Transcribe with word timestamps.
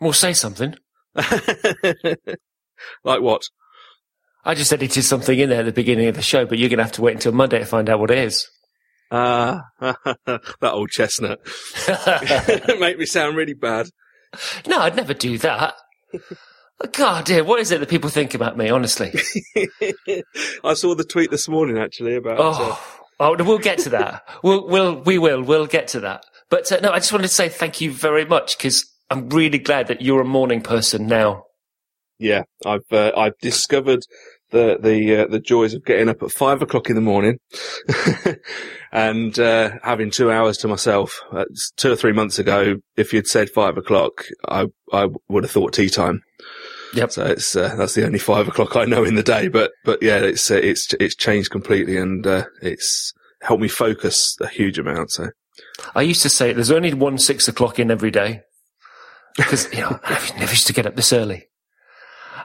Well, 0.00 0.12
say 0.12 0.32
something. 0.32 0.74
like 1.14 2.16
what? 3.04 3.42
I 4.44 4.54
just 4.54 4.72
edited 4.72 5.04
something 5.04 5.38
in 5.38 5.50
there 5.50 5.60
at 5.60 5.66
the 5.66 5.72
beginning 5.72 6.08
of 6.08 6.14
the 6.14 6.22
show, 6.22 6.46
but 6.46 6.58
you're 6.58 6.70
going 6.70 6.78
to 6.78 6.84
have 6.84 6.92
to 6.92 7.02
wait 7.02 7.14
until 7.14 7.32
Monday 7.32 7.58
to 7.58 7.66
find 7.66 7.90
out 7.90 8.00
what 8.00 8.10
it 8.10 8.18
is. 8.18 8.48
Ah, 9.10 9.64
that 9.80 10.40
old 10.62 10.90
chestnut. 10.90 11.40
Make 12.80 12.98
me 12.98 13.04
sound 13.04 13.36
really 13.36 13.54
bad. 13.54 13.88
No, 14.66 14.78
I'd 14.78 14.96
never 14.96 15.12
do 15.12 15.36
that. 15.38 15.74
God, 16.92 17.26
dear, 17.26 17.44
what 17.44 17.60
is 17.60 17.70
it 17.72 17.80
that 17.80 17.90
people 17.90 18.08
think 18.08 18.34
about 18.34 18.56
me? 18.56 18.70
Honestly. 18.70 19.12
I 20.64 20.74
saw 20.74 20.94
the 20.94 21.04
tweet 21.04 21.30
this 21.30 21.48
morning 21.48 21.76
actually 21.76 22.14
about. 22.14 22.38
Oh, 22.40 23.00
oh, 23.18 23.44
we'll 23.44 23.58
get 23.58 23.78
to 23.80 23.90
that. 23.90 24.26
we'll, 24.42 24.66
we'll, 24.66 25.02
we 25.02 25.18
will, 25.18 25.42
we'll 25.42 25.66
get 25.66 25.88
to 25.88 26.00
that. 26.00 26.24
But 26.48 26.72
uh, 26.72 26.80
no, 26.80 26.90
I 26.90 27.00
just 27.00 27.12
wanted 27.12 27.28
to 27.28 27.34
say 27.34 27.48
thank 27.48 27.80
you 27.80 27.92
very 27.92 28.24
much 28.24 28.56
because 28.56 28.89
I'm 29.10 29.28
really 29.28 29.58
glad 29.58 29.88
that 29.88 30.02
you're 30.02 30.20
a 30.20 30.26
morning 30.26 30.60
person 30.60 31.06
now. 31.06 31.44
Yeah, 32.18 32.42
I've 32.64 32.90
uh, 32.92 33.12
I've 33.16 33.38
discovered 33.40 34.04
the 34.50 34.78
the 34.80 35.22
uh, 35.22 35.26
the 35.26 35.40
joys 35.40 35.74
of 35.74 35.84
getting 35.84 36.08
up 36.08 36.22
at 36.22 36.30
five 36.30 36.62
o'clock 36.62 36.88
in 36.90 36.94
the 36.94 37.02
morning 37.02 37.38
and 38.92 39.36
uh, 39.38 39.70
having 39.82 40.10
two 40.10 40.30
hours 40.30 40.58
to 40.58 40.68
myself. 40.68 41.22
Uh, 41.32 41.46
two 41.76 41.92
or 41.92 41.96
three 41.96 42.12
months 42.12 42.38
ago, 42.38 42.76
if 42.96 43.12
you'd 43.12 43.26
said 43.26 43.50
five 43.50 43.76
o'clock, 43.76 44.26
I 44.48 44.66
I 44.92 45.08
would 45.28 45.44
have 45.44 45.50
thought 45.50 45.72
tea 45.72 45.88
time. 45.88 46.22
Yep. 46.94 47.12
So 47.12 47.24
it's 47.24 47.56
uh, 47.56 47.74
that's 47.76 47.94
the 47.94 48.04
only 48.04 48.18
five 48.18 48.48
o'clock 48.48 48.76
I 48.76 48.84
know 48.84 49.04
in 49.04 49.14
the 49.14 49.22
day. 49.22 49.48
But 49.48 49.72
but 49.84 50.02
yeah, 50.02 50.18
it's 50.18 50.50
uh, 50.50 50.56
it's 50.56 50.92
it's 51.00 51.16
changed 51.16 51.50
completely, 51.50 51.96
and 51.96 52.26
uh, 52.26 52.44
it's 52.62 53.12
helped 53.42 53.62
me 53.62 53.68
focus 53.68 54.36
a 54.40 54.46
huge 54.46 54.78
amount. 54.78 55.12
So 55.12 55.30
I 55.94 56.02
used 56.02 56.22
to 56.22 56.28
say 56.28 56.52
there's 56.52 56.70
only 56.70 56.92
one 56.92 57.18
six 57.18 57.48
o'clock 57.48 57.78
in 57.78 57.90
every 57.90 58.10
day 58.10 58.42
because 59.36 59.72
you 59.72 59.80
know 59.80 59.98
I 60.04 60.32
never, 60.38 60.52
used 60.52 60.66
to 60.66 60.72
get 60.72 60.86
up 60.86 60.96
this 60.96 61.12
early. 61.12 61.48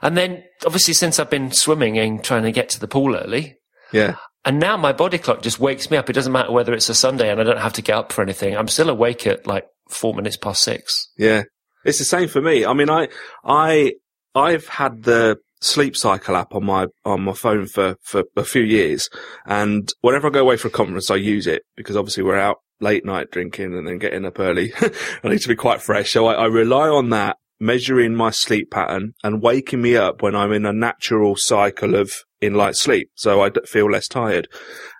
And 0.02 0.16
then 0.16 0.44
obviously 0.64 0.94
since 0.94 1.18
I've 1.18 1.30
been 1.30 1.52
swimming 1.52 1.98
and 1.98 2.22
trying 2.22 2.42
to 2.42 2.52
get 2.52 2.68
to 2.70 2.80
the 2.80 2.88
pool 2.88 3.16
early, 3.16 3.58
yeah, 3.92 4.16
and 4.44 4.58
now 4.58 4.76
my 4.76 4.92
body 4.92 5.18
clock 5.18 5.42
just 5.42 5.58
wakes 5.58 5.90
me 5.90 5.96
up. 5.96 6.08
It 6.10 6.14
doesn't 6.14 6.32
matter 6.32 6.52
whether 6.52 6.74
it's 6.74 6.88
a 6.88 6.94
Sunday 6.94 7.30
and 7.30 7.40
I 7.40 7.44
don't 7.44 7.58
have 7.58 7.72
to 7.74 7.82
get 7.82 7.96
up 7.96 8.12
for 8.12 8.22
anything. 8.22 8.56
I'm 8.56 8.68
still 8.68 8.90
awake 8.90 9.26
at 9.26 9.46
like 9.46 9.66
four 9.88 10.14
minutes 10.14 10.36
past 10.36 10.62
six. 10.62 11.10
yeah, 11.16 11.44
it's 11.84 11.98
the 11.98 12.04
same 12.04 12.28
for 12.28 12.40
me. 12.40 12.64
I 12.64 12.72
mean, 12.72 12.90
I 12.90 13.08
I 13.44 13.94
I've 14.34 14.68
had 14.68 15.04
the 15.04 15.38
sleep 15.62 15.96
cycle 15.96 16.36
app 16.36 16.54
on 16.54 16.64
my 16.64 16.86
on 17.04 17.22
my 17.22 17.32
phone 17.32 17.66
for 17.66 17.96
for 18.02 18.24
a 18.36 18.44
few 18.44 18.62
years, 18.62 19.08
and 19.46 19.90
whenever 20.00 20.28
I 20.28 20.30
go 20.30 20.40
away 20.40 20.56
for 20.56 20.68
a 20.68 20.72
conference, 20.72 21.10
I 21.10 21.16
use 21.16 21.46
it 21.46 21.62
because 21.76 21.96
obviously 21.96 22.22
we're 22.22 22.38
out 22.38 22.58
late 22.80 23.04
night 23.04 23.30
drinking 23.30 23.74
and 23.74 23.86
then 23.86 23.98
getting 23.98 24.24
up 24.24 24.38
early. 24.38 24.72
I 25.24 25.28
need 25.28 25.40
to 25.40 25.48
be 25.48 25.56
quite 25.56 25.82
fresh, 25.82 26.12
so 26.12 26.26
I, 26.26 26.34
I 26.34 26.46
rely 26.46 26.88
on 26.88 27.10
that 27.10 27.36
measuring 27.58 28.14
my 28.14 28.30
sleep 28.30 28.70
pattern 28.70 29.14
and 29.24 29.42
waking 29.42 29.80
me 29.80 29.96
up 29.96 30.22
when 30.22 30.36
I'm 30.36 30.52
in 30.52 30.66
a 30.66 30.72
natural 30.72 31.36
cycle 31.36 31.94
of 31.94 32.12
in 32.40 32.54
light 32.54 32.76
sleep, 32.76 33.10
so 33.14 33.42
I 33.42 33.50
feel 33.66 33.90
less 33.90 34.08
tired. 34.08 34.48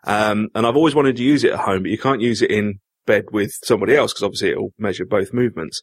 Um, 0.05 0.49
and 0.55 0.67
I've 0.67 0.77
always 0.77 0.95
wanted 0.95 1.17
to 1.17 1.23
use 1.23 1.45
it 1.45 1.53
at 1.53 1.61
home, 1.61 1.83
but 1.83 1.91
you 1.91 1.99
can't 1.99 2.23
use 2.23 2.41
it 2.41 2.51
in 2.51 2.81
bed 3.07 3.25
with 3.31 3.53
somebody 3.63 3.95
else 3.95 4.13
because 4.13 4.23
obviously 4.23 4.51
it'll 4.51 4.73
measure 4.79 5.05
both 5.05 5.35
movements. 5.35 5.81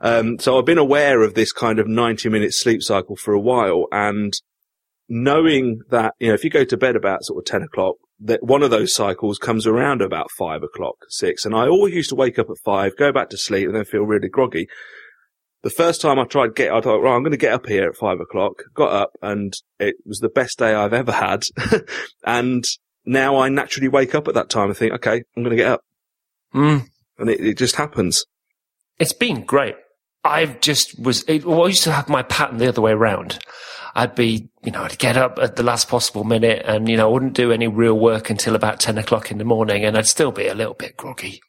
Um, 0.00 0.38
so 0.38 0.58
I've 0.58 0.64
been 0.64 0.78
aware 0.78 1.22
of 1.22 1.34
this 1.34 1.52
kind 1.52 1.78
of 1.78 1.88
90 1.88 2.28
minute 2.28 2.54
sleep 2.54 2.82
cycle 2.82 3.16
for 3.16 3.34
a 3.34 3.40
while 3.40 3.86
and 3.90 4.32
knowing 5.08 5.80
that, 5.90 6.14
you 6.18 6.28
know, 6.28 6.34
if 6.34 6.44
you 6.44 6.50
go 6.50 6.64
to 6.64 6.76
bed 6.76 6.96
about 6.96 7.24
sort 7.24 7.38
of 7.38 7.44
10 7.44 7.62
o'clock, 7.62 7.96
that 8.20 8.42
one 8.42 8.62
of 8.62 8.70
those 8.70 8.94
cycles 8.94 9.38
comes 9.38 9.66
around 9.66 10.00
about 10.00 10.30
five 10.38 10.62
o'clock, 10.62 10.96
six. 11.08 11.44
And 11.44 11.54
I 11.54 11.68
always 11.68 11.94
used 11.94 12.08
to 12.10 12.14
wake 12.14 12.38
up 12.38 12.48
at 12.48 12.56
five, 12.64 12.96
go 12.96 13.12
back 13.12 13.30
to 13.30 13.38
sleep 13.38 13.66
and 13.66 13.76
then 13.76 13.84
feel 13.84 14.02
really 14.02 14.28
groggy. 14.28 14.68
The 15.62 15.70
first 15.70 16.00
time 16.00 16.18
I 16.18 16.24
tried 16.24 16.54
get, 16.54 16.72
I 16.72 16.80
thought, 16.80 17.00
right, 17.00 17.14
I'm 17.14 17.22
going 17.22 17.32
to 17.32 17.36
get 17.36 17.52
up 17.52 17.66
here 17.66 17.88
at 17.88 17.96
five 17.96 18.20
o'clock, 18.20 18.62
got 18.74 18.92
up 18.92 19.10
and 19.20 19.52
it 19.78 19.96
was 20.06 20.18
the 20.18 20.28
best 20.28 20.58
day 20.58 20.74
I've 20.74 20.92
ever 20.92 21.12
had. 21.12 21.42
and 22.24 22.64
now 23.04 23.38
I 23.38 23.48
naturally 23.48 23.88
wake 23.88 24.14
up 24.14 24.28
at 24.28 24.34
that 24.34 24.48
time 24.48 24.68
and 24.68 24.76
think, 24.76 24.92
okay, 24.94 25.22
I'm 25.36 25.42
going 25.42 25.56
to 25.56 25.62
get 25.62 25.72
up. 25.72 25.80
Mm. 26.54 26.86
And 27.18 27.30
it, 27.30 27.40
it 27.40 27.58
just 27.58 27.76
happens. 27.76 28.24
It's 28.98 29.12
been 29.12 29.44
great. 29.44 29.76
I've 30.24 30.60
just 30.60 30.98
was, 30.98 31.22
it, 31.28 31.44
well, 31.44 31.64
I 31.64 31.68
used 31.68 31.84
to 31.84 31.92
have 31.92 32.08
my 32.08 32.22
pattern 32.22 32.58
the 32.58 32.68
other 32.68 32.82
way 32.82 32.92
around. 32.92 33.38
I'd 33.96 34.14
be, 34.14 34.50
you 34.62 34.72
know, 34.72 34.82
I'd 34.82 34.98
get 34.98 35.16
up 35.16 35.38
at 35.40 35.56
the 35.56 35.62
last 35.62 35.88
possible 35.88 36.22
minute 36.22 36.62
and, 36.66 36.86
you 36.86 36.98
know, 36.98 37.08
I 37.08 37.12
wouldn't 37.12 37.32
do 37.32 37.50
any 37.50 37.66
real 37.66 37.98
work 37.98 38.28
until 38.28 38.54
about 38.54 38.78
10 38.78 38.98
o'clock 38.98 39.30
in 39.30 39.38
the 39.38 39.44
morning 39.44 39.86
and 39.86 39.96
I'd 39.96 40.06
still 40.06 40.30
be 40.30 40.46
a 40.48 40.54
little 40.54 40.74
bit 40.74 40.98
groggy. 40.98 41.40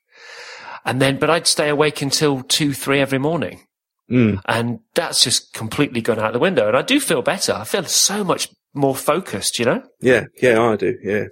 And 0.86 1.02
then, 1.02 1.19
but 1.19 1.30
I'd 1.30 1.46
stay 1.46 1.68
awake 1.68 2.02
until 2.02 2.44
two, 2.44 2.74
three 2.74 3.02
every 3.02 3.18
morning. 3.19 3.68
Mm. 4.09 4.40
And 4.46 4.80
that's 4.96 5.22
just 5.22 5.53
completely 5.53 6.00
gone 6.00 6.19
out 6.19 6.31
the 6.31 6.40
window. 6.40 6.69
And 6.69 6.78
I 6.78 6.84
do 6.84 7.02
feel 7.02 7.22
better. 7.22 7.52
I 7.52 7.66
feel 7.66 7.84
so 7.84 8.24
much 8.24 8.47
more 8.74 8.96
focused, 8.96 9.59
you 9.59 9.66
know? 9.66 9.84
Yeah. 10.00 10.28
Yeah, 10.41 10.62
I 10.62 10.78
do. 10.78 10.97
Yeah. 11.03 11.25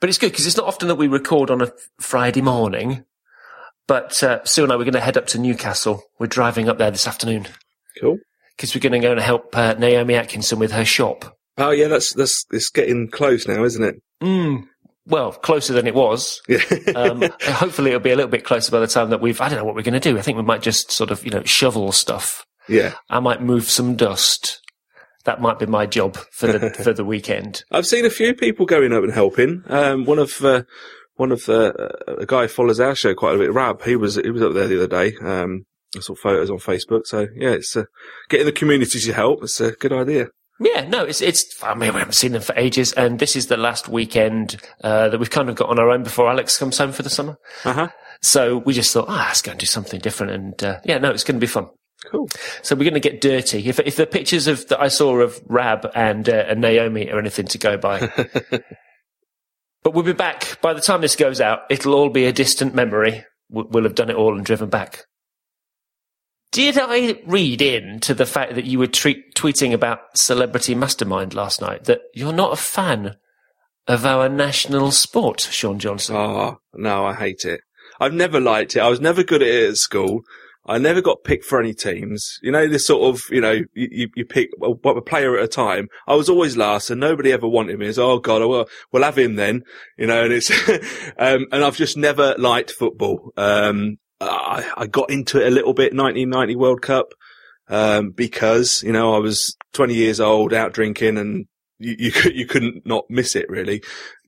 But 0.00 0.08
it's 0.08 0.18
good 0.18 0.32
because 0.32 0.48
it's 0.48 0.56
not 0.56 0.66
often 0.66 0.88
that 0.88 0.96
we 0.96 1.06
record 1.06 1.48
on 1.48 1.62
a 1.62 1.70
Friday 2.00 2.42
morning. 2.42 3.04
But 3.86 4.20
uh, 4.24 4.44
Sue 4.44 4.64
and 4.64 4.72
I, 4.72 4.76
we're 4.76 4.82
going 4.82 4.94
to 4.94 5.00
head 5.00 5.16
up 5.16 5.28
to 5.28 5.38
Newcastle. 5.38 6.02
We're 6.18 6.26
driving 6.26 6.68
up 6.68 6.78
there 6.78 6.90
this 6.90 7.06
afternoon 7.06 7.46
Cool. 8.00 8.18
Because 8.56 8.74
we're 8.74 8.80
going 8.80 8.92
to 8.92 8.98
go 9.00 9.12
and 9.12 9.20
help 9.20 9.56
uh, 9.56 9.74
Naomi 9.74 10.14
Atkinson 10.14 10.58
with 10.58 10.72
her 10.72 10.84
shop. 10.84 11.36
Oh 11.58 11.70
yeah, 11.70 11.88
that's 11.88 12.14
that's 12.14 12.44
it's 12.50 12.70
getting 12.70 13.08
close 13.08 13.46
now, 13.46 13.62
isn't 13.64 13.82
it? 13.84 13.96
Mm, 14.22 14.66
well, 15.06 15.32
closer 15.32 15.72
than 15.72 15.86
it 15.86 15.94
was. 15.94 16.40
Yeah. 16.48 16.58
Um, 16.94 17.22
hopefully, 17.42 17.90
it'll 17.90 18.00
be 18.00 18.10
a 18.10 18.16
little 18.16 18.30
bit 18.30 18.44
closer 18.44 18.70
by 18.70 18.78
the 18.80 18.86
time 18.86 19.10
that 19.10 19.20
we've. 19.20 19.40
I 19.40 19.48
don't 19.48 19.58
know 19.58 19.64
what 19.64 19.74
we're 19.74 19.82
going 19.82 20.00
to 20.00 20.00
do. 20.00 20.18
I 20.18 20.22
think 20.22 20.36
we 20.36 20.42
might 20.44 20.62
just 20.62 20.90
sort 20.92 21.10
of, 21.10 21.24
you 21.24 21.30
know, 21.30 21.42
shovel 21.44 21.90
stuff. 21.92 22.44
yeah. 22.68 22.94
I 23.10 23.18
might 23.20 23.42
move 23.42 23.64
some 23.64 23.96
dust. 23.96 24.60
That 25.24 25.40
might 25.40 25.58
be 25.58 25.66
my 25.66 25.86
job 25.86 26.16
for 26.32 26.46
the 26.48 26.70
for 26.82 26.92
the 26.92 27.04
weekend. 27.04 27.64
I've 27.70 27.86
seen 27.86 28.04
a 28.04 28.10
few 28.10 28.34
people 28.34 28.66
going 28.66 28.92
up 28.92 29.04
and 29.04 29.12
helping. 29.12 29.62
Um, 29.68 30.04
one 30.04 30.18
of 30.18 30.44
uh, 30.44 30.62
one 31.14 31.32
of 31.32 31.44
the 31.44 31.72
uh, 32.08 32.14
a 32.18 32.26
guy 32.26 32.42
who 32.42 32.48
follows 32.48 32.80
our 32.80 32.94
show 32.94 33.14
quite 33.14 33.34
a 33.36 33.38
bit. 33.38 33.52
Rab, 33.52 33.82
he 33.82 33.96
was 33.96 34.16
he 34.16 34.30
was 34.30 34.42
up 34.42 34.54
there 34.54 34.66
the 34.68 34.82
other 34.82 34.86
day. 35.10 35.16
Um, 35.22 35.64
I 35.96 36.00
saw 36.00 36.14
photos 36.14 36.50
on 36.50 36.58
Facebook. 36.58 37.06
So 37.06 37.26
yeah, 37.36 37.50
it's 37.50 37.76
uh, 37.76 37.84
getting 38.28 38.46
the 38.46 38.52
community 38.52 38.98
to 39.00 39.12
help. 39.12 39.42
It's 39.42 39.60
a 39.60 39.72
good 39.72 39.92
idea. 39.92 40.28
Yeah, 40.60 40.86
no, 40.88 41.04
it's 41.04 41.20
it's. 41.20 41.60
I 41.62 41.74
mean, 41.74 41.92
we 41.92 41.98
haven't 41.98 42.14
seen 42.14 42.32
them 42.32 42.42
for 42.42 42.54
ages, 42.56 42.92
and 42.92 43.18
this 43.18 43.34
is 43.36 43.48
the 43.48 43.56
last 43.56 43.88
weekend 43.88 44.56
uh, 44.84 45.08
that 45.08 45.18
we've 45.18 45.30
kind 45.30 45.48
of 45.48 45.56
got 45.56 45.68
on 45.70 45.78
our 45.78 45.90
own 45.90 46.02
before 46.04 46.28
Alex 46.30 46.56
comes 46.58 46.78
home 46.78 46.92
for 46.92 47.02
the 47.02 47.10
summer. 47.10 47.36
Uh 47.64 47.72
huh. 47.72 47.88
So 48.20 48.58
we 48.58 48.72
just 48.72 48.92
thought, 48.92 49.06
ah, 49.08 49.24
let's 49.28 49.42
go 49.42 49.50
and 49.50 49.58
do 49.60 49.66
something 49.66 49.98
different, 49.98 50.32
and 50.32 50.62
uh, 50.62 50.78
yeah, 50.84 50.98
no, 50.98 51.10
it's 51.10 51.24
going 51.24 51.36
to 51.36 51.40
be 51.44 51.48
fun. 51.48 51.66
Cool. 52.10 52.28
So 52.62 52.74
we're 52.76 52.84
going 52.88 52.94
to 52.94 53.00
get 53.00 53.20
dirty. 53.20 53.66
If 53.68 53.80
if 53.80 53.96
the 53.96 54.06
pictures 54.06 54.46
of 54.46 54.68
that 54.68 54.80
I 54.80 54.88
saw 54.88 55.18
of 55.20 55.40
Rab 55.46 55.90
and, 55.94 56.28
uh, 56.28 56.44
and 56.48 56.60
Naomi 56.60 57.10
are 57.10 57.18
anything 57.18 57.46
to 57.46 57.58
go 57.58 57.76
by, 57.76 58.00
but 59.82 59.94
we'll 59.94 60.04
be 60.04 60.12
back 60.12 60.60
by 60.60 60.72
the 60.74 60.80
time 60.80 61.00
this 61.00 61.16
goes 61.16 61.40
out. 61.40 61.60
It'll 61.70 61.94
all 61.94 62.10
be 62.10 62.24
a 62.26 62.32
distant 62.32 62.74
memory. 62.74 63.24
We- 63.50 63.64
We'll 63.68 63.84
have 63.84 63.94
done 63.94 64.10
it 64.10 64.16
all 64.16 64.36
and 64.36 64.44
driven 64.44 64.68
back. 64.68 65.04
Did 66.52 66.78
I 66.78 67.18
read 67.24 67.62
in 67.62 67.98
to 68.00 68.12
the 68.12 68.26
fact 68.26 68.56
that 68.56 68.66
you 68.66 68.78
were 68.78 68.86
tre- 68.86 69.24
tweeting 69.34 69.72
about 69.72 70.18
Celebrity 70.18 70.74
Mastermind 70.74 71.32
last 71.32 71.62
night 71.62 71.84
that 71.84 72.02
you're 72.12 72.34
not 72.34 72.52
a 72.52 72.56
fan 72.56 73.16
of 73.88 74.04
our 74.04 74.28
national 74.28 74.90
sport, 74.90 75.40
Sean 75.40 75.78
Johnson? 75.78 76.14
Oh 76.14 76.58
no, 76.74 77.06
I 77.06 77.14
hate 77.14 77.46
it. 77.46 77.62
I've 77.98 78.12
never 78.12 78.38
liked 78.38 78.76
it. 78.76 78.80
I 78.80 78.90
was 78.90 79.00
never 79.00 79.22
good 79.22 79.40
at 79.40 79.48
it 79.48 79.70
at 79.70 79.76
school. 79.78 80.20
I 80.66 80.76
never 80.76 81.00
got 81.00 81.24
picked 81.24 81.46
for 81.46 81.58
any 81.58 81.72
teams. 81.72 82.38
You 82.42 82.52
know, 82.52 82.68
this 82.68 82.86
sort 82.86 83.02
of, 83.14 83.22
you 83.30 83.40
know, 83.40 83.62
you, 83.74 84.08
you, 84.14 84.24
pick 84.24 84.50
a, 84.62 84.70
a 84.70 85.02
player 85.02 85.36
at 85.36 85.44
a 85.44 85.48
time. 85.48 85.88
I 86.06 86.14
was 86.14 86.28
always 86.28 86.56
last 86.56 86.90
and 86.90 87.00
nobody 87.00 87.32
ever 87.32 87.48
wanted 87.48 87.78
me. 87.78 87.86
It's, 87.86 87.98
oh 87.98 88.18
God, 88.18 88.46
well, 88.46 88.68
we'll 88.92 89.02
have 89.02 89.18
him 89.18 89.36
then, 89.36 89.62
you 89.96 90.06
know, 90.06 90.22
and 90.24 90.32
it's, 90.32 90.50
um, 91.18 91.46
and 91.50 91.64
I've 91.64 91.76
just 91.76 91.96
never 91.96 92.36
liked 92.38 92.70
football. 92.70 93.32
Um, 93.36 93.96
I, 94.28 94.70
I 94.76 94.86
got 94.86 95.10
into 95.10 95.40
it 95.40 95.46
a 95.46 95.50
little 95.50 95.74
bit 95.74 95.94
1990 95.94 96.56
World 96.56 96.82
Cup, 96.82 97.12
um, 97.68 98.10
because, 98.10 98.82
you 98.82 98.92
know, 98.92 99.14
I 99.14 99.18
was 99.18 99.56
20 99.72 99.94
years 99.94 100.20
old 100.20 100.52
out 100.52 100.72
drinking 100.72 101.18
and 101.18 101.46
you, 101.78 101.96
you, 101.98 102.12
could, 102.12 102.34
you 102.34 102.46
couldn't 102.46 102.86
not 102.86 103.04
miss 103.08 103.36
it 103.36 103.48
really. 103.48 103.82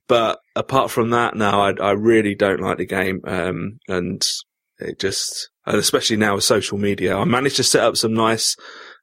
But 0.07 0.39
apart 0.55 0.91
from 0.91 1.09
that, 1.11 1.35
now 1.35 1.61
I, 1.61 1.73
I 1.81 1.91
really 1.91 2.35
don't 2.35 2.61
like 2.61 2.77
the 2.77 2.85
game. 2.85 3.21
Um, 3.25 3.79
and 3.87 4.21
it 4.79 4.99
just, 4.99 5.49
and 5.65 5.77
especially 5.77 6.17
now 6.17 6.35
with 6.35 6.43
social 6.43 6.77
media, 6.77 7.15
I 7.17 7.23
managed 7.25 7.55
to 7.57 7.63
set 7.63 7.83
up 7.83 7.97
some 7.97 8.13
nice 8.13 8.55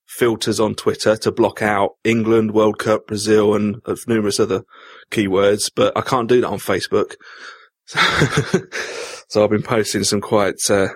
filters 0.06 0.60
on 0.60 0.74
Twitter 0.74 1.16
to 1.16 1.32
block 1.32 1.62
out 1.62 1.96
England, 2.04 2.52
World 2.52 2.78
Cup, 2.78 3.06
Brazil, 3.06 3.54
and 3.54 3.80
numerous 4.06 4.38
other 4.38 4.62
keywords, 5.10 5.70
but 5.74 5.96
I 5.96 6.02
can't 6.02 6.28
do 6.28 6.40
that 6.40 6.48
on 6.48 6.58
Facebook. 6.58 7.14
so 9.32 9.42
I've 9.42 9.48
been 9.48 9.62
posting 9.62 10.04
some 10.04 10.20
quite 10.20 10.60
uh, 10.68 10.88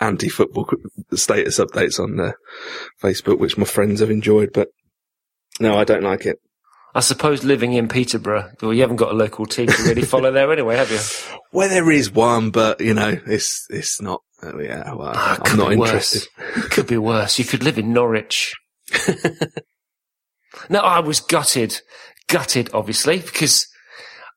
anti-football 0.00 0.68
status 1.14 1.60
updates 1.60 2.00
on 2.00 2.18
uh, 2.18 2.32
Facebook, 3.00 3.38
which 3.38 3.56
my 3.56 3.64
friends 3.64 4.00
have 4.00 4.10
enjoyed, 4.10 4.50
but 4.52 4.66
no, 5.60 5.78
I 5.78 5.84
don't 5.84 6.02
like 6.02 6.26
it. 6.26 6.38
I 6.92 6.98
suppose 6.98 7.44
living 7.44 7.74
in 7.74 7.86
Peterborough, 7.86 8.50
well, 8.60 8.74
you 8.74 8.80
haven't 8.80 8.96
got 8.96 9.12
a 9.12 9.14
local 9.14 9.46
team 9.46 9.68
to 9.68 9.82
really 9.84 10.02
follow 10.02 10.32
there 10.32 10.52
anyway, 10.52 10.76
have 10.76 10.90
you? 10.90 10.98
Well, 11.52 11.68
there 11.68 11.90
is 11.90 12.10
one, 12.10 12.50
but 12.50 12.80
you 12.80 12.94
know, 12.94 13.16
it's 13.26 13.66
it's 13.68 14.00
not 14.00 14.22
Oh, 14.42 14.58
yeah, 14.58 14.92
well, 14.94 15.12
Ah, 15.14 15.38
I'm 15.44 15.56
not 15.58 15.72
interested. 15.72 16.26
could 16.70 16.86
be 16.88 16.96
worse. 16.96 17.38
You 17.38 17.44
could 17.44 17.62
live 17.62 17.78
in 17.78 17.92
Norwich. 17.92 18.54
no, 20.68 20.80
I 20.80 20.98
was 21.00 21.20
gutted, 21.20 21.80
gutted, 22.28 22.70
obviously, 22.74 23.18
because 23.18 23.66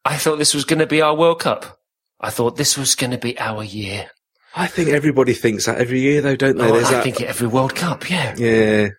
I 0.04 0.18
thought 0.18 0.38
this 0.38 0.54
was 0.54 0.66
going 0.66 0.80
to 0.80 0.86
be 0.86 1.02
our 1.02 1.16
World 1.16 1.40
Cup. 1.40 1.80
I 2.20 2.30
thought 2.30 2.58
this 2.58 2.78
was 2.78 2.96
going 2.96 3.12
to 3.12 3.18
be 3.18 3.38
our 3.40 3.64
year. 3.64 4.10
I 4.56 4.68
think 4.68 4.90
everybody 4.90 5.34
thinks 5.34 5.66
that 5.66 5.78
every 5.78 6.00
year, 6.00 6.22
though, 6.22 6.36
don't 6.36 6.58
they? 6.58 6.70
Oh, 6.70 6.76
I 6.76 6.82
that. 6.92 7.04
think 7.04 7.22
every 7.22 7.48
World 7.48 7.76
Cup, 7.76 8.10
yeah. 8.10 8.36
yeah. 8.38 8.90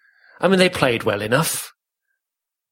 I 0.41 0.49
mean, 0.49 0.59
they 0.59 0.69
played 0.69 1.05
well 1.05 1.23
enough, 1.23 1.73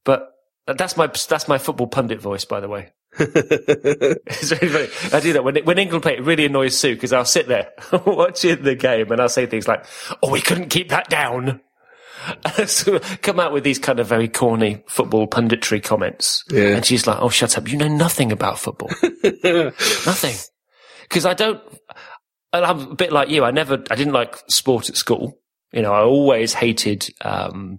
but 0.04 0.28
that's 0.66 0.96
my 0.96 1.06
that's 1.06 1.48
my 1.48 1.56
football 1.56 1.86
pundit 1.86 2.20
voice, 2.20 2.44
by 2.44 2.60
the 2.60 2.68
way. 2.68 2.92
It's 3.18 4.50
really 4.50 4.88
funny. 4.88 5.14
I 5.14 5.20
do 5.20 5.32
that 5.34 5.44
when 5.44 5.56
when 5.64 5.78
England 5.78 6.02
play. 6.02 6.14
It 6.14 6.24
really 6.24 6.46
annoys 6.46 6.76
Sue 6.76 6.94
because 6.94 7.12
I'll 7.12 7.24
sit 7.24 7.46
there 7.46 7.70
watching 8.06 8.62
the 8.62 8.74
game 8.74 9.10
and 9.12 9.20
I'll 9.20 9.28
say 9.28 9.46
things 9.46 9.68
like, 9.68 9.86
"Oh, 10.22 10.30
we 10.30 10.40
couldn't 10.40 10.68
keep 10.68 10.90
that 10.90 11.08
down." 11.08 11.60
come 13.22 13.40
out 13.40 13.52
with 13.52 13.64
these 13.64 13.78
kind 13.78 14.00
of 14.00 14.06
very 14.06 14.28
corny 14.28 14.82
football 14.88 15.26
punditry 15.26 15.82
comments, 15.82 16.44
Yeah. 16.50 16.76
and 16.76 16.84
she's 16.84 17.06
like, 17.06 17.18
"Oh, 17.20 17.28
shut 17.28 17.56
up! 17.58 17.68
You 17.70 17.76
know 17.76 17.88
nothing 17.88 18.32
about 18.32 18.58
football, 18.58 18.90
nothing." 19.44 20.36
Because 21.02 21.26
I 21.26 21.34
don't. 21.34 21.60
And 22.52 22.64
I'm 22.64 22.80
a 22.92 22.94
bit 22.94 23.12
like 23.12 23.28
you. 23.30 23.44
I 23.44 23.50
never. 23.50 23.82
I 23.90 23.94
didn't 23.94 24.12
like 24.12 24.36
sport 24.48 24.88
at 24.88 24.96
school. 24.96 25.38
You 25.72 25.82
know, 25.82 25.92
I 25.92 26.02
always 26.02 26.54
hated 26.54 27.08
um, 27.22 27.78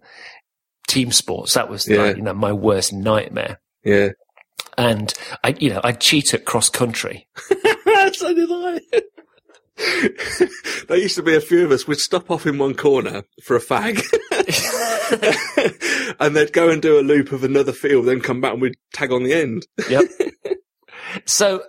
team 0.88 1.12
sports. 1.12 1.54
That 1.54 1.70
was 1.70 1.88
Yeah. 1.88 1.98
like, 2.04 2.18
you 2.18 2.22
know 2.24 2.34
my 2.34 2.52
worst 2.52 2.92
nightmare 2.92 3.60
yeah. 3.86 4.10
and 4.78 5.14
I, 5.46 5.56
you 5.60 5.70
know, 5.70 5.80
I'd 5.84 6.02
cheat 6.02 6.34
at 6.34 6.44
cross 6.46 6.70
country. 6.70 7.28
so 8.14 8.34
did 8.34 8.50
I. 8.52 8.82
there 10.88 10.98
used 10.98 11.16
to 11.16 11.24
be 11.24 11.36
a 11.36 11.42
few 11.42 11.66
of 11.66 11.72
us. 11.72 11.88
We'd 11.88 12.00
stop 12.00 12.32
off 12.32 12.46
in 12.46 12.58
one 12.58 12.76
corner 12.76 13.24
for 13.44 13.56
a 13.56 13.60
fag, 13.60 14.02
and 16.20 16.36
they'd 16.36 16.54
go 16.54 16.70
and 16.70 16.82
do 16.82 17.00
a 17.00 17.02
loop 17.02 17.32
of 17.32 17.44
another 17.44 17.74
field, 17.74 18.06
then 18.06 18.22
come 18.22 18.42
back 18.42 18.54
and 18.54 18.62
we'd 18.62 18.76
tag 18.94 19.12
on 19.12 19.24
the 19.24 19.34
end. 19.34 19.68
Yep. 19.90 20.06
so 21.26 21.64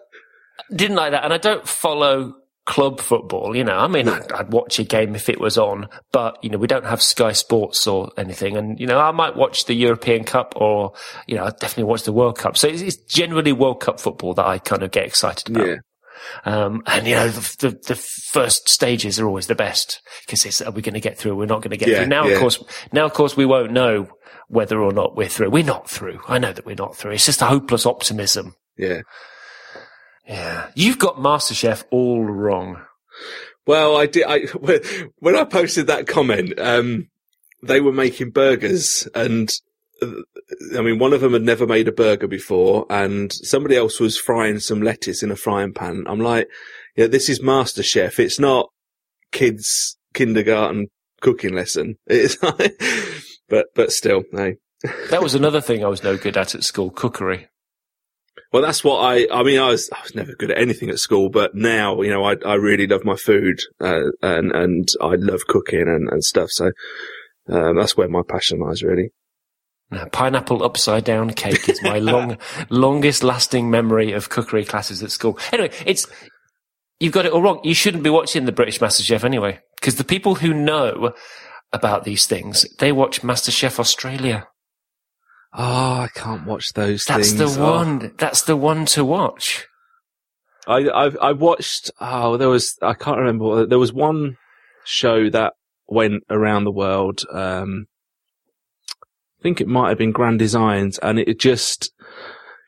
didn't 0.74 0.96
like 0.96 1.12
that, 1.12 1.24
and 1.24 1.32
I 1.32 1.38
don't 1.38 1.66
follow 1.66 2.34
club 2.64 3.00
football. 3.00 3.56
You 3.56 3.64
know, 3.64 3.76
I 3.76 3.86
mean, 3.86 4.08
I'd, 4.08 4.30
I'd 4.32 4.52
watch 4.52 4.78
a 4.78 4.84
game 4.84 5.14
if 5.14 5.28
it 5.28 5.40
was 5.40 5.56
on, 5.56 5.88
but 6.12 6.38
you 6.42 6.50
know, 6.50 6.58
we 6.58 6.66
don't 6.66 6.84
have 6.84 7.02
Sky 7.02 7.32
Sports 7.32 7.86
or 7.86 8.10
anything, 8.16 8.56
and 8.56 8.78
you 8.78 8.86
know, 8.86 9.00
I 9.00 9.12
might 9.12 9.36
watch 9.36 9.64
the 9.64 9.74
European 9.74 10.24
Cup 10.24 10.54
or 10.56 10.92
you 11.26 11.36
know, 11.36 11.44
I 11.44 11.50
definitely 11.50 11.84
watch 11.84 12.02
the 12.02 12.12
World 12.12 12.38
Cup. 12.38 12.58
So 12.58 12.68
it's, 12.68 12.82
it's 12.82 12.96
generally 12.96 13.52
World 13.52 13.80
Cup 13.80 13.98
football 13.98 14.34
that 14.34 14.46
I 14.46 14.58
kind 14.58 14.82
of 14.82 14.90
get 14.90 15.06
excited 15.06 15.48
about. 15.48 15.66
Yeah, 15.66 15.76
Um, 16.44 16.82
and 16.86 17.06
you 17.06 17.14
know, 17.14 17.28
the, 17.28 17.68
the, 17.68 17.78
the 17.88 17.94
first 17.96 18.68
stages 18.68 19.18
are 19.20 19.26
always 19.26 19.46
the 19.46 19.54
best 19.54 20.00
because 20.24 20.44
it's, 20.44 20.60
are 20.62 20.70
we 20.70 20.82
going 20.82 20.94
to 20.94 21.00
get 21.00 21.18
through? 21.18 21.36
We're 21.36 21.46
not 21.46 21.62
going 21.62 21.70
to 21.70 21.76
get 21.76 21.88
Yeah, 21.88 21.98
through. 21.98 22.08
Now, 22.08 22.26
yeah. 22.26 22.34
of 22.34 22.40
course, 22.40 22.62
now, 22.92 23.04
of 23.04 23.12
course, 23.14 23.36
we 23.36 23.46
won't 23.46 23.72
know 23.72 24.08
whether 24.48 24.80
or 24.80 24.92
not 24.92 25.16
we're 25.16 25.28
through. 25.28 25.50
We're 25.50 25.64
not 25.64 25.90
through. 25.90 26.20
I 26.28 26.38
know 26.38 26.52
that 26.52 26.64
we're 26.66 26.76
not 26.76 26.96
through. 26.96 27.12
It's 27.12 27.26
just 27.26 27.42
a 27.42 27.46
hopeless 27.46 27.86
optimism. 27.86 28.54
yeah. 28.76 29.02
Yeah. 30.28 30.70
You've 30.74 30.98
got 30.98 31.16
MasterChef 31.16 31.84
all 31.90 32.24
wrong. 32.24 32.82
Well, 33.66 33.96
I 33.96 34.06
did. 34.06 34.24
I 34.26 34.40
when 35.18 35.36
I 35.36 35.44
posted 35.44 35.86
that 35.86 36.06
comment, 36.06 36.58
um, 36.58 37.08
they 37.62 37.80
were 37.80 37.92
making 37.92 38.30
burgers, 38.30 39.08
and 39.14 39.48
I 40.02 40.82
mean, 40.82 40.98
one 40.98 41.12
of 41.12 41.20
them 41.20 41.32
had 41.32 41.42
never 41.42 41.66
made 41.66 41.88
a 41.88 41.92
burger 41.92 42.26
before, 42.26 42.86
and 42.90 43.32
somebody 43.32 43.76
else 43.76 43.98
was 43.98 44.18
frying 44.18 44.58
some 44.58 44.82
lettuce 44.82 45.22
in 45.22 45.30
a 45.30 45.36
frying 45.36 45.72
pan. 45.72 46.04
I'm 46.06 46.20
like, 46.20 46.48
yeah, 46.96 47.06
this 47.06 47.28
is 47.28 47.42
Master 47.42 47.82
Chef. 47.82 48.18
It's 48.18 48.38
not 48.38 48.70
kids 49.32 49.96
kindergarten 50.14 50.88
cooking 51.20 51.54
lesson. 51.54 51.96
It's 52.06 52.42
like, 52.42 52.80
but 53.48 53.66
but 53.74 53.92
still, 53.92 54.24
no. 54.32 54.54
That 55.10 55.22
was 55.22 55.34
another 55.34 55.60
thing 55.60 55.84
I 55.84 55.88
was 55.88 56.04
no 56.04 56.16
good 56.16 56.36
at 56.36 56.54
at 56.54 56.64
school, 56.64 56.90
cookery. 56.90 57.48
Well, 58.52 58.62
that's 58.62 58.84
what 58.84 59.00
I. 59.00 59.26
I 59.32 59.42
mean, 59.42 59.58
I 59.58 59.68
was 59.68 59.90
I 59.92 60.00
was 60.02 60.14
never 60.14 60.32
good 60.32 60.50
at 60.50 60.58
anything 60.58 60.90
at 60.90 60.98
school, 60.98 61.30
but 61.30 61.54
now 61.54 62.00
you 62.02 62.10
know 62.10 62.24
I 62.24 62.36
I 62.44 62.54
really 62.54 62.86
love 62.86 63.04
my 63.04 63.16
food 63.16 63.60
uh, 63.80 64.10
and 64.22 64.52
and 64.52 64.88
I 65.00 65.14
love 65.16 65.46
cooking 65.48 65.88
and, 65.88 66.08
and 66.10 66.22
stuff. 66.22 66.50
So 66.50 66.72
um, 67.48 67.76
that's 67.76 67.96
where 67.96 68.08
my 68.08 68.22
passion 68.28 68.60
lies, 68.60 68.82
really. 68.82 69.10
Now, 69.90 70.06
pineapple 70.06 70.62
upside 70.64 71.04
down 71.04 71.30
cake 71.30 71.68
is 71.68 71.80
my 71.82 71.98
long, 72.00 72.38
longest 72.70 73.22
lasting 73.22 73.70
memory 73.70 74.12
of 74.12 74.28
cookery 74.30 74.64
classes 74.64 75.02
at 75.02 75.12
school. 75.12 75.38
Anyway, 75.52 75.70
it's, 75.84 76.06
you've 76.98 77.12
got 77.12 77.24
it 77.26 77.32
all 77.32 77.42
wrong. 77.42 77.60
You 77.62 77.74
shouldn't 77.74 78.02
be 78.02 78.10
watching 78.10 78.46
the 78.46 78.52
British 78.52 78.80
MasterChef 78.80 79.22
anyway, 79.22 79.60
because 79.80 79.94
the 79.96 80.04
people 80.04 80.36
who 80.36 80.52
know 80.52 81.12
about 81.72 82.04
these 82.04 82.26
things, 82.26 82.66
they 82.78 82.90
watch 82.90 83.22
MasterChef 83.22 83.78
Australia. 83.78 84.48
Oh, 85.54 86.00
I 86.00 86.08
can't 86.14 86.46
watch 86.46 86.72
those 86.74 87.04
That's 87.04 87.32
things. 87.32 87.56
the 87.56 87.62
Oh. 87.62 87.72
one, 87.72 88.12
that's 88.18 88.42
the 88.42 88.56
one 88.56 88.86
to 88.86 89.04
watch. 89.04 89.66
I 90.66 90.88
I've, 90.90 91.16
I 91.22 91.32
watched. 91.32 91.90
Oh, 92.00 92.36
there 92.36 92.48
was 92.48 92.76
I 92.82 92.92
can't 92.94 93.18
remember. 93.18 93.66
There 93.66 93.78
was 93.78 93.92
one 93.92 94.36
show 94.84 95.30
that 95.30 95.52
went 95.86 96.24
around 96.28 96.64
the 96.64 96.72
world. 96.72 97.20
Um, 97.32 97.86
I 97.86 97.95
think 99.46 99.60
it 99.60 99.68
might 99.68 99.90
have 99.90 99.98
been 99.98 100.10
Grand 100.10 100.40
Designs, 100.40 100.98
and 100.98 101.20
it 101.20 101.38
just 101.38 101.92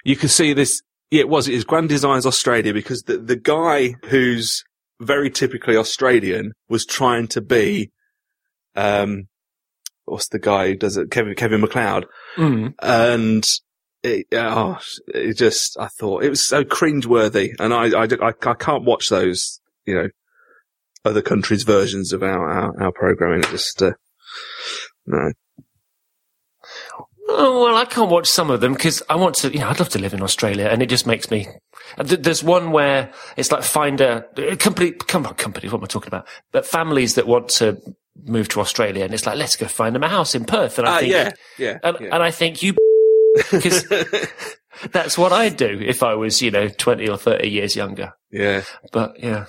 you 0.05 0.15
could 0.15 0.31
see 0.31 0.53
this. 0.53 0.81
Yeah, 1.11 1.21
it 1.23 1.29
was. 1.29 1.49
It 1.49 1.55
is 1.55 1.65
Grand 1.65 1.89
Designs 1.89 2.25
Australia 2.25 2.73
because 2.73 3.03
the 3.03 3.19
the 3.19 3.35
guy 3.35 3.97
who's 4.05 4.63
very 5.01 5.29
typically 5.29 5.77
Australian 5.77 6.53
was 6.69 6.87
trying 6.87 7.27
to 7.29 7.41
be, 7.41 7.91
um, 8.77 9.27
what's 10.05 10.29
the 10.29 10.39
guy 10.39 10.69
who 10.69 10.77
does 10.77 10.97
it? 10.97 11.11
Kevin 11.11 11.35
Kevin 11.35 11.63
McCloud 11.63 12.05
Mm. 12.37 12.75
and 12.81 13.45
it, 14.05 14.27
oh, 14.33 14.79
it 15.09 15.37
just, 15.37 15.77
I 15.81 15.89
thought 15.89 16.23
it 16.23 16.31
was 16.31 16.47
so 16.47 16.63
cringeworthy, 16.63 17.55
and 17.59 17.75
I, 17.75 17.87
I, 18.03 18.07
I, 18.29 18.55
can't 18.55 18.85
watch 18.85 19.08
those, 19.08 19.61
you 19.87 19.94
know, 19.97 20.08
other 21.05 21.23
countries' 21.23 21.65
versions 21.65 22.13
of 22.13 22.23
our, 22.23 22.49
our, 22.49 22.82
our 22.85 22.93
programming. 22.93 23.41
It 23.41 23.51
just, 23.51 23.82
uh, 23.82 23.94
no. 25.05 25.32
Oh, 27.31 27.63
well, 27.65 27.77
I 27.77 27.85
can't 27.85 28.11
watch 28.11 28.27
some 28.27 28.51
of 28.51 28.61
them 28.63 28.73
because 28.73 29.03
I 29.11 29.17
want 29.17 29.35
to, 29.37 29.53
you 29.53 29.58
know, 29.58 29.69
I'd 29.69 29.79
love 29.79 29.91
to 29.91 29.99
live 29.99 30.15
in 30.15 30.23
Australia 30.23 30.67
and 30.67 30.82
it 30.82 30.89
just 30.89 31.06
makes 31.06 31.31
me, 31.31 31.47
there's 31.99 32.43
one 32.43 32.70
where 32.73 33.13
it's 33.37 33.53
like 33.53 33.63
find 33.63 34.01
a, 34.01 34.25
company, 34.58 34.93
come 34.93 35.27
on, 35.27 35.35
companies, 35.35 35.70
what 35.70 35.79
am 35.81 35.85
I 35.85 35.89
talking 35.89 36.08
about? 36.08 36.27
But 36.53 36.65
families 36.65 37.17
that 37.17 37.27
want 37.27 37.49
to 37.51 37.79
move 38.25 38.49
to 38.49 38.61
Australia 38.61 39.05
and 39.05 39.13
it's 39.13 39.27
like, 39.27 39.37
let's 39.37 39.56
go 39.56 39.67
find 39.67 39.94
them 39.94 40.05
a 40.05 40.08
house 40.08 40.35
in 40.35 40.47
Perth. 40.47 40.79
And 40.79 40.89
I 40.89 40.91
Ah, 40.97 40.99
think, 41.01 41.13
yeah, 41.13 41.32
yeah, 41.58 41.79
and, 41.82 41.97
yeah. 42.01 42.08
and 42.15 42.23
I 42.23 42.31
think 42.31 42.63
you, 42.63 42.75
because 43.51 43.85
that's 44.93 45.19
what 45.19 45.32
I'd 45.32 45.56
do 45.58 45.79
if 45.85 46.03
I 46.03 46.15
was, 46.15 46.41
you 46.41 46.51
know, 46.51 46.69
20 46.69 47.08
or 47.11 47.19
30 47.19 47.47
years 47.49 47.77
younger. 47.77 48.13
yeah. 48.31 48.63
But 48.91 49.23
yeah. 49.23 49.44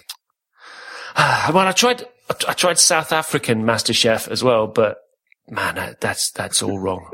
well, 1.17 1.59
I 1.67 1.71
tried, 1.71 2.03
I 2.45 2.53
tried 2.53 2.77
South 2.77 3.13
African 3.13 3.63
MasterChef 3.63 4.27
as 4.27 4.43
well, 4.43 4.67
but 4.67 4.97
man, 5.47 5.95
that's, 6.01 6.31
that's 6.31 6.61
all 6.61 6.77
wrong. 6.77 7.09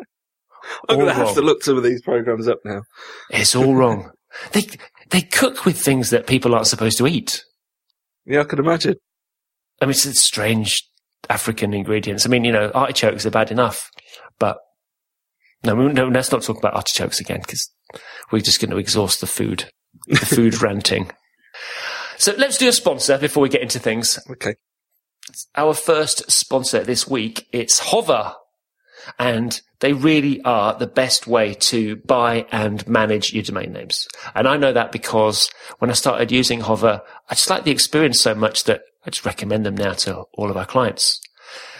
I'm 0.89 0.97
going 0.97 1.07
to 1.07 1.13
have 1.13 1.33
to 1.35 1.41
look 1.41 1.63
some 1.63 1.77
of 1.77 1.83
these 1.83 2.01
programs 2.01 2.47
up 2.47 2.59
now. 2.65 2.83
It's 3.29 3.55
all 3.55 3.75
wrong. 3.75 4.11
They 4.51 4.67
they 5.11 5.21
cook 5.21 5.63
with 5.63 5.79
things 5.79 6.09
that 6.09 6.27
people 6.27 6.53
aren't 6.53 6.67
supposed 6.67 6.97
to 6.97 7.07
eat. 7.07 7.45
Yeah, 8.25 8.41
I 8.41 8.43
can 8.43 8.59
imagine. 8.59 8.95
I 9.81 9.85
mean, 9.85 9.91
it's, 9.91 10.05
it's 10.05 10.19
strange 10.19 10.83
African 11.29 11.73
ingredients. 11.73 12.25
I 12.25 12.29
mean, 12.29 12.43
you 12.43 12.51
know, 12.51 12.69
artichokes 12.73 13.25
are 13.25 13.31
bad 13.31 13.49
enough, 13.49 13.89
but 14.37 14.57
no, 15.63 15.73
no, 15.87 16.07
let's 16.07 16.33
not 16.33 16.43
talk 16.43 16.57
about 16.57 16.75
artichokes 16.75 17.19
again 17.21 17.39
because 17.39 17.71
we're 18.31 18.41
just 18.41 18.59
going 18.59 18.71
to 18.71 18.77
exhaust 18.77 19.21
the 19.21 19.27
food, 19.27 19.69
the 20.07 20.15
food 20.25 20.61
ranting. 20.61 21.11
So 22.17 22.33
let's 22.37 22.57
do 22.57 22.67
a 22.67 22.73
sponsor 22.73 23.17
before 23.17 23.41
we 23.41 23.49
get 23.49 23.61
into 23.61 23.79
things. 23.79 24.19
Okay. 24.29 24.55
Our 25.55 25.73
first 25.73 26.29
sponsor 26.31 26.83
this 26.83 27.07
week, 27.07 27.47
it's 27.51 27.79
Hover. 27.79 28.33
And 29.19 29.59
they 29.79 29.93
really 29.93 30.41
are 30.43 30.73
the 30.73 30.87
best 30.87 31.27
way 31.27 31.53
to 31.53 31.97
buy 31.97 32.45
and 32.51 32.87
manage 32.87 33.33
your 33.33 33.43
domain 33.43 33.73
names. 33.73 34.07
And 34.33 34.47
I 34.47 34.57
know 34.57 34.73
that 34.73 34.91
because 34.91 35.49
when 35.79 35.89
I 35.89 35.93
started 35.93 36.31
using 36.31 36.61
Hover, 36.61 37.01
I 37.29 37.35
just 37.35 37.49
like 37.49 37.63
the 37.63 37.71
experience 37.71 38.19
so 38.19 38.35
much 38.35 38.63
that 38.65 38.83
I 39.05 39.09
just 39.09 39.25
recommend 39.25 39.65
them 39.65 39.75
now 39.75 39.93
to 39.93 40.21
all 40.33 40.49
of 40.49 40.57
our 40.57 40.65
clients. 40.65 41.21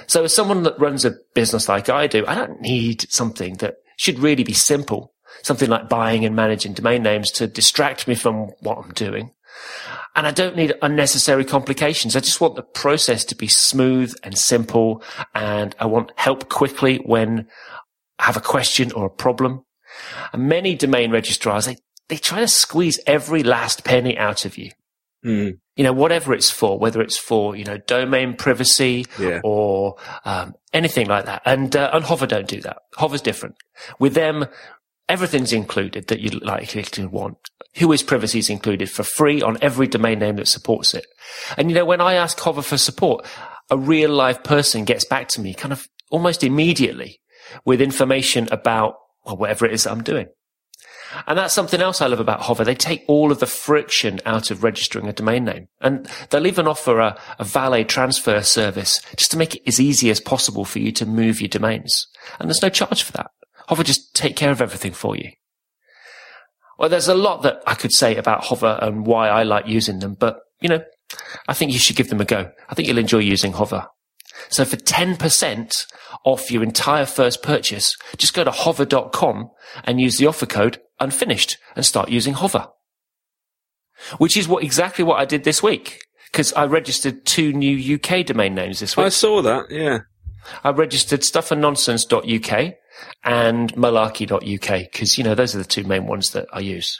So 0.08 0.24
as 0.24 0.34
someone 0.34 0.64
that 0.64 0.80
runs 0.80 1.06
a 1.06 1.18
business 1.34 1.68
like 1.68 1.90
I 1.90 2.08
do, 2.08 2.26
I 2.28 2.36
don't 2.36 2.62
need 2.62 3.10
something 3.12 3.56
that 3.56 3.78
should 3.98 4.20
really 4.20 4.44
be 4.44 4.54
simple. 4.54 5.14
Something 5.42 5.70
like 5.70 5.90
buying 5.90 6.26
and 6.26 6.36
managing 6.36 6.74
domain 6.74 7.04
names 7.04 7.32
to 7.32 7.48
distract 7.48 8.08
me 8.08 8.16
from 8.16 8.52
what 8.62 8.78
I'm 8.78 8.94
doing. 8.94 9.32
And 10.16 10.26
I 10.26 10.32
don't 10.32 10.56
need 10.56 10.74
unnecessary 10.82 11.44
complications. 11.44 12.16
I 12.16 12.22
just 12.22 12.40
want 12.40 12.56
the 12.56 12.64
process 12.64 13.26
to 13.26 13.36
be 13.36 13.48
smooth 13.48 14.16
and 14.24 14.38
simple. 14.38 15.04
And 15.34 15.76
I 15.80 15.86
want 15.88 16.12
help 16.16 16.48
quickly 16.50 16.98
when 16.98 17.48
I 18.20 18.24
have 18.26 18.38
a 18.38 18.42
question 18.42 18.92
or 18.94 19.06
a 19.06 19.10
problem. 19.10 19.66
And 20.32 20.48
many 20.48 20.76
domain 20.76 21.12
registrars, 21.12 21.66
they, 21.66 21.78
they 22.08 22.18
try 22.18 22.40
to 22.40 22.48
squeeze 22.48 23.00
every 23.06 23.44
last 23.44 23.84
penny 23.84 24.18
out 24.18 24.46
of 24.46 24.58
you. 24.58 24.72
Hmm. 25.24 25.50
You 25.76 25.84
know, 25.84 25.92
whatever 25.94 26.34
it's 26.34 26.50
for, 26.52 26.80
whether 26.80 27.02
it's 27.02 27.18
for, 27.18 27.56
you 27.56 27.66
know, 27.66 27.78
domain 27.78 28.36
privacy 28.36 29.06
Yeah. 29.20 29.42
or 29.44 29.96
um, 30.24 30.54
anything 30.72 31.08
like 31.08 31.26
that. 31.26 31.42
And, 31.46 31.76
uh, 31.76 31.90
and 31.92 32.06
Hover 32.06 32.28
don't 32.28 32.48
do 32.48 32.62
that. 32.62 32.78
Hover's 32.96 33.22
different. 33.22 33.56
With 34.00 34.14
them, 34.14 34.46
everything's 35.10 35.52
included 35.52 36.08
that 36.08 36.20
you'd 36.22 36.42
likely 36.42 36.84
to 36.84 37.08
want. 37.08 37.38
Privacy 37.76 38.40
is 38.40 38.50
included 38.50 38.90
for 38.90 39.04
free 39.04 39.42
on 39.42 39.58
every 39.62 39.88
domain 39.88 40.20
name 40.20 40.38
that 40.38 40.48
supports 40.48 40.94
it. 40.94 41.06
And 41.58 41.70
you 41.70 41.76
know, 41.76 41.86
when 41.86 42.02
I 42.02 42.14
ask 42.14 42.40
Hover 42.40 42.62
for 42.62 42.78
support, 42.78 43.26
a 43.70 43.78
real 43.78 44.12
live 44.12 44.44
person 44.44 44.86
gets 44.86 45.06
back 45.06 45.28
to 45.30 45.42
me 45.42 45.54
kind 45.54 45.74
of 45.74 45.88
almost 46.10 46.44
immediately 46.44 47.20
with 47.66 47.82
information 47.82 48.48
about 48.52 48.96
well, 49.26 49.38
whatever 49.38 49.66
it 49.66 49.74
is 49.74 49.84
that 49.84 49.92
I'm 49.92 50.04
doing. 50.04 50.28
And 51.28 51.38
that's 51.38 51.54
something 51.54 51.82
else 51.82 52.02
I 52.02 52.08
love 52.08 52.20
about 52.20 52.42
Hover. 52.42 52.64
They 52.64 52.76
take 52.76 53.06
all 53.08 53.32
of 53.32 53.40
the 53.40 53.46
friction 53.46 54.20
out 54.26 54.52
of 54.52 54.64
registering 54.64 55.08
a 55.08 55.14
domain 55.14 55.46
name. 55.46 55.68
And 55.80 56.10
they'll 56.30 56.48
even 56.48 56.68
offer 56.68 57.00
a, 57.00 57.20
a 57.40 57.44
valet 57.44 57.84
transfer 57.86 58.42
service 58.42 59.02
just 59.16 59.32
to 59.32 59.38
make 59.38 59.56
it 59.56 59.64
as 59.66 59.80
easy 59.80 60.10
as 60.10 60.20
possible 60.20 60.66
for 60.66 60.80
you 60.80 60.92
to 60.94 61.06
move 61.06 61.42
your 61.42 61.48
domains. 61.48 62.08
And 62.40 62.50
there's 62.50 62.62
no 62.62 62.70
charge 62.70 63.04
for 63.04 63.14
that. 63.14 63.32
Hover 63.68 63.84
just 63.84 64.14
take 64.14 64.36
care 64.36 64.52
of 64.52 64.62
everything 64.62 64.92
for 64.92 65.16
you. 65.16 65.32
Well, 66.78 66.90
there's 66.90 67.08
a 67.08 67.16
lot 67.16 67.44
that 67.44 67.62
I 67.66 67.76
could 67.76 67.94
say 67.94 68.16
about 68.16 68.46
Hover 68.46 68.78
and 68.82 69.06
why 69.06 69.30
I 69.30 69.44
like 69.44 69.68
using 69.68 70.00
them, 70.00 70.16
but 70.16 70.40
you 70.62 70.70
know, 70.70 70.84
I 71.48 71.54
think 71.54 71.72
you 71.72 71.80
should 71.80 71.96
give 71.96 72.10
them 72.10 72.22
a 72.22 72.26
go. 72.26 72.52
I 72.70 72.76
think 72.76 72.88
you'll 72.88 72.98
enjoy 72.98 73.20
using 73.20 73.54
Hover. 73.54 73.88
So 74.50 74.66
for 74.66 74.76
10% 74.76 75.86
off 76.24 76.52
your 76.52 76.64
entire 76.64 77.06
first 77.06 77.42
purchase, 77.42 77.96
just 78.18 78.34
go 78.34 78.44
to 78.44 78.52
hover.com 78.52 79.50
and 79.84 80.02
use 80.02 80.18
the 80.18 80.28
offer 80.28 80.46
code 80.46 80.82
unfinished 81.00 81.58
and 81.76 81.86
start 81.86 82.10
using 82.10 82.34
Hover. 82.34 82.68
Which 84.18 84.36
is 84.36 84.48
what 84.48 84.64
exactly 84.64 85.06
what 85.06 85.20
I 85.20 85.26
did 85.26 85.44
this 85.46 85.64
week 85.64 86.02
because 86.32 86.52
I 86.54 86.66
registered 86.66 87.26
two 87.26 87.54
new 87.54 87.96
UK 87.96 88.26
domain 88.26 88.56
names 88.56 88.82
this 88.82 88.98
week. 88.98 89.06
I 89.06 89.10
saw 89.10 89.42
that. 89.42 89.72
Yeah. 89.72 90.00
I 90.64 90.72
registered 90.72 91.22
stuffandnonsense.uk 91.22 92.74
and 93.24 93.74
malarkey.uk 93.74 94.80
because, 94.92 95.18
you 95.18 95.24
know, 95.24 95.36
those 95.36 95.56
are 95.56 95.60
the 95.60 95.64
two 95.64 95.84
main 95.84 96.06
ones 96.08 96.32
that 96.32 96.48
I 96.54 96.60
use. 96.60 97.00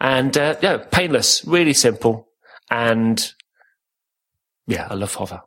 And, 0.00 0.36
uh, 0.36 0.56
yeah, 0.62 0.78
painless, 0.78 1.44
really 1.44 1.74
simple. 1.74 2.28
And 2.70 3.32
yeah, 4.66 4.86
I 4.90 4.94
love 4.94 5.14
Hover. 5.14 5.40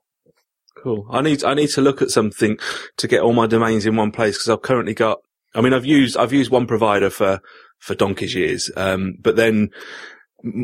Cool. 0.81 1.05
I 1.11 1.21
need 1.21 1.43
I 1.43 1.53
need 1.53 1.69
to 1.69 1.81
look 1.81 2.01
at 2.01 2.09
something 2.09 2.57
to 2.97 3.07
get 3.07 3.21
all 3.21 3.33
my 3.33 3.45
domains 3.45 3.85
in 3.85 3.95
one 3.95 4.11
place 4.11 4.35
because 4.35 4.49
I've 4.49 4.63
currently 4.63 4.95
got. 4.95 5.19
I 5.53 5.61
mean, 5.61 5.73
I've 5.73 5.85
used 5.85 6.17
I've 6.17 6.33
used 6.33 6.49
one 6.49 6.65
provider 6.65 7.11
for 7.11 7.39
for 7.77 7.93
donkey's 7.93 8.33
years, 8.33 8.71
um, 8.75 9.15
but 9.19 9.35
then 9.35 9.69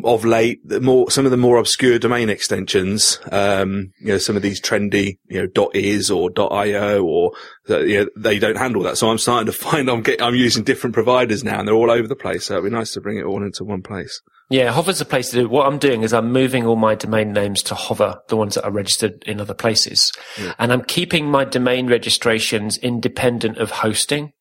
of 0.04 0.26
late, 0.26 0.60
the 0.68 0.82
more 0.82 1.10
some 1.12 1.26
of 1.26 1.32
the 1.32 1.38
more 1.38 1.58
obscure 1.58 2.00
domain 2.00 2.30
extensions, 2.30 3.20
um, 3.32 3.92
you 4.00 4.08
know, 4.08 4.18
some 4.18 4.36
of 4.36 4.42
these 4.42 4.62
trendy, 4.62 5.18
you 5.28 5.40
know, 5.40 5.48
dot 5.48 5.76
.is 5.76 6.10
or 6.10 6.30
dot 6.30 6.52
.io 6.52 7.04
or 7.04 7.32
uh, 7.70 7.80
you 7.80 8.00
know, 8.00 8.10
they 8.16 8.40
don't 8.40 8.58
handle 8.58 8.84
that. 8.84 8.98
So 8.98 9.10
I'm 9.10 9.18
starting 9.18 9.46
to 9.46 9.52
find 9.52 9.90
I'm 9.90 10.02
getting 10.02 10.22
I'm 10.22 10.36
using 10.36 10.64
different 10.64 10.94
providers 10.94 11.44
now, 11.44 11.60
and 11.60 11.68
they're 11.68 11.76
all 11.76 11.92
over 11.92 12.08
the 12.08 12.16
place. 12.16 12.46
So 12.46 12.56
it'd 12.56 12.64
be 12.64 12.76
nice 12.76 12.94
to 12.94 13.02
bring 13.02 13.18
it 13.18 13.24
all 13.24 13.44
into 13.44 13.64
one 13.64 13.82
place. 13.82 14.22
Yeah, 14.50 14.72
Hover's 14.72 15.02
a 15.02 15.06
place 15.06 15.32
to 15.32 15.36
do. 15.36 15.50
What 15.50 15.68
I'm 15.68 15.78
doing 15.78 16.04
is 16.04 16.14
I'm 16.14 16.32
moving 16.32 16.66
all 16.66 16.78
my 16.78 16.96
domain 16.96 17.34
names 17.34 17.62
to 17.64 17.76
Hover, 17.76 18.22
the 18.30 18.38
ones 18.38 18.56
that 18.56 18.64
are 18.64 18.72
registered 18.72 19.22
in 19.26 19.42
other 19.42 19.54
places. 19.54 20.14
Yeah. 20.40 20.54
And 20.58 20.72
I'm 20.72 20.84
keeping 20.84 21.30
my 21.30 21.44
domain 21.44 21.88
registrations 21.88 22.78
independent 22.78 23.58
of 23.58 23.72
hosting 23.72 24.32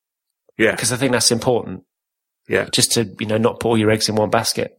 Yeah, 0.56 0.70
because 0.70 0.92
I 0.92 0.96
think 0.96 1.10
that's 1.10 1.32
important 1.32 1.82
yeah. 2.48 2.68
just 2.70 2.92
to, 2.92 3.16
you 3.18 3.26
know, 3.26 3.36
not 3.36 3.58
put 3.58 3.68
all 3.68 3.78
your 3.78 3.90
eggs 3.90 4.08
in 4.08 4.14
one 4.14 4.30
basket. 4.30 4.78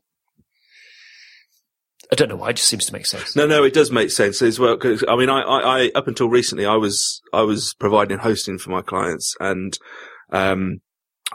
I 2.12 2.16
don't 2.16 2.30
know 2.30 2.38
why. 2.38 2.50
It 2.50 2.58
just 2.58 2.70
seems 2.70 2.86
to 2.86 2.94
make 2.94 3.06
sense. 3.06 3.36
No, 3.36 3.46
no, 3.46 3.64
it 3.64 3.74
does 3.74 3.92
make 3.92 4.12
sense 4.12 4.42
as 4.42 4.60
well. 4.60 4.78
Cause, 4.78 5.04
I 5.08 5.16
mean, 5.18 5.30
I, 5.30 5.42
I, 5.42 5.60
I, 5.60 5.92
up 5.94 6.08
until 6.08 6.30
recently, 6.30 6.66
I 6.66 6.76
was, 6.76 7.22
I 7.34 7.42
was 7.42 7.74
providing 7.80 8.20
hosting 8.20 8.58
for 8.58 8.70
my 8.70 8.82
clients 8.82 9.36
and, 9.40 9.78
um, 10.32 10.82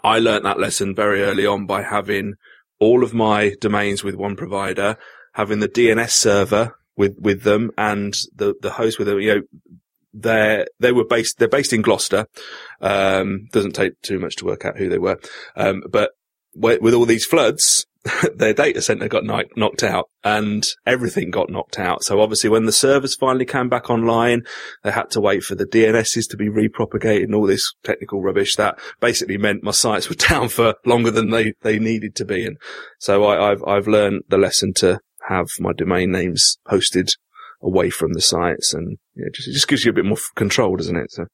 I 0.03 0.19
learnt 0.19 0.45
that 0.45 0.59
lesson 0.59 0.95
very 0.95 1.23
early 1.23 1.45
on 1.45 1.67
by 1.67 1.83
having 1.83 2.35
all 2.79 3.05
of 3.05 3.13
my 3.13 3.55
domains 3.61 4.03
with 4.03 4.15
one 4.15 4.35
provider, 4.35 4.97
having 5.35 5.61
the 5.61 5.69
DNS 5.69 6.11
server 6.11 6.75
with, 6.97 7.17
with 7.19 7.43
them 7.43 7.71
and 7.77 8.15
the, 8.35 8.55
the 8.63 8.71
host 8.71 8.99
with 8.99 9.09
them, 9.09 9.21
you 9.21 9.35
know, 9.35 9.43
they 10.15 10.67
they 10.79 10.93
were 10.93 11.07
based, 11.07 11.39
they're 11.39 11.49
based 11.49 11.73
in 11.73 11.81
Gloucester. 11.81 12.27
Um, 12.81 13.47
doesn't 13.53 13.73
take 13.73 14.01
too 14.03 14.19
much 14.19 14.37
to 14.37 14.45
work 14.45 14.65
out 14.65 14.77
who 14.77 14.89
they 14.89 14.99
were. 14.99 15.19
Um, 15.57 15.83
but 15.89 16.11
with, 16.55 16.83
with 16.83 16.95
all 16.95 17.07
these 17.07 17.25
floods, 17.25 17.87
their 18.35 18.53
data 18.53 18.83
center 18.83 19.09
got 19.09 19.23
kni- 19.23 19.57
knocked 19.57 19.83
out 19.83 20.09
and 20.25 20.67
everything 20.87 21.31
got 21.31 21.51
knocked 21.51 21.79
out. 21.79 22.03
So 22.03 22.21
obviously 22.21 22.51
when 22.51 22.67
the 22.67 22.73
servers 22.73 23.15
finally 23.15 23.45
came 23.45 23.69
back 23.69 23.91
online, 23.91 24.43
they 24.83 24.91
had 24.91 25.11
to 25.11 25.21
wait 25.21 25.45
for 25.45 25.55
the 25.55 25.67
DNSs 25.67 26.29
to 26.31 26.37
be 26.37 26.49
repropagated 26.49 27.25
and 27.25 27.35
all 27.35 27.47
this 27.47 27.73
technical 27.85 28.21
rubbish 28.21 28.57
that 28.57 28.79
basically 29.01 29.39
meant 29.39 29.63
my 29.63 29.71
sites 29.71 30.09
were 30.09 30.17
down 30.17 30.49
for 30.49 30.75
longer 30.85 31.11
than 31.11 31.31
they, 31.31 31.53
they 31.63 31.79
needed 31.79 32.15
to 32.17 32.25
be. 32.25 32.45
And 32.45 32.57
so 32.99 33.25
I, 33.25 33.53
I've, 33.53 33.63
I've 33.65 33.89
learned 33.89 34.23
the 34.29 34.39
lesson 34.39 34.73
to 34.75 34.99
have 35.29 35.47
my 35.61 35.73
domain 35.73 36.11
names 36.11 36.59
hosted 36.69 37.11
away 37.63 37.91
from 37.91 38.13
the 38.15 38.21
sites 38.21 38.75
and 38.75 38.99
yeah, 39.15 39.27
just, 39.33 39.49
it 39.49 39.53
just 39.53 39.69
gives 39.69 39.85
you 39.85 39.91
a 39.91 39.95
bit 39.95 40.05
more 40.05 40.19
control, 40.35 40.77
doesn't 40.77 40.97
it? 40.97 41.13
So. 41.13 41.27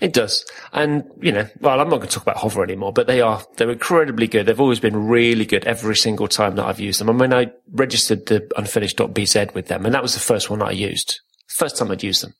It 0.00 0.12
does. 0.12 0.44
And, 0.72 1.04
you 1.20 1.30
know, 1.30 1.48
well, 1.60 1.80
I'm 1.80 1.88
not 1.88 1.98
going 1.98 2.08
to 2.08 2.14
talk 2.14 2.24
about 2.24 2.38
Hover 2.38 2.64
anymore, 2.64 2.92
but 2.92 3.06
they 3.06 3.20
are, 3.20 3.42
they're 3.56 3.70
incredibly 3.70 4.26
good. 4.26 4.46
They've 4.46 4.60
always 4.60 4.80
been 4.80 5.06
really 5.06 5.44
good 5.44 5.64
every 5.64 5.94
single 5.94 6.26
time 6.26 6.56
that 6.56 6.66
I've 6.66 6.80
used 6.80 7.00
them. 7.00 7.08
I 7.08 7.12
mean, 7.12 7.32
I 7.32 7.52
registered 7.70 8.26
the 8.26 8.50
unfinished.bz 8.56 9.54
with 9.54 9.68
them 9.68 9.84
and 9.84 9.94
that 9.94 10.02
was 10.02 10.14
the 10.14 10.20
first 10.20 10.50
one 10.50 10.60
I 10.60 10.72
used. 10.72 11.20
First 11.46 11.76
time 11.76 11.90
I'd 11.90 12.02
used 12.02 12.22
them. 12.22 12.34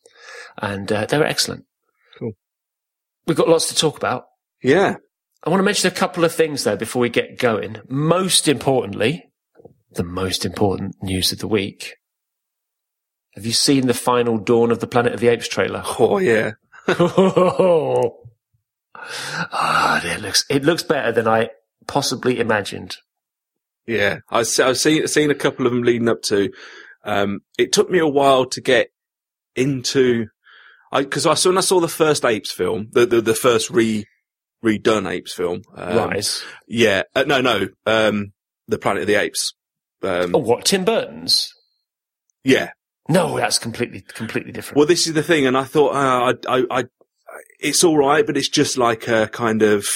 And 0.58 0.90
uh, 0.90 1.06
they 1.06 1.18
were 1.18 1.25
excellent. 1.25 1.64
Cool. 2.18 2.32
We've 3.26 3.37
got 3.37 3.49
lots 3.49 3.68
to 3.68 3.76
talk 3.76 3.96
about. 3.96 4.25
Yeah. 4.62 4.96
I 5.44 5.50
want 5.50 5.61
to 5.61 5.64
mention 5.64 5.90
a 5.90 5.94
couple 5.94 6.25
of 6.25 6.32
things 6.34 6.64
though 6.64 6.76
before 6.76 7.00
we 7.00 7.11
get 7.11 7.38
going. 7.38 7.76
Most 7.88 8.49
importantly, 8.49 9.30
the 9.92 10.04
most 10.04 10.44
important 10.44 10.96
news 11.02 11.32
of 11.32 11.38
the 11.38 11.49
week. 11.49 11.94
Have 13.34 13.46
you 13.46 13.52
seen 13.52 13.87
the 13.87 13.94
final 13.94 14.38
Dawn 14.38 14.70
of 14.70 14.80
the 14.80 14.87
Planet 14.87 15.14
of 15.14 15.20
the 15.20 15.28
Apes 15.28 15.49
trailer? 15.49 15.82
Oh 15.99 16.18
yeah. 16.18 16.52
Oh, 16.88 18.18
it 20.04 20.20
looks 20.20 20.44
it 20.48 20.64
looks 20.64 20.82
better 20.82 21.12
than 21.12 21.28
I 21.28 21.50
possibly 21.86 22.38
imagined. 22.40 22.96
Yeah, 23.86 24.18
I 24.30 24.42
se- 24.44 24.62
I've 24.64 24.78
seen 24.78 25.06
seen 25.08 25.30
a 25.30 25.34
couple 25.34 25.66
of 25.66 25.72
them 25.72 25.82
leading 25.82 26.08
up 26.08 26.22
to. 26.22 26.50
Um, 27.04 27.40
it 27.58 27.72
took 27.72 27.90
me 27.90 27.98
a 27.98 28.06
while 28.06 28.44
to 28.46 28.60
get 28.60 28.88
into, 29.56 30.26
because 30.92 31.26
I, 31.26 31.34
saw 31.34 31.50
when 31.50 31.58
I 31.58 31.62
saw 31.62 31.80
the 31.80 31.88
first 31.88 32.24
Apes 32.24 32.52
film, 32.52 32.88
the 32.92 33.06
the, 33.06 33.20
the 33.20 33.34
first 33.34 33.70
re 33.70 34.04
redone 34.64 35.10
Apes 35.10 35.34
film. 35.34 35.62
Um, 35.74 35.96
Rise. 35.96 36.44
Yeah, 36.68 37.02
uh, 37.16 37.24
no, 37.26 37.40
no, 37.40 37.68
um, 37.86 38.32
the 38.68 38.78
Planet 38.78 39.02
of 39.02 39.06
the 39.08 39.16
Apes. 39.16 39.54
Um, 40.02 40.34
Oh, 40.34 40.38
what 40.38 40.64
Tim 40.64 40.84
Burton's? 40.84 41.52
yeah. 42.44 42.70
No, 43.09 43.37
that's 43.37 43.59
completely 43.59 44.00
completely 44.00 44.52
different. 44.52 44.76
Well, 44.76 44.87
this 44.87 45.06
is 45.06 45.14
the 45.14 45.23
thing, 45.23 45.47
and 45.47 45.56
I 45.56 45.64
thought, 45.64 45.94
uh, 45.94 46.35
I, 46.49 46.56
I, 46.59 46.64
I, 46.71 46.85
it's 47.59 47.82
all 47.85 47.97
right, 47.97 48.25
but 48.25 48.37
it's 48.37 48.49
just 48.49 48.78
like 48.78 49.09
a 49.09 49.28
kind 49.28 49.62
of 49.62 49.87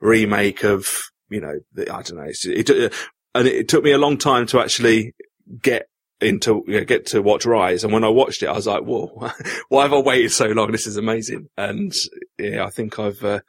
remake 0.00 0.64
of, 0.64 0.86
you 1.28 1.40
know, 1.40 1.60
the, 1.72 1.82
I 1.92 2.02
don't 2.02 2.16
know. 2.16 2.24
It's, 2.24 2.44
it, 2.44 2.70
uh, 2.70 2.88
and 3.34 3.46
it 3.46 3.68
took 3.68 3.84
me 3.84 3.92
a 3.92 3.98
long 3.98 4.18
time 4.18 4.46
to 4.46 4.60
actually 4.60 5.14
get 5.62 5.88
into, 6.20 6.64
you 6.66 6.80
know, 6.80 6.84
get 6.84 7.06
to 7.06 7.22
watch 7.22 7.46
Rise. 7.46 7.84
And 7.84 7.92
when 7.92 8.04
I 8.04 8.08
watched 8.08 8.42
it, 8.42 8.48
I 8.48 8.52
was 8.52 8.66
like, 8.66 8.82
whoa, 8.82 9.30
why 9.68 9.82
have 9.82 9.92
I 9.92 10.00
waited 10.00 10.32
so 10.32 10.46
long? 10.46 10.72
This 10.72 10.86
is 10.86 10.96
amazing. 10.96 11.48
And 11.56 11.92
yeah, 12.38 12.64
I 12.64 12.70
think 12.70 12.98
I've, 12.98 13.22
uh, 13.22 13.40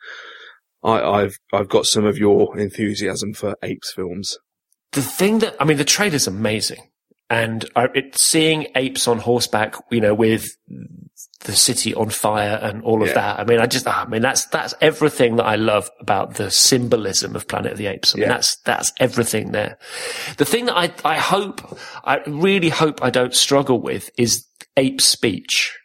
I, 0.83 1.01
I've, 1.01 1.38
I've 1.53 1.69
got 1.69 1.86
some 1.86 2.05
of 2.05 2.17
your 2.17 2.57
enthusiasm 2.57 3.33
for 3.33 3.55
apes 3.63 3.91
films. 3.93 4.38
the 4.91 5.01
thing 5.01 5.39
that 5.39 5.55
I 5.59 5.65
mean, 5.65 5.77
the 5.77 5.86
trailer's 5.86 6.27
amazing, 6.27 6.89
and 7.29 7.65
I, 7.75 7.88
it, 7.93 8.17
seeing 8.17 8.67
apes 8.75 9.07
on 9.07 9.19
horseback, 9.19 9.75
you 9.91 10.00
know, 10.01 10.13
with 10.13 10.48
the 11.41 11.51
city 11.53 11.93
on 11.93 12.10
fire 12.10 12.57
and 12.62 12.81
all 12.84 13.01
of 13.01 13.10
Yeah. 13.10 13.13
that. 13.15 13.39
I 13.39 13.43
mean, 13.43 13.60
I 13.60 13.65
just, 13.65 13.86
ah, 13.88 14.05
I 14.05 14.10
mean, 14.10 14.22
that's 14.22 14.46
that's 14.46 14.74
everything 14.81 15.36
that 15.36 15.46
I 15.46 15.55
love 15.55 15.89
about 16.00 16.36
the 16.36 16.50
symbolism 16.50 17.36
of 17.36 17.48
Planet 17.48 17.74
of 17.74 17.77
the 17.77 17.88
Apes. 17.88 18.13
I 18.13 18.17
mean, 18.17 18.24
Yeah. 18.24 18.34
that's 18.36 18.57
that's 18.63 18.91
everything 19.00 19.51
there. 19.51 19.77
The 20.38 20.46
thing 20.46 20.65
that 20.65 20.77
I 20.77 20.91
I 21.03 21.15
hope, 21.17 21.77
I 22.03 22.19
really 22.27 22.69
hope 22.69 23.03
I 23.03 23.10
don't 23.10 23.36
struggle 23.36 23.81
with 23.81 24.10
is 24.17 24.46
ape 24.77 25.01
speech. 25.01 25.77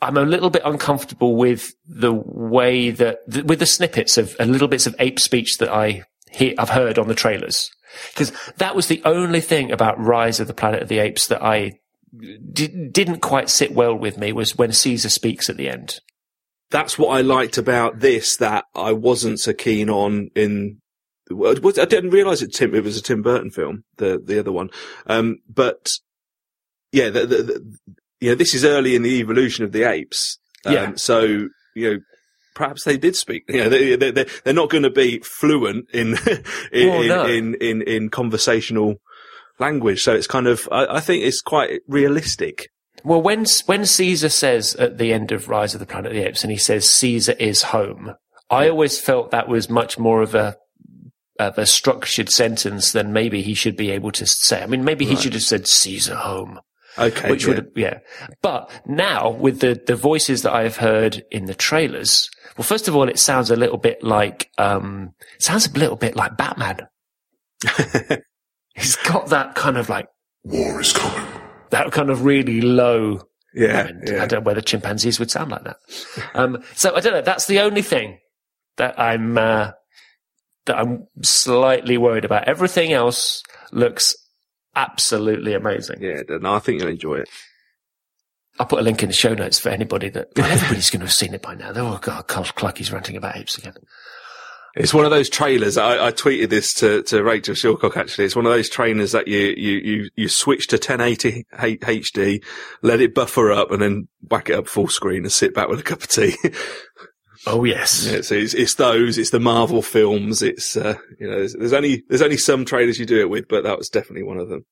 I'm 0.00 0.16
a 0.16 0.22
little 0.22 0.48
bit 0.50 0.62
uncomfortable 0.64 1.36
with 1.36 1.72
the 1.86 2.12
way 2.14 2.90
that, 2.90 3.18
with 3.44 3.58
the 3.58 3.66
snippets 3.66 4.16
of, 4.16 4.34
little 4.40 4.66
bits 4.68 4.86
of 4.86 4.94
ape 4.98 5.20
speech 5.20 5.58
that 5.58 5.68
I 5.68 6.04
hear, 6.30 6.54
I've 6.56 6.70
heard 6.70 6.98
on 6.98 7.08
the 7.08 7.14
trailers. 7.14 7.70
Because 8.12 8.32
that 8.56 8.74
was 8.76 8.88
the 8.88 9.02
only 9.04 9.40
thing 9.40 9.70
about 9.72 9.98
Rise 9.98 10.40
of 10.40 10.46
the 10.46 10.54
Planet 10.54 10.82
of 10.82 10.88
the 10.88 10.98
Apes 10.98 11.26
that 11.28 11.42
I 11.42 11.72
di- 12.52 12.88
didn't 12.90 13.20
quite 13.20 13.50
sit 13.50 13.72
well 13.72 13.94
with 13.94 14.18
me 14.18 14.32
was 14.32 14.56
when 14.56 14.72
Caesar 14.72 15.08
speaks 15.08 15.48
at 15.50 15.56
the 15.56 15.68
end. 15.68 16.00
that's 16.70 16.98
what 16.98 17.08
I 17.16 17.22
liked 17.22 17.56
about 17.58 18.00
this 18.00 18.36
that 18.36 18.64
I 18.74 18.92
wasn't 18.92 19.40
so 19.40 19.52
keen 19.54 19.88
on 19.88 20.28
in 20.34 20.80
I 21.30 21.54
didn't 21.84 22.10
realise 22.10 22.40
it. 22.42 22.54
Tim, 22.54 22.74
it 22.74 22.84
was 22.84 22.96
a 22.96 23.02
Tim 23.02 23.22
Burton 23.22 23.50
film, 23.50 23.84
the 23.96 24.18
the 24.22 24.38
other 24.38 24.52
one. 24.52 24.70
Um, 25.06 25.36
but 25.48 25.90
yeah, 26.92 27.10
the, 27.10 27.26
the, 27.26 27.42
the, 27.42 27.76
you 28.20 28.30
know, 28.30 28.34
this 28.34 28.54
is 28.54 28.64
early 28.64 28.94
in 28.96 29.02
the 29.02 29.20
evolution 29.20 29.64
of 29.64 29.72
the 29.72 29.82
apes. 29.82 30.38
Um, 30.64 30.72
Yeah. 30.72 30.92
So 30.96 31.48
you 31.74 31.90
know, 31.90 31.98
perhaps 32.58 32.84
they 32.84 32.98
did 32.98 33.16
speak. 33.16 33.44
You 33.48 33.58
know, 33.64 33.68
they, 33.70 33.96
they, 33.96 34.10
they- 34.10 34.26
they're 34.44 34.52
not 34.52 34.68
going 34.68 34.82
to 34.82 34.90
be 34.90 35.20
fluent 35.20 35.88
in 35.94 36.14
in, 36.72 36.88
Oh, 36.90 37.00
in, 37.02 37.08
no. 37.08 37.26
in, 37.26 37.54
in 37.54 37.82
in 37.82 38.08
conversational 38.10 38.96
language. 39.58 40.02
So 40.02 40.14
it's 40.14 40.26
kind 40.26 40.46
of. 40.46 40.68
I, 40.70 40.96
I 40.96 41.00
think 41.00 41.24
it's 41.24 41.40
quite 41.40 41.80
realistic. 41.88 42.68
Well, 43.04 43.22
when 43.22 43.46
when 43.66 43.86
Caesar 43.86 44.28
says 44.28 44.74
at 44.74 44.98
the 44.98 45.12
end 45.12 45.32
of 45.32 45.48
Rise 45.48 45.72
of 45.74 45.80
the 45.80 45.86
Planet 45.86 46.10
of 46.12 46.16
the 46.16 46.26
Apes, 46.28 46.42
and 46.42 46.50
he 46.50 46.58
says 46.58 46.88
Caesar 46.90 47.32
is 47.38 47.62
home, 47.62 48.14
I 48.50 48.68
always 48.68 49.00
felt 49.00 49.30
that 49.30 49.48
was 49.48 49.70
much 49.70 49.98
more 49.98 50.20
of 50.20 50.34
a 50.34 50.56
of 51.38 51.56
a 51.56 51.66
structured 51.66 52.28
sentence 52.28 52.90
than 52.90 53.12
maybe 53.12 53.42
he 53.42 53.54
should 53.54 53.76
be 53.76 53.92
able 53.92 54.10
to 54.10 54.26
say. 54.26 54.60
I 54.60 54.66
mean, 54.66 54.82
maybe 54.84 55.04
he 55.04 55.14
Right. 55.14 55.22
should 55.22 55.34
have 55.34 55.42
said 55.44 55.68
Caesar 55.68 56.16
home, 56.16 56.58
Okay. 56.98 57.30
which 57.30 57.42
yeah. 57.42 57.48
would 57.48 57.56
have, 57.56 57.66
yeah. 57.76 57.98
But 58.42 58.70
now 58.86 59.30
with 59.30 59.60
the 59.60 59.80
the 59.86 59.96
voices 59.96 60.42
that 60.42 60.52
I've 60.52 60.76
heard 60.76 61.24
in 61.30 61.46
the 61.46 61.54
trailers, 61.54 62.28
well, 62.56 62.64
first 62.64 62.88
of 62.88 62.96
all, 62.96 63.08
it 63.08 63.18
sounds 63.18 63.50
a 63.50 63.56
little 63.56 63.78
bit 63.78 64.02
like 64.02 64.50
um, 64.58 65.14
sounds 65.38 65.66
a 65.66 65.78
little 65.78 65.96
bit 65.96 66.16
like 66.16 66.36
Batman. 66.36 66.88
He's 68.74 68.96
got 68.96 69.28
that 69.28 69.54
kind 69.54 69.76
of 69.76 69.88
like 69.88 70.06
War 70.44 70.80
is 70.80 70.92
coming. 70.92 71.26
that 71.70 71.90
kind 71.92 72.10
of 72.10 72.24
really 72.24 72.60
low 72.60 73.20
yeah. 73.54 73.90
I, 73.90 74.10
yeah. 74.10 74.22
I 74.22 74.26
don't 74.26 74.40
know 74.40 74.46
whether 74.46 74.60
chimpanzees 74.60 75.18
would 75.18 75.30
sound 75.30 75.50
like 75.50 75.64
that. 75.64 75.76
Um, 76.34 76.62
so 76.74 76.94
I 76.94 77.00
don't 77.00 77.12
know. 77.12 77.22
That's 77.22 77.46
the 77.46 77.60
only 77.60 77.82
thing 77.82 78.18
that 78.76 78.98
I'm 78.98 79.36
uh, 79.36 79.72
that 80.66 80.78
I'm 80.78 81.06
slightly 81.22 81.98
worried 81.98 82.24
about. 82.24 82.48
Everything 82.48 82.92
else 82.92 83.42
looks 83.72 84.14
absolutely 84.78 85.54
amazing. 85.54 86.00
Yeah, 86.00 86.22
no, 86.40 86.54
I 86.54 86.58
think 86.60 86.80
you'll 86.80 86.90
enjoy 86.90 87.16
it. 87.16 87.28
I'll 88.58 88.66
put 88.66 88.80
a 88.80 88.82
link 88.82 89.02
in 89.02 89.08
the 89.08 89.14
show 89.14 89.34
notes 89.34 89.58
for 89.58 89.68
anybody 89.68 90.08
that 90.10 90.28
well, 90.36 90.50
everybody's 90.50 90.90
going 90.90 91.00
to 91.00 91.06
have 91.06 91.14
seen 91.14 91.34
it 91.34 91.42
by 91.42 91.54
now. 91.54 91.72
They're, 91.72 91.84
oh 91.84 91.98
god, 92.00 92.26
Carl 92.26 92.46
Clucky's 92.46 92.92
ranting 92.92 93.16
about 93.16 93.36
apes 93.36 93.58
again. 93.58 93.74
It's 94.74 94.94
one 94.94 95.04
of 95.04 95.10
those 95.10 95.28
trailers. 95.28 95.76
I, 95.76 96.06
I 96.08 96.12
tweeted 96.12 96.50
this 96.50 96.72
to, 96.74 97.02
to 97.04 97.22
Rachel 97.22 97.54
Shillcock. 97.54 97.96
Actually, 97.96 98.26
it's 98.26 98.36
one 98.36 98.46
of 98.46 98.52
those 98.52 98.68
trainers 98.68 99.12
that 99.12 99.26
you 99.26 99.38
you 99.38 99.78
you 99.78 100.10
you 100.14 100.28
switch 100.28 100.68
to 100.68 100.76
1080 100.76 101.46
HD, 101.52 102.44
let 102.82 103.00
it 103.00 103.14
buffer 103.14 103.50
up, 103.50 103.72
and 103.72 103.82
then 103.82 104.08
whack 104.30 104.50
it 104.50 104.54
up 104.54 104.68
full 104.68 104.88
screen 104.88 105.22
and 105.22 105.32
sit 105.32 105.54
back 105.54 105.68
with 105.68 105.80
a 105.80 105.84
cup 105.84 106.02
of 106.02 106.08
tea. 106.08 106.36
Oh 107.46 107.64
yes, 107.64 108.06
yeah, 108.10 108.20
so 108.22 108.34
it's, 108.34 108.54
it's 108.54 108.74
those. 108.74 109.16
It's 109.18 109.30
the 109.30 109.40
Marvel 109.40 109.82
films. 109.82 110.42
It's 110.42 110.76
uh, 110.76 110.94
you 111.18 111.28
know, 111.28 111.38
there's, 111.38 111.54
there's 111.54 111.72
only 111.72 112.04
there's 112.08 112.22
only 112.22 112.36
some 112.36 112.64
trailers 112.64 112.98
you 112.98 113.06
do 113.06 113.20
it 113.20 113.30
with, 113.30 113.48
but 113.48 113.64
that 113.64 113.78
was 113.78 113.88
definitely 113.88 114.24
one 114.24 114.38
of 114.38 114.48
them. 114.48 114.64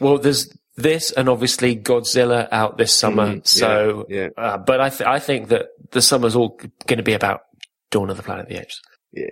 Well, 0.00 0.18
there's 0.18 0.48
this 0.76 1.12
and 1.12 1.28
obviously 1.28 1.76
Godzilla 1.76 2.48
out 2.50 2.78
this 2.78 2.96
summer. 2.96 3.36
Mm, 3.36 3.46
so, 3.46 4.06
yeah, 4.08 4.28
Uh, 4.36 4.58
but 4.58 4.80
I 4.80 4.88
th- 4.90 5.08
I 5.08 5.18
think 5.18 5.48
that 5.48 5.66
the 5.92 6.02
summer's 6.02 6.34
all 6.34 6.58
going 6.86 6.98
to 6.98 7.02
be 7.04 7.12
about 7.12 7.42
Dawn 7.90 8.10
of 8.10 8.16
the 8.16 8.22
Planet 8.22 8.46
of 8.46 8.48
the 8.48 8.60
Apes. 8.60 8.80
Yeah. 9.12 9.30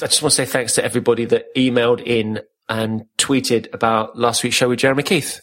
I 0.00 0.06
just 0.06 0.22
want 0.22 0.32
to 0.32 0.36
say 0.36 0.44
thanks 0.44 0.74
to 0.74 0.84
everybody 0.84 1.24
that 1.24 1.46
emailed 1.56 2.02
in 2.04 2.40
and 2.68 3.04
tweeted 3.16 3.72
about 3.72 4.16
last 4.18 4.44
week's 4.44 4.56
show 4.56 4.68
with 4.68 4.78
Jeremy 4.78 5.02
Keith. 5.02 5.40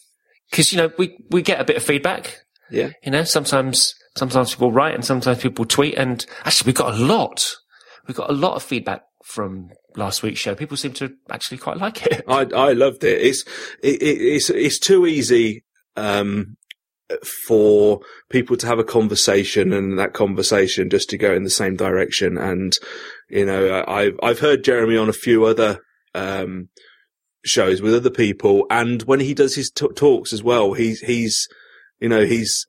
Because, 0.49 0.71
you 0.71 0.77
know, 0.77 0.91
we, 0.97 1.17
we 1.31 1.41
get 1.41 1.59
a 1.59 1.65
bit 1.65 1.75
of 1.75 1.83
feedback. 1.83 2.37
Yeah. 2.69 2.91
You 3.03 3.11
know, 3.11 3.23
sometimes, 3.23 3.95
sometimes 4.15 4.51
people 4.51 4.71
write 4.71 4.95
and 4.95 5.05
sometimes 5.05 5.41
people 5.41 5.65
tweet. 5.65 5.95
And 5.95 6.25
actually, 6.43 6.69
we 6.69 6.73
got 6.73 6.93
a 6.93 6.97
lot. 6.97 7.55
We 8.07 8.13
got 8.13 8.29
a 8.29 8.33
lot 8.33 8.55
of 8.55 8.63
feedback 8.63 9.03
from 9.23 9.69
last 9.95 10.23
week's 10.23 10.39
show. 10.39 10.55
People 10.55 10.77
seem 10.77 10.93
to 10.93 11.13
actually 11.29 11.57
quite 11.57 11.77
like 11.77 12.05
it. 12.05 12.23
I 12.27 12.47
I 12.55 12.73
loved 12.73 13.03
it. 13.03 13.21
It's 13.21 13.43
it, 13.81 14.01
it, 14.01 14.21
it's 14.21 14.49
it's 14.49 14.79
too 14.79 15.05
easy 15.05 15.63
um, 15.95 16.57
for 17.47 17.99
people 18.29 18.57
to 18.57 18.67
have 18.67 18.79
a 18.79 18.83
conversation 18.83 19.73
and 19.73 19.97
that 19.97 20.13
conversation 20.13 20.89
just 20.89 21.09
to 21.09 21.17
go 21.17 21.33
in 21.33 21.43
the 21.43 21.49
same 21.49 21.75
direction. 21.75 22.37
And 22.37 22.77
you 23.29 23.45
know, 23.45 23.83
I've 23.87 24.17
I've 24.21 24.39
heard 24.39 24.63
Jeremy 24.63 24.97
on 24.97 25.09
a 25.09 25.13
few 25.13 25.45
other 25.45 25.79
um, 26.13 26.69
shows 27.43 27.81
with 27.81 27.93
other 27.93 28.09
people, 28.09 28.65
and 28.69 29.01
when 29.03 29.19
he 29.19 29.33
does 29.33 29.55
his 29.55 29.71
t- 29.71 29.87
talks 29.95 30.33
as 30.33 30.43
well, 30.43 30.73
he's 30.73 30.99
he's 31.01 31.47
you 31.99 32.09
know 32.09 32.25
he's 32.25 32.65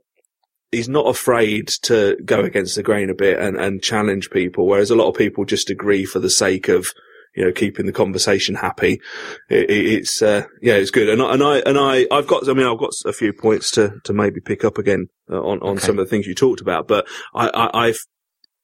he's 0.73 0.89
not 0.89 1.07
afraid 1.07 1.69
to 1.83 2.17
go 2.25 2.41
against 2.41 2.75
the 2.77 2.83
grain 2.83 3.11
a 3.11 3.15
bit 3.15 3.39
and, 3.39 3.57
and 3.57 3.83
challenge 3.83 4.31
people, 4.31 4.67
whereas 4.67 4.91
a 4.91 4.97
lot 4.97 5.09
of 5.09 5.15
people 5.17 5.45
just 5.45 5.71
agree 5.71 6.05
for 6.05 6.19
the 6.19 6.31
sake 6.31 6.69
of 6.69 6.87
you 7.35 7.45
know 7.45 7.53
keeping 7.53 7.87
the 7.87 7.93
conversation 7.93 8.55
happy. 8.55 9.01
It, 9.49 9.71
it, 9.71 9.87
it's 9.87 10.23
uh, 10.23 10.47
yeah, 10.63 10.75
it's 10.75 10.91
good. 10.91 11.09
And 11.09 11.23
I, 11.23 11.35
and 11.35 11.43
I 11.43 11.59
and 11.59 11.79
I 11.79 12.07
I've 12.11 12.27
got 12.27 12.49
I 12.49 12.55
mean 12.55 12.67
I've 12.67 12.79
got 12.79 12.93
a 13.05 13.13
few 13.13 13.33
points 13.33 13.71
to 13.73 14.01
to 14.05 14.13
maybe 14.13 14.41
pick 14.41 14.65
up 14.65 14.79
again 14.79 15.09
uh, 15.31 15.41
on 15.41 15.59
on 15.61 15.77
Okay. 15.77 15.87
some 15.87 15.99
of 15.99 16.07
the 16.07 16.11
things 16.11 16.27
you 16.27 16.35
talked 16.35 16.61
about, 16.61 16.89
but 16.89 17.07
I, 17.35 17.49
I 17.49 17.87
I've 17.87 17.99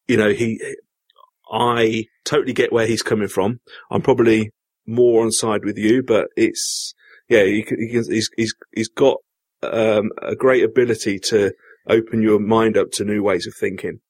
you 0.09 0.17
know 0.17 0.31
he 0.31 0.61
I 1.51 2.07
totally 2.25 2.55
get 2.55 2.73
where 2.73 2.87
he's 2.87 3.03
coming 3.03 3.29
from. 3.29 3.61
I'm 3.91 4.03
probably 4.03 4.51
more 4.87 5.23
on 5.23 5.31
side 5.33 5.65
with 5.65 5.77
you, 5.77 6.03
but 6.03 6.29
it's 6.37 6.95
yeah, 7.29 7.45
he, 7.45 7.65
he 7.69 8.01
he's 8.01 8.33
he's 8.37 8.55
he's 8.75 8.89
got 8.89 9.19
um, 9.63 10.11
a 10.21 10.35
great 10.35 10.65
ability 10.65 11.19
to 11.21 11.53
open 11.89 12.23
your 12.23 12.39
mind 12.39 12.77
up 12.77 12.91
to 12.93 13.05
new 13.05 13.23
ways 13.23 13.47
of 13.47 13.55
thinking. 13.55 14.01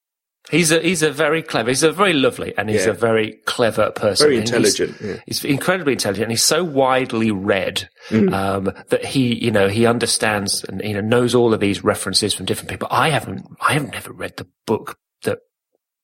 He's 0.51 0.71
a, 0.73 0.81
he's 0.81 1.01
a 1.01 1.09
very 1.09 1.41
clever, 1.41 1.69
he's 1.69 1.83
a 1.83 1.91
very 1.93 2.11
lovely 2.11 2.53
and 2.57 2.69
he's 2.69 2.85
Yeah. 2.85 2.91
a 2.91 2.95
very 2.95 3.37
clever 3.45 3.91
person. 3.91 4.25
Very 4.27 4.39
And 4.39 4.49
he's- 4.49 4.77
intelligent. 4.79 5.01
Yeah. 5.01 5.21
He's 5.25 5.45
incredibly 5.45 5.93
intelligent. 5.93 6.23
And 6.23 6.31
He's 6.33 6.43
so 6.43 6.65
widely 6.65 7.31
read 7.31 7.87
Mm. 8.09 8.33
um, 8.33 8.73
that 8.89 9.05
he, 9.05 9.35
you 9.35 9.51
know, 9.51 9.69
he 9.69 9.85
understands 9.85 10.65
and 10.65 10.81
you 10.83 10.93
know 10.95 10.99
knows 11.01 11.33
all 11.33 11.53
of 11.53 11.61
these 11.61 11.81
references 11.83 12.33
from 12.33 12.45
different 12.45 12.69
people. 12.69 12.89
I 12.91 13.07
haven't, 13.09 13.45
I 13.61 13.71
have 13.73 13.89
never 13.89 14.11
read 14.11 14.35
the 14.35 14.45
book 14.65 14.97
that 15.23 15.39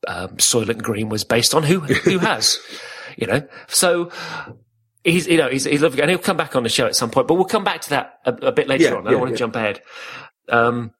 um, 0.08 0.38
Soylent 0.38 0.82
Green 0.82 1.10
was 1.10 1.25
based 1.25 1.53
on. 1.53 1.63
Who 1.63 1.82
who 1.82 2.19
has, 2.32 2.58
you 3.17 3.27
know? 3.27 3.45
So 3.67 4.10
he's, 5.03 5.27
you 5.27 5.36
know, 5.36 5.49
he's 5.49 5.65
he's 5.65 5.82
lovely, 5.82 5.99
and 6.01 6.10
he'll 6.10 6.17
come 6.17 6.38
back 6.38 6.55
on 6.55 6.63
the 6.63 6.69
show 6.69 6.86
at 6.86 6.95
some 6.95 7.10
point. 7.12 7.27
But 7.27 7.34
we'll 7.36 7.43
come 7.43 7.65
back 7.65 7.82
to 7.82 7.89
that 7.89 8.13
a, 8.25 8.32
a 8.32 8.51
bit 8.53 8.69
later 8.69 8.86
Yeah, 8.86 8.93
on. 8.95 9.05
I 9.05 9.12
don't 9.12 9.19
want 9.19 9.34
to 9.34 9.38
jump 9.38 9.58
ahead. 9.58 9.82
Um, 10.47 10.91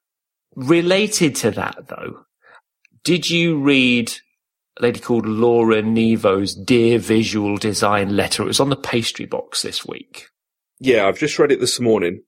related 0.54 1.36
to 1.36 1.50
that, 1.52 1.88
though, 1.88 2.24
did 3.04 3.28
you 3.28 3.58
read? 3.58 4.12
a 4.78 4.82
lady 4.82 5.00
called 5.00 5.26
Laura 5.26 5.82
Nevo's 5.82 6.54
Dear 6.54 6.98
Visual 6.98 7.56
Design 7.56 8.16
letter. 8.16 8.42
It 8.42 8.46
was 8.46 8.60
on 8.60 8.70
the 8.70 8.76
pastry 8.76 9.26
box 9.26 9.62
this 9.62 9.84
week. 9.84 10.28
yeah, 10.78 11.06
I've 11.06 11.18
just 11.18 11.38
read 11.38 11.52
it 11.52 11.60
this 11.60 11.80
morning. 11.80 12.22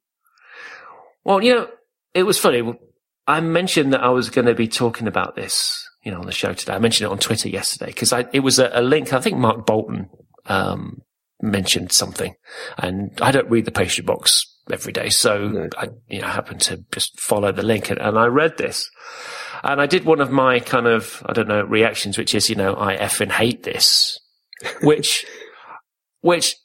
Well, 1.25 1.43
you 1.43 1.55
know, 1.55 1.69
it 2.15 2.25
was 2.25 2.39
funny. 2.39 2.79
I 3.27 3.41
mentioned 3.41 3.93
that 3.93 4.03
I 4.03 4.09
was 4.09 4.31
going 4.31 4.47
to 4.47 4.55
be 4.55 4.69
talking 4.69 5.07
about 5.07 5.37
this, 5.37 5.89
you 6.03 6.11
know, 6.11 6.19
on 6.19 6.27
the 6.27 6.33
show 6.33 6.53
today. 6.53 6.75
I 6.75 6.79
mentioned 6.79 7.09
it 7.09 7.13
on 7.13 7.19
Twitter 7.19 7.49
yesterday 7.49 7.87
because 7.87 8.13
it 8.33 8.41
was 8.41 8.59
a, 8.59 8.71
a 8.75 8.83
link. 8.83 9.13
I 9.13 9.21
think 9.21 9.39
Mark 9.39 9.65
Boulton 9.65 10.11
um, 10.47 11.03
mentioned 11.41 11.93
something, 11.93 12.35
and 12.77 13.17
I 13.23 13.31
don't 13.31 13.49
read 13.49 13.65
the 13.65 13.71
pastry 13.71 14.05
box 14.05 14.52
every 14.71 14.93
day, 14.93 15.09
so 15.09 15.49
No. 15.49 15.69
I, 15.77 15.89
you 16.09 16.21
know, 16.21 16.29
happened 16.29 16.61
to 16.63 16.85
just 16.93 17.19
follow 17.21 17.53
the 17.53 17.63
link, 17.63 17.91
and, 17.91 18.01
and 18.01 18.19
I 18.19 18.27
read 18.27 18.59
this, 18.59 18.91
and 19.63 19.81
I 19.81 19.87
did 19.87 20.05
one 20.05 20.21
of 20.21 20.31
my 20.31 20.61
kind 20.61 20.87
of 20.87 21.23
I 21.27 21.33
don't 21.33 21.49
know 21.49 21.65
reactions, 21.65 22.19
which 22.19 22.35
is 22.35 22.49
you 22.49 22.57
know 22.57 22.77
I 22.77 22.97
effing 22.97 23.31
hate 23.31 23.63
this, 23.63 24.19
which, 24.83 25.25
which 26.21 26.57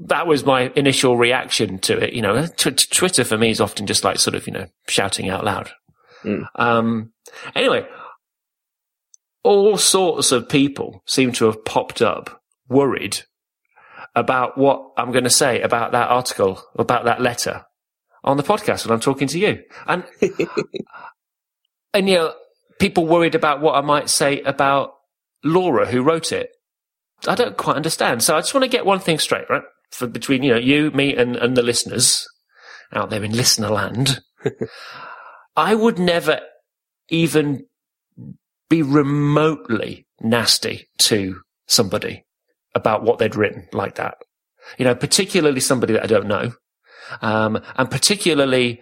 that 0.00 0.26
was 0.26 0.44
my 0.44 0.72
initial 0.76 1.16
reaction 1.16 1.78
to 1.80 1.98
it. 1.98 2.14
You 2.14 2.22
know, 2.22 2.46
t- 2.46 2.70
t- 2.70 2.88
Twitter 2.90 3.24
for 3.24 3.36
me 3.36 3.50
is 3.50 3.60
often 3.60 3.86
just 3.86 4.04
like 4.04 4.18
sort 4.18 4.34
of, 4.34 4.46
you 4.46 4.52
know, 4.52 4.66
shouting 4.88 5.28
out 5.28 5.44
loud. 5.44 5.70
Mm. 6.24 6.46
Um, 6.56 7.12
anyway, 7.54 7.86
all 9.42 9.76
sorts 9.76 10.32
of 10.32 10.48
people 10.48 11.02
seem 11.06 11.32
to 11.32 11.46
have 11.46 11.64
popped 11.64 12.00
up 12.02 12.42
worried 12.68 13.22
about 14.14 14.58
what 14.58 14.92
I'm 14.96 15.12
going 15.12 15.24
to 15.24 15.30
say 15.30 15.60
about 15.60 15.92
that 15.92 16.10
article, 16.10 16.62
about 16.76 17.04
that 17.04 17.20
letter 17.20 17.64
on 18.24 18.36
the 18.36 18.42
podcast 18.42 18.84
when 18.84 18.92
I'm 18.92 19.00
talking 19.00 19.28
to 19.28 19.38
you. 19.38 19.62
And, 19.86 20.04
and 21.94 22.08
you 22.08 22.16
know, 22.16 22.34
people 22.78 23.06
worried 23.06 23.34
about 23.34 23.60
what 23.60 23.76
I 23.76 23.80
might 23.80 24.10
say 24.10 24.40
about 24.42 24.94
Laura 25.44 25.86
who 25.86 26.02
wrote 26.02 26.32
it. 26.32 26.50
I 27.26 27.34
don't 27.34 27.56
quite 27.56 27.76
understand. 27.76 28.22
So 28.22 28.36
I 28.36 28.40
just 28.40 28.54
want 28.54 28.64
to 28.64 28.70
get 28.70 28.86
one 28.86 29.00
thing 29.00 29.18
straight, 29.18 29.48
right? 29.48 29.62
For 29.90 30.06
between, 30.06 30.42
you 30.42 30.52
know, 30.52 30.58
you, 30.58 30.90
me 30.90 31.14
and, 31.14 31.36
and 31.36 31.56
the 31.56 31.62
listeners 31.62 32.26
out 32.92 33.10
there 33.10 33.22
in 33.22 33.32
listener 33.32 33.68
land. 33.68 34.20
I 35.56 35.74
would 35.74 35.98
never 35.98 36.40
even 37.08 37.66
be 38.68 38.82
remotely 38.82 40.06
nasty 40.20 40.88
to 40.98 41.40
somebody 41.66 42.24
about 42.74 43.02
what 43.02 43.18
they'd 43.18 43.36
written 43.36 43.68
like 43.72 43.96
that. 43.96 44.18
You 44.78 44.84
know, 44.84 44.94
particularly 44.94 45.60
somebody 45.60 45.94
that 45.94 46.04
I 46.04 46.06
don't 46.06 46.28
know. 46.28 46.52
Um, 47.22 47.60
and 47.76 47.90
particularly, 47.90 48.80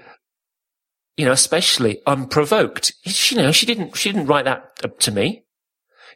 you 1.16 1.24
know, 1.24 1.32
especially 1.32 2.00
unprovoked. 2.06 2.92
She, 3.06 3.36
you 3.36 3.42
know, 3.42 3.52
she 3.52 3.64
didn't, 3.64 3.96
she 3.96 4.12
didn't 4.12 4.26
write 4.26 4.44
that 4.44 5.00
to 5.00 5.10
me. 5.10 5.44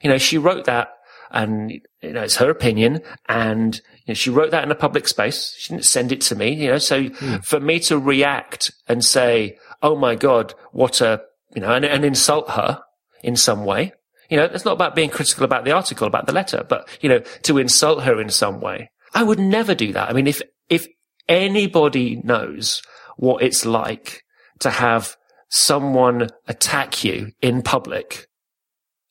You 0.02 0.10
know, 0.10 0.18
she 0.18 0.36
wrote 0.36 0.64
that 0.64 0.90
and 1.32 1.70
you 2.02 2.12
know 2.12 2.22
it's 2.22 2.36
her 2.36 2.50
opinion, 2.50 3.00
and 3.26 3.76
you 4.04 4.08
know, 4.08 4.14
she 4.14 4.30
wrote 4.30 4.50
that 4.50 4.64
in 4.64 4.70
a 4.70 4.76
public 4.76 5.08
space. 5.08 5.54
She 5.58 5.72
didn't 5.72 5.86
send 5.86 6.12
it 6.12 6.20
to 6.22 6.36
me, 6.36 6.52
you 6.52 6.68
know. 6.68 6.78
So 6.78 7.04
mm. 7.04 7.44
for 7.44 7.58
me 7.58 7.80
to 7.80 7.98
react 7.98 8.70
and 8.86 9.04
say, 9.04 9.58
"Oh 9.82 9.96
my 9.96 10.14
God, 10.14 10.54
what 10.72 11.00
a," 11.00 11.22
you 11.54 11.62
know, 11.62 11.72
and, 11.72 11.84
and 11.84 12.04
insult 12.04 12.50
her 12.50 12.82
in 13.22 13.34
some 13.34 13.64
way, 13.64 13.94
you 14.32 14.38
know, 14.38 14.44
it's 14.44 14.64
not 14.64 14.72
about 14.72 14.94
being 14.94 15.10
critical 15.10 15.44
about 15.44 15.66
the 15.66 15.72
article, 15.72 16.06
about 16.06 16.24
the 16.24 16.32
letter, 16.32 16.64
but 16.66 16.88
you 17.02 17.08
know, 17.10 17.18
to 17.42 17.58
insult 17.58 18.04
her 18.04 18.18
in 18.18 18.30
some 18.30 18.60
way, 18.60 18.90
I 19.12 19.22
would 19.22 19.38
never 19.38 19.74
do 19.74 19.92
that. 19.92 20.08
I 20.08 20.14
mean, 20.14 20.26
if 20.26 20.40
if 20.70 20.86
anybody 21.28 22.18
knows 22.24 22.80
what 23.18 23.42
it's 23.42 23.66
like 23.66 24.22
to 24.60 24.70
have 24.70 25.16
someone 25.50 26.30
attack 26.48 27.04
you 27.04 27.32
in 27.42 27.60
public 27.60 28.26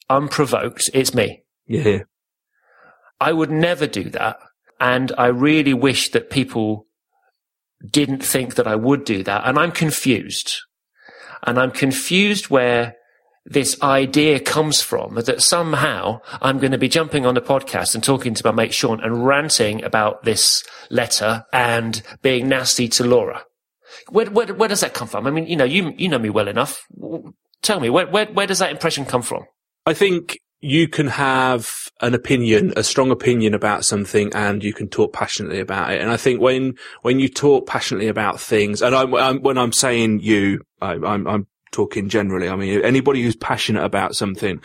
unprovoked, 0.10 0.90
it's 0.92 1.14
me. 1.14 1.44
Yeah. 1.68 2.00
I 3.20 3.32
would 3.32 3.52
never 3.52 3.86
do 3.86 4.10
that. 4.10 4.38
And 4.80 5.12
I 5.20 5.28
really 5.28 5.76
wish 5.76 6.10
that 6.14 6.32
people 6.32 6.88
didn't 7.88 8.26
think 8.26 8.56
that 8.56 8.66
I 8.66 8.76
would 8.76 9.04
do 9.04 9.22
that. 9.22 9.44
And 9.46 9.60
I'm 9.60 9.72
confused. 9.72 10.56
And 11.44 11.60
I'm 11.60 11.70
confused 11.70 12.50
where 12.50 12.96
this 13.46 13.82
idea 13.82 14.40
comes 14.40 14.82
from 14.82 15.16
that 15.16 15.42
somehow 15.42 16.22
I'm 16.42 16.60
going 16.60 16.72
to 16.72 16.78
be 16.78 16.90
jumping 16.90 17.26
on 17.26 17.38
a 17.38 17.42
podcast 17.42 17.96
and 17.96 18.04
talking 18.04 18.34
to 18.34 18.46
my 18.46 18.52
mate 18.52 18.74
Sean 18.74 19.02
and 19.02 19.26
ranting 19.26 19.84
about 19.84 20.24
this 20.24 20.64
letter 20.90 21.46
and 21.52 22.02
being 22.22 22.48
nasty 22.48 22.88
to 22.90 23.04
Laura. 23.04 23.44
Where, 24.10 24.30
where, 24.30 24.54
where 24.54 24.70
does 24.70 24.82
that 24.82 24.94
come 24.94 25.08
from? 25.08 25.28
I 25.28 25.32
mean, 25.32 25.48
you 25.48 25.56
know, 25.56 25.66
you, 25.66 25.94
you 25.98 26.08
know 26.08 26.20
me 26.20 26.30
well 26.30 26.48
enough. 26.48 26.86
Tell 27.62 27.80
me, 27.80 27.90
where, 27.90 28.08
where, 28.08 28.28
where 28.28 28.48
does 28.48 28.60
that 28.60 28.72
impression 28.72 29.06
come 29.06 29.22
from? 29.22 29.46
I 29.86 29.94
think 29.94 30.38
you 30.62 30.88
can 30.88 31.08
have 31.08 31.72
an 32.02 32.14
opinion, 32.14 32.74
a 32.76 32.84
strong 32.84 33.12
opinion 33.12 33.54
about 33.54 33.84
something, 33.84 34.32
and 34.34 34.64
you 34.64 34.74
can 34.74 34.88
talk 34.88 35.12
passionately 35.12 35.60
about 35.60 35.92
it. 35.92 36.02
And 36.02 36.12
I 36.12 36.18
think 36.18 36.40
when 36.40 36.76
when 37.02 37.20
you 37.20 37.28
talk 37.28 37.68
passionately 37.68 38.08
about 38.08 38.40
things, 38.40 38.82
and 38.82 38.96
I'm, 38.96 39.14
I'm, 39.16 39.42
when 39.42 39.58
I'm 39.58 39.74
saying 39.74 40.20
you, 40.22 40.62
I, 40.80 40.94
I'm, 40.94 41.28
I'm 41.28 41.48
talking 41.72 42.10
generally. 42.10 42.50
I 42.50 42.56
mean, 42.56 42.82
anybody 42.84 43.24
who's 43.24 43.36
passionate 43.36 43.84
about 43.84 44.16
something, 44.16 44.62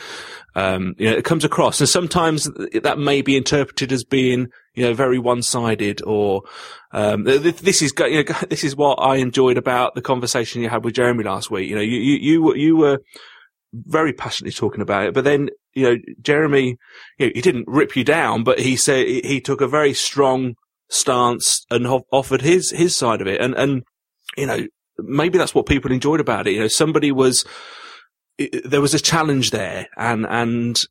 um, 0.54 0.94
you 0.98 1.10
know, 1.10 1.16
it 1.16 1.24
comes 1.24 1.44
across. 1.44 1.80
And 1.80 1.88
sometimes 1.88 2.50
that 2.82 2.98
may 2.98 3.22
be 3.22 3.36
interpreted 3.36 3.92
as 3.92 4.04
being, 4.04 4.48
you 4.74 4.84
know, 4.84 4.94
very 4.94 5.18
one-sided 5.18 6.02
or, 6.02 6.42
um, 6.92 7.24
this 7.24 7.82
is, 7.82 7.92
you 7.98 8.24
know, 8.24 8.34
this 8.50 8.64
is 8.64 8.76
what 8.76 8.96
I 8.96 9.16
enjoyed 9.16 9.58
about 9.58 9.94
the 9.94 10.02
conversation 10.02 10.62
you 10.62 10.68
had 10.68 10.84
with 10.84 10.94
Jeremy 10.94 11.24
last 11.24 11.50
week. 11.50 11.68
You 11.68 11.76
know, 11.76 11.82
you, 11.82 11.98
you, 11.98 12.16
you, 12.16 12.42
were, 12.42 12.56
you 12.56 12.76
were 12.76 12.98
very 13.72 14.12
passionately 14.12 14.52
talking 14.52 14.80
about 14.80 15.06
it, 15.06 15.14
but 15.14 15.24
then, 15.24 15.50
you 15.74 15.82
know, 15.84 15.96
Jeremy, 16.22 16.78
you 17.18 17.26
know, 17.26 17.32
he 17.34 17.40
didn't 17.40 17.68
rip 17.68 17.96
you 17.96 18.04
down, 18.04 18.44
but 18.44 18.58
he 18.58 18.76
said 18.76 19.06
he 19.06 19.40
took 19.40 19.60
a 19.60 19.68
very 19.68 19.92
strong 19.94 20.54
stance 20.88 21.66
and 21.70 21.86
offered 22.10 22.42
his, 22.42 22.70
his 22.70 22.96
side 22.96 23.20
of 23.20 23.26
it. 23.26 23.40
And, 23.40 23.54
and, 23.54 23.82
you 24.36 24.46
know, 24.46 24.66
maybe 24.98 25.38
that's 25.38 25.54
what 25.54 25.66
people 25.66 25.92
enjoyed 25.92 26.20
about 26.20 26.46
it. 26.46 26.54
You 26.54 26.61
know, 26.61 26.68
somebody 26.68 27.12
was, 27.12 27.44
there 28.64 28.80
was 28.80 28.94
a 28.94 29.00
challenge 29.00 29.50
there 29.50 29.87
and, 29.96 30.26
and 30.28 30.82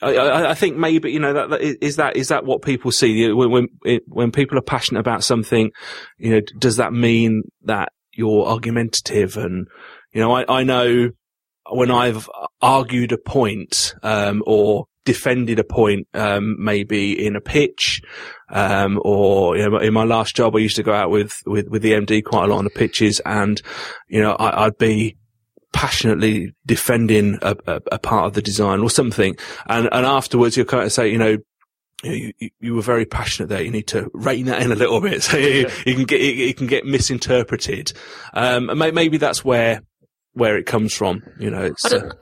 I, 0.00 0.50
I, 0.50 0.54
think 0.54 0.76
maybe, 0.76 1.10
you 1.10 1.18
know, 1.18 1.32
that, 1.32 1.50
that 1.50 1.60
is 1.84 1.96
that, 1.96 2.16
is 2.16 2.28
that 2.28 2.44
what 2.44 2.62
people 2.62 2.92
see 2.92 3.30
when, 3.32 3.50
when, 3.50 4.00
when 4.06 4.32
people 4.32 4.56
are 4.58 4.62
passionate 4.62 5.00
about 5.00 5.24
something, 5.24 5.70
you 6.18 6.30
know, 6.30 6.40
does 6.58 6.76
that 6.76 6.92
mean 6.92 7.42
that 7.64 7.90
you're 8.12 8.46
argumentative 8.46 9.36
and, 9.36 9.66
you 10.12 10.20
know, 10.20 10.32
I, 10.32 10.60
I 10.60 10.62
know 10.62 11.10
when 11.70 11.90
I've 11.90 12.30
argued 12.62 13.12
a 13.12 13.18
point, 13.18 13.94
um, 14.02 14.42
or 14.46 14.86
defended 15.06 15.58
a 15.58 15.64
point, 15.64 16.06
um, 16.12 16.56
maybe 16.58 17.24
in 17.24 17.34
a 17.36 17.40
pitch, 17.40 18.02
um, 18.50 19.00
or 19.02 19.56
you 19.56 19.70
know, 19.70 19.78
in 19.78 19.94
my 19.94 20.04
last 20.04 20.36
job, 20.36 20.54
I 20.54 20.58
used 20.58 20.76
to 20.76 20.82
go 20.82 20.92
out 20.92 21.10
with, 21.10 21.32
with, 21.46 21.68
with 21.68 21.80
the 21.80 21.92
MD 21.92 22.22
quite 22.22 22.44
a 22.44 22.46
lot 22.48 22.58
on 22.58 22.64
the 22.64 22.70
pitches 22.70 23.20
and, 23.20 23.62
you 24.08 24.20
know, 24.20 24.32
I, 24.32 24.66
would 24.66 24.76
be 24.76 25.16
passionately 25.72 26.52
defending 26.66 27.38
a, 27.40 27.56
a, 27.66 27.80
a, 27.92 27.98
part 27.98 28.26
of 28.26 28.34
the 28.34 28.42
design 28.42 28.80
or 28.80 28.90
something. 28.90 29.36
And, 29.66 29.88
and 29.90 30.04
afterwards 30.04 30.56
you'll 30.56 30.66
kind 30.66 30.84
of 30.84 30.92
say, 30.92 31.08
you 31.08 31.18
know, 31.18 31.38
you, 32.02 32.32
you, 32.38 32.50
you, 32.60 32.74
were 32.74 32.82
very 32.82 33.06
passionate 33.06 33.48
there. 33.48 33.62
You 33.62 33.70
need 33.70 33.86
to 33.88 34.10
rein 34.12 34.46
that 34.46 34.60
in 34.60 34.70
a 34.70 34.76
little 34.76 35.00
bit 35.00 35.22
so 35.22 35.38
you, 35.38 35.68
you 35.86 35.94
can 35.94 36.04
get, 36.04 36.20
it, 36.20 36.38
it, 36.38 36.56
can 36.56 36.66
get 36.66 36.84
misinterpreted. 36.84 37.92
Um, 38.34 38.70
maybe 38.76 39.16
that's 39.16 39.44
where, 39.44 39.82
where 40.32 40.58
it 40.58 40.66
comes 40.66 40.92
from. 40.92 41.22
You 41.38 41.50
know, 41.50 41.62
it's, 41.62 41.84
I 41.84 41.88
don't, 41.90 42.12
uh, 42.12 42.14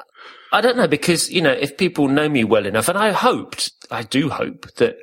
I 0.55 0.61
don't 0.61 0.77
know 0.77 0.89
because, 0.89 1.31
you 1.31 1.43
know, 1.43 1.53
if 1.53 1.77
people 1.77 2.09
know 2.09 2.29
me 2.29 2.45
well 2.45 2.65
enough, 2.65 2.89
and 2.89 2.97
I 2.97 3.11
hoped, 3.11 3.73
I 3.91 4.03
do 4.03 4.31
hope 4.31 4.73
that 4.77 4.97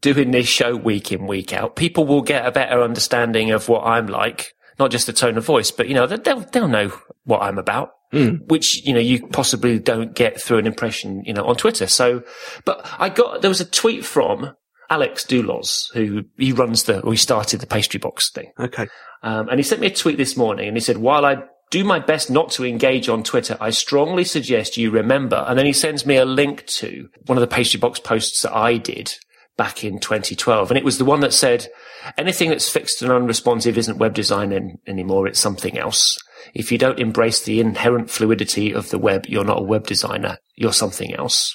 doing 0.00 0.30
this 0.30 0.46
show 0.46 0.76
week 0.76 1.10
in, 1.12 1.26
week 1.26 1.52
out, 1.52 1.76
people 1.76 2.06
will 2.06 2.22
get 2.22 2.46
a 2.46 2.52
better 2.52 2.82
understanding 2.82 3.52
of 3.52 3.68
what 3.68 3.86
I'm 3.86 4.06
like, 4.06 4.52
not 4.78 4.90
just 4.90 5.06
the 5.06 5.14
tone 5.14 5.38
of 5.38 5.46
voice, 5.46 5.70
but, 5.70 5.88
you 5.88 5.94
know, 5.94 6.06
they'll, 6.06 6.40
they'll 6.40 6.68
know 6.68 6.92
what 7.24 7.40
I'm 7.40 7.58
about. 7.58 7.92
Mm. 8.12 8.48
Which, 8.48 8.86
you 8.86 8.94
know, 8.94 9.00
you 9.00 9.26
possibly 9.26 9.80
don't 9.80 10.14
get 10.14 10.40
through 10.40 10.58
an 10.58 10.66
impression, 10.66 11.24
you 11.24 11.32
know, 11.32 11.44
on 11.44 11.56
Twitter. 11.56 11.88
So, 11.88 12.22
but 12.64 12.86
I 12.98 13.08
got, 13.08 13.42
there 13.42 13.50
was 13.50 13.60
a 13.60 13.64
tweet 13.64 14.04
from 14.04 14.54
Alex 14.88 15.24
Duloz, 15.24 15.92
who 15.92 16.22
he 16.38 16.52
runs 16.52 16.84
the, 16.84 17.00
or 17.00 17.12
he 17.12 17.16
started 17.16 17.60
the 17.60 17.66
pastry 17.66 17.98
box 17.98 18.30
thing. 18.30 18.52
Okay. 18.60 18.86
Um, 19.24 19.48
and 19.48 19.58
he 19.58 19.64
sent 19.64 19.80
me 19.80 19.88
a 19.88 19.90
tweet 19.94 20.18
this 20.18 20.36
morning 20.36 20.68
and 20.68 20.76
he 20.76 20.80
said, 20.80 20.98
while 20.98 21.24
I 21.24 21.42
do 21.70 21.84
my 21.84 21.98
best 21.98 22.30
not 22.30 22.50
to 22.52 22.64
engage 22.64 23.08
on 23.08 23.22
Twitter. 23.22 23.56
I 23.60 23.70
strongly 23.70 24.24
suggest 24.24 24.76
you 24.76 24.90
remember. 24.90 25.44
And 25.48 25.58
then 25.58 25.66
he 25.66 25.72
sends 25.72 26.06
me 26.06 26.16
a 26.16 26.24
link 26.24 26.66
to 26.66 27.08
one 27.26 27.36
of 27.36 27.40
the 27.40 27.54
pastry 27.54 27.80
box 27.80 27.98
posts 27.98 28.42
that 28.42 28.54
I 28.54 28.76
did 28.76 29.14
back 29.56 29.82
in 29.82 29.98
2012. 29.98 30.70
And 30.70 30.78
it 30.78 30.84
was 30.84 30.98
the 30.98 31.04
one 31.04 31.20
that 31.20 31.32
said, 31.32 31.66
anything 32.16 32.50
that's 32.50 32.68
fixed 32.68 33.02
and 33.02 33.10
unresponsive 33.10 33.76
isn't 33.78 33.98
web 33.98 34.14
design 34.14 34.52
in, 34.52 34.78
anymore. 34.86 35.26
It's 35.26 35.40
something 35.40 35.78
else. 35.78 36.18
If 36.54 36.70
you 36.70 36.78
don't 36.78 37.00
embrace 37.00 37.42
the 37.42 37.60
inherent 37.60 38.10
fluidity 38.10 38.72
of 38.72 38.90
the 38.90 38.98
web, 38.98 39.26
you're 39.26 39.44
not 39.44 39.58
a 39.58 39.64
web 39.64 39.86
designer. 39.86 40.38
You're 40.54 40.72
something 40.72 41.14
else. 41.14 41.54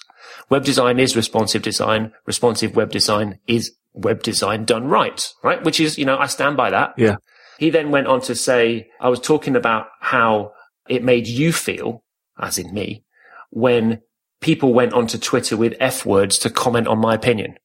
Web 0.49 0.65
design 0.65 0.99
is 0.99 1.15
responsive 1.15 1.61
design. 1.61 2.11
Responsive 2.25 2.75
web 2.75 2.91
design 2.91 3.39
is 3.47 3.71
web 3.93 4.23
design 4.23 4.65
done 4.65 4.87
right, 4.87 5.31
right? 5.43 5.63
Which 5.63 5.79
is, 5.79 5.97
you 5.97 6.05
know, 6.05 6.17
I 6.17 6.27
stand 6.27 6.57
by 6.57 6.71
that. 6.71 6.93
Yeah. 6.97 7.15
He 7.61 7.69
then 7.69 7.91
went 7.91 8.07
on 8.07 8.21
to 8.21 8.33
say, 8.33 8.89
I 8.99 9.09
was 9.09 9.19
talking 9.19 9.55
about 9.55 9.85
how 9.99 10.53
it 10.89 11.03
made 11.03 11.27
you 11.27 11.53
feel, 11.53 12.03
as 12.39 12.57
in 12.57 12.73
me, 12.73 13.03
when 13.51 14.01
people 14.41 14.73
went 14.73 14.93
onto 14.93 15.19
Twitter 15.19 15.55
with 15.55 15.75
F 15.79 16.03
words 16.03 16.39
to 16.39 16.49
comment 16.49 16.87
on 16.87 16.97
my 16.97 17.13
opinion. 17.13 17.59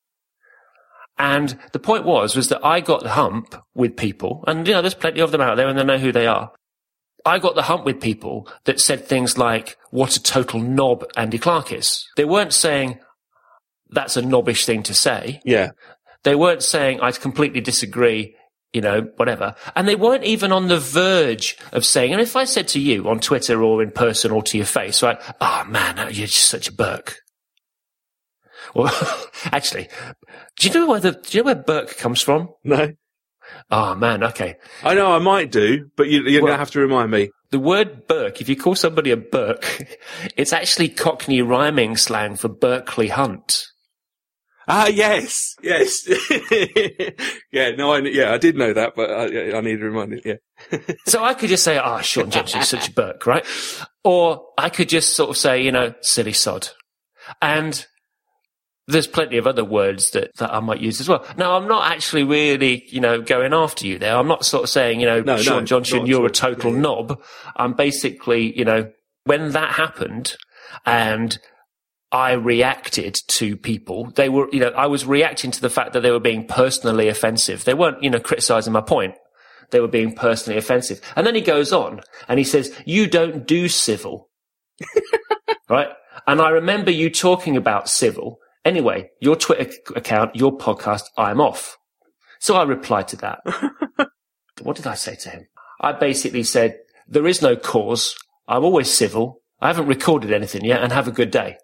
And 1.16 1.58
the 1.72 1.78
point 1.78 2.04
was, 2.04 2.36
was 2.36 2.48
that 2.48 2.62
I 2.62 2.80
got 2.80 3.04
the 3.04 3.08
hump 3.08 3.54
with 3.74 3.96
people, 3.96 4.44
and 4.46 4.68
you 4.68 4.74
know, 4.74 4.82
there's 4.82 4.92
plenty 4.92 5.20
of 5.20 5.30
them 5.30 5.40
out 5.40 5.56
there 5.56 5.66
and 5.66 5.78
they 5.78 5.84
know 5.84 5.96
who 5.96 6.12
they 6.12 6.26
are. 6.26 6.52
I 7.24 7.38
got 7.38 7.54
the 7.54 7.62
hump 7.62 7.86
with 7.86 7.98
people 7.98 8.50
that 8.64 8.80
said 8.80 9.06
things 9.06 9.38
like, 9.38 9.78
what 9.92 10.14
a 10.14 10.22
total 10.22 10.60
knob 10.60 11.06
Andy 11.16 11.38
Clarke 11.38 11.72
is. 11.72 12.06
They 12.18 12.26
weren't 12.26 12.52
saying, 12.52 12.98
that's 13.88 14.18
a 14.18 14.22
knobbish 14.22 14.66
thing 14.66 14.82
to 14.82 14.92
say. 14.92 15.40
Yeah. 15.42 15.70
They 16.22 16.34
weren't 16.34 16.62
saying, 16.62 17.00
I 17.00 17.12
completely 17.12 17.62
disagree 17.62 18.34
you 18.76 18.82
know, 18.82 19.08
whatever. 19.16 19.54
And 19.74 19.88
they 19.88 19.96
weren't 19.96 20.24
even 20.24 20.52
on 20.52 20.68
the 20.68 20.78
verge 20.78 21.56
of 21.72 21.82
saying, 21.82 22.12
and 22.12 22.20
if 22.20 22.36
I 22.36 22.44
said 22.44 22.68
to 22.68 22.78
you 22.78 23.08
on 23.08 23.20
Twitter 23.20 23.62
or 23.62 23.82
in 23.82 23.90
person 23.90 24.30
or 24.30 24.42
to 24.42 24.58
your 24.58 24.66
face, 24.66 25.02
right, 25.02 25.18
oh 25.40 25.64
man, 25.66 25.96
you're 26.12 26.26
just 26.26 26.48
such 26.48 26.68
a 26.68 26.72
berk. 26.72 27.16
Well, 28.74 28.92
actually, 29.46 29.88
do 30.58 30.68
you 30.68 30.74
know 30.74 30.86
where 30.86 31.00
the, 31.00 31.12
do 31.12 31.38
you 31.38 31.42
know 31.42 31.46
where 31.46 31.54
berk 31.54 31.96
comes 31.96 32.20
from? 32.20 32.50
No. 32.62 32.92
Oh 33.70 33.94
man, 33.94 34.22
okay. 34.24 34.56
I 34.82 34.92
know 34.92 35.12
I 35.12 35.20
might 35.20 35.50
do, 35.50 35.88
but 35.96 36.08
you, 36.08 36.20
are 36.20 36.24
well, 36.24 36.40
going 36.40 36.52
to 36.52 36.58
have 36.58 36.72
to 36.72 36.80
remind 36.80 37.10
me. 37.10 37.30
The 37.50 37.58
word 37.58 38.06
berk, 38.06 38.42
if 38.42 38.48
you 38.50 38.56
call 38.56 38.74
somebody 38.74 39.10
a 39.10 39.16
berk, 39.16 39.86
it's 40.36 40.52
actually 40.52 40.90
Cockney 40.90 41.40
rhyming 41.40 41.96
slang 41.96 42.36
for 42.36 42.48
Berkeley 42.48 43.08
Hunt. 43.08 43.68
Ah, 44.68 44.88
yes, 44.88 45.54
yes. 45.62 46.08
yeah, 47.52 47.70
no, 47.76 47.92
I, 47.92 47.98
yeah, 48.00 48.32
I 48.32 48.38
did 48.38 48.56
know 48.56 48.72
that, 48.72 48.94
but 48.96 49.10
I, 49.10 49.56
I 49.56 49.60
need 49.60 49.78
to 49.78 49.84
remind 49.84 50.14
it, 50.14 50.22
yeah. 50.24 50.78
so 51.06 51.22
I 51.22 51.34
could 51.34 51.48
just 51.48 51.62
say, 51.62 51.78
oh, 51.82 52.00
Sean 52.00 52.30
Johnson's 52.30 52.68
such 52.68 52.88
a 52.88 52.92
berk, 52.92 53.26
right? 53.26 53.46
Or 54.02 54.48
I 54.58 54.68
could 54.68 54.88
just 54.88 55.14
sort 55.14 55.30
of 55.30 55.36
say, 55.36 55.62
you 55.62 55.70
know, 55.70 55.94
silly 56.00 56.32
sod. 56.32 56.68
And 57.40 57.86
there's 58.88 59.06
plenty 59.06 59.36
of 59.36 59.46
other 59.46 59.64
words 59.64 60.10
that, 60.10 60.34
that 60.38 60.52
I 60.52 60.60
might 60.60 60.80
use 60.80 61.00
as 61.00 61.08
well. 61.08 61.24
Now, 61.36 61.56
I'm 61.56 61.68
not 61.68 61.90
actually 61.90 62.24
really, 62.24 62.84
you 62.88 63.00
know, 63.00 63.20
going 63.20 63.52
after 63.52 63.86
you 63.86 63.98
there. 63.98 64.16
I'm 64.16 64.28
not 64.28 64.44
sort 64.44 64.64
of 64.64 64.70
saying, 64.70 65.00
you 65.00 65.06
know, 65.06 65.20
no, 65.20 65.36
Sean 65.36 65.58
no, 65.60 65.64
Johnson, 65.64 66.06
you're 66.06 66.26
a 66.26 66.30
total 66.30 66.72
yeah. 66.72 66.80
knob. 66.80 67.22
I'm 67.56 67.74
basically, 67.74 68.56
you 68.56 68.64
know, 68.64 68.90
when 69.24 69.52
that 69.52 69.72
happened 69.72 70.36
and 70.84 71.38
I 72.12 72.32
reacted 72.32 73.18
to 73.28 73.56
people. 73.56 74.10
They 74.10 74.28
were, 74.28 74.48
you 74.52 74.60
know, 74.60 74.68
I 74.68 74.86
was 74.86 75.04
reacting 75.04 75.50
to 75.50 75.60
the 75.60 75.70
fact 75.70 75.92
that 75.92 76.00
they 76.00 76.10
were 76.10 76.20
being 76.20 76.46
personally 76.46 77.08
offensive. 77.08 77.64
They 77.64 77.74
weren't, 77.74 78.02
you 78.02 78.10
know, 78.10 78.20
criticizing 78.20 78.72
my 78.72 78.80
point. 78.80 79.14
They 79.70 79.80
were 79.80 79.88
being 79.88 80.14
personally 80.14 80.58
offensive. 80.58 81.00
And 81.16 81.26
then 81.26 81.34
he 81.34 81.40
goes 81.40 81.72
on 81.72 82.00
and 82.28 82.38
he 82.38 82.44
says, 82.44 82.72
you 82.84 83.08
don't 83.08 83.46
do 83.46 83.68
civil. 83.68 84.30
right? 85.68 85.88
And 86.26 86.40
I 86.40 86.50
remember 86.50 86.90
you 86.90 87.10
talking 87.10 87.56
about 87.56 87.88
civil 87.88 88.38
Anyway, 88.66 89.08
your 89.20 89.36
Twitter 89.36 89.70
account, 89.94 90.34
your 90.34 90.58
podcast, 90.58 91.04
I'm 91.16 91.40
off. 91.40 91.78
So 92.40 92.56
I 92.56 92.64
replied 92.64 93.06
to 93.08 93.16
that. 93.18 93.38
what 94.62 94.74
did 94.74 94.88
I 94.88 94.94
say 94.94 95.14
to 95.14 95.30
him? 95.30 95.46
I 95.80 95.92
basically 95.92 96.42
said, 96.42 96.80
there 97.06 97.28
is 97.28 97.40
no 97.40 97.54
cause. 97.54 98.16
I'm 98.48 98.64
always 98.64 98.92
civil. 98.92 99.40
I 99.60 99.68
haven't 99.68 99.86
recorded 99.86 100.32
anything 100.32 100.64
yet 100.64 100.82
and 100.82 100.92
have 100.92 101.06
a 101.06 101.12
good 101.12 101.30
day. 101.30 101.58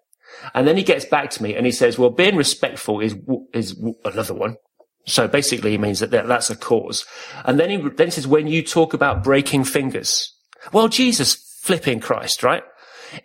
And 0.53 0.67
then 0.67 0.77
he 0.77 0.83
gets 0.83 1.05
back 1.05 1.29
to 1.31 1.43
me 1.43 1.55
and 1.55 1.65
he 1.65 1.71
says, 1.71 1.97
well, 1.97 2.09
being 2.09 2.35
respectful 2.35 2.99
is, 2.99 3.15
is 3.53 3.75
another 4.05 4.33
one. 4.33 4.57
So 5.05 5.27
basically 5.27 5.71
he 5.71 5.77
means 5.77 5.99
that 5.99 6.11
that's 6.11 6.49
a 6.49 6.55
cause. 6.55 7.05
And 7.45 7.59
then 7.59 7.69
he, 7.69 7.77
then 7.77 8.07
he 8.07 8.11
says, 8.11 8.27
when 8.27 8.47
you 8.47 8.63
talk 8.63 8.93
about 8.93 9.23
breaking 9.23 9.65
fingers, 9.65 10.33
well, 10.71 10.87
Jesus 10.87 11.35
flipping 11.61 11.99
Christ, 11.99 12.43
right? 12.43 12.63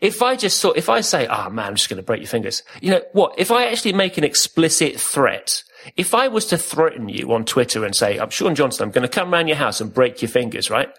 If 0.01 0.23
I 0.23 0.37
just 0.37 0.59
sort, 0.59 0.77
if 0.77 0.89
I 0.89 1.01
say, 1.01 1.27
oh 1.29 1.49
man, 1.51 1.67
I'm 1.67 1.75
just 1.77 1.89
going 1.89 1.99
to 1.99 2.03
break 2.03 2.21
your 2.21 2.29
fingers, 2.29 2.63
you 2.81 2.91
know 2.91 3.03
what? 3.13 3.35
If 3.39 3.51
I 3.51 3.67
actually 3.67 3.95
make 3.95 4.19
an 4.19 4.25
explicit 4.25 5.01
threat, 5.01 5.63
if 5.97 6.15
I 6.15 6.29
was 6.29 6.47
to 6.47 6.59
threaten 6.59 7.09
you 7.09 7.33
on 7.33 7.45
Twitter 7.45 7.85
and 7.85 7.95
say, 7.95 8.19
I'm 8.19 8.31
Sean 8.31 8.55
Johnson, 8.55 8.85
I'm 8.85 8.91
going 8.91 9.09
to 9.09 9.09
come 9.09 9.33
around 9.33 9.49
your 9.49 9.57
house 9.57 9.81
and 9.81 9.95
break 9.95 10.21
your 10.21 10.29
fingers, 10.29 10.71
right? 10.71 10.91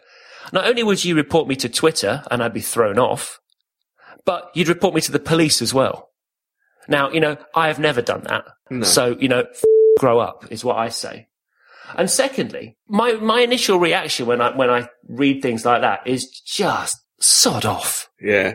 Not 0.52 0.66
only 0.66 0.84
would 0.84 1.04
you 1.04 1.16
report 1.16 1.48
me 1.48 1.56
to 1.58 1.70
Twitter 1.70 2.24
and 2.32 2.42
I'd 2.42 2.54
be 2.54 2.62
thrown 2.62 2.98
off, 2.98 3.39
but 4.30 4.52
you'd 4.54 4.68
report 4.68 4.94
me 4.94 5.02
to 5.02 5.12
the 5.12 5.18
police 5.18 5.60
as 5.60 5.74
well. 5.74 6.12
Now, 6.88 7.10
you 7.10 7.20
know, 7.20 7.36
I 7.56 7.66
have 7.66 7.80
never 7.80 8.00
done 8.00 8.22
that. 8.26 8.46
No. 8.70 8.86
So, 8.86 9.18
you 9.20 9.28
know, 9.28 9.40
f- 9.40 9.64
grow 9.98 10.20
up 10.20 10.46
is 10.52 10.64
what 10.64 10.78
I 10.78 10.90
say. 10.90 11.30
And 11.98 12.08
secondly, 12.12 12.78
my, 12.88 13.14
my 13.14 13.42
initial 13.42 13.80
reaction 13.80 14.28
when 14.28 14.40
I, 14.40 14.56
when 14.56 14.70
I 14.70 14.88
read 15.08 15.42
things 15.42 15.66
like 15.66 15.82
that 15.82 16.06
is 16.06 16.30
just 16.42 17.04
sod 17.20 17.66
off. 17.66 18.08
Yeah. 18.22 18.54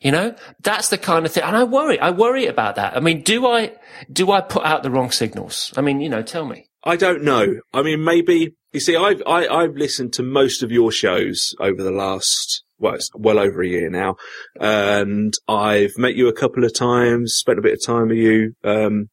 You 0.00 0.10
know, 0.10 0.34
that's 0.62 0.88
the 0.88 0.96
kind 0.96 1.26
of 1.26 1.32
thing. 1.32 1.42
And 1.42 1.54
I 1.54 1.64
worry, 1.64 2.00
I 2.00 2.12
worry 2.12 2.46
about 2.46 2.76
that. 2.76 2.96
I 2.96 3.00
mean, 3.00 3.20
do 3.20 3.46
I, 3.46 3.72
do 4.10 4.32
I 4.32 4.40
put 4.40 4.64
out 4.64 4.82
the 4.82 4.90
wrong 4.90 5.10
signals? 5.10 5.70
I 5.76 5.82
mean, 5.82 6.00
you 6.00 6.08
know, 6.08 6.22
tell 6.22 6.46
me. 6.46 6.69
I 6.84 6.96
don't 6.96 7.22
know. 7.22 7.60
I 7.72 7.82
mean, 7.82 8.04
maybe, 8.04 8.54
you 8.72 8.80
see, 8.80 8.96
I've, 8.96 9.22
I, 9.26 9.42
have 9.42 9.50
i 9.50 9.62
have 9.62 9.76
listened 9.76 10.12
to 10.14 10.22
most 10.22 10.62
of 10.62 10.70
your 10.70 10.90
shows 10.90 11.54
over 11.60 11.82
the 11.82 11.90
last, 11.90 12.64
well, 12.78 12.94
it's 12.94 13.10
well 13.14 13.38
over 13.38 13.62
a 13.62 13.68
year 13.68 13.90
now. 13.90 14.16
And 14.58 15.34
I've 15.46 15.98
met 15.98 16.14
you 16.14 16.28
a 16.28 16.32
couple 16.32 16.64
of 16.64 16.74
times, 16.74 17.34
spent 17.34 17.58
a 17.58 17.62
bit 17.62 17.74
of 17.74 17.84
time 17.84 18.08
with 18.08 18.18
you, 18.18 18.54
um, 18.64 19.10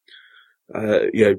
uh, 0.74 1.00
you 1.12 1.24
know, 1.24 1.34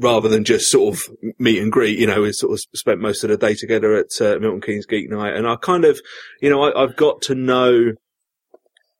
rather 0.00 0.28
than 0.28 0.44
just 0.44 0.70
sort 0.70 0.94
of 0.94 1.02
meet 1.40 1.60
and 1.60 1.72
greet, 1.72 1.98
you 1.98 2.06
know, 2.06 2.22
we 2.22 2.32
sort 2.32 2.52
of 2.52 2.60
spent 2.74 3.00
most 3.00 3.24
of 3.24 3.30
the 3.30 3.36
day 3.36 3.54
together 3.54 3.94
at 3.94 4.20
uh, 4.20 4.38
Milton 4.40 4.60
Keynes 4.60 4.86
Geek 4.86 5.10
Night. 5.10 5.34
And 5.34 5.46
I 5.46 5.56
kind 5.56 5.84
of, 5.84 6.00
you 6.40 6.48
know, 6.48 6.62
I, 6.62 6.80
have 6.80 6.94
got 6.94 7.22
to 7.22 7.34
know 7.34 7.94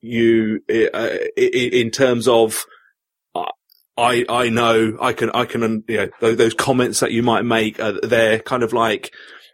you 0.01 0.61
uh, 0.69 1.19
in 1.37 1.91
terms 1.93 2.27
of, 2.27 2.65
I, 3.99 4.25
I 4.29 4.49
know 4.49 4.97
I 5.01 5.13
can, 5.13 5.31
I 5.31 5.45
can, 5.45 5.85
you 5.89 6.11
know, 6.21 6.33
those 6.33 6.55
comments 6.55 7.01
that 7.01 7.13
you 7.13 7.23
might 7.23 7.45
make, 7.45 7.81
uh, 7.81 7.95
they're 8.03 8.39
kind 8.39 8.63
of 8.63 8.73
like, 8.73 9.13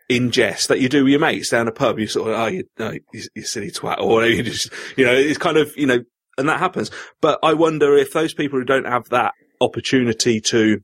in 0.08 0.30
jest 0.30 0.68
that 0.68 0.80
you 0.80 0.88
do 0.88 1.04
with 1.04 1.12
your 1.12 1.20
mates 1.20 1.50
down 1.50 1.68
a 1.68 1.72
pub. 1.72 1.98
You 1.98 2.06
sort 2.06 2.30
of, 2.30 2.38
oh, 2.38 2.46
you, 2.46 2.64
oh, 2.78 2.92
you, 3.12 3.22
you 3.34 3.42
silly 3.42 3.70
twat, 3.70 4.00
or 4.00 4.26
you 4.26 4.42
just, 4.42 4.70
you 4.96 5.04
know, 5.04 5.14
it's 5.14 5.38
kind 5.38 5.56
of, 5.56 5.76
you 5.76 5.86
know, 5.86 6.04
and 6.36 6.48
that 6.48 6.58
happens. 6.58 6.90
But 7.20 7.38
I 7.42 7.54
wonder 7.54 7.96
if 7.96 8.12
those 8.12 8.34
people 8.34 8.58
who 8.58 8.64
don't 8.64 8.86
have 8.86 9.08
that 9.10 9.34
opportunity 9.60 10.40
to 10.40 10.80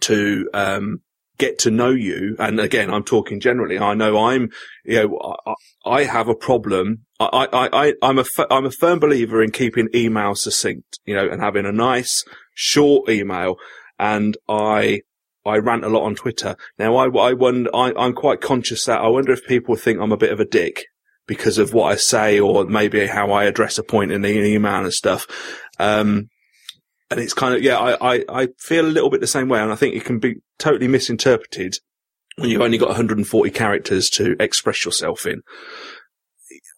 to 0.00 0.48
um, 0.52 1.00
get 1.38 1.58
to 1.60 1.70
know 1.70 1.90
you, 1.90 2.36
and 2.38 2.60
again, 2.60 2.92
I'm 2.92 3.04
talking 3.04 3.40
generally. 3.40 3.78
I 3.78 3.94
know 3.94 4.26
I'm, 4.26 4.50
you 4.84 5.08
know, 5.08 5.36
I, 5.46 5.54
I 5.84 6.04
have 6.04 6.28
a 6.28 6.34
problem. 6.34 7.05
I, 7.18 7.48
I, 7.52 7.68
I, 7.72 7.94
I'm 8.02 8.18
a, 8.18 8.24
I'm 8.50 8.66
a 8.66 8.70
firm 8.70 8.98
believer 8.98 9.42
in 9.42 9.50
keeping 9.50 9.88
emails 9.88 10.38
succinct, 10.38 10.98
you 11.06 11.14
know, 11.14 11.28
and 11.28 11.42
having 11.42 11.66
a 11.66 11.72
nice 11.72 12.24
short 12.54 13.08
email. 13.08 13.56
And 13.98 14.36
I, 14.48 15.00
I 15.44 15.58
rant 15.58 15.84
a 15.84 15.88
lot 15.88 16.04
on 16.04 16.14
Twitter. 16.14 16.56
Now, 16.78 16.96
I, 16.96 17.06
I 17.06 17.32
wonder, 17.32 17.70
I, 17.74 17.92
I'm 17.96 18.12
quite 18.12 18.40
conscious 18.40 18.84
that 18.84 19.00
I 19.00 19.08
wonder 19.08 19.32
if 19.32 19.46
people 19.46 19.76
think 19.76 20.00
I'm 20.00 20.12
a 20.12 20.18
bit 20.18 20.32
of 20.32 20.40
a 20.40 20.44
dick 20.44 20.84
because 21.26 21.58
of 21.58 21.72
what 21.72 21.92
I 21.92 21.96
say 21.96 22.38
or 22.38 22.64
maybe 22.66 23.06
how 23.06 23.32
I 23.32 23.44
address 23.44 23.78
a 23.78 23.82
point 23.82 24.12
in 24.12 24.22
the 24.22 24.28
email 24.28 24.84
and 24.84 24.92
stuff. 24.92 25.26
Um, 25.78 26.28
and 27.10 27.20
it's 27.20 27.34
kind 27.34 27.54
of 27.54 27.62
yeah, 27.62 27.78
I, 27.78 28.16
I, 28.16 28.24
I 28.28 28.48
feel 28.58 28.84
a 28.84 28.88
little 28.88 29.10
bit 29.10 29.20
the 29.20 29.26
same 29.26 29.48
way, 29.48 29.60
and 29.60 29.72
I 29.72 29.76
think 29.76 29.94
it 29.94 30.04
can 30.04 30.18
be 30.18 30.36
totally 30.58 30.88
misinterpreted 30.88 31.76
when 32.36 32.50
you've 32.50 32.60
only 32.60 32.78
got 32.78 32.88
140 32.88 33.50
characters 33.50 34.10
to 34.10 34.36
express 34.40 34.84
yourself 34.84 35.24
in. 35.24 35.42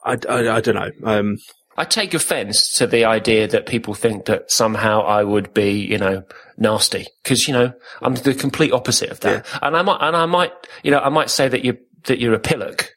I, 0.08 0.16
I, 0.28 0.56
I 0.56 0.60
don't 0.60 0.74
know. 0.74 0.90
Um, 1.04 1.38
I 1.76 1.84
take 1.84 2.12
offence 2.12 2.74
to 2.74 2.86
the 2.86 3.04
idea 3.04 3.46
that 3.46 3.66
people 3.66 3.94
think 3.94 4.24
that 4.24 4.50
somehow 4.50 5.02
I 5.02 5.22
would 5.22 5.54
be, 5.54 5.70
you 5.70 5.98
know, 5.98 6.24
nasty 6.56 7.06
because 7.22 7.46
you 7.46 7.54
know 7.54 7.72
I'm 8.02 8.14
the 8.16 8.34
complete 8.34 8.72
opposite 8.72 9.10
of 9.10 9.20
that, 9.20 9.46
yeah. 9.46 9.58
and 9.62 9.76
I 9.76 9.82
might 9.82 9.98
and 10.00 10.16
I 10.16 10.26
might, 10.26 10.52
you 10.82 10.90
know, 10.90 10.98
I 10.98 11.08
might 11.08 11.30
say 11.30 11.46
that 11.46 11.64
you 11.64 11.78
that 12.06 12.18
you're 12.18 12.34
a 12.34 12.40
pillock 12.40 12.90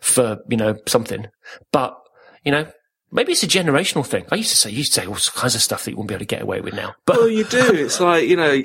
for 0.00 0.38
you 0.48 0.56
know 0.56 0.78
something, 0.86 1.26
but 1.72 1.94
you 2.42 2.52
know 2.52 2.66
Maybe 3.12 3.32
it's 3.32 3.42
a 3.42 3.48
generational 3.48 4.06
thing. 4.06 4.24
I 4.30 4.36
used 4.36 4.50
to 4.50 4.56
say, 4.56 4.70
you 4.70 4.78
used 4.78 4.94
to 4.94 5.00
say 5.00 5.06
all 5.06 5.16
kinds 5.16 5.56
of 5.56 5.62
stuff 5.62 5.84
that 5.84 5.90
you 5.90 5.96
won't 5.96 6.08
be 6.08 6.14
able 6.14 6.20
to 6.20 6.26
get 6.26 6.42
away 6.42 6.60
with 6.60 6.74
now. 6.74 6.94
But 7.06 7.16
well, 7.16 7.28
you 7.28 7.44
do. 7.44 7.74
It's 7.74 8.00
like 8.00 8.28
you 8.28 8.36
know, 8.36 8.62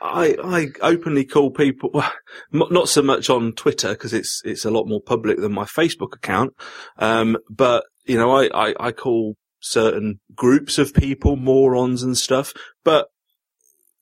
I 0.00 0.36
I 0.42 0.66
openly 0.80 1.24
call 1.24 1.50
people 1.50 1.90
well, 1.94 2.12
not 2.52 2.88
so 2.88 3.02
much 3.02 3.30
on 3.30 3.52
Twitter 3.52 3.90
because 3.90 4.12
it's 4.12 4.42
it's 4.44 4.64
a 4.64 4.70
lot 4.70 4.86
more 4.86 5.00
public 5.00 5.38
than 5.38 5.52
my 5.52 5.64
Facebook 5.64 6.14
account. 6.14 6.54
Um, 6.98 7.36
but 7.50 7.84
you 8.04 8.16
know, 8.16 8.30
I, 8.30 8.48
I 8.54 8.74
I 8.78 8.92
call 8.92 9.36
certain 9.60 10.20
groups 10.34 10.78
of 10.78 10.94
people 10.94 11.36
morons 11.36 12.02
and 12.02 12.16
stuff. 12.16 12.52
But 12.84 13.08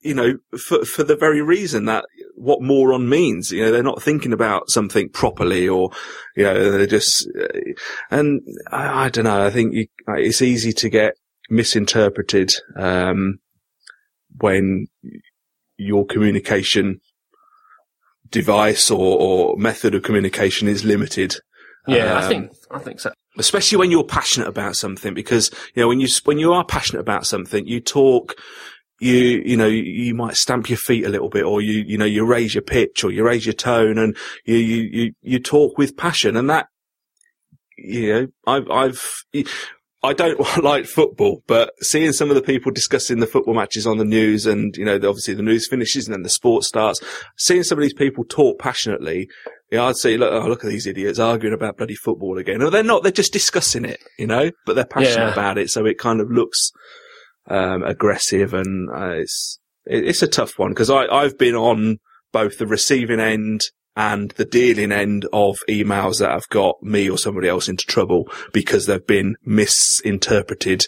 you 0.06 0.14
know, 0.14 0.38
for, 0.56 0.84
for 0.84 1.02
the 1.02 1.16
very 1.16 1.42
reason 1.42 1.86
that 1.86 2.04
what 2.36 2.62
moron 2.62 3.08
means, 3.08 3.50
you 3.50 3.64
know, 3.64 3.72
they're 3.72 3.82
not 3.82 4.02
thinking 4.02 4.32
about 4.32 4.70
something 4.70 5.08
properly 5.08 5.68
or, 5.68 5.90
you 6.36 6.44
know, 6.44 6.70
they're 6.70 6.86
just, 6.86 7.28
and 8.10 8.40
I, 8.70 9.06
I 9.06 9.08
don't 9.08 9.24
know, 9.24 9.44
I 9.44 9.50
think 9.50 9.74
you, 9.74 9.86
it's 10.08 10.42
easy 10.42 10.72
to 10.74 10.88
get 10.88 11.14
misinterpreted, 11.50 12.52
um, 12.76 13.38
when 14.38 14.86
your 15.76 16.06
communication 16.06 17.00
device 18.30 18.90
or, 18.90 19.18
or 19.18 19.56
method 19.56 19.94
of 19.94 20.02
communication 20.02 20.68
is 20.68 20.84
limited. 20.84 21.36
Yeah, 21.86 22.14
um, 22.14 22.18
I 22.18 22.28
think, 22.28 22.52
I 22.70 22.78
think 22.78 23.00
so. 23.00 23.12
Especially 23.38 23.78
when 23.78 23.90
you're 23.90 24.04
passionate 24.04 24.48
about 24.48 24.76
something 24.76 25.14
because, 25.14 25.50
you 25.74 25.82
know, 25.82 25.88
when 25.88 26.00
you, 26.00 26.08
when 26.24 26.38
you 26.38 26.52
are 26.52 26.64
passionate 26.64 27.00
about 27.00 27.26
something, 27.26 27.66
you 27.66 27.80
talk, 27.80 28.34
you 28.98 29.42
you 29.44 29.56
know 29.56 29.66
you 29.66 30.14
might 30.14 30.36
stamp 30.36 30.70
your 30.70 30.78
feet 30.78 31.04
a 31.04 31.10
little 31.10 31.28
bit 31.28 31.44
or 31.44 31.60
you 31.60 31.84
you 31.86 31.98
know 31.98 32.06
you 32.06 32.24
raise 32.24 32.54
your 32.54 32.62
pitch 32.62 33.04
or 33.04 33.10
you 33.10 33.22
raise 33.24 33.44
your 33.44 33.52
tone 33.52 33.98
and 33.98 34.16
you 34.46 34.56
you 34.56 34.82
you, 34.90 35.12
you 35.20 35.38
talk 35.38 35.76
with 35.76 35.96
passion 35.96 36.36
and 36.36 36.48
that 36.48 36.68
you 37.76 38.12
know 38.12 38.26
I've 38.46 38.70
I've 38.70 39.24
I 40.02 40.12
don't 40.12 40.38
like 40.62 40.86
football, 40.86 41.42
but 41.46 41.72
seeing 41.82 42.12
some 42.12 42.30
of 42.30 42.36
the 42.36 42.42
people 42.42 42.70
discussing 42.72 43.20
the 43.20 43.26
football 43.26 43.54
matches 43.54 43.86
on 43.86 43.98
the 43.98 44.04
news 44.04 44.46
and, 44.46 44.76
you 44.76 44.84
know, 44.84 44.94
obviously 44.94 45.34
the 45.34 45.42
news 45.42 45.68
finishes 45.68 46.06
and 46.06 46.14
then 46.14 46.22
the 46.22 46.28
sport 46.28 46.64
starts, 46.64 47.00
seeing 47.36 47.62
some 47.62 47.78
of 47.78 47.82
these 47.82 47.94
people 47.94 48.24
talk 48.24 48.58
passionately, 48.58 49.28
you 49.70 49.78
know, 49.78 49.86
I'd 49.86 49.96
say, 49.96 50.16
look, 50.16 50.32
oh, 50.32 50.48
look 50.48 50.64
at 50.64 50.70
these 50.70 50.86
idiots 50.86 51.18
arguing 51.18 51.54
about 51.54 51.76
bloody 51.76 51.96
football 51.96 52.38
again. 52.38 52.58
No, 52.58 52.70
they're 52.70 52.82
not, 52.82 53.02
they're 53.02 53.12
just 53.12 53.32
discussing 53.32 53.84
it, 53.84 54.00
you 54.18 54.26
know, 54.26 54.50
but 54.64 54.74
they're 54.74 54.84
passionate 54.84 55.26
yeah. 55.26 55.32
about 55.32 55.58
it. 55.58 55.70
So 55.70 55.86
it 55.86 55.98
kind 55.98 56.20
of 56.20 56.30
looks, 56.30 56.70
um, 57.48 57.82
aggressive, 57.82 58.54
and 58.54 58.88
uh, 58.90 59.20
it's 59.20 59.58
it's 59.84 60.22
a 60.22 60.28
tough 60.28 60.58
one 60.58 60.70
because 60.70 60.90
I 60.90 61.06
I've 61.06 61.38
been 61.38 61.54
on 61.54 61.98
both 62.32 62.58
the 62.58 62.66
receiving 62.66 63.20
end 63.20 63.62
and 63.96 64.30
the 64.32 64.44
dealing 64.44 64.92
end 64.92 65.26
of 65.32 65.58
emails 65.68 66.18
that 66.18 66.30
have 66.30 66.48
got 66.50 66.82
me 66.82 67.08
or 67.08 67.16
somebody 67.16 67.48
else 67.48 67.68
into 67.68 67.86
trouble 67.86 68.28
because 68.52 68.86
they've 68.86 69.06
been 69.06 69.36
misinterpreted, 69.44 70.86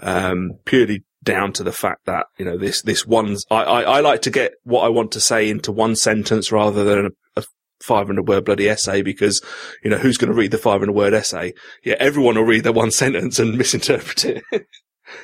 um, 0.00 0.52
purely 0.64 1.04
down 1.24 1.52
to 1.54 1.64
the 1.64 1.72
fact 1.72 2.06
that, 2.06 2.26
you 2.38 2.44
know, 2.44 2.56
this, 2.56 2.82
this 2.82 3.06
one's, 3.06 3.44
I, 3.50 3.62
I, 3.62 3.82
I 3.82 4.00
like 4.00 4.22
to 4.22 4.30
get 4.30 4.52
what 4.62 4.84
I 4.84 4.88
want 4.88 5.12
to 5.12 5.20
say 5.20 5.50
into 5.50 5.72
one 5.72 5.96
sentence 5.96 6.52
rather 6.52 6.84
than 6.84 7.06
a, 7.06 7.40
a 7.40 7.44
500 7.80 8.28
word 8.28 8.44
bloody 8.44 8.68
essay 8.68 9.02
because, 9.02 9.42
you 9.82 9.90
know, 9.90 9.98
who's 9.98 10.18
going 10.18 10.30
to 10.30 10.38
read 10.38 10.52
the 10.52 10.58
500 10.58 10.92
word 10.92 11.12
essay? 11.12 11.54
Yeah, 11.82 11.96
everyone 11.98 12.36
will 12.36 12.44
read 12.44 12.64
the 12.64 12.72
one 12.72 12.90
sentence 12.92 13.38
and 13.38 13.58
misinterpret 13.58 14.24
it. 14.24 14.44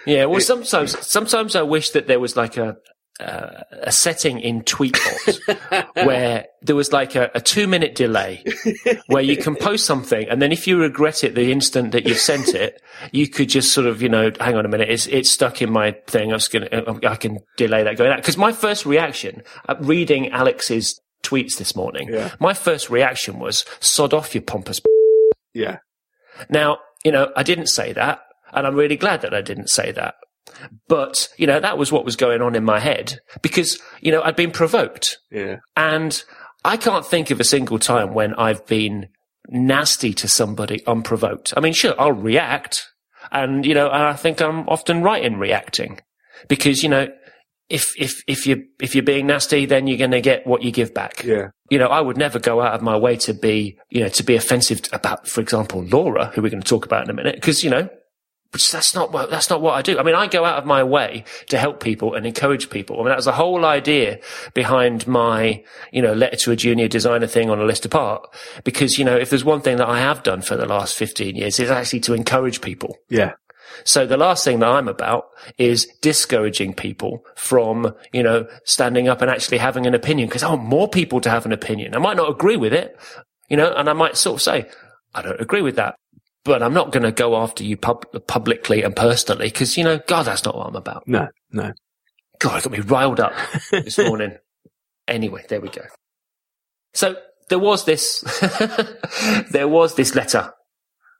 Yeah, 0.04 0.26
well, 0.26 0.40
sometimes 0.40 0.98
sometimes 1.06 1.56
I 1.56 1.62
wish 1.62 1.90
that 1.90 2.06
there 2.06 2.20
was 2.20 2.36
like 2.36 2.58
a 2.58 2.76
uh, 3.20 3.62
a 3.70 3.92
setting 3.92 4.40
in 4.40 4.62
Tweetbot 4.62 5.94
where 6.06 6.46
there 6.62 6.76
was 6.76 6.92
like 6.92 7.14
a, 7.14 7.30
a, 7.35 7.40
two 7.40 7.66
minute 7.66 7.94
delay 7.94 8.42
where 9.06 9.22
you 9.22 9.37
can 9.37 9.56
post 9.56 9.87
something 9.87 10.28
and 10.28 10.40
then 10.40 10.52
if 10.52 10.66
you 10.66 10.78
regret 10.78 11.22
it 11.22 11.35
the 11.35 11.52
instant 11.52 11.92
that 11.92 12.06
you've 12.06 12.18
sent 12.18 12.48
it, 12.48 12.83
you 13.12 13.28
could 13.28 13.48
just 13.48 13.72
sort 13.72 13.87
of, 13.87 14.02
you 14.02 14.09
know, 14.09 14.30
hang 14.40 14.56
on 14.56 14.64
a 14.64 14.68
minute, 14.68 14.88
it's, 14.90 15.06
it's 15.06 15.30
stuck 15.30 15.61
in 15.62 15.70
my 15.70 15.92
thing. 16.06 16.30
I 16.30 16.35
was 16.35 16.48
going 16.48 16.68
to, 16.68 17.09
I 17.09 17.16
can 17.16 17.38
delay 17.56 17.83
that 17.83 17.96
going 17.96 18.11
out. 18.11 18.22
Cause 18.22 18.37
my 18.37 18.52
first 18.52 18.87
reaction 18.87 19.42
at 19.68 19.83
reading 19.85 20.30
Alex's 20.30 21.00
tweets 21.22 21.56
this 21.59 21.76
morning, 21.76 22.09
yeah. 22.11 22.35
my 22.40 22.54
first 22.54 22.90
reaction 22.90 23.38
was 23.38 23.64
sod 23.80 24.14
off 24.14 24.35
your 24.35 24.42
pompous. 24.42 24.80
Yeah. 25.54 25.78
Now, 26.48 26.78
you 27.04 27.12
know, 27.12 27.30
I 27.37 27.42
didn't 27.42 27.66
say 27.66 27.92
that. 27.92 28.22
And 28.52 28.66
I'm 28.66 28.74
really 28.74 28.96
glad 28.96 29.22
that 29.22 29.35
I 29.35 29.42
didn't 29.42 29.68
say 29.68 29.92
that. 29.92 30.16
But, 30.88 31.28
you 31.36 31.46
know, 31.46 31.60
that 31.60 31.78
was 31.78 31.92
what 31.92 32.04
was 32.04 32.16
going 32.16 32.42
on 32.42 32.54
in 32.54 32.64
my 32.64 32.80
head 32.80 33.20
because, 33.42 33.80
you 34.00 34.12
know, 34.12 34.22
I'd 34.22 34.36
been 34.36 34.50
provoked. 34.50 35.18
Yeah. 35.30 35.56
And 35.76 36.22
I 36.64 36.76
can't 36.76 37.06
think 37.06 37.30
of 37.30 37.40
a 37.40 37.44
single 37.44 37.78
time 37.78 38.12
when 38.12 38.34
I've 38.34 38.66
been 38.66 39.08
nasty 39.48 40.12
to 40.14 40.28
somebody 40.28 40.84
unprovoked. 40.86 41.54
I 41.56 41.60
mean, 41.60 41.72
sure, 41.72 41.94
I'll 41.98 42.12
react. 42.12 42.86
And, 43.32 43.64
you 43.64 43.74
know, 43.74 43.86
and 43.86 44.02
I 44.02 44.14
think 44.14 44.40
I'm 44.40 44.68
often 44.68 45.02
right 45.02 45.24
in 45.24 45.38
reacting 45.38 46.00
because, 46.48 46.82
you 46.82 46.88
know, 46.88 47.08
if, 47.68 47.92
if, 47.96 48.22
if 48.26 48.46
you, 48.46 48.64
if 48.80 48.96
you're 48.96 49.04
being 49.04 49.28
nasty, 49.28 49.64
then 49.64 49.86
you're 49.86 49.98
going 49.98 50.10
to 50.10 50.20
get 50.20 50.44
what 50.46 50.62
you 50.62 50.72
give 50.72 50.92
back. 50.92 51.22
Yeah. 51.22 51.50
You 51.70 51.78
know, 51.78 51.86
I 51.86 52.00
would 52.00 52.16
never 52.16 52.40
go 52.40 52.60
out 52.60 52.74
of 52.74 52.82
my 52.82 52.96
way 52.96 53.16
to 53.18 53.32
be, 53.32 53.78
you 53.90 54.00
know, 54.00 54.08
to 54.08 54.24
be 54.24 54.34
offensive 54.34 54.80
about, 54.92 55.28
for 55.28 55.40
example, 55.40 55.84
Laura, 55.84 56.26
who 56.34 56.42
we're 56.42 56.50
going 56.50 56.62
to 56.62 56.68
talk 56.68 56.84
about 56.84 57.04
in 57.04 57.10
a 57.10 57.14
minute, 57.14 57.36
because, 57.36 57.62
you 57.62 57.70
know, 57.70 57.88
but 58.52 58.68
that's 58.72 58.94
not 58.94 59.12
what, 59.12 59.30
that's 59.30 59.48
not 59.48 59.62
what 59.62 59.74
I 59.74 59.82
do. 59.82 59.98
I 59.98 60.02
mean, 60.02 60.16
I 60.16 60.26
go 60.26 60.44
out 60.44 60.58
of 60.58 60.66
my 60.66 60.82
way 60.82 61.24
to 61.48 61.58
help 61.58 61.80
people 61.80 62.14
and 62.14 62.26
encourage 62.26 62.68
people. 62.68 62.96
I 62.96 62.98
mean, 63.00 63.08
that 63.08 63.16
was 63.16 63.26
the 63.26 63.32
whole 63.32 63.64
idea 63.64 64.18
behind 64.54 65.06
my, 65.06 65.62
you 65.92 66.02
know, 66.02 66.14
letter 66.14 66.36
to 66.36 66.50
a 66.50 66.56
junior 66.56 66.88
designer 66.88 67.28
thing 67.28 67.48
on 67.48 67.60
a 67.60 67.64
list 67.64 67.84
apart. 67.84 68.26
Because, 68.64 68.98
you 68.98 69.04
know, 69.04 69.16
if 69.16 69.30
there's 69.30 69.44
one 69.44 69.60
thing 69.60 69.76
that 69.76 69.88
I 69.88 70.00
have 70.00 70.24
done 70.24 70.42
for 70.42 70.56
the 70.56 70.66
last 70.66 70.96
15 70.96 71.36
years 71.36 71.60
is 71.60 71.70
actually 71.70 72.00
to 72.00 72.14
encourage 72.14 72.60
people. 72.60 72.96
Yeah. 73.08 73.34
So 73.84 74.04
the 74.04 74.16
last 74.16 74.44
thing 74.44 74.58
that 74.58 74.68
I'm 74.68 74.88
about 74.88 75.26
is 75.56 75.86
discouraging 76.02 76.74
people 76.74 77.24
from, 77.36 77.94
you 78.12 78.24
know, 78.24 78.48
standing 78.64 79.06
up 79.06 79.22
and 79.22 79.30
actually 79.30 79.58
having 79.58 79.86
an 79.86 79.94
opinion 79.94 80.28
because 80.28 80.42
I 80.42 80.48
want 80.48 80.64
more 80.64 80.88
people 80.88 81.20
to 81.20 81.30
have 81.30 81.46
an 81.46 81.52
opinion. 81.52 81.94
I 81.94 81.98
might 81.98 82.16
not 82.16 82.28
agree 82.28 82.56
with 82.56 82.72
it, 82.72 82.98
you 83.48 83.56
know, 83.56 83.72
and 83.72 83.88
I 83.88 83.92
might 83.92 84.16
sort 84.16 84.38
of 84.38 84.42
say, 84.42 84.68
I 85.14 85.22
don't 85.22 85.40
agree 85.40 85.62
with 85.62 85.76
that 85.76 85.99
but 86.44 86.62
I'm 86.62 86.74
not 86.74 86.92
going 86.92 87.03
to 87.03 87.12
go 87.12 87.37
after 87.37 87.62
you 87.64 87.76
pub- 87.76 88.26
publicly 88.26 88.83
and 88.83 88.94
personally 88.96 89.46
because, 89.46 89.76
you 89.76 89.85
know, 89.85 90.00
God, 90.07 90.24
that's 90.24 90.44
not 90.44 90.57
what 90.57 90.66
I'm 90.68 90.76
about. 90.76 91.07
No, 91.07 91.29
no. 91.53 91.72
God, 92.38 92.59
it 92.59 92.64
got 92.64 92.72
me 92.72 92.81
riled 92.81 93.20
up 93.20 93.33
this 93.70 93.98
morning. 93.98 94.37
anyway, 95.07 95.44
there 95.48 95.61
we 95.61 95.68
go. 95.68 95.83
So 96.94 97.16
there 97.48 97.59
was 97.59 97.85
this, 97.85 98.20
there 99.50 99.68
was 99.68 99.94
this 99.96 100.14
letter, 100.14 100.53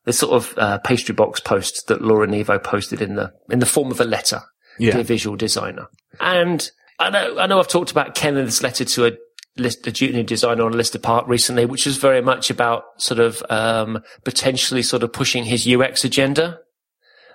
this 0.05 0.19
sort 0.19 0.33
of 0.33 0.55
uh, 0.59 0.79
pastry 0.79 1.15
box 1.15 1.41
post 1.41 1.87
that 1.89 2.03
Laura 2.03 2.27
Nevo 2.27 2.63
posted 2.63 3.03
in 3.03 3.17
the, 3.17 3.33
in 3.51 3.59
the 3.59 3.67
form 3.67 3.91
of 3.91 4.01
a 4.01 4.05
letter 4.05 4.41
Yeah. 4.79 4.93
to 4.93 5.01
a 5.01 5.05
visual 5.05 5.37
designer. 5.37 5.87
And 6.19 6.69
I 6.99 7.11
know, 7.11 7.39
I 7.39 7.47
know 7.47 7.59
I've 7.59 7.69
talked 7.69 7.91
about 7.91 8.15
Kenneth's 8.15 8.63
letter 8.63 8.85
to 8.85 9.07
a 9.07 9.13
list, 9.61 9.87
a 9.87 9.93
junior 9.93 10.23
designer 10.23 10.65
on 10.65 10.75
a 10.75 10.77
list 10.77 10.95
apart 10.95 11.27
recently, 11.27 11.65
which 11.67 11.87
was 11.87 11.97
very 11.97 12.21
much 12.21 12.51
about 12.51 12.85
sort 12.99 13.21
of, 13.21 13.43
um, 13.51 14.03
potentially 14.25 14.83
sort 14.83 15.03
of 15.03 15.13
pushing 15.13 15.45
his 15.45 15.67
UX 15.69 16.05
agenda. 16.05 16.59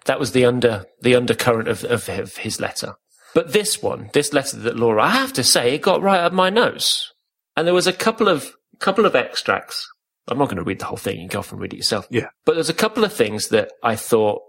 That 0.05 0.19
was 0.19 0.33
the 0.33 0.45
under, 0.45 0.85
the 1.01 1.15
undercurrent 1.15 1.67
of, 1.67 1.83
of, 1.85 2.07
of 2.09 2.37
his 2.37 2.59
letter. 2.59 2.95
But 3.33 3.53
this 3.53 3.81
one, 3.81 4.09
this 4.13 4.33
letter 4.33 4.57
that 4.57 4.77
Laura, 4.77 5.03
I 5.03 5.09
have 5.09 5.33
to 5.33 5.43
say, 5.43 5.73
it 5.73 5.81
got 5.81 6.01
right 6.01 6.21
up 6.21 6.33
my 6.33 6.49
nose. 6.49 7.11
And 7.57 7.67
there 7.67 7.73
was 7.73 7.87
a 7.87 7.93
couple 7.93 8.29
of, 8.29 8.51
couple 8.79 9.05
of 9.05 9.15
extracts. 9.15 9.87
I'm 10.27 10.37
not 10.37 10.45
going 10.45 10.57
to 10.57 10.63
read 10.63 10.79
the 10.79 10.85
whole 10.85 10.97
thing. 10.97 11.17
You 11.17 11.27
can 11.27 11.35
go 11.35 11.39
off 11.39 11.51
and 11.51 11.61
read 11.61 11.73
it 11.73 11.77
yourself. 11.77 12.07
Yeah. 12.09 12.27
But 12.45 12.55
there's 12.55 12.69
a 12.69 12.73
couple 12.73 13.03
of 13.03 13.13
things 13.13 13.49
that 13.49 13.71
I 13.83 13.95
thought, 13.95 14.41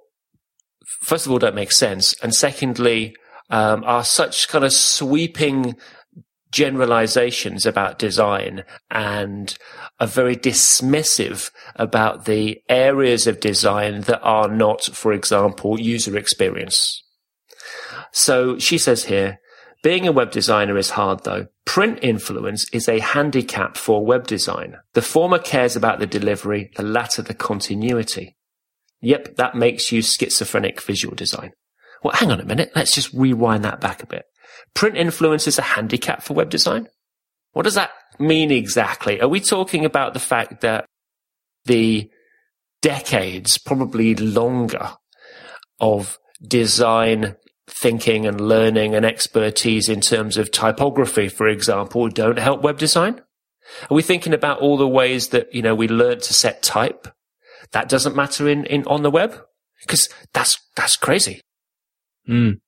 first 1.03 1.27
of 1.27 1.33
all, 1.33 1.39
don't 1.39 1.55
make 1.55 1.73
sense. 1.73 2.15
And 2.23 2.35
secondly, 2.35 3.15
um, 3.51 3.85
are 3.85 4.05
such 4.05 4.49
kind 4.49 4.65
of 4.65 4.73
sweeping 4.73 5.75
generalizations 6.57 7.67
about 7.67 7.99
design 7.99 8.65
and 8.91 9.59
are 10.01 10.07
very 10.07 10.35
dismissive 10.35 11.51
about 11.75 12.25
the 12.25 12.59
areas 12.71 13.27
of 13.27 13.41
design 13.41 14.01
that 14.01 14.23
are 14.23 14.49
not, 14.49 14.83
for 14.83 15.13
example, 15.13 15.79
user 15.79 16.17
experience. 16.17 17.03
So 18.11 18.59
she 18.59 18.79
says 18.79 19.05
here, 19.05 19.39
being 19.83 20.09
a 20.09 20.13
web 20.13 20.31
designer 20.31 20.79
is 20.79 20.89
hard 20.89 21.25
though. 21.25 21.49
Print 21.67 21.99
influence 22.01 22.67
is 22.71 22.89
a 22.89 23.01
handicap 23.01 23.77
for 23.77 24.07
web 24.07 24.27
design. 24.27 24.79
The 24.95 25.03
former 25.03 25.39
cares 25.39 25.77
about 25.77 25.99
the 25.99 26.07
delivery, 26.07 26.71
the 26.77 26.83
latter 26.83 27.21
the 27.21 27.35
continuity. 27.35 28.35
Yep, 29.03 29.37
that 29.37 29.55
makes 29.55 29.93
you 29.93 30.01
schizophrenic 30.01 30.81
visual 30.81 31.15
design. 31.15 31.51
Well, 32.03 32.15
hang 32.15 32.31
on 32.31 32.41
a 32.41 32.47
minute. 32.47 32.73
Let's 32.75 32.95
just 32.95 33.13
rewind 33.13 33.63
that 33.65 33.83
back 33.83 34.03
a 34.03 34.07
bit. 34.07 34.25
Print 34.77 34.97
influence 34.97 35.49
is 35.49 35.59
a 35.59 35.63
handicap 35.63 36.23
for 36.23 36.35
web 36.35 36.51
design. 36.51 36.89
What 37.53 37.63
does 37.63 37.75
that 37.75 37.91
mean 38.19 38.51
exactly? 38.51 39.21
Are 39.23 39.29
we 39.29 39.41
talking 39.41 39.87
about 39.87 40.13
the 40.13 40.21
fact 40.21 40.61
that 40.61 40.85
the 41.65 42.11
decades, 42.83 43.57
probably 43.57 44.15
longer, 44.15 44.93
of 45.81 46.19
design 46.47 47.37
thinking 47.67 48.27
and 48.27 48.39
learning 48.39 48.95
and 48.95 49.07
expertise 49.07 49.89
in 49.89 50.03
terms 50.03 50.37
of 50.37 50.51
typography, 50.51 51.29
for 51.29 51.49
example, 51.49 52.09
don't 52.09 52.39
help 52.39 52.61
web 52.61 52.79
design? 52.79 53.23
Are 53.91 53.95
we 53.95 54.03
thinking 54.03 54.35
about 54.35 54.61
all 54.61 54.77
the 54.77 54.87
ways 54.87 55.29
that, 55.29 55.55
you 55.55 55.63
know, 55.63 55.75
we 55.75 55.89
learn 55.89 56.21
to 56.21 56.35
set 56.35 56.63
type? 56.63 57.09
That 57.73 57.89
doesn't 57.89 58.15
matter 58.15 58.47
in, 58.47 58.67
in 58.67 58.85
on 58.87 59.03
the 59.03 59.11
web? 59.11 59.43
Because 59.81 60.11
that's, 60.35 60.59
that's 60.77 60.97
crazy. 60.97 61.41
Mm. 62.29 62.61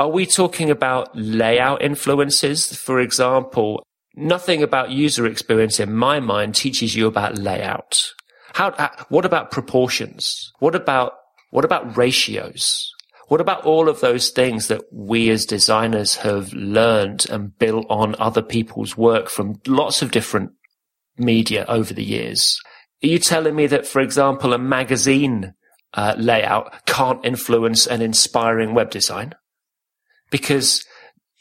Are 0.00 0.08
we 0.08 0.24
talking 0.24 0.70
about 0.70 1.10
layout 1.14 1.82
influences? 1.82 2.74
For 2.74 3.00
example, 3.00 3.84
nothing 4.16 4.62
about 4.62 4.90
user 4.90 5.26
experience 5.26 5.78
in 5.78 5.92
my 5.92 6.20
mind 6.20 6.54
teaches 6.54 6.96
you 6.96 7.06
about 7.06 7.36
layout. 7.36 8.14
How, 8.54 8.68
uh, 8.68 8.88
what 9.10 9.26
about 9.26 9.50
proportions? 9.50 10.52
What 10.58 10.74
about, 10.74 11.12
what 11.50 11.66
about 11.66 11.98
ratios? 11.98 12.90
What 13.28 13.42
about 13.42 13.66
all 13.66 13.90
of 13.90 14.00
those 14.00 14.30
things 14.30 14.68
that 14.68 14.80
we 14.90 15.28
as 15.28 15.44
designers 15.44 16.16
have 16.16 16.50
learned 16.54 17.26
and 17.28 17.58
built 17.58 17.84
on 17.90 18.16
other 18.18 18.40
people's 18.40 18.96
work 18.96 19.28
from 19.28 19.60
lots 19.66 20.00
of 20.00 20.12
different 20.12 20.52
media 21.18 21.66
over 21.68 21.92
the 21.92 22.02
years? 22.02 22.58
Are 23.04 23.08
you 23.08 23.18
telling 23.18 23.54
me 23.54 23.66
that, 23.66 23.86
for 23.86 24.00
example, 24.00 24.54
a 24.54 24.58
magazine 24.58 25.52
uh, 25.92 26.14
layout 26.16 26.86
can't 26.86 27.22
influence 27.22 27.86
an 27.86 28.00
inspiring 28.00 28.72
web 28.72 28.90
design? 28.90 29.34
Because 30.30 30.84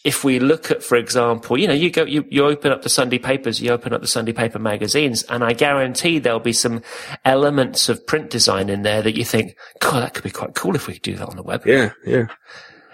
if 0.03 0.23
we 0.23 0.39
look 0.39 0.71
at, 0.71 0.81
for 0.81 0.95
example, 0.95 1.57
you 1.57 1.67
know, 1.67 1.73
you 1.73 1.91
go, 1.91 2.03
you, 2.03 2.25
you 2.29 2.45
open 2.45 2.71
up 2.71 2.83
the 2.83 2.89
Sunday 2.89 3.19
papers, 3.19 3.61
you 3.61 3.71
open 3.71 3.93
up 3.93 4.01
the 4.01 4.07
Sunday 4.07 4.31
paper 4.31 4.59
magazines, 4.59 5.23
and 5.23 5.43
I 5.43 5.53
guarantee 5.53 6.19
there'll 6.19 6.39
be 6.39 6.53
some 6.53 6.81
elements 7.25 7.89
of 7.89 8.07
print 8.07 8.29
design 8.29 8.69
in 8.69 8.83
there 8.83 9.01
that 9.01 9.17
you 9.17 9.25
think, 9.25 9.57
God, 9.79 10.01
that 10.01 10.13
could 10.13 10.23
be 10.23 10.31
quite 10.31 10.55
cool 10.55 10.75
if 10.75 10.87
we 10.87 10.93
could 10.93 11.01
do 11.01 11.15
that 11.17 11.27
on 11.27 11.35
the 11.35 11.43
web. 11.43 11.63
Yeah, 11.65 11.91
yeah. 12.05 12.27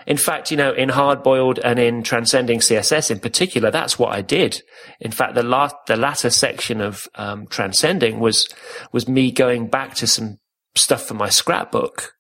In 0.08 0.18
fact, 0.18 0.52
you 0.52 0.58
know, 0.58 0.72
in 0.72 0.90
hard 0.90 1.24
boiled 1.24 1.60
and 1.60 1.80
in 1.80 2.04
transcending 2.04 2.60
CSS 2.60 3.10
in 3.10 3.20
particular, 3.20 3.72
that's 3.72 3.98
what 3.98 4.14
I 4.14 4.22
did. 4.22 4.62
In 5.00 5.12
fact, 5.12 5.34
the 5.34 5.44
last, 5.44 5.76
the 5.88 5.96
latter 5.96 6.30
section 6.30 6.80
of, 6.80 7.08
um, 7.16 7.48
transcending 7.48 8.20
was, 8.20 8.48
was 8.92 9.08
me 9.08 9.32
going 9.32 9.68
back 9.68 9.96
to 9.96 10.08
some 10.08 10.38
stuff 10.76 11.08
for 11.08 11.16
my 11.16 11.30
scrapbook, 11.30 12.14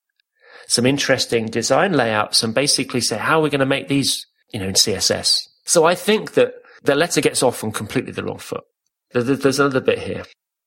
some 0.67 0.85
interesting 0.85 1.47
design 1.47 1.93
layouts 1.93 2.43
and 2.43 2.53
basically 2.53 3.01
say, 3.01 3.17
how 3.17 3.39
are 3.39 3.43
we 3.43 3.49
going 3.49 3.59
to 3.59 3.65
make 3.65 3.87
these, 3.87 4.25
you 4.53 4.59
know, 4.59 4.67
in 4.67 4.73
CSS? 4.73 5.41
So 5.65 5.85
I 5.85 5.95
think 5.95 6.33
that 6.33 6.53
the 6.83 6.95
letter 6.95 7.21
gets 7.21 7.43
off 7.43 7.63
on 7.63 7.71
completely 7.71 8.11
the 8.11 8.23
wrong 8.23 8.37
foot. 8.37 8.63
There's 9.11 9.59
another 9.59 9.81
bit 9.81 9.99
here. 9.99 10.23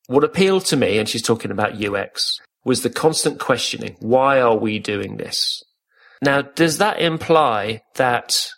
What 0.07 0.25
appealed 0.25 0.65
to 0.67 0.77
me, 0.77 0.99
and 0.99 1.09
she's 1.09 1.23
talking 1.23 1.51
about 1.51 1.83
UX, 1.83 2.39
was 2.65 2.83
the 2.83 2.91
constant 2.91 3.39
questioning. 3.39 3.97
Why 4.01 4.41
are 4.41 4.57
we 4.57 4.79
doing 4.79 5.17
this? 5.17 5.63
Now, 6.23 6.43
does 6.43 6.79
that 6.79 7.01
imply 7.01 7.83
that 7.97 8.49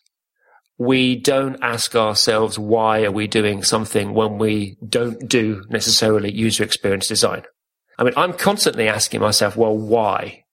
we 0.79 1.17
don't 1.17 1.59
ask 1.63 1.95
ourselves 1.95 2.59
why 2.59 3.05
are 3.05 3.11
we 3.11 3.27
doing 3.27 3.63
something 3.63 4.15
when 4.15 4.39
we 4.39 4.79
don't 4.89 5.29
do 5.29 5.63
necessarily 5.69 6.33
user 6.33 6.65
experience 6.65 7.07
design? 7.07 7.43
I 7.99 8.05
mean, 8.05 8.15
I'm 8.17 8.33
constantly 8.33 8.89
asking 8.89 9.21
myself, 9.21 9.57
well, 9.57 9.77
why? 9.77 10.45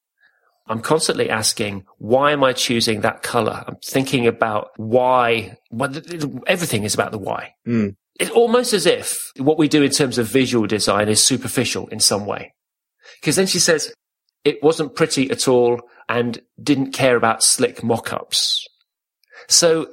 I'm 0.70 0.82
constantly 0.82 1.30
asking, 1.30 1.86
why 1.97 2.32
am 2.32 2.43
I 2.43 2.53
choosing 2.53 3.01
that 3.01 3.24
color? 3.24 3.63
I'm 3.68 3.78
thinking 3.84 4.28
about 4.28 4.72
why, 4.78 5.57
well, 5.72 5.93
everything 6.45 6.84
is 6.84 6.93
about 6.93 7.11
the 7.11 7.18
why. 7.18 7.53
Mm. 7.68 7.95
It's 8.20 8.32
almost 8.32 8.74
as 8.74 8.86
if 8.86 9.32
what 9.38 9.57
we 9.57 9.68
do 9.68 9.84
in 9.84 9.91
terms 9.91 10.18
of 10.18 10.28
visual 10.28 10.68
design 10.68 11.07
is 11.07 11.24
superficial 11.24 11.88
in 11.88 11.99
some 11.99 12.26
way. 12.26 12.53
Because 13.22 13.36
then 13.36 13.47
she 13.47 13.59
says, 13.59 13.93
it 14.43 14.61
wasn't 14.63 14.95
pretty 14.95 15.30
at 15.32 15.47
all 15.47 15.82
and 16.09 16.41
didn't 16.61 16.91
care 16.91 17.15
about 17.15 17.43
slick 17.43 17.84
mock-ups. 17.84 18.65
So 19.47 19.88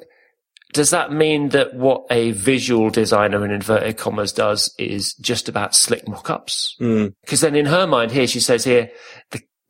does 0.72 0.90
that 0.90 1.12
mean 1.12 1.50
that 1.50 1.74
what 1.74 2.04
a 2.10 2.32
visual 2.32 2.90
designer 2.90 3.44
in 3.44 3.52
inverted 3.52 3.96
commas 3.96 4.32
does 4.32 4.74
is 4.76 5.14
just 5.14 5.48
about 5.48 5.74
slick 5.74 6.08
mock-ups? 6.08 6.76
Mm. 6.80 7.14
Because 7.22 7.40
then 7.42 7.54
in 7.54 7.66
her 7.66 7.86
mind 7.86 8.10
here, 8.10 8.26
she 8.26 8.40
says 8.40 8.64
here, 8.64 8.90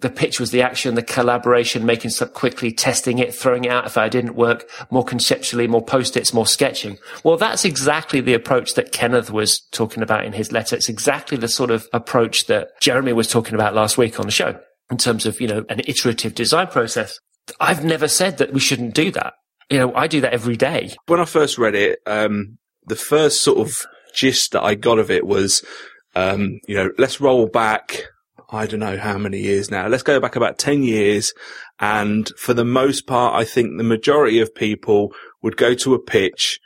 the, 0.04 0.10
pitch 0.10 0.38
was 0.38 0.50
the 0.50 0.62
action, 0.62 0.94
the 0.94 1.02
collaboration, 1.02 1.86
making 1.86 2.10
stuff 2.10 2.32
quickly, 2.34 2.70
testing 2.70 3.18
it, 3.18 3.34
throwing 3.34 3.64
it 3.64 3.72
out 3.72 3.86
if 3.86 3.96
I 3.96 4.08
didn't 4.08 4.36
work, 4.36 4.68
more 4.90 5.02
conceptually, 5.02 5.66
more 5.66 5.84
post-its, 5.84 6.34
more 6.34 6.46
sketching. 6.46 6.98
Well, 7.24 7.38
that's 7.38 7.64
exactly 7.64 8.20
the 8.20 8.34
approach 8.34 8.74
that 8.74 8.92
Cennydd 8.92 9.30
was 9.30 9.60
talking 9.72 10.02
about 10.02 10.26
in 10.26 10.34
his 10.34 10.52
letter. 10.52 10.76
It's 10.76 10.90
exactly 10.90 11.38
the 11.38 11.48
sort 11.48 11.70
of 11.70 11.88
approach 11.92 12.46
that 12.46 12.68
Jeremy 12.80 13.14
was 13.14 13.28
talking 13.28 13.54
about 13.54 13.74
last 13.74 13.96
week 13.96 14.20
on 14.20 14.26
the 14.26 14.32
show 14.32 14.60
in 14.90 14.98
terms 14.98 15.24
of, 15.24 15.40
you 15.40 15.48
know, 15.48 15.64
an 15.70 15.80
iterative 15.88 16.34
design 16.34 16.66
process. 16.66 17.18
I've 17.58 17.84
never 17.84 18.06
said 18.06 18.38
that 18.38 18.52
we 18.52 18.60
shouldn't 18.60 18.94
do 18.94 19.10
that. 19.12 19.32
You 19.70 19.78
know, 19.78 19.94
I 19.94 20.06
do 20.06 20.20
that 20.20 20.34
every 20.34 20.56
day. 20.56 20.94
When 21.06 21.20
I 21.20 21.24
first 21.24 21.56
read 21.56 21.74
it, 21.74 21.98
um, 22.06 22.58
the 22.86 22.96
first 22.96 23.42
sort 23.42 23.58
of 23.58 23.86
gist 24.14 24.52
that 24.52 24.62
I 24.62 24.74
got 24.74 24.98
of 24.98 25.10
it 25.10 25.26
was, 25.26 25.64
um, 26.14 26.60
you 26.68 26.74
know, 26.74 26.90
let's 26.98 27.20
roll 27.20 27.46
back. 27.46 28.04
I 28.54 28.66
don't 28.66 28.80
know 28.80 28.98
how 28.98 29.18
many 29.18 29.40
years 29.40 29.70
now. 29.70 29.86
Let's 29.88 30.02
go 30.02 30.20
back 30.20 30.36
about 30.36 30.58
10 30.58 30.82
years. 30.82 31.32
And 31.80 32.30
for 32.38 32.54
the 32.54 32.64
most 32.64 33.06
part, 33.06 33.34
I 33.34 33.44
think 33.44 33.76
the 33.76 33.84
majority 33.84 34.40
of 34.40 34.54
people 34.54 35.12
would 35.42 35.56
go 35.56 35.74
to 35.74 35.94
a 35.94 35.98
pitch 35.98 36.60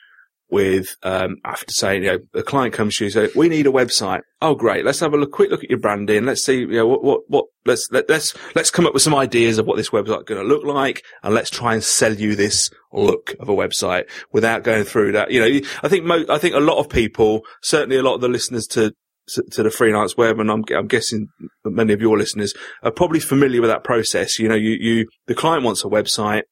with, 0.51 0.97
um, 1.03 1.37
after 1.45 1.71
saying, 1.73 2.05
you 2.05 2.13
know, 2.13 2.19
the 2.33 2.43
client 2.43 2.73
comes 2.73 2.97
to 2.97 3.05
you 3.05 3.11
say, 3.11 3.29
we 3.35 3.49
need 3.49 3.67
a 3.67 3.71
website. 3.71 4.21
Oh, 4.41 4.55
great. 4.55 4.85
Let's 4.85 5.01
have 5.01 5.13
a 5.13 5.17
look, 5.17 5.33
quick 5.33 5.51
look 5.51 5.63
at 5.63 5.69
your 5.69 5.79
branding. 5.79 6.25
Let's 6.25 6.45
see, 6.45 6.61
you 6.61 6.69
know, 6.69 6.87
what, 6.87 7.05
what, 7.05 7.21
what, 7.29 7.45
let's, 7.67 7.89
let, 7.91 8.09
let's, 8.09 8.35
let's 8.55 8.71
come 8.71 8.87
up 8.87 8.95
with 8.95 9.03
some 9.03 9.15
ideas 9.15 9.59
of 9.59 9.67
what 9.67 9.77
this 9.77 9.91
website 9.91 10.25
going 10.25 10.41
to 10.41 10.47
look 10.47 10.65
like. 10.65 11.05
And 11.23 11.35
let's 11.35 11.51
try 11.51 11.75
and 11.75 11.85
sell 11.85 12.15
you 12.15 12.35
this 12.35 12.71
look 12.93 13.35
of 13.41 13.49
a 13.49 13.55
website 13.55 14.09
without 14.33 14.63
going 14.63 14.85
through 14.85 15.13
that. 15.13 15.31
You 15.31 15.41
know, 15.41 15.69
I 15.83 15.89
think, 15.89 16.05
mo- 16.05 16.25
I 16.29 16.39
think 16.39 16.55
a 16.55 16.61
lot 16.61 16.79
of 16.79 16.89
people, 16.89 17.43
certainly 17.63 17.97
a 17.97 18.03
lot 18.03 18.15
of 18.15 18.21
the 18.23 18.29
listeners 18.29 18.67
to, 18.69 18.95
to 19.29 19.63
the 19.63 19.71
freelance 19.71 20.17
web, 20.17 20.41
and 20.41 20.51
I'm, 20.51 20.65
I'm 20.75 20.87
guessing 20.87 21.29
many 21.65 21.93
of 21.93 22.01
your 22.01 22.19
listeners 22.19 22.55
are 22.83 22.91
probably 22.91 23.21
familiar 23.21 23.61
with 23.61 23.71
that 23.71 23.85
process. 23.85 24.39
You 24.39 24.49
know, 24.49 24.55
you, 24.55 24.77
you, 24.81 25.09
the 25.27 25.35
client 25.35 25.65
wants 25.65 25.85
a 25.85 25.89
website 25.89 26.43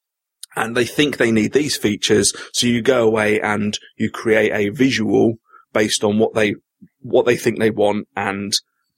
and 0.55 0.75
they 0.75 0.85
think 0.85 1.17
they 1.17 1.31
need 1.31 1.53
these 1.53 1.77
features. 1.77 2.33
So 2.53 2.67
you 2.67 2.81
go 2.81 3.05
away 3.05 3.39
and 3.39 3.77
you 3.97 4.09
create 4.09 4.51
a 4.51 4.69
visual 4.69 5.35
based 5.73 6.03
on 6.03 6.17
what 6.19 6.33
they, 6.33 6.55
what 6.99 7.25
they 7.25 7.37
think 7.37 7.59
they 7.59 7.69
want. 7.69 8.07
And, 8.15 8.53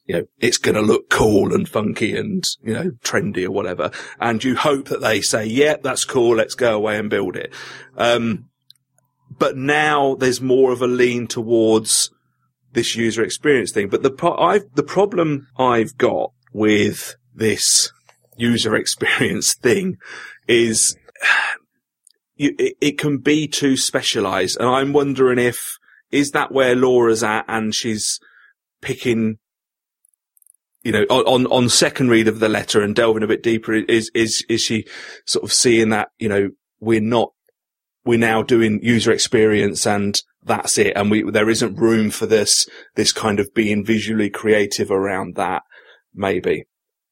you 0.06 0.16
know, 0.16 0.24
it's 0.40 0.58
going 0.58 0.76
to 0.76 0.82
look 0.82 1.10
cool 1.10 1.54
and 1.54 1.68
funky 1.68 2.16
and, 2.16 2.44
you 2.64 2.74
know, 2.74 2.92
trendy 3.04 3.46
or 3.46 3.52
whatever. 3.52 3.92
And 4.20 4.44
you 4.44 4.56
hope 4.56 4.88
that 4.88 5.02
they 5.02 5.22
say, 5.22 5.46
yeah, 5.46 5.76
that's 5.82 6.06
cool. 6.06 6.36
Let's 6.38 6.56
go 6.56 6.76
away 6.76 6.98
and 6.98 7.10
build 7.10 7.36
it. 7.36 7.54
Um, 7.98 8.46
but 9.38 9.56
now 9.56 10.16
there's 10.16 10.42
more 10.42 10.72
of 10.72 10.82
a 10.82 10.88
lean 10.88 11.28
towards 11.28 12.10
this 12.74 12.96
user 12.96 13.24
experience 13.24 13.72
thing. 13.72 13.90
But 13.90 14.04
the, 14.04 14.14
I've, 14.38 14.64
the 14.76 14.84
problem 14.84 15.48
I've 15.58 15.98
got 15.98 16.32
with 16.54 17.16
this 17.34 17.92
user 18.38 18.76
experience 18.84 19.54
thing 19.54 19.98
is 20.48 20.96
you, 22.36 22.56
it, 22.58 22.76
it 22.82 22.98
can 22.98 23.18
be 23.18 23.48
too 23.48 23.78
specialized. 23.78 24.58
And 24.60 24.70
I'm 24.70 24.94
wondering 24.94 25.40
if, 25.40 25.78
is 26.12 26.32
that 26.32 26.52
where 26.52 26.76
Laura's 26.76 27.24
at 27.24 27.46
and 27.48 27.74
she's 27.74 28.20
picking, 28.82 29.38
you 30.84 30.92
know, 30.92 31.04
on, 31.10 31.46
on 31.48 31.70
second 31.70 32.10
read 32.10 32.28
of 32.28 32.40
the 32.40 32.50
letter 32.50 32.82
and 32.82 32.96
delving 32.96 33.24
a 33.24 33.28
bit 33.28 33.44
deeper, 33.44 33.74
is, 33.74 34.10
is, 34.16 34.44
is 34.50 34.62
she 34.62 34.86
sort 35.26 35.44
of 35.44 35.54
seeing 35.54 35.90
that, 35.90 36.10
you 36.18 36.30
know, 36.30 36.50
we're 36.80 37.02
not, 37.02 37.34
we're 38.06 38.18
now 38.18 38.42
doing 38.42 38.80
user 38.82 39.12
experience 39.12 39.86
and 39.86 40.20
that's 40.44 40.78
it. 40.78 40.94
And 40.96 41.12
we, 41.12 41.30
there 41.30 41.50
isn't 41.50 41.76
room 41.76 42.10
for 42.12 42.26
this, 42.26 42.68
this 42.96 43.12
kind 43.12 43.40
of 43.40 43.54
being 43.54 43.86
visually 43.86 44.30
creative 44.30 44.92
around 44.92 45.36
that, 45.36 45.64
maybe. 46.14 46.66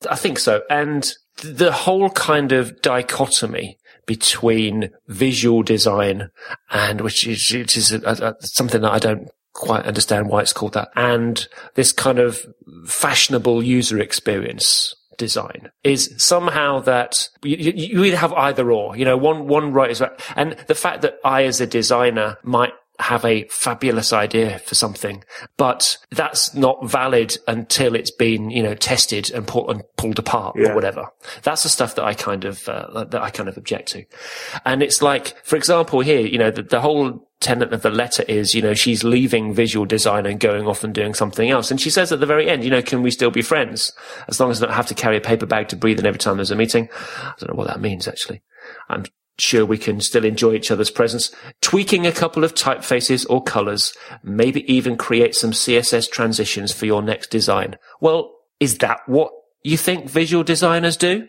I 0.09 0.15
think 0.15 0.39
so. 0.39 0.61
And 0.69 1.11
the 1.43 1.71
whole 1.71 2.09
kind 2.09 2.51
of 2.51 2.81
dichotomy 2.81 3.77
between 4.05 4.91
visual 5.07 5.63
design 5.63 6.29
and 6.71 7.01
which 7.01 7.27
is, 7.27 7.51
which 7.51 7.77
is 7.77 7.91
a, 7.91 7.99
a, 8.05 8.35
something 8.39 8.81
that 8.81 8.91
I 8.91 8.99
don't 8.99 9.29
quite 9.53 9.85
understand 9.85 10.29
why 10.29 10.41
it's 10.41 10.53
called 10.53 10.73
that 10.73 10.87
and 10.95 11.47
this 11.73 11.91
kind 11.91 12.19
of 12.19 12.45
fashionable 12.85 13.63
user 13.63 13.99
experience 13.99 14.93
design 15.17 15.71
is 15.83 16.13
somehow 16.17 16.79
that 16.79 17.27
you, 17.43 17.57
you, 17.57 18.03
either 18.03 18.17
have 18.17 18.33
either 18.33 18.71
or, 18.71 18.95
you 18.95 19.03
know, 19.03 19.17
one, 19.17 19.47
one 19.47 19.73
right 19.73 19.89
is 19.89 19.99
right. 19.99 20.11
And 20.35 20.53
the 20.67 20.75
fact 20.75 21.01
that 21.01 21.15
I 21.25 21.45
as 21.45 21.59
a 21.59 21.67
designer 21.67 22.37
might 22.43 22.73
have 22.99 23.23
a 23.25 23.43
fabulous 23.49 24.11
idea 24.11 24.59
for 24.59 24.75
something, 24.75 25.23
but 25.55 25.97
that's 26.11 26.55
not 26.55 26.89
valid 26.89 27.37
until 27.47 27.95
it's 27.95 28.11
been, 28.11 28.49
you 28.49 28.63
know, 28.63 28.73
tested 28.73 29.29
and, 29.31 29.45
pull, 29.45 29.69
and 29.69 29.83
pulled 29.97 30.17
apart 30.17 30.55
yeah. 30.57 30.69
or 30.69 30.75
whatever. 30.75 31.07
That's 31.43 31.63
the 31.63 31.69
stuff 31.69 31.95
that 31.95 32.05
I 32.05 32.15
kind 32.15 32.43
of, 32.43 32.67
uh, 32.67 33.03
that 33.05 33.21
I 33.21 33.29
kind 33.29 33.49
of 33.49 33.57
object 33.57 33.89
to. 33.89 34.03
And 34.65 34.81
it's 34.81 35.01
like, 35.01 35.35
for 35.45 35.55
example, 35.55 35.99
here, 35.99 36.21
you 36.21 36.39
know, 36.39 36.49
the, 36.49 36.63
the 36.63 36.81
whole 36.81 37.27
tenet 37.39 37.71
of 37.71 37.83
the 37.83 37.91
letter 37.91 38.23
is, 38.23 38.55
you 38.55 38.63
know, 38.63 38.73
she's 38.73 39.03
leaving 39.03 39.53
visual 39.53 39.85
design 39.85 40.25
and 40.25 40.39
going 40.39 40.65
off 40.65 40.83
and 40.83 40.93
doing 40.93 41.13
something 41.13 41.51
else. 41.51 41.69
And 41.69 41.79
she 41.79 41.91
says 41.91 42.11
at 42.11 42.19
the 42.19 42.25
very 42.25 42.49
end, 42.49 42.63
you 42.63 42.71
know, 42.71 42.81
can 42.81 43.03
we 43.03 43.11
still 43.11 43.29
be 43.29 43.43
friends 43.43 43.93
as 44.27 44.39
long 44.39 44.49
as 44.49 44.61
I 44.61 44.65
don't 44.65 44.75
have 44.75 44.87
to 44.87 44.95
carry 44.95 45.17
a 45.17 45.21
paper 45.21 45.45
bag 45.45 45.67
to 45.69 45.75
breathe 45.75 45.99
in 45.99 46.07
every 46.07 46.17
time 46.17 46.37
there's 46.37 46.51
a 46.51 46.55
meeting? 46.55 46.89
I 47.21 47.33
don't 47.39 47.51
know 47.51 47.57
what 47.57 47.67
that 47.67 47.81
means 47.81 48.07
actually. 48.07 48.41
I'm 48.89 49.05
sure 49.39 49.65
we 49.65 49.77
can 49.77 50.01
still 50.01 50.25
enjoy 50.25 50.53
each 50.53 50.71
other's 50.71 50.91
presence, 50.91 51.31
tweaking 51.61 52.05
a 52.05 52.11
couple 52.11 52.43
of 52.43 52.53
typefaces 52.53 53.25
or 53.29 53.43
colors, 53.43 53.93
maybe 54.23 54.71
even 54.71 54.97
create 54.97 55.35
some 55.35 55.51
CSS 55.51 56.09
transitions 56.09 56.71
for 56.71 56.85
your 56.85 57.01
next 57.01 57.29
design. 57.29 57.77
Well, 58.01 58.33
is 58.59 58.79
that 58.79 59.01
what 59.07 59.31
you 59.63 59.77
think 59.77 60.09
visual 60.09 60.43
designers 60.43 60.97
do? 60.97 61.27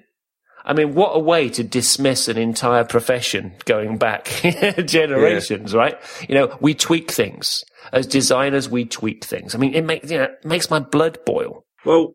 I 0.64 0.74
mean, 0.74 0.94
what 0.94 1.16
a 1.16 1.18
way 1.18 1.48
to 1.50 1.64
dismiss 1.64 2.28
an 2.28 2.36
entire 2.36 2.84
profession 2.84 3.54
going 3.64 3.96
back 3.96 4.24
generations, 4.84 5.72
yeah. 5.72 5.78
right? 5.78 5.98
You 6.28 6.34
know, 6.34 6.58
we 6.60 6.74
tweak 6.74 7.10
things. 7.10 7.64
As 7.90 8.06
designers, 8.06 8.68
we 8.68 8.84
tweak 8.84 9.24
things. 9.24 9.54
I 9.54 9.58
mean, 9.58 9.74
it 9.74 9.84
makes, 9.84 10.10
you 10.10 10.18
know, 10.18 10.24
it 10.24 10.44
makes 10.44 10.70
my 10.70 10.78
blood 10.78 11.18
boil. 11.24 11.64
Well, 11.86 12.14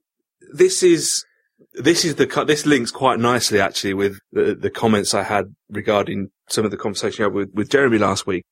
this 0.53 0.83
is 0.83 1.25
this 1.75 2.05
is 2.05 2.15
the 2.15 2.45
this 2.45 2.65
links 2.65 2.91
quite 2.91 3.19
nicely 3.19 3.59
actually 3.59 3.93
with 3.93 4.19
the, 4.31 4.55
the 4.55 4.69
comments 4.69 5.13
I 5.13 5.23
had 5.23 5.45
regarding 5.69 6.29
some 6.49 6.65
of 6.65 6.71
the 6.71 6.77
conversation 6.77 7.23
I 7.23 7.27
had 7.27 7.33
with, 7.33 7.49
with 7.53 7.69
Jeremy 7.69 7.97
last 7.97 8.27
week. 8.27 8.43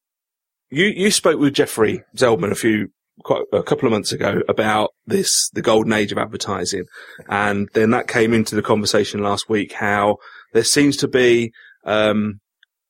You 0.69 0.85
you 0.85 1.11
spoke 1.11 1.39
with 1.39 1.53
Jeffrey 1.53 2.03
Zeldman 2.15 2.51
a 2.51 2.55
few 2.55 2.89
quite 3.23 3.43
a 3.51 3.61
couple 3.61 3.87
of 3.87 3.91
months 3.91 4.11
ago 4.11 4.41
about 4.47 4.91
this 5.05 5.49
the 5.53 5.61
golden 5.61 5.93
age 5.93 6.11
of 6.11 6.17
advertising, 6.17 6.85
and 7.29 7.69
then 7.73 7.91
that 7.91 8.07
came 8.07 8.33
into 8.33 8.55
the 8.55 8.61
conversation 8.61 9.21
last 9.21 9.49
week 9.49 9.73
how 9.73 10.17
there 10.53 10.63
seems 10.63 10.97
to 10.97 11.07
be 11.07 11.51
um, 11.85 12.39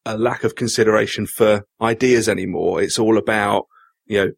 a 0.06 0.18
lack 0.18 0.44
of 0.44 0.56
consideration 0.56 1.26
for 1.26 1.64
ideas 1.82 2.30
anymore. 2.30 2.82
It's 2.82 3.00
all 3.00 3.18
about 3.18 3.66
you 4.06 4.18
know 4.18 4.32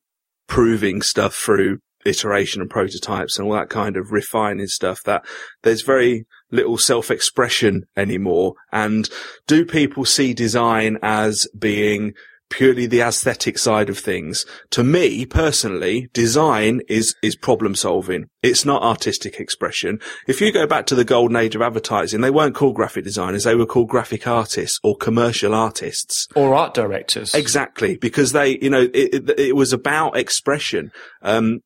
proving 0.48 1.02
stuff 1.02 1.36
through 1.36 1.80
iteration 2.06 2.62
and 2.62 2.70
prototypes 2.70 3.38
and 3.38 3.48
all 3.48 3.54
that 3.54 3.70
kind 3.70 3.98
of 3.98 4.12
refining 4.12 4.68
stuff 4.68 5.02
that 5.04 5.26
there's 5.64 5.82
very 5.82 6.26
little 6.52 6.78
self-expression 6.78 7.84
anymore. 7.98 8.54
And 8.72 9.10
do 9.48 9.66
people 9.66 10.06
see 10.06 10.34
design 10.34 10.98
as 11.02 11.48
being 11.58 12.14
purely 12.54 12.86
the 12.86 13.02
aesthetic 13.02 13.58
side 13.58 13.90
of 13.90 13.98
things. 13.98 14.46
To 14.70 14.84
me, 14.84 15.26
personally, 15.26 16.08
design 16.14 16.82
is, 16.88 17.16
is 17.24 17.36
problem 17.36 17.74
solving. 17.74 18.26
It's 18.44 18.64
not 18.64 18.84
artistic 18.84 19.40
expression. 19.40 20.00
If 20.28 20.40
you 20.40 20.52
go 20.52 20.68
back 20.68 20.86
to 20.88 20.96
the 20.96 21.04
golden 21.04 21.36
age 21.36 21.56
of 21.56 21.64
advertising, 21.64 22.22
they 22.22 22.30
weren't 22.30 22.54
called 22.54 22.76
graphic 22.76 23.06
designers. 23.06 23.44
They 23.44 23.56
were 23.56 23.66
called 23.66 23.90
graphic 23.90 24.28
artists 24.28 24.80
or 24.84 24.96
commercial 24.96 25.56
artists. 25.56 26.28
Or 26.36 26.54
art 26.54 26.76
directors. 26.76 27.34
Exactly. 27.34 27.98
Because 27.98 28.34
they, 28.34 28.60
you 28.60 28.70
know, 28.70 28.84
it, 28.94 29.16
it, 29.16 29.40
it 29.40 29.56
was 29.56 29.74
about 29.74 30.16
expression. 30.16 30.92
Um, 31.24 31.62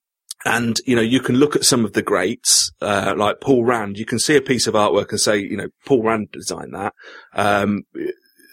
and, 0.46 0.80
you 0.86 0.96
know, 0.96 1.02
you 1.02 1.20
can 1.20 1.36
look 1.36 1.56
at 1.56 1.66
some 1.66 1.84
of 1.84 1.94
the 1.94 2.02
greats, 2.02 2.72
uh, 2.82 3.14
like 3.18 3.42
Paul 3.42 3.66
Rand. 3.66 3.98
You 3.98 4.06
can 4.06 4.20
see 4.20 4.36
a 4.36 4.42
piece 4.42 4.68
of 4.68 4.76
artwork 4.76 5.10
and 5.10 5.20
say, 5.20 5.40
you 5.40 5.58
know, 5.58 5.68
Paul 5.86 6.04
Rand 6.04 6.30
designed 6.32 6.74
that. 6.74 6.94
Um, 7.34 7.84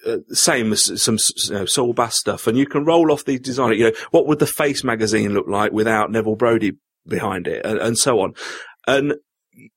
uh, 0.06 0.18
same 0.30 0.72
as 0.72 1.02
some 1.02 1.18
you 1.36 1.54
know, 1.54 1.66
Saul 1.66 1.92
Bass 1.92 2.16
stuff. 2.16 2.46
And 2.46 2.58
you 2.58 2.66
can 2.66 2.84
roll 2.84 3.12
off 3.12 3.24
the 3.24 3.38
design. 3.38 3.74
You 3.74 3.90
know, 3.90 3.96
what 4.10 4.26
would 4.26 4.38
the 4.38 4.46
Face 4.46 4.84
magazine 4.84 5.32
look 5.34 5.46
like 5.48 5.72
without 5.72 6.10
Neville 6.10 6.36
Brody 6.36 6.72
behind 7.06 7.46
it 7.46 7.64
and, 7.64 7.78
and 7.78 7.98
so 7.98 8.20
on? 8.20 8.34
And 8.86 9.14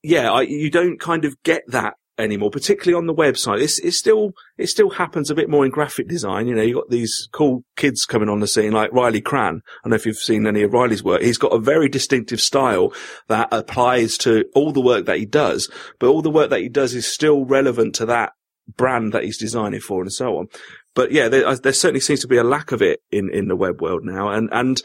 yeah, 0.02 0.30
I, 0.32 0.42
you 0.42 0.70
don't 0.70 1.00
kind 1.00 1.24
of 1.24 1.42
get 1.42 1.62
that 1.68 1.94
anymore, 2.18 2.50
particularly 2.50 2.98
on 2.98 3.06
the 3.06 3.14
website. 3.14 3.62
It's, 3.62 3.78
it's 3.78 3.96
still, 3.96 4.32
it 4.56 4.66
still 4.66 4.90
happens 4.90 5.30
a 5.30 5.34
bit 5.34 5.48
more 5.48 5.64
in 5.64 5.70
graphic 5.70 6.08
design. 6.08 6.46
You 6.46 6.54
know, 6.54 6.62
you've 6.62 6.76
got 6.76 6.90
these 6.90 7.28
cool 7.32 7.64
kids 7.76 8.04
coming 8.04 8.28
on 8.28 8.40
the 8.40 8.46
scene 8.46 8.72
like 8.72 8.92
Riley 8.92 9.20
Cran. 9.20 9.62
I 9.64 9.70
don't 9.84 9.90
know 9.90 9.96
if 9.96 10.06
you've 10.06 10.16
seen 10.16 10.46
any 10.46 10.62
of 10.62 10.72
Riley's 10.72 11.04
work. 11.04 11.22
He's 11.22 11.38
got 11.38 11.54
a 11.54 11.58
very 11.58 11.88
distinctive 11.88 12.40
style 12.40 12.92
that 13.28 13.48
applies 13.52 14.18
to 14.18 14.44
all 14.54 14.72
the 14.72 14.80
work 14.80 15.06
that 15.06 15.18
he 15.18 15.26
does, 15.26 15.70
but 15.98 16.08
all 16.08 16.22
the 16.22 16.30
work 16.30 16.50
that 16.50 16.60
he 16.60 16.68
does 16.68 16.94
is 16.94 17.06
still 17.06 17.44
relevant 17.44 17.94
to 17.96 18.06
that 18.06 18.32
brand 18.76 19.12
that 19.12 19.24
he's 19.24 19.38
designing 19.38 19.80
for 19.80 20.02
and 20.02 20.12
so 20.12 20.38
on. 20.38 20.48
But 20.94 21.12
yeah, 21.12 21.28
there, 21.28 21.54
there 21.56 21.72
certainly 21.72 22.00
seems 22.00 22.20
to 22.20 22.28
be 22.28 22.36
a 22.36 22.44
lack 22.44 22.72
of 22.72 22.82
it 22.82 23.00
in, 23.10 23.30
in 23.32 23.48
the 23.48 23.56
web 23.56 23.80
world 23.80 24.02
now. 24.04 24.28
And, 24.30 24.48
and, 24.52 24.82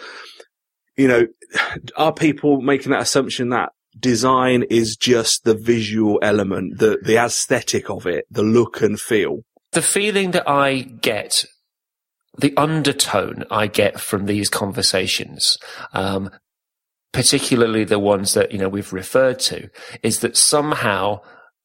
you 0.95 1.07
know, 1.07 1.25
are 1.97 2.13
people 2.13 2.61
making 2.61 2.91
that 2.91 3.01
assumption 3.01 3.49
that 3.49 3.71
design 3.99 4.63
is 4.69 4.95
just 4.95 5.43
the 5.43 5.55
visual 5.55 6.19
element, 6.21 6.79
the, 6.79 6.99
the 7.03 7.17
aesthetic 7.17 7.89
of 7.89 8.05
it, 8.05 8.25
the 8.29 8.43
look 8.43 8.81
and 8.81 8.99
feel. 8.99 9.41
The 9.71 9.81
feeling 9.81 10.31
that 10.31 10.47
I 10.47 10.81
get, 10.81 11.45
the 12.37 12.55
undertone 12.57 13.45
I 13.49 13.67
get 13.67 13.99
from 13.99 14.25
these 14.25 14.49
conversations, 14.49 15.57
um, 15.93 16.29
particularly 17.11 17.83
the 17.83 17.99
ones 17.99 18.33
that, 18.33 18.51
you 18.51 18.57
know, 18.57 18.69
we've 18.69 18.93
referred 18.93 19.39
to, 19.39 19.69
is 20.01 20.19
that 20.19 20.37
somehow 20.37 21.21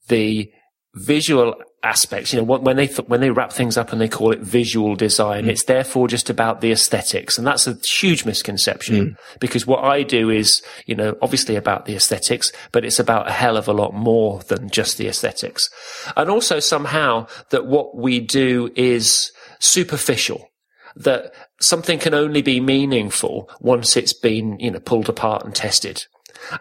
the 0.09 0.51
visual 0.95 1.55
aspects. 1.83 2.33
You 2.33 2.41
know, 2.41 2.45
when 2.45 2.77
they 2.77 2.87
th- 2.87 3.09
when 3.09 3.21
they 3.21 3.31
wrap 3.31 3.53
things 3.53 3.77
up 3.77 3.93
and 3.93 4.01
they 4.01 4.09
call 4.09 4.33
it 4.33 4.41
visual 4.41 4.97
design, 4.97 5.45
mm. 5.45 5.49
it's 5.49 5.65
therefore 5.65 6.09
just 6.09 6.29
about 6.29 6.61
the 6.61 6.73
aesthetics, 6.73 7.39
and 7.39 7.47
that's 7.47 7.67
a 7.67 7.75
huge 7.75 8.25
misconception. 8.25 8.97
Mm. 8.97 9.17
Because 9.41 9.67
what 9.67 9.85
I 9.85 10.03
do 10.03 10.31
is, 10.31 10.63
you 10.87 10.95
know, 10.95 11.17
obviously 11.23 11.57
about 11.57 11.87
the 11.87 11.95
aesthetics, 11.95 12.53
but 12.73 12.85
it's 12.85 12.99
about 12.99 13.29
a 13.29 13.33
hell 13.33 13.57
of 13.57 13.69
a 13.69 13.73
lot 13.73 13.95
more 13.95 14.41
than 14.45 14.71
just 14.71 14.99
the 14.99 15.09
aesthetics, 15.09 15.71
and 16.17 16.31
also 16.31 16.61
somehow 16.61 17.27
that 17.51 17.67
what 17.67 17.97
we 17.97 18.21
do 18.21 18.71
is 18.75 19.33
superficial. 19.61 20.49
That 20.97 21.33
something 21.61 22.01
can 22.01 22.13
only 22.13 22.43
be 22.43 22.59
meaningful 22.59 23.49
once 23.61 23.97
it's 23.97 24.13
been, 24.13 24.59
you 24.59 24.73
know, 24.73 24.81
pulled 24.81 25.09
apart 25.09 25.45
and 25.45 25.55
tested. 25.55 26.07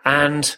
And 0.06 0.56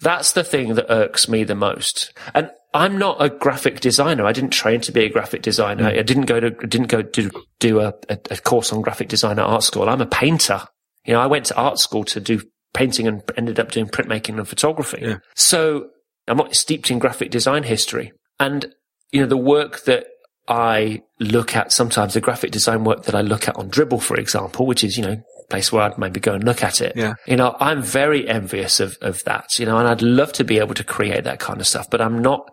that's 0.00 0.32
the 0.32 0.44
thing 0.44 0.74
that 0.74 0.92
irks 0.92 1.28
me 1.28 1.44
the 1.44 1.54
most. 1.54 2.12
And 2.34 2.50
I'm 2.74 2.98
not 2.98 3.22
a 3.22 3.30
graphic 3.30 3.80
designer. 3.80 4.26
I 4.26 4.32
didn't 4.32 4.50
train 4.50 4.80
to 4.82 4.92
be 4.92 5.04
a 5.04 5.08
graphic 5.08 5.42
designer. 5.42 5.84
Mm. 5.84 5.98
I 5.98 6.02
didn't 6.02 6.26
go 6.26 6.38
to 6.40 6.50
didn't 6.50 6.88
go 6.88 7.02
to 7.02 7.30
do 7.60 7.80
a, 7.80 7.94
a, 8.08 8.18
a, 8.30 8.36
course 8.36 8.72
on 8.72 8.82
graphic 8.82 9.08
design 9.08 9.38
at 9.38 9.46
art 9.46 9.62
school. 9.62 9.88
I'm 9.88 10.00
a 10.00 10.06
painter. 10.06 10.62
You 11.04 11.14
know, 11.14 11.20
I 11.20 11.26
went 11.26 11.46
to 11.46 11.56
art 11.56 11.78
school 11.78 12.04
to 12.04 12.20
do 12.20 12.42
painting 12.74 13.06
and 13.06 13.22
ended 13.36 13.58
up 13.58 13.70
doing 13.70 13.86
printmaking 13.86 14.36
and 14.36 14.46
photography. 14.46 14.98
Yeah. 15.00 15.18
So 15.34 15.88
I'm 16.26 16.36
not 16.36 16.54
steeped 16.54 16.90
in 16.90 16.98
graphic 16.98 17.30
design 17.30 17.62
history. 17.62 18.12
And 18.38 18.74
you 19.12 19.22
know, 19.22 19.26
the 19.26 19.36
work 19.36 19.84
that 19.84 20.06
I 20.48 21.02
look 21.20 21.54
at 21.54 21.72
sometimes 21.72 22.14
the 22.14 22.20
graphic 22.20 22.50
design 22.50 22.84
work 22.84 23.04
that 23.04 23.14
I 23.14 23.20
look 23.20 23.48
at 23.48 23.56
on 23.56 23.70
Dribbble, 23.70 24.02
for 24.02 24.16
example, 24.16 24.66
which 24.66 24.82
is, 24.82 24.96
you 24.96 25.04
know, 25.04 25.22
place 25.50 25.72
where 25.72 25.82
I'd 25.82 25.98
maybe 25.98 26.20
go 26.20 26.34
and 26.34 26.44
look 26.44 26.62
at 26.62 26.80
it. 26.80 26.94
Yeah. 26.96 27.14
You 27.26 27.36
know, 27.36 27.56
I'm 27.58 27.82
very 27.82 28.28
envious 28.28 28.80
of, 28.80 28.98
of 29.00 29.22
that, 29.24 29.58
you 29.58 29.66
know, 29.66 29.78
and 29.78 29.88
I'd 29.88 30.02
love 30.02 30.32
to 30.34 30.44
be 30.44 30.58
able 30.58 30.74
to 30.74 30.84
create 30.84 31.24
that 31.24 31.40
kind 31.40 31.60
of 31.60 31.66
stuff, 31.66 31.88
but 31.90 32.00
I'm 32.00 32.20
not, 32.20 32.50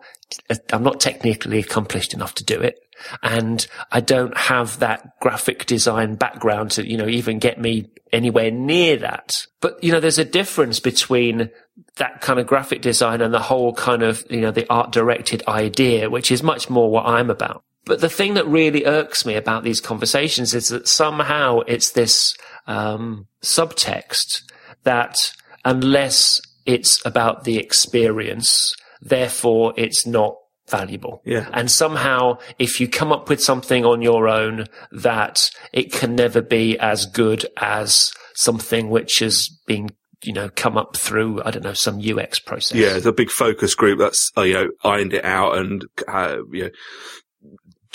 I'm 0.72 0.82
not 0.82 1.00
technically 1.00 1.58
accomplished 1.58 2.14
enough 2.14 2.34
to 2.36 2.44
do 2.44 2.60
it. 2.60 2.78
And 3.22 3.66
I 3.92 4.00
don't 4.00 4.36
have 4.36 4.78
that 4.78 5.20
graphic 5.20 5.66
design 5.66 6.14
background 6.14 6.72
to, 6.72 6.88
you 6.88 6.96
know, 6.96 7.08
even 7.08 7.38
get 7.38 7.60
me 7.60 7.90
anywhere 8.12 8.50
near 8.50 8.96
that. 8.96 9.46
But, 9.60 9.82
you 9.84 9.92
know, 9.92 10.00
there's 10.00 10.18
a 10.18 10.24
difference 10.24 10.80
between 10.80 11.50
that 11.96 12.22
kind 12.22 12.40
of 12.40 12.46
graphic 12.46 12.80
design 12.80 13.20
and 13.20 13.34
the 13.34 13.40
whole 13.40 13.74
kind 13.74 14.02
of, 14.02 14.24
you 14.30 14.40
know, 14.40 14.50
the 14.50 14.66
art 14.70 14.92
directed 14.92 15.42
idea, 15.46 16.08
which 16.08 16.30
is 16.30 16.42
much 16.42 16.70
more 16.70 16.90
what 16.90 17.06
I'm 17.06 17.28
about. 17.28 17.62
But 17.86 18.00
the 18.00 18.10
thing 18.10 18.34
that 18.34 18.46
really 18.46 18.84
irks 18.84 19.24
me 19.24 19.36
about 19.36 19.62
these 19.62 19.80
conversations 19.80 20.54
is 20.54 20.68
that 20.68 20.88
somehow 20.88 21.60
it's 21.60 21.92
this 21.92 22.36
um, 22.66 23.28
subtext 23.42 24.42
that 24.82 25.32
unless 25.64 26.40
it's 26.66 27.04
about 27.06 27.44
the 27.44 27.58
experience, 27.58 28.74
therefore 29.00 29.72
it's 29.76 30.04
not 30.04 30.36
valuable. 30.68 31.22
Yeah. 31.24 31.48
And 31.52 31.70
somehow 31.70 32.38
if 32.58 32.80
you 32.80 32.88
come 32.88 33.12
up 33.12 33.28
with 33.28 33.40
something 33.40 33.84
on 33.84 34.02
your 34.02 34.28
own 34.28 34.66
that 34.90 35.48
it 35.72 35.92
can 35.92 36.16
never 36.16 36.42
be 36.42 36.76
as 36.80 37.06
good 37.06 37.46
as 37.56 38.12
something 38.34 38.90
which 38.90 39.20
has 39.20 39.48
been 39.66 39.90
you 40.22 40.32
know, 40.32 40.48
come 40.56 40.76
up 40.76 40.96
through, 40.96 41.42
I 41.44 41.50
don't 41.50 41.62
know, 41.62 41.74
some 41.74 42.00
UX 42.00 42.40
process. 42.40 42.76
Yeah, 42.76 42.98
the 42.98 43.12
big 43.12 43.30
focus 43.30 43.74
group 43.74 43.98
that's, 43.98 44.32
uh, 44.36 44.42
you 44.42 44.54
know, 44.54 44.68
ironed 44.82 45.12
it 45.12 45.24
out 45.24 45.58
and, 45.58 45.84
uh, 46.08 46.38
you 46.50 46.64
know, 46.64 46.70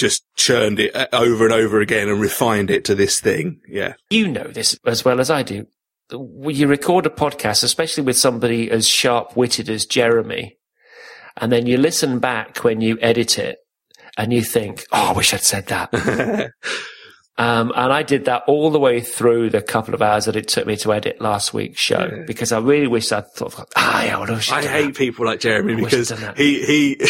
just 0.01 0.23
churned 0.35 0.79
it 0.79 0.95
uh, 0.95 1.07
over 1.13 1.45
and 1.45 1.53
over 1.53 1.79
again 1.79 2.09
and 2.09 2.19
refined 2.19 2.71
it 2.71 2.83
to 2.85 2.95
this 2.95 3.21
thing. 3.21 3.61
Yeah. 3.67 3.93
You 4.09 4.27
know 4.27 4.47
this 4.47 4.77
as 4.83 5.05
well 5.05 5.21
as 5.21 5.29
I 5.29 5.43
do. 5.43 5.67
When 6.11 6.55
you 6.55 6.67
record 6.67 7.05
a 7.05 7.09
podcast, 7.09 7.63
especially 7.63 8.03
with 8.03 8.17
somebody 8.17 8.69
as 8.69 8.87
sharp 8.87 9.37
witted 9.37 9.69
as 9.69 9.85
Jeremy, 9.85 10.57
and 11.37 11.51
then 11.51 11.67
you 11.67 11.77
listen 11.77 12.17
back 12.19 12.63
when 12.63 12.81
you 12.81 12.97
edit 12.99 13.37
it 13.37 13.59
and 14.17 14.33
you 14.33 14.41
think, 14.41 14.83
Oh, 14.91 15.11
I 15.11 15.13
wish 15.13 15.35
I'd 15.35 15.41
said 15.41 15.67
that. 15.67 15.93
um, 17.37 17.71
and 17.75 17.93
I 17.93 18.01
did 18.01 18.25
that 18.25 18.43
all 18.47 18.71
the 18.71 18.79
way 18.79 19.01
through 19.01 19.51
the 19.51 19.61
couple 19.61 19.93
of 19.93 20.01
hours 20.01 20.25
that 20.25 20.35
it 20.35 20.47
took 20.47 20.65
me 20.65 20.75
to 20.77 20.93
edit 20.93 21.21
last 21.21 21.53
week's 21.53 21.79
show 21.79 22.09
yeah. 22.11 22.23
because 22.25 22.51
I 22.51 22.57
really 22.57 22.87
wish 22.87 23.11
I'd 23.11 23.31
thought, 23.31 23.69
ah, 23.77 24.03
yeah, 24.03 24.17
I, 24.17 24.57
I 24.57 24.65
hate 24.65 24.97
people 24.97 25.27
like 25.27 25.39
Jeremy 25.39 25.75
because 25.75 26.09
he, 26.35 26.65
he, 26.65 27.01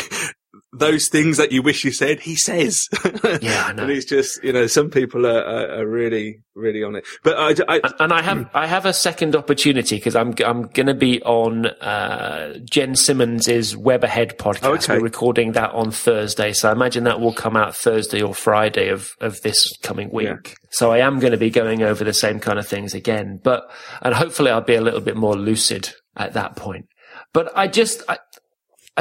those 0.74 1.10
things 1.10 1.38
that 1.38 1.52
you 1.52 1.62
wish 1.62 1.84
you 1.84 1.92
said, 1.92 2.22
he 2.22 2.36
says. 2.36 2.88
Yeah, 3.42 3.66
I 3.68 3.74
know. 3.74 3.84
and 3.84 3.92
it's 3.92 4.06
just, 4.06 4.44
you 4.44 4.52
know, 4.52 4.68
some 4.68 4.90
people 4.90 5.26
are, 5.26 5.42
are, 5.44 5.80
are 5.80 5.88
really, 5.88 6.42
really 6.56 6.84
on 6.84 6.96
it. 6.96 7.06
But 7.24 7.38
I, 7.38 7.76
I, 7.76 7.82
and 8.00 8.12
I 8.12 8.22
have, 8.22 8.50
I 8.54 8.68
have 8.68 8.86
a 8.86 8.94
second 8.94 9.36
opportunity 9.36 9.96
because 9.96 10.16
I'm, 10.16 10.34
I'm 10.46 10.64
going 10.68 10.88
to 10.88 10.94
be 10.94 11.22
on, 11.24 11.68
uh, 11.68 12.58
Jen 12.70 12.96
Simmons's 12.96 13.76
Web 13.76 14.04
Ahead 14.04 14.38
podcast. 14.38 14.84
Okay. 14.84 14.98
We're 14.98 15.04
recording 15.04 15.54
that 15.54 15.72
on 15.72 15.92
Thursday. 15.92 16.54
So 16.54 16.70
I 16.70 16.72
imagine 16.72 17.04
that 17.06 17.20
will 17.20 17.34
come 17.34 17.56
out 17.56 17.76
Thursday 17.76 18.22
or 18.22 18.34
Friday 18.34 18.90
of, 18.90 19.16
of 19.22 19.42
this 19.42 19.76
coming 19.82 20.10
week. 20.12 20.28
Yeah. 20.28 20.56
So 20.72 20.92
I 20.92 21.00
am 21.00 21.20
going 21.20 21.32
to 21.32 21.38
be 21.38 21.50
going 21.50 21.84
over 21.84 22.04
the 22.04 22.14
same 22.14 22.40
kind 22.40 22.60
of 22.60 22.68
things 22.68 22.94
again, 22.94 23.40
but, 23.44 23.70
and 24.02 24.14
hopefully 24.14 24.52
I'll 24.52 24.62
be 24.62 24.76
a 24.76 24.82
little 24.82 25.02
bit 25.02 25.16
more 25.16 25.36
lucid 25.36 25.90
at 26.16 26.34
that 26.34 26.56
point. 26.56 26.86
But 27.34 27.52
I 27.56 27.68
just, 27.68 28.04
I, 28.10 28.18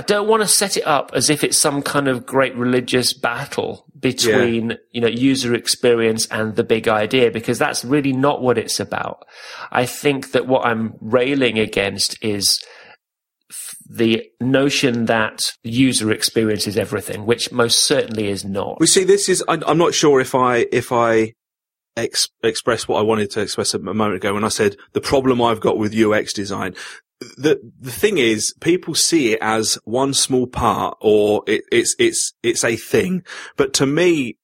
I 0.01 0.03
don't 0.03 0.29
want 0.29 0.43
to 0.43 0.49
set 0.49 0.79
it 0.79 0.87
up 0.87 1.11
as 1.13 1.29
if 1.29 1.45
it's 1.45 1.59
some 1.59 1.83
kind 1.83 2.09
of 2.09 2.25
great 2.25 2.57
religious 2.57 3.13
battle 3.13 3.85
between, 3.99 4.71
yeah. 4.71 4.77
you 4.93 5.01
know, 5.03 5.09
user 5.09 5.55
experience 5.55 6.27
and 6.29 6.57
the 6.57 6.65
big 6.65 6.89
idea 6.89 7.31
because 7.31 7.59
that's 7.59 7.85
really 7.85 8.15
not 8.15 8.41
what 8.41 8.57
it's 8.57 8.81
about. 8.81 9.27
I 9.71 9.85
think 9.85 10.33
that 10.33 10.47
what 10.47 10.65
I'm 10.65 10.95
railing 11.03 11.59
against 11.59 12.17
is 12.25 12.65
the 13.91 14.25
notion 14.41 15.05
that 15.05 15.53
user 15.65 16.11
experience 16.11 16.67
is 16.67 16.79
everything, 16.79 17.27
which 17.27 17.53
most 17.53 17.81
certainly 17.81 18.29
is 18.29 18.43
not. 18.43 18.81
We 18.81 18.87
see 18.87 19.05
this 19.05 19.29
is, 19.29 19.45
I, 19.49 19.59
am 19.67 19.77
not 19.77 19.93
sure 19.93 20.19
if 20.19 20.35
I, 20.35 20.65
if 20.73 20.93
I 20.93 21.35
ex- 21.95 22.31
express 22.43 22.89
what 22.89 23.01
I 23.01 23.03
wanted 23.03 23.33
to 23.33 23.43
express 23.43 23.75
a 23.75 23.79
moment 23.79 24.15
ago 24.15 24.33
when 24.33 24.45
I 24.45 24.49
said 24.49 24.77
the 24.95 25.03
problem 25.03 25.43
I've 25.43 25.61
got 25.61 25.77
with 25.77 25.95
UX 25.95 26.33
design 26.33 26.75
the 27.37 27.61
the 27.79 27.91
thing 27.91 28.19
is, 28.19 28.55
people 28.61 28.95
see 28.95 29.33
it 29.33 29.39
as 29.43 29.79
one 29.85 30.15
small 30.15 30.47
part, 30.47 30.97
or 31.01 31.43
it, 31.47 31.63
it's 31.71 31.95
it's 31.99 32.33
it's 32.43 32.65
a 32.65 32.77
thing. 32.77 33.23
But 33.57 33.75
to 33.75 33.87
me, 33.87 34.39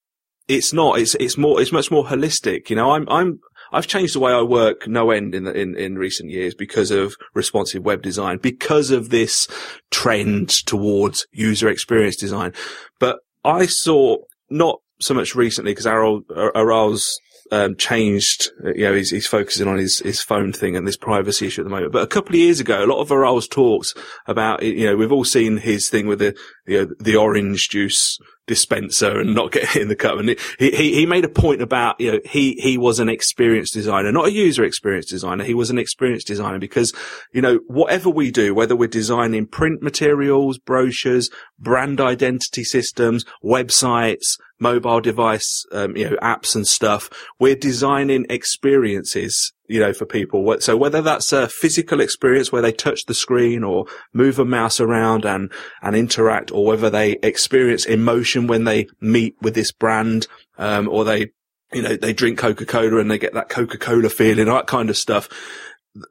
it's 0.49 0.73
not. 0.73 0.99
It's 0.99 1.15
it's 1.17 1.39
more. 1.39 1.61
It's 1.61 1.73
much 1.73 1.91
more 1.91 2.05
holistic. 2.05 2.69
You 2.69 2.77
know, 2.77 2.93
I'm 2.93 3.09
I'm 3.09 3.41
I've 3.73 3.87
changed 3.87 4.15
the 4.15 4.21
way 4.21 4.33
I 4.33 4.43
work 4.43 4.87
no 4.87 5.11
end 5.11 5.35
in 5.35 5.47
in 5.47 5.77
in 5.77 5.97
recent 5.97 6.31
years 6.31 6.55
because 6.55 6.91
of 6.91 7.15
responsive 7.35 7.85
web 7.85 8.03
design, 8.03 8.39
because 8.39 8.91
of 8.91 9.09
this 9.09 9.49
trend 9.91 10.51
towards 10.67 11.27
user 11.33 11.69
experience 11.69 12.17
design. 12.17 12.53
But 13.01 13.21
I 13.45 13.67
saw 13.67 14.19
not 14.51 14.81
so 15.01 15.15
much 15.15 15.35
recently 15.35 15.73
because 15.73 15.87
Aral 15.87 16.23
Aral's 16.55 17.19
um, 17.51 17.77
changed. 17.77 18.51
Uh, 18.65 18.73
you 18.75 18.85
know, 18.85 18.95
he's, 18.95 19.11
he's 19.11 19.27
focusing 19.27 19.69
on 19.69 19.79
his, 19.79 20.01
his 20.01 20.23
phone 20.23 20.53
thing 20.53 20.77
and 20.77 20.87
this 20.87 20.97
privacy 20.97 21.47
issue 21.47 21.63
at 21.63 21.65
the 21.65 21.71
moment. 21.71 21.93
But 21.93 22.03
a 22.03 22.07
couple 22.07 22.31
of 22.31 22.41
years 22.41 22.61
ago, 22.61 22.85
a 22.85 22.87
lot 22.87 23.01
of 23.01 23.11
Aral's 23.11 23.49
talks 23.49 23.95
about, 24.27 24.63
you 24.63 24.87
know, 24.87 24.97
we've 24.97 25.13
all 25.13 25.25
seen 25.25 25.59
his 25.59 25.89
thing 25.89 26.07
with 26.07 26.19
the, 26.19 26.37
you 26.67 26.87
know, 26.87 26.95
the 26.99 27.17
orange 27.17 27.69
juice 27.69 28.19
dispenser 28.47 29.21
and 29.21 29.35
not 29.35 29.53
getting 29.53 29.83
in 29.83 29.89
the 29.89 29.97
cup. 29.97 30.19
And 30.19 30.31
he, 30.59 30.71
he, 30.71 30.95
he 30.95 31.07
made 31.07 31.25
a 31.25 31.29
point 31.29 31.63
about, 31.63 32.01
you 32.01 32.13
know, 32.13 32.21
he, 32.25 32.55
he 32.55 32.79
was 32.79 32.99
an 32.99 33.09
experienced 33.09 33.75
designer, 33.75 34.13
not 34.13 34.27
a 34.27 34.33
user 34.33 34.65
experience 34.65 35.07
designer. 35.07 35.45
He 35.45 35.55
was 35.55 35.71
an 35.71 35.79
experienced 35.79 36.27
designer 36.27 36.59
because, 36.59 36.93
you 37.33 37.43
know, 37.43 37.61
whatever 37.67 38.11
we 38.11 38.31
do, 38.31 38.55
whether 38.55 38.77
we're 38.77 38.89
designing 38.89 39.47
print 39.47 39.83
materials, 39.83 40.59
brochures, 40.59 41.31
brand 41.59 42.01
identity 42.01 42.65
systems, 42.65 43.25
websites, 43.45 44.39
mobile 44.59 45.01
device, 45.01 45.65
um, 45.73 45.97
you 45.97 46.09
know, 46.09 46.17
apps 46.23 46.55
and 46.55 46.67
stuff, 46.67 47.11
we're 47.39 47.57
designing 47.57 48.27
experiences 48.31 49.53
you 49.69 49.81
know, 49.81 49.93
for 49.93 50.07
people. 50.07 50.57
So 50.61 50.77
whether 50.77 51.03
that's 51.03 51.33
a 51.33 51.49
physical 51.49 52.01
experience 52.01 52.53
where 52.53 52.63
they 52.63 52.73
touch 52.73 53.05
the 53.07 53.15
screen 53.15 53.65
or 53.65 53.87
move 54.13 54.39
a 54.39 54.45
mouse 54.45 54.81
around 54.81 55.25
and, 55.25 55.53
and 55.83 55.97
interact, 55.97 56.51
or 56.53 56.65
whether 56.67 56.91
they 56.91 57.13
experience 57.23 57.85
emotion 57.85 58.47
when 58.47 58.65
they 58.65 58.87
meet 59.01 59.37
with 59.41 59.55
this 59.55 59.73
brand, 59.73 60.27
um, 60.59 60.89
or 60.89 61.05
they, 61.05 61.33
you 61.73 61.83
know, 61.83 61.97
they 61.97 62.13
drink 62.13 62.39
Coca-Cola 62.39 62.99
and 62.99 63.11
they 63.11 63.19
get 63.19 63.35
that 63.35 63.49
Coca-Cola 63.49 64.09
feeling, 64.09 64.47
that 64.47 64.67
kind 64.67 64.91
of 64.91 64.97
stuff. 64.97 65.29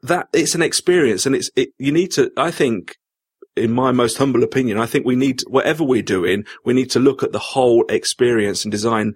That 0.02 0.28
it's 0.32 0.54
an 0.54 0.62
experience 0.62 1.26
and 1.26 1.34
it's, 1.34 1.50
it, 1.56 1.70
you 1.78 1.92
need 1.92 2.12
to, 2.12 2.30
I 2.36 2.50
think, 2.50 2.96
in 3.56 3.72
my 3.72 3.90
most 3.90 4.18
humble 4.18 4.42
opinion, 4.42 4.78
I 4.78 4.84
think 4.84 5.06
we 5.06 5.16
need, 5.16 5.40
whatever 5.48 5.82
we're 5.82 6.02
doing, 6.02 6.44
we 6.64 6.74
need 6.74 6.90
to 6.90 6.98
look 6.98 7.22
at 7.22 7.32
the 7.32 7.38
whole 7.38 7.86
experience 7.88 8.64
and 8.64 8.70
design, 8.70 9.14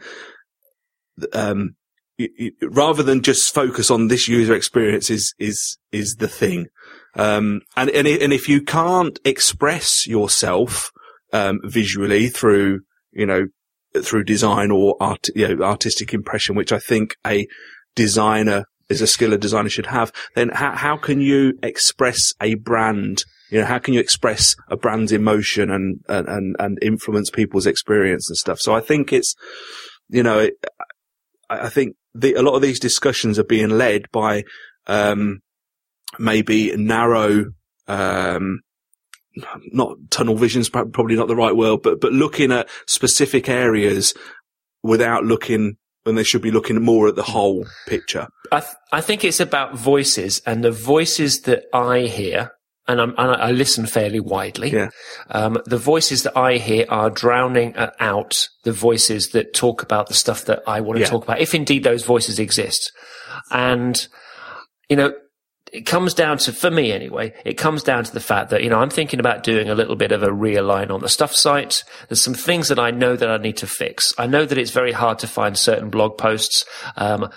um, 1.35 1.77
rather 2.63 3.03
than 3.03 3.23
just 3.23 3.55
focus 3.55 3.91
on 3.91 4.09
this 4.09 4.29
user 4.29 4.55
experience 4.55 5.11
is, 5.11 5.35
is, 5.39 5.79
is 5.93 6.17
the 6.17 6.29
thing. 6.29 6.67
Um, 7.17 7.63
and, 7.77 7.91
and, 7.91 8.07
and 8.07 8.33
if 8.33 8.49
you 8.49 8.63
can't 8.63 9.19
express 9.25 10.07
yourself, 10.07 10.91
um, 11.33 11.61
visually 11.65 12.29
through, 12.29 12.81
you 13.13 13.27
know, 13.27 13.47
through 14.03 14.25
design 14.25 14.71
or 14.71 14.97
art, 15.01 15.29
you 15.35 15.57
know, 15.57 15.65
artistic 15.65 16.15
impression, 16.15 16.55
which 16.55 16.73
I 16.73 16.79
think 16.79 17.17
a 17.27 17.47
designer 17.95 18.65
is 18.89 19.01
a 19.01 19.07
skill 19.07 19.33
a 19.33 19.39
designer 19.39 19.69
should 19.69 19.87
have, 19.87 20.13
then 20.35 20.51
how, 20.51 20.73
how 20.73 20.97
can 20.97 21.21
you 21.21 21.55
express 21.63 22.35
a 22.41 22.55
brand? 22.55 23.25
You 23.51 23.61
know, 23.61 23.67
how 23.67 23.79
can 23.79 23.95
you 23.95 24.01
express 24.01 24.55
a 24.69 24.77
brand's 24.77 25.13
emotion 25.13 25.71
and, 25.71 26.01
and, 26.09 26.57
and, 26.59 26.79
influence 26.83 27.31
people's 27.31 27.67
experience 27.67 28.29
and 28.29 28.37
stuff? 28.37 28.61
So 28.61 28.75
I 28.75 28.81
think 28.81 29.13
it's, 29.13 29.35
you 30.09 30.23
know, 30.23 30.49
I, 31.51 31.69
think 31.69 31.97
the, 32.15 32.35
a 32.35 32.43
lot 32.43 32.55
of 32.55 32.63
these 32.63 32.81
discussions 32.81 33.39
are 33.39 33.45
being 33.45 33.71
led 33.71 34.11
by, 34.13 34.45
um, 34.87 35.41
maybe 36.19 36.75
narrow, 36.77 37.47
um, 37.89 38.61
not 39.73 39.97
tunnel 40.11 40.37
vision's 40.37 40.69
probably 40.69 41.17
not 41.17 41.29
the 41.29 41.37
right 41.37 41.55
word, 41.55 41.83
but, 41.83 42.01
but 42.01 42.13
looking 42.13 42.53
at 42.53 42.69
specific 42.87 43.49
areas 43.49 44.15
without 44.83 45.25
looking 45.25 45.77
when 46.05 46.15
they 46.15 46.25
should 46.25 46.43
be 46.43 46.51
looking 46.51 46.83
more 46.83 47.09
at 47.09 47.17
the 47.17 47.23
whole 47.23 47.67
picture. 47.87 48.27
I, 48.51 48.61
th- 48.61 48.73
I 48.93 49.01
think 49.01 49.25
it's 49.25 49.41
about 49.41 49.77
voices 49.77 50.41
and 50.47 50.65
the 50.65 50.71
voices 50.71 51.43
that 51.43 51.65
I 51.73 52.01
hear. 52.01 52.53
And, 52.91 53.01
and 53.01 53.15
i 53.19 53.51
listen 53.51 53.87
fairly 53.87 54.21
widely. 54.21 54.71
Yeah. 54.71 54.89
Um, 55.31 55.59
the 55.67 55.79
voices 55.79 56.23
that 56.25 56.37
I 56.37 56.59
hear 56.59 56.87
are 56.89 57.11
drowning 57.11 57.75
out 57.99 58.49
the 58.65 58.73
voices 58.73 59.29
that 59.31 59.55
talk 59.55 59.83
about 59.83 60.09
the 60.09 60.15
stuff 60.15 60.45
that 60.47 60.63
I 60.67 60.81
want 60.81 60.97
to 60.97 61.03
Yeah. 61.03 61.11
talk 61.11 61.25
about, 61.25 61.41
if 61.41 61.55
indeed 61.55 61.85
those 61.85 62.05
voices 62.05 62.39
exist. 62.39 62.91
And, 63.51 64.07
you 64.89 64.97
know, 64.97 65.13
it 65.73 65.87
comes 65.87 66.15
down 66.15 66.37
to, 66.39 66.53
for 66.53 66.69
me 66.71 66.91
anyway, 66.91 67.33
it 67.45 67.55
comes 67.55 67.85
down 67.85 68.03
to 68.03 68.13
the 68.13 68.19
fact 68.19 68.51
that, 68.51 68.65
you 68.65 68.69
know, 68.71 68.81
I'm 68.81 68.91
thinking 68.91 69.21
about 69.21 69.45
doing 69.45 69.69
a 69.71 69.75
little 69.77 69.95
bit 69.95 70.11
of 70.11 70.23
a 70.23 70.29
realign 70.29 70.91
on 70.91 71.01
the 71.01 71.09
stuff 71.09 71.33
site. 71.33 71.85
There's 72.09 72.23
some 72.23 72.35
things 72.35 72.67
that 72.69 72.79
I 72.81 72.91
know 72.91 73.15
that 73.15 73.31
I 73.31 73.37
need 73.37 73.57
to 73.59 73.69
fix. 73.69 74.13
I 74.19 74.27
know 74.27 74.45
that 74.45 74.59
it's 74.59 74.73
very 74.73 74.91
hard 74.91 75.21
to 75.21 75.29
find 75.29 75.57
certain 75.57 75.89
blog 75.89 76.19
posts. 76.19 76.65
Um, 76.97 77.31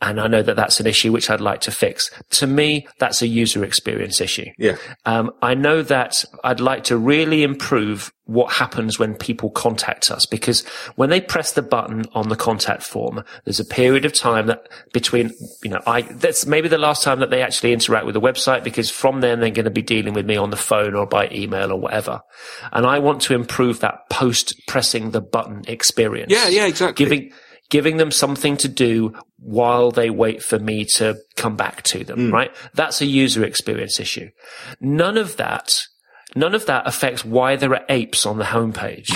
and 0.00 0.20
I 0.20 0.28
know 0.28 0.42
that 0.42 0.56
that's 0.56 0.78
an 0.78 0.86
issue 0.86 1.12
which 1.12 1.28
I'd 1.28 1.40
like 1.40 1.60
to 1.62 1.70
fix. 1.70 2.10
To 2.30 2.46
me, 2.46 2.86
that's 2.98 3.20
a 3.20 3.26
user 3.26 3.64
experience 3.64 4.20
issue. 4.20 4.46
Yeah. 4.56 4.76
Um, 5.04 5.32
I 5.42 5.54
know 5.54 5.82
that 5.82 6.24
I'd 6.44 6.60
like 6.60 6.84
to 6.84 6.96
really 6.96 7.42
improve 7.42 8.12
what 8.24 8.52
happens 8.52 8.98
when 8.98 9.14
people 9.14 9.50
contact 9.50 10.10
us 10.10 10.26
because 10.26 10.64
when 10.96 11.08
they 11.08 11.20
press 11.20 11.52
the 11.52 11.62
button 11.62 12.04
on 12.12 12.28
the 12.28 12.36
contact 12.36 12.82
form, 12.82 13.24
there's 13.44 13.58
a 13.58 13.64
period 13.64 14.04
of 14.04 14.12
time 14.12 14.46
that 14.46 14.68
between, 14.92 15.32
you 15.64 15.70
know, 15.70 15.80
I, 15.86 16.02
that's 16.02 16.46
maybe 16.46 16.68
the 16.68 16.78
last 16.78 17.02
time 17.02 17.20
that 17.20 17.30
they 17.30 17.42
actually 17.42 17.72
interact 17.72 18.04
with 18.04 18.14
the 18.14 18.20
website 18.20 18.62
because 18.62 18.90
from 18.90 19.20
then 19.22 19.40
they're 19.40 19.50
going 19.50 19.64
to 19.64 19.70
be 19.70 19.82
dealing 19.82 20.12
with 20.12 20.26
me 20.26 20.36
on 20.36 20.50
the 20.50 20.56
phone 20.56 20.94
or 20.94 21.06
by 21.06 21.28
email 21.32 21.72
or 21.72 21.80
whatever. 21.80 22.20
And 22.70 22.86
I 22.86 22.98
want 22.98 23.22
to 23.22 23.34
improve 23.34 23.80
that 23.80 24.08
post 24.10 24.54
pressing 24.68 25.10
the 25.10 25.22
button 25.22 25.62
experience. 25.66 26.30
Yeah, 26.30 26.48
yeah, 26.48 26.66
exactly. 26.66 27.04
Giving, 27.04 27.32
giving 27.70 27.98
them 27.98 28.10
something 28.10 28.56
to 28.58 28.68
do 28.68 29.14
while 29.38 29.90
they 29.90 30.10
wait 30.10 30.42
for 30.42 30.58
me 30.58 30.84
to 30.84 31.16
come 31.36 31.56
back 31.56 31.82
to 31.82 32.04
them, 32.04 32.18
mm. 32.18 32.32
right? 32.32 32.54
That's 32.74 33.00
a 33.00 33.06
user 33.06 33.44
experience 33.44 34.00
issue. 34.00 34.30
None 34.80 35.16
of 35.16 35.36
that, 35.36 35.82
none 36.34 36.54
of 36.54 36.66
that 36.66 36.86
affects 36.86 37.24
why 37.24 37.56
there 37.56 37.74
are 37.74 37.84
apes 37.88 38.26
on 38.26 38.38
the 38.38 38.44
homepage. 38.44 39.10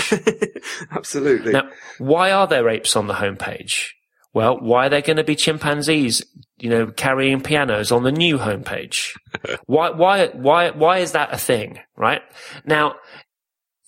Absolutely. 0.91 1.51
now, 1.51 1.69
why 1.97 2.31
are 2.31 2.47
there 2.47 2.69
apes 2.69 2.95
on 2.95 3.07
the 3.07 3.15
homepage? 3.15 3.89
Well, 4.33 4.59
why 4.59 4.87
are 4.87 4.89
there 4.89 5.01
going 5.01 5.17
to 5.17 5.23
be 5.23 5.35
chimpanzees, 5.35 6.25
you 6.57 6.69
know, 6.69 6.87
carrying 6.87 7.41
pianos 7.41 7.91
on 7.91 8.03
the 8.03 8.11
new 8.11 8.39
homepage? 8.39 9.15
why, 9.65 9.91
why, 9.91 10.27
why, 10.27 10.71
why 10.71 10.99
is 10.99 11.11
that 11.11 11.33
a 11.33 11.37
thing, 11.37 11.79
right? 11.95 12.21
Now, 12.65 12.95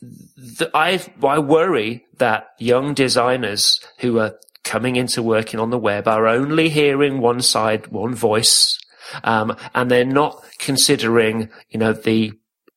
the, 0.01 0.69
I, 0.73 1.03
I 1.23 1.39
worry 1.39 2.05
that 2.17 2.47
young 2.59 2.93
designers 2.93 3.79
who 3.99 4.19
are 4.19 4.35
coming 4.65 4.97
into 4.97 5.23
working 5.23 5.59
on 5.59 5.69
the 5.69 5.77
web 5.77 6.07
are 6.07 6.27
only 6.27 6.67
hearing 6.67 7.19
one 7.19 7.41
side, 7.41 7.87
one 7.87 8.13
voice, 8.13 8.77
um, 9.23 9.55
and 9.73 9.89
they're 9.89 10.03
not 10.03 10.43
considering, 10.59 11.49
you 11.69 11.79
know, 11.79 11.93
the 11.93 12.33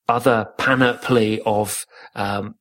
other 0.09 0.49
panoply 0.57 1.41
of 1.45 1.85
um, 2.15 2.55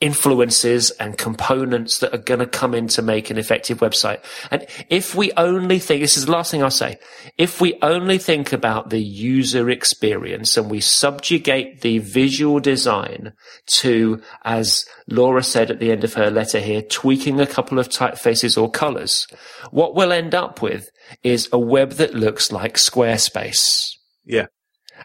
influences 0.00 0.90
and 0.92 1.18
components 1.18 1.98
that 1.98 2.14
are 2.14 2.18
going 2.18 2.38
to 2.38 2.46
come 2.46 2.72
in 2.72 2.86
to 2.86 3.02
make 3.02 3.30
an 3.30 3.38
effective 3.38 3.78
website. 3.80 4.22
And 4.50 4.64
if 4.88 5.14
we 5.16 5.32
only 5.32 5.80
think, 5.80 6.02
this 6.02 6.16
is 6.16 6.26
the 6.26 6.32
last 6.32 6.52
thing 6.52 6.62
I'll 6.62 6.70
say, 6.70 6.98
if 7.36 7.60
we 7.60 7.78
only 7.82 8.18
think 8.18 8.52
about 8.52 8.90
the 8.90 9.02
user 9.02 9.68
experience 9.68 10.56
and 10.56 10.70
we 10.70 10.80
subjugate 10.80 11.80
the 11.80 11.98
visual 11.98 12.60
design 12.60 13.32
to, 13.66 14.22
as 14.44 14.86
Laura 15.08 15.42
said 15.42 15.70
at 15.70 15.80
the 15.80 15.90
end 15.90 16.04
of 16.04 16.14
her 16.14 16.30
letter 16.30 16.60
here, 16.60 16.82
tweaking 16.82 17.40
a 17.40 17.46
couple 17.46 17.80
of 17.80 17.88
typefaces 17.88 18.60
or 18.60 18.70
colors, 18.70 19.26
what 19.72 19.96
we'll 19.96 20.12
end 20.12 20.34
up 20.34 20.62
with 20.62 20.88
is 21.24 21.48
a 21.52 21.58
web 21.58 21.92
that 21.92 22.14
looks 22.14 22.52
like 22.52 22.74
Squarespace. 22.74 23.90
yeah. 24.24 24.46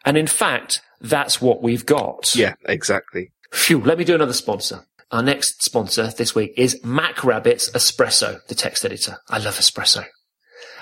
And 0.06 0.18
in 0.18 0.28
fact, 0.28 0.82
that's 1.02 1.42
what 1.42 1.62
we've 1.62 1.86
got. 1.86 2.34
Yeah, 2.36 2.56
exactly. 2.66 3.33
Phew, 3.54 3.82
let 3.82 4.00
me 4.00 4.04
do 4.04 4.16
another 4.16 4.34
sponsor. 4.34 4.88
Our 5.12 5.22
next 5.22 5.64
sponsor 5.64 6.08
this 6.08 6.34
week 6.34 6.54
is 6.58 6.82
MacRabbit's 6.82 7.70
Espresso, 7.72 8.44
the 8.48 8.56
text 8.56 8.84
editor. 8.84 9.20
I 9.30 9.38
love 9.38 9.60
Espresso. 9.60 10.06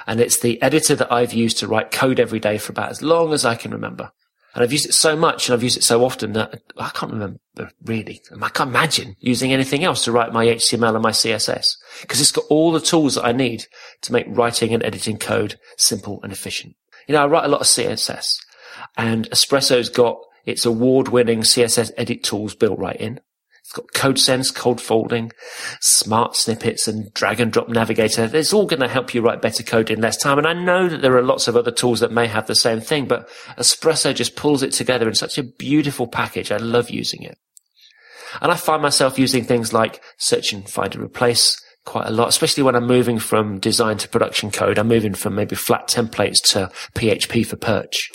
And 0.07 0.21
it's 0.21 0.39
the 0.39 0.59
editor 0.61 0.95
that 0.95 1.11
I've 1.11 1.33
used 1.33 1.57
to 1.59 1.67
write 1.67 1.91
code 1.91 2.17
every 2.17 2.39
day 2.39 2.57
for 2.57 2.71
about 2.71 2.89
as 2.89 3.01
long 3.01 3.33
as 3.33 3.43
I 3.43 3.55
can 3.55 3.71
remember. 3.71 4.11
And 4.55 4.63
I've 4.63 4.71
used 4.71 4.85
it 4.85 4.93
so 4.93 5.17
much 5.17 5.47
and 5.47 5.53
I've 5.53 5.63
used 5.63 5.77
it 5.77 5.83
so 5.83 6.05
often 6.05 6.31
that 6.33 6.61
I 6.77 6.89
can't 6.89 7.11
remember 7.11 7.39
really. 7.83 8.21
I 8.41 8.49
can't 8.49 8.69
imagine 8.69 9.17
using 9.19 9.51
anything 9.51 9.83
else 9.83 10.05
to 10.05 10.13
write 10.13 10.31
my 10.31 10.45
HTML 10.45 10.95
and 10.95 11.03
my 11.03 11.11
CSS 11.11 11.75
because 12.01 12.21
it's 12.21 12.31
got 12.31 12.45
all 12.49 12.71
the 12.71 12.79
tools 12.79 13.15
that 13.15 13.25
I 13.25 13.33
need 13.33 13.65
to 14.03 14.13
make 14.13 14.25
writing 14.29 14.73
and 14.73 14.81
editing 14.81 15.17
code 15.17 15.59
simple 15.77 16.21
and 16.23 16.31
efficient. 16.31 16.75
You 17.07 17.15
know, 17.15 17.23
I 17.23 17.27
write 17.27 17.45
a 17.45 17.49
lot 17.49 17.61
of 17.61 17.67
CSS 17.67 18.37
and 18.97 19.29
Espresso's 19.29 19.89
got 19.89 20.17
its 20.45 20.65
award-winning 20.65 21.41
CSS 21.41 21.91
edit 21.97 22.23
tools 22.23 22.55
built 22.55 22.79
right 22.79 22.95
in. 22.95 23.19
It's 23.61 23.71
got 23.73 23.93
code 23.93 24.19
sense, 24.19 24.51
code 24.51 24.81
folding, 24.81 25.31
smart 25.79 26.35
snippets 26.35 26.87
and 26.87 27.13
drag 27.13 27.39
and 27.39 27.53
drop 27.53 27.69
navigator. 27.69 28.29
It's 28.33 28.53
all 28.53 28.65
going 28.65 28.81
to 28.81 28.87
help 28.87 29.13
you 29.13 29.21
write 29.21 29.41
better 29.41 29.63
code 29.63 29.89
in 29.89 30.01
less 30.01 30.17
time. 30.17 30.37
And 30.37 30.47
I 30.47 30.53
know 30.53 30.89
that 30.89 31.01
there 31.01 31.15
are 31.15 31.21
lots 31.21 31.47
of 31.47 31.55
other 31.55 31.71
tools 31.71 32.01
that 32.01 32.11
may 32.11 32.27
have 32.27 32.47
the 32.47 32.55
same 32.55 32.81
thing, 32.81 33.05
but 33.05 33.29
Espresso 33.57 34.13
just 34.13 34.35
pulls 34.35 34.63
it 34.63 34.73
together 34.73 35.07
in 35.07 35.15
such 35.15 35.37
a 35.37 35.43
beautiful 35.43 36.07
package. 36.07 36.51
I 36.51 36.57
love 36.57 36.89
using 36.89 37.21
it. 37.21 37.37
And 38.41 38.51
I 38.51 38.55
find 38.55 38.81
myself 38.81 39.19
using 39.19 39.43
things 39.43 39.73
like 39.73 40.01
search 40.17 40.53
and 40.53 40.67
find 40.67 40.93
and 40.95 41.03
replace 41.03 41.61
quite 41.85 42.07
a 42.07 42.11
lot, 42.11 42.29
especially 42.29 42.63
when 42.63 42.75
I'm 42.75 42.87
moving 42.87 43.19
from 43.19 43.59
design 43.59 43.97
to 43.99 44.09
production 44.09 44.51
code. 44.51 44.79
I'm 44.79 44.87
moving 44.87 45.13
from 45.13 45.35
maybe 45.35 45.55
flat 45.55 45.87
templates 45.87 46.41
to 46.51 46.71
PHP 46.95 47.45
for 47.45 47.57
Perch. 47.57 48.11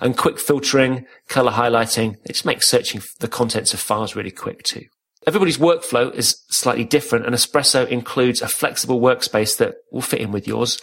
And 0.00 0.16
quick 0.16 0.38
filtering, 0.38 1.06
color 1.28 1.52
highlighting, 1.52 2.16
it 2.24 2.32
just 2.32 2.46
makes 2.46 2.68
searching 2.68 3.02
the 3.20 3.28
contents 3.28 3.74
of 3.74 3.80
files 3.80 4.16
really 4.16 4.30
quick 4.30 4.62
too. 4.62 4.84
Everybody's 5.26 5.58
workflow 5.58 6.14
is 6.14 6.44
slightly 6.50 6.84
different 6.84 7.26
and 7.26 7.34
Espresso 7.34 7.86
includes 7.88 8.42
a 8.42 8.48
flexible 8.48 9.00
workspace 9.00 9.56
that 9.58 9.74
will 9.90 10.00
fit 10.00 10.20
in 10.20 10.30
with 10.30 10.46
yours. 10.46 10.80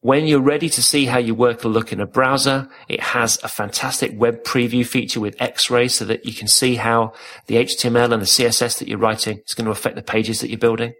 When 0.00 0.26
you're 0.26 0.40
ready 0.40 0.68
to 0.68 0.82
see 0.82 1.06
how 1.06 1.18
your 1.18 1.34
work 1.34 1.64
will 1.64 1.70
look 1.70 1.92
in 1.92 2.00
a 2.00 2.06
browser, 2.06 2.68
it 2.86 3.00
has 3.00 3.42
a 3.42 3.48
fantastic 3.48 4.12
web 4.14 4.44
preview 4.44 4.86
feature 4.86 5.20
with 5.20 5.40
X-ray 5.40 5.88
so 5.88 6.04
that 6.04 6.26
you 6.26 6.34
can 6.34 6.48
see 6.48 6.76
how 6.76 7.12
the 7.46 7.56
HTML 7.56 8.12
and 8.12 8.22
the 8.22 8.26
CSS 8.26 8.78
that 8.78 8.88
you're 8.88 8.98
writing 8.98 9.40
is 9.46 9.54
going 9.54 9.64
to 9.64 9.70
affect 9.70 9.96
the 9.96 10.02
pages 10.02 10.40
that 10.40 10.50
you're 10.50 10.58
building. 10.58 10.92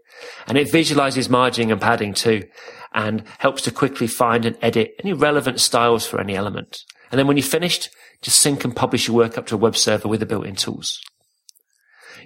And 0.49 0.57
it 0.57 0.73
visualizes 0.73 1.29
margining 1.29 1.71
and 1.71 1.81
padding 1.81 2.15
too 2.15 2.45
and 2.97 3.23
helps 3.39 3.63
to 3.63 3.71
quickly 3.71 4.07
find 4.09 4.45
and 4.47 4.57
edit 4.63 4.95
any 5.05 5.13
relevant 5.13 5.61
styles 5.61 6.07
for 6.07 6.19
any 6.19 6.35
element. 6.35 6.79
And 7.13 7.19
then 7.19 7.29
when 7.29 7.37
you're 7.37 7.45
finished, 7.45 7.91
just 8.23 8.41
sync 8.41 8.65
and 8.65 8.75
publish 8.75 9.07
your 9.07 9.17
work 9.17 9.37
up 9.37 9.47
to 9.49 9.55
a 9.55 9.59
web 9.59 9.77
server 9.77 10.09
with 10.09 10.21
the 10.21 10.27
built-in 10.27 10.57
tools. 10.57 10.99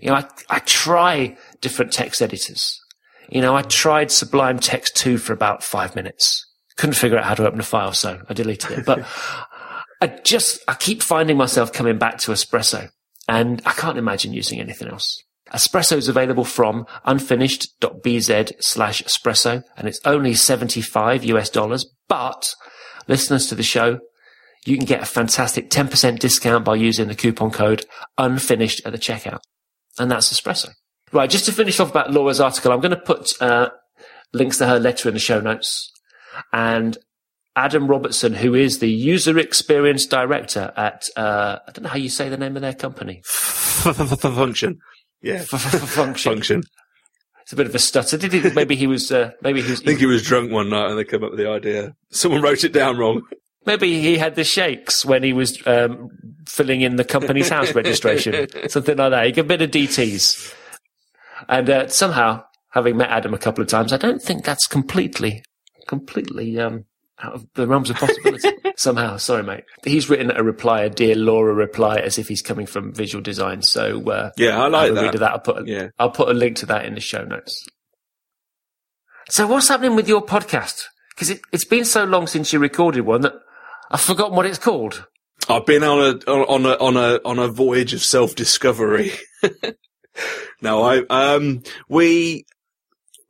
You 0.01 0.09
know, 0.09 0.14
I, 0.14 0.29
I 0.49 0.61
try 0.61 1.37
different 1.61 1.93
text 1.93 2.23
editors. 2.23 2.81
You 3.29 3.41
know, 3.41 3.55
I 3.55 3.62
tried 3.62 4.11
Sublime 4.11 4.61
Text 4.61 4.97
2 4.97 5.18
for 5.18 5.33
about 5.33 5.62
five 5.62 5.95
minutes. 5.95 6.47
Couldn't 6.77 6.95
figure 6.95 7.18
out 7.18 7.25
how 7.25 7.35
to 7.35 7.47
open 7.47 7.61
a 7.61 7.64
file, 7.64 7.93
so 7.93 8.23
I 8.29 8.33
deleted 8.33 8.79
it. 8.79 8.87
But 8.87 9.05
I 10.01 10.07
just, 10.25 10.61
I 10.68 10.75
keep 10.75 11.03
finding 11.03 11.37
myself 11.37 11.73
coming 11.73 11.99
back 11.99 12.18
to 12.21 12.31
Espresso 12.31 12.91
and 13.29 13.61
I 13.66 13.73
can't 13.73 13.99
imagine 13.99 14.33
using 14.33 14.61
anything 14.61 14.89
else. 14.89 15.23
Espresso 15.53 15.96
is 15.96 16.09
available 16.09 16.44
from 16.44 16.86
unfinished.bz 17.05 18.53
slash 18.62 19.03
espresso 19.03 19.62
and 19.76 19.88
it's 19.88 20.01
only 20.05 20.34
75 20.34 21.24
US 21.24 21.51
dollars, 21.51 21.86
but 22.09 22.55
listeners 23.09 23.46
to 23.48 23.55
the 23.55 23.62
show, 23.62 23.98
you 24.64 24.76
can 24.76 24.86
get 24.86 25.03
a 25.03 25.07
fantastic 25.07 25.70
10% 25.70 26.18
discount 26.18 26.64
by 26.64 26.76
using 26.76 27.09
the 27.09 27.14
coupon 27.14 27.51
code 27.51 27.86
unfinished 28.18 28.82
at 28.84 28.92
the 28.92 28.98
checkout. 28.98 29.40
And 29.98 30.11
that's 30.11 30.32
espresso. 30.32 30.70
Right. 31.12 31.28
Just 31.28 31.46
to 31.46 31.53
finish 31.53 31.80
off 31.80 31.90
about 31.90 32.12
Laura's 32.12 32.40
article, 32.40 32.70
I'm 32.70 32.80
going 32.80 32.90
to 32.90 32.96
put, 32.96 33.30
uh, 33.42 33.70
links 34.32 34.59
to 34.59 34.66
her 34.66 34.78
letter 34.78 35.09
in 35.09 35.14
the 35.14 35.20
show 35.20 35.40
notes 35.40 35.90
and 36.53 36.96
Adam 37.57 37.88
Robertson, 37.88 38.34
who 38.34 38.55
is 38.55 38.78
the 38.78 38.90
user 38.90 39.38
experience 39.38 40.07
director 40.07 40.72
at, 40.76 41.09
uh, 41.16 41.59
I 41.66 41.72
don't 41.72 41.82
know 41.82 41.90
how 41.90 41.98
you 41.98 42.09
say 42.09 42.28
the 42.28 42.36
name 42.36 42.55
of 42.57 42.62
their 42.62 42.74
company. 42.74 43.22
Function. 43.24 44.78
Yeah. 45.23 45.39
Function. 45.43 46.33
Function. 46.33 46.62
It's 47.43 47.53
a 47.53 47.57
bit 47.57 47.66
of 47.66 47.75
a 47.75 47.79
stutter. 47.79 48.16
Did 48.16 48.33
he, 48.33 48.51
maybe 48.51 48.77
he 48.77 48.87
was, 48.87 49.11
uh, 49.11 49.33
maybe 49.43 49.61
he 49.61 49.71
was, 49.71 49.81
I 49.81 49.85
think 49.85 49.99
he 49.99 50.07
was 50.07 50.23
drunk 50.23 50.53
one 50.53 50.71
night 50.71 50.91
and 50.91 50.99
they 50.99 51.05
came 51.05 51.25
up 51.25 51.31
with 51.31 51.39
the 51.41 51.49
idea. 51.49 51.97
Someone 52.11 52.43
wrote 52.43 52.64
it 52.64 52.73
down 52.73 52.97
wrong. 52.97 53.23
maybe 53.66 54.01
he 54.01 54.18
had 54.18 54.37
the 54.37 54.45
shakes 54.45 55.05
when 55.05 55.23
he 55.23 55.33
was, 55.33 55.61
um, 55.66 56.11
filling 56.47 56.83
in 56.83 56.97
the 56.97 57.05
company's 57.05 57.49
house 57.57 57.75
registration. 57.75 58.47
Something 58.68 58.99
like 58.99 59.11
that. 59.11 59.27
He 59.27 59.33
got 59.33 59.43
a 59.43 59.49
bit 59.49 59.62
of 59.62 59.71
DTs. 59.71 60.55
And, 61.49 61.68
uh, 61.68 61.89
somehow, 61.89 62.45
having 62.71 62.97
met 62.97 63.11
Adam 63.11 63.35
a 63.35 63.39
couple 63.39 63.62
of 63.62 63.68
times, 63.68 63.93
I 63.93 63.97
don't 63.97 64.23
think 64.23 64.45
that's 64.45 64.66
completely, 64.66 65.43
completely, 65.89 66.59
um, 66.61 66.85
out 67.23 67.35
of 67.35 67.47
the 67.55 67.66
realms 67.66 67.91
of 67.91 67.97
possibility 67.97 68.49
somehow. 68.77 69.16
Sorry, 69.16 69.43
mate. 69.43 69.64
He's 69.85 70.09
written 70.09 70.31
a 70.31 70.43
reply, 70.43 70.83
a 70.83 70.91
dear 70.91 71.14
Laura 71.14 71.53
reply, 71.55 71.97
as 71.97 72.18
if 72.18 72.29
he's 72.29 72.43
coming 72.43 72.66
from 72.66 72.93
visual 72.95 73.23
design. 73.23 73.62
So 73.62 74.09
uh, 74.11 74.31
Yeah, 74.37 74.61
I 74.62 74.68
like 74.68 74.95
have 74.95 75.12
that. 75.12 75.18
that. 75.18 75.31
I'll 75.33 75.39
put 75.41 75.59
a, 75.59 75.64
Yeah. 75.66 75.89
I'll 75.99 76.11
put 76.11 76.29
a 76.29 76.35
link 76.35 76.57
to 76.59 76.66
that 76.66 76.85
in 76.87 76.95
the 76.95 77.01
show 77.01 77.25
notes. 77.25 77.66
So 79.29 79.47
what's 79.47 79.68
happening 79.68 79.97
with 79.97 80.09
your 80.09 80.25
podcast? 80.25 80.85
Because 81.14 81.31
it, 81.31 81.41
it's 81.53 81.64
been 81.64 81.85
so 81.85 82.05
long 82.05 82.27
since 82.27 82.53
you 82.53 82.59
recorded 82.59 83.03
one 83.03 83.21
that 83.23 83.35
I've 83.91 84.01
forgotten 84.01 84.35
what 84.37 84.47
it's 84.47 84.59
called. 84.59 85.07
I've 85.49 85.66
been 85.66 85.83
on 85.85 85.99
a 86.27 86.31
on 86.31 86.66
a 86.66 86.73
on 86.75 86.97
a 86.97 87.21
on 87.25 87.39
a 87.39 87.49
voyage 87.49 87.93
of 87.95 88.03
self 88.03 88.35
discovery. 88.35 89.12
no, 90.62 90.83
I 90.83 91.01
um 91.09 91.62
we 91.89 92.45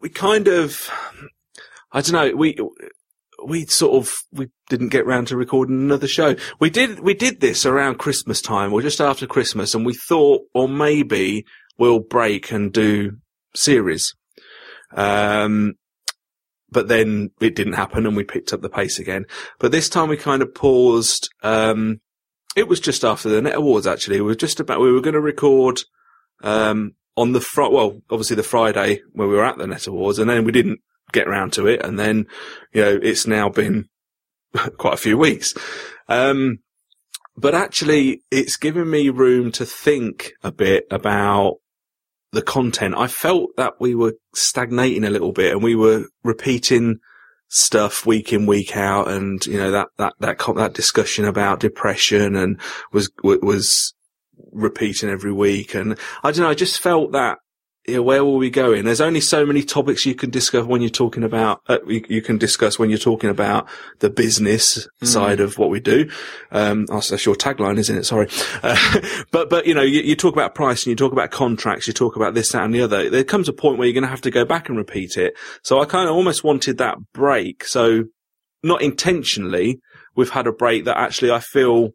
we 0.01 0.09
kind 0.09 0.49
of 0.49 0.91
I 1.93 2.01
don't 2.01 2.13
know 2.13 2.37
we 2.37 2.57
we 3.45 3.67
sort 3.67 3.97
of 3.97 4.13
we 4.33 4.49
didn't 4.69 4.89
get 4.89 5.07
round 5.07 5.29
to 5.29 5.37
recording 5.37 5.81
another 5.81 6.09
show. 6.09 6.37
We 6.59 6.71
did 6.71 7.01
we 7.01 7.15
did 7.15 7.41
this 7.41 7.67
around 7.67 7.99
Christmas 7.99 8.41
time 8.41 8.73
or 8.73 8.83
just 8.83 9.01
after 9.01 9.27
Christmas, 9.27 9.75
and 9.75 9.85
we 9.85 9.95
thought, 9.95 10.43
or 10.55 10.69
maybe 10.69 11.45
we'll 11.79 12.01
break 12.01 12.51
and 12.53 12.73
do 12.73 13.19
series. 13.55 14.15
Um, 14.93 15.75
but 16.71 16.89
then 16.89 17.31
it 17.41 17.57
didn't 17.57 17.75
happen, 17.75 18.07
and 18.07 18.17
we 18.17 18.25
picked 18.25 18.53
up 18.53 18.61
the 18.61 18.69
pace 18.69 18.99
again. 18.99 19.25
But 19.59 19.73
this 19.73 19.89
time 19.89 20.09
we 20.09 20.17
kind 20.17 20.43
of 20.43 20.55
paused. 20.55 21.29
Um, 21.43 22.01
it 22.57 22.67
was 22.67 22.81
just 22.81 23.05
after 23.05 23.29
the 23.29 23.41
Net 23.41 23.55
Awards, 23.55 23.87
actually. 23.87 24.21
We 24.21 24.27
were 24.27 24.35
just 24.35 24.59
about, 24.59 24.81
we 24.81 24.91
were 24.91 25.01
going 25.01 25.15
to 25.15 25.21
record, 25.21 25.83
um, 26.43 26.97
on 27.17 27.33
the 27.33 27.41
fr- 27.41 27.71
well, 27.71 28.01
obviously 28.11 28.37
the 28.37 28.43
Friday 28.43 29.03
where 29.13 29.29
we 29.29 29.35
were 29.35 29.45
at 29.45 29.59
the 29.59 29.67
Net 29.67 29.87
Awards 29.87 30.19
and 30.19 30.29
then 30.29 30.45
we 30.45 30.53
didn't 30.53 30.81
get 31.13 31.29
round 31.29 31.53
to 31.55 31.67
it. 31.67 31.85
And 31.85 31.99
then, 31.99 32.27
you 32.73 32.83
know, 32.83 32.99
it's 33.03 33.27
now 33.27 33.49
been 33.49 33.89
quite 34.79 34.95
a 34.95 34.99
few 34.99 35.17
weeks. 35.19 35.55
Um, 36.09 36.59
but 37.37 37.55
actually 37.55 38.23
it's 38.31 38.57
given 38.57 38.91
me 38.91 39.09
room 39.09 39.53
to 39.53 39.65
think 39.65 40.33
a 40.43 40.53
bit 40.53 40.85
about 40.91 41.57
the 42.33 42.43
content. 42.43 42.95
I 42.97 43.07
felt 43.07 43.51
that 43.57 43.81
we 43.81 43.95
were 43.95 44.15
stagnating 44.35 45.05
a 45.05 45.11
little 45.11 45.33
bit 45.33 45.53
and 45.53 45.63
we 45.63 45.75
were 45.75 46.07
repeating 46.23 46.99
stuff 47.49 48.07
week 48.07 48.33
in 48.33 48.47
week 48.47 48.77
out 48.77 49.09
and 49.09 49.45
you 49.45 49.59
know 49.59 49.73
that 49.73 49.89
that 49.99 50.15
that 50.21 50.39
that 50.55 50.73
discussion 50.73 51.25
about 51.25 51.59
depression 51.59 52.37
and 52.37 52.61
was 52.93 53.11
was 53.25 53.93
repeating 54.53 55.11
every 55.11 55.33
week 55.33 55.75
and 55.75 55.99
I 56.23 56.31
don't 56.31 56.43
know 56.43 56.51
I 56.51 56.55
just 56.55 56.79
felt 56.79 57.11
that 57.11 57.39
know, 57.97 58.03
where 58.03 58.25
were 58.25 58.37
we 58.37 58.51
going 58.51 58.85
there's 58.85 59.01
only 59.01 59.21
so 59.21 59.45
many 59.45 59.63
topics 59.63 60.07
you 60.07 60.15
can 60.15 60.31
discuss 60.31 60.65
when 60.67 60.81
you're 60.81 60.91
talking 60.91 61.25
about 61.25 61.63
uh, 61.69 61.79
you, 61.87 62.05
you 62.09 62.23
can 62.23 62.39
discuss 62.39 62.79
when 62.79 62.91
you're 62.91 62.99
talking 62.99 63.31
about 63.31 63.69
the 64.01 64.11
business 64.11 64.87
side 65.03 65.41
of 65.41 65.59
what 65.59 65.71
we 65.71 65.81
do. 65.81 66.09
Um 66.51 66.87
oh, 66.91 67.01
that's 67.01 67.25
your 67.25 67.35
tagline 67.35 67.79
isn't 67.79 67.97
it? 67.97 68.05
Sorry. 68.05 68.29
Uh, 68.63 69.01
but 69.31 69.49
but 69.49 69.67
you 69.67 69.73
know 69.73 69.83
you, 69.83 70.03
you 70.03 70.15
talk 70.15 70.35
about 70.35 70.55
pricing 70.55 70.91
you 70.91 70.97
talk 70.97 71.13
about 71.13 71.31
contracts 71.31 71.87
you 71.87 71.95
talk 71.95 72.15
about 72.15 72.35
this 72.35 72.53
that 72.53 72.65
and 72.65 72.75
the 72.75 72.83
other. 72.83 73.09
There 73.09 73.25
comes 73.25 73.49
a 73.49 73.53
point 73.53 73.79
where 73.79 73.87
you're 73.87 73.95
going 73.95 74.03
to 74.03 74.09
have 74.09 74.21
to 74.23 74.31
go 74.31 74.45
back 74.45 74.69
and 74.69 74.77
repeat 74.77 75.17
it. 75.17 75.35
So 75.63 75.81
I 75.81 75.87
kind 75.87 76.09
of 76.09 76.15
almost 76.15 76.45
wanted 76.45 76.79
that 76.79 76.99
break. 77.13 77.65
So 77.65 78.05
not 78.63 78.83
intentionally, 78.83 79.81
we've 80.17 80.31
had 80.31 80.47
a 80.47 80.53
break 80.53 80.85
that 80.85 80.99
actually 80.99 81.31
I 81.31 81.41
feel 81.41 81.91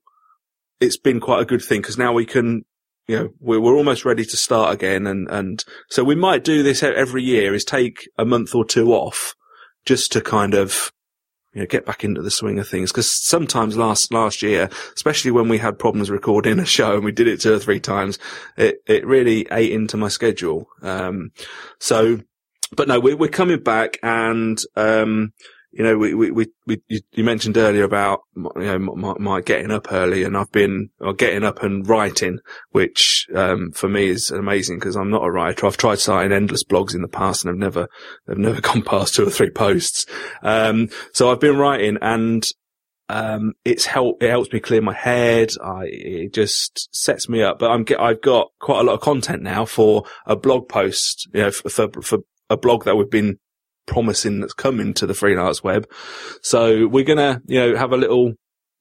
it's 0.79 0.97
been 0.97 1.19
quite 1.19 1.41
a 1.41 1.45
good 1.45 1.61
thing 1.61 1.81
because 1.81 1.97
now 1.97 2.13
we 2.13 2.25
can, 2.25 2.65
you 3.07 3.17
know, 3.17 3.29
we're, 3.39 3.59
we're 3.59 3.75
almost 3.75 4.05
ready 4.05 4.25
to 4.25 4.37
start 4.37 4.73
again. 4.73 5.07
And, 5.07 5.29
and 5.29 5.63
so 5.89 6.03
we 6.03 6.15
might 6.15 6.43
do 6.43 6.63
this 6.63 6.83
every 6.83 7.23
year 7.23 7.53
is 7.53 7.63
take 7.63 8.09
a 8.17 8.25
month 8.25 8.55
or 8.55 8.65
two 8.65 8.93
off 8.93 9.35
just 9.85 10.11
to 10.13 10.21
kind 10.21 10.53
of, 10.53 10.91
you 11.53 11.61
know, 11.61 11.67
get 11.67 11.85
back 11.85 12.03
into 12.03 12.21
the 12.21 12.31
swing 12.31 12.59
of 12.59 12.67
things. 12.67 12.91
Cause 12.91 13.23
sometimes 13.23 13.77
last, 13.77 14.11
last 14.11 14.41
year, 14.41 14.69
especially 14.95 15.31
when 15.31 15.47
we 15.47 15.59
had 15.59 15.79
problems 15.79 16.09
recording 16.09 16.59
a 16.59 16.65
show 16.65 16.95
and 16.95 17.05
we 17.05 17.11
did 17.11 17.27
it 17.27 17.41
two 17.41 17.53
or 17.53 17.59
three 17.59 17.79
times, 17.79 18.17
it, 18.57 18.77
it 18.87 19.05
really 19.05 19.47
ate 19.51 19.71
into 19.71 19.97
my 19.97 20.07
schedule. 20.07 20.67
Um, 20.81 21.31
so, 21.79 22.19
but 22.75 22.87
no, 22.87 22.99
we're, 22.99 23.15
we're 23.15 23.29
coming 23.29 23.61
back 23.61 23.99
and, 24.01 24.59
um, 24.75 25.33
you 25.75 25.83
know, 25.83 25.97
we, 25.97 26.13
we, 26.13 26.31
we, 26.31 26.47
we 26.65 26.81
you, 26.87 27.23
mentioned 27.23 27.57
earlier 27.57 27.83
about, 27.83 28.21
you 28.37 28.49
know, 28.55 28.79
my, 28.79 29.13
my 29.19 29.41
getting 29.41 29.71
up 29.71 29.91
early 29.91 30.23
and 30.23 30.37
I've 30.37 30.51
been, 30.51 30.89
or 31.01 31.13
getting 31.13 31.43
up 31.43 31.63
and 31.63 31.87
writing, 31.87 32.39
which, 32.71 33.27
um, 33.35 33.73
for 33.73 33.89
me 33.89 34.07
is 34.07 34.31
amazing 34.31 34.79
because 34.79 34.95
I'm 34.95 35.09
not 35.09 35.25
a 35.25 35.29
writer. 35.29 35.65
I've 35.65 35.75
tried 35.75 35.99
starting 35.99 36.31
endless 36.31 36.63
blogs 36.63 36.95
in 36.95 37.01
the 37.01 37.09
past 37.09 37.43
and 37.43 37.51
I've 37.51 37.57
never, 37.57 37.89
they've 38.25 38.37
never 38.37 38.61
gone 38.61 38.83
past 38.83 39.15
two 39.15 39.27
or 39.27 39.29
three 39.29 39.49
posts. 39.49 40.05
Um, 40.41 40.87
so 41.11 41.29
I've 41.29 41.41
been 41.41 41.57
writing 41.57 41.97
and, 42.01 42.47
um, 43.09 43.51
it's 43.65 43.85
help, 43.85 44.23
it 44.23 44.29
helps 44.29 44.53
me 44.53 44.61
clear 44.61 44.81
my 44.81 44.93
head. 44.93 45.49
I, 45.61 45.87
it 45.87 46.33
just 46.33 46.87
sets 46.95 47.27
me 47.27 47.43
up, 47.43 47.59
but 47.59 47.69
I'm 47.69 47.85
I've 47.99 48.21
got 48.21 48.47
quite 48.61 48.79
a 48.79 48.83
lot 48.83 48.93
of 48.93 49.01
content 49.01 49.43
now 49.43 49.65
for 49.65 50.05
a 50.25 50.37
blog 50.37 50.69
post, 50.69 51.27
you 51.33 51.41
know, 51.41 51.51
for, 51.51 51.69
for, 51.69 52.01
for 52.01 52.19
a 52.49 52.55
blog 52.55 52.85
that 52.85 52.95
we've 52.95 53.09
been 53.09 53.39
promising 53.85 54.39
that's 54.39 54.53
coming 54.53 54.93
to 54.95 55.05
the 55.05 55.13
freelance 55.13 55.63
web. 55.63 55.89
So 56.41 56.87
we're 56.87 57.03
gonna, 57.03 57.41
you 57.45 57.59
know, 57.59 57.75
have 57.75 57.91
a 57.91 57.97
little 57.97 58.33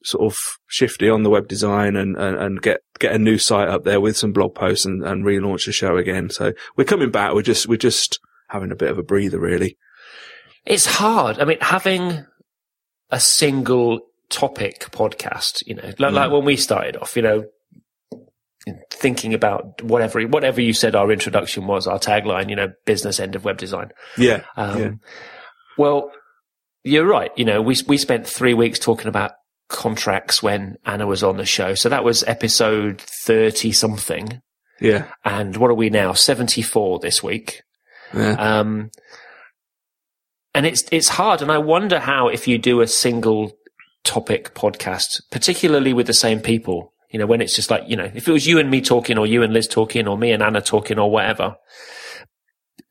sort 0.05 0.31
of 0.31 0.39
shifty 0.67 1.09
on 1.09 1.23
the 1.23 1.31
web 1.31 1.49
design 1.49 1.97
and, 1.97 2.17
and, 2.17 2.37
and 2.37 2.63
get, 2.63 2.81
get 2.99 3.15
a 3.15 3.19
new 3.19 3.39
site 3.39 3.69
up 3.69 3.85
there 3.85 4.01
with 4.01 4.17
some 4.17 4.33
blog 4.33 4.55
posts 4.55 4.85
and, 4.85 5.03
and 5.03 5.25
relaunch 5.25 5.65
the 5.65 5.73
show 5.73 5.97
again. 5.97 6.29
So 6.29 6.53
we're 6.77 6.85
coming 6.85 7.11
back. 7.11 7.33
We're 7.33 7.43
just, 7.43 7.67
we're 7.67 7.77
just 7.77 8.21
having 8.51 8.71
a 8.71 8.77
bit 8.77 8.91
of 8.91 8.99
a 8.99 9.03
breather 9.03 9.39
really. 9.39 9.79
It's 10.67 10.87
hard. 10.87 11.39
I 11.39 11.45
mean, 11.45 11.59
having 11.61 12.27
a 13.11 13.21
single 13.21 14.01
topic 14.29 14.81
podcast, 14.91 15.63
you 15.67 15.75
know, 15.75 15.93
like, 15.99 16.13
like 16.13 16.31
mm. 16.31 16.33
when 16.33 16.45
we 16.45 16.57
started 16.57 16.97
off, 16.97 17.17
you 17.17 17.23
know, 17.23 17.45
thinking 18.91 19.35
about 19.35 19.83
whatever 19.83 20.23
whatever 20.23 20.61
you 20.61 20.73
said 20.73 20.95
our 20.95 21.11
introduction 21.13 21.67
was, 21.67 21.87
our 21.87 21.99
tagline, 21.99 22.49
you 22.49 22.57
know, 22.57 22.73
business 22.87 23.21
end 23.21 23.35
of 23.35 23.45
web 23.45 23.59
design. 23.59 23.91
Yeah. 24.17 24.45
Um, 24.57 24.79
Yeah. 24.79 24.91
Well, 25.77 26.11
you're 26.85 27.07
right. 27.07 27.31
You 27.37 27.45
know, 27.45 27.61
we 27.63 27.77
we 27.87 27.99
spent 27.99 28.27
three 28.27 28.55
weeks 28.55 28.79
talking 28.79 29.09
about 29.09 29.33
contracts 29.69 30.43
when 30.43 30.77
Anna 30.85 31.07
was 31.07 31.23
on 31.23 31.37
the 31.37 31.45
show, 31.45 31.75
so 31.75 31.89
that 31.89 32.05
was 32.05 32.23
episode 32.25 33.01
thirty 33.01 33.73
something. 33.73 34.41
Yeah. 34.81 35.07
And 35.25 35.57
what 35.57 35.71
are 35.71 35.75
we 35.75 35.91
now? 35.91 36.13
Seventy 36.13 36.63
four 36.63 36.99
this 36.99 37.23
week. 37.23 37.63
Yeah. 38.13 38.33
Um, 38.33 38.91
and 40.55 40.67
it's 40.67 40.85
it's 40.93 41.09
hard, 41.09 41.43
and 41.43 41.51
I 41.51 41.59
wonder 41.59 41.99
how 41.99 42.29
if 42.29 42.47
you 42.47 42.59
do 42.59 42.81
a 42.81 42.87
single 42.87 43.53
topic 44.05 44.55
podcast, 44.55 45.23
particularly 45.31 45.93
with 45.93 46.07
the 46.07 46.15
same 46.15 46.41
people, 46.41 46.93
you 47.15 47.19
know, 47.21 47.27
when 47.27 47.41
it's 47.41 47.55
just 47.55 47.71
like 47.71 47.85
you 47.87 47.95
know, 47.97 48.11
if 48.13 48.27
it 48.27 48.33
was 48.33 48.45
you 48.45 48.59
and 48.59 48.69
me 48.69 48.81
talking, 48.81 49.17
or 49.19 49.25
you 49.27 49.45
and 49.45 49.53
Liz 49.55 49.69
talking, 49.69 50.09
or 50.09 50.19
me 50.19 50.33
and 50.33 50.43
Anna 50.43 50.61
talking, 50.61 50.99
or 50.99 51.09
whatever, 51.09 51.55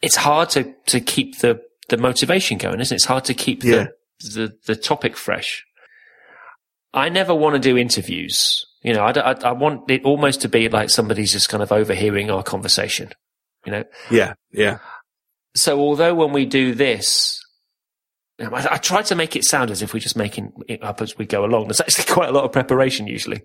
it's 0.02 0.16
hard 0.16 0.50
to 0.52 0.74
to 0.88 1.02
keep 1.02 1.40
the 1.40 1.62
the 1.90 1.98
motivation 1.98 2.58
going, 2.58 2.80
isn't 2.80 2.96
it? 2.96 2.96
It's 2.96 3.06
hard 3.06 3.26
to 3.26 3.34
keep 3.34 3.66
Yeah. 3.66 3.88
the, 4.22 4.30
the 4.30 4.54
the 4.68 4.76
topic 4.78 5.18
fresh. 5.18 5.66
I 6.94 7.10
never 7.10 7.36
want 7.36 7.56
to 7.56 7.60
do 7.60 7.78
interviews. 7.78 8.66
You 8.82 8.94
know, 8.94 9.02
I, 9.04 9.12
I, 9.12 9.32
I 9.50 9.52
want 9.52 9.92
it 9.92 10.06
almost 10.06 10.42
to 10.42 10.48
be 10.48 10.70
like 10.70 10.90
somebody's 10.90 11.34
just 11.34 11.50
kind 11.50 11.62
of 11.62 11.72
overhearing 11.74 12.32
our 12.32 12.44
conversation. 12.44 13.10
You 13.66 13.72
know, 13.74 13.84
Yeah. 14.10 14.34
Yeah. 14.52 14.78
so 15.56 15.80
although 15.80 16.16
when 16.16 16.32
we 16.32 16.46
do 16.46 16.74
this, 16.76 17.42
I, 18.40 18.68
I 18.72 18.78
try 18.78 19.02
to 19.04 19.16
make 19.16 19.36
it 19.36 19.44
sound 19.46 19.70
as 19.72 19.82
if 19.82 19.94
we're 19.94 20.00
just 20.02 20.16
making 20.18 20.54
it 20.68 20.84
up 20.84 21.02
as 21.02 21.18
we 21.18 21.26
go 21.26 21.44
along. 21.46 21.68
There's 21.68 21.82
actually 21.82 22.14
quite 22.14 22.30
a 22.30 22.32
lot 22.32 22.44
of 22.46 22.52
preparation 22.54 23.08
usually. 23.08 23.42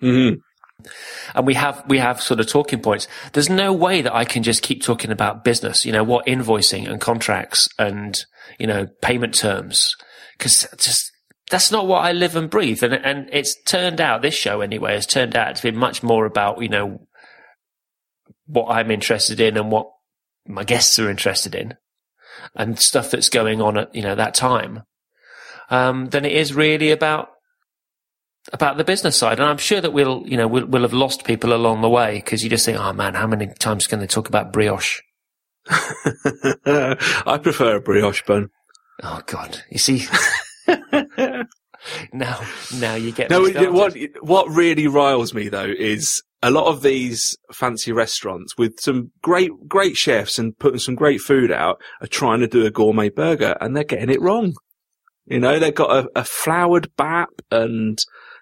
Hmm 0.00 0.34
And 1.34 1.46
we 1.46 1.54
have, 1.54 1.84
we 1.88 1.98
have 1.98 2.22
sort 2.22 2.40
of 2.40 2.46
talking 2.46 2.80
points. 2.80 3.08
There's 3.32 3.50
no 3.50 3.72
way 3.72 4.02
that 4.02 4.14
I 4.14 4.24
can 4.24 4.42
just 4.42 4.62
keep 4.62 4.82
talking 4.82 5.10
about 5.10 5.44
business, 5.44 5.84
you 5.84 5.92
know, 5.92 6.04
what 6.04 6.26
invoicing 6.26 6.88
and 6.88 7.00
contracts 7.00 7.68
and, 7.78 8.18
you 8.58 8.66
know, 8.66 8.86
payment 9.02 9.34
terms. 9.34 9.96
Cause 10.38 10.66
just, 10.78 11.10
that's 11.50 11.72
not 11.72 11.86
what 11.86 12.04
I 12.04 12.12
live 12.12 12.36
and 12.36 12.48
breathe. 12.48 12.82
And, 12.82 12.94
and 12.94 13.28
it's 13.32 13.60
turned 13.64 14.00
out, 14.00 14.22
this 14.22 14.34
show 14.34 14.60
anyway, 14.60 14.94
has 14.94 15.06
turned 15.06 15.34
out 15.34 15.56
to 15.56 15.62
be 15.62 15.76
much 15.76 16.02
more 16.02 16.26
about, 16.26 16.62
you 16.62 16.68
know, 16.68 17.06
what 18.46 18.70
I'm 18.70 18.90
interested 18.90 19.40
in 19.40 19.56
and 19.56 19.70
what 19.70 19.90
my 20.46 20.64
guests 20.64 20.98
are 20.98 21.10
interested 21.10 21.54
in 21.54 21.74
and 22.54 22.78
stuff 22.78 23.10
that's 23.10 23.28
going 23.28 23.60
on 23.60 23.76
at, 23.76 23.94
you 23.94 24.02
know, 24.02 24.14
that 24.14 24.34
time. 24.34 24.84
Um, 25.70 26.06
than 26.06 26.24
it 26.24 26.32
is 26.32 26.54
really 26.54 26.92
about 26.92 27.28
about 28.52 28.76
the 28.76 28.84
business 28.84 29.16
side. 29.16 29.38
And 29.38 29.48
I'm 29.48 29.58
sure 29.58 29.80
that 29.80 29.92
we'll, 29.92 30.26
you 30.26 30.36
know, 30.36 30.48
we'll, 30.48 30.66
we'll 30.66 30.82
have 30.82 30.92
lost 30.92 31.24
people 31.24 31.52
along 31.52 31.82
the 31.82 31.88
way 31.88 32.16
because 32.16 32.42
you 32.42 32.50
just 32.50 32.64
think, 32.64 32.78
oh 32.78 32.92
man, 32.92 33.14
how 33.14 33.26
many 33.26 33.48
times 33.58 33.86
can 33.86 34.00
they 34.00 34.06
talk 34.06 34.28
about 34.28 34.52
brioche? 34.52 35.00
I 36.66 37.38
prefer 37.42 37.76
a 37.76 37.80
brioche 37.80 38.24
bun. 38.24 38.50
Oh 39.02 39.20
God! 39.26 39.62
You 39.70 39.78
see, 39.78 40.06
now 42.12 42.40
now 42.74 42.94
you 42.94 43.12
get 43.12 43.30
No, 43.30 43.42
what 43.70 43.96
what 44.20 44.48
really 44.48 44.86
riles 44.86 45.34
me 45.34 45.48
though 45.48 45.72
is 45.78 46.22
a 46.42 46.50
lot 46.50 46.66
of 46.66 46.82
these 46.82 47.36
fancy 47.52 47.92
restaurants 47.92 48.56
with 48.56 48.80
some 48.80 49.10
great 49.22 49.50
great 49.68 49.96
chefs 49.96 50.38
and 50.38 50.58
putting 50.58 50.78
some 50.78 50.94
great 50.94 51.20
food 51.20 51.52
out 51.52 51.80
are 52.00 52.06
trying 52.06 52.40
to 52.40 52.48
do 52.48 52.64
a 52.64 52.70
gourmet 52.70 53.08
burger 53.08 53.56
and 53.60 53.76
they're 53.76 53.84
getting 53.84 54.10
it 54.10 54.20
wrong. 54.20 54.54
You 55.26 55.40
know, 55.40 55.58
they've 55.58 55.74
got 55.74 55.90
a, 55.90 56.08
a 56.16 56.24
floured 56.24 56.90
bap 56.96 57.28
and 57.50 57.98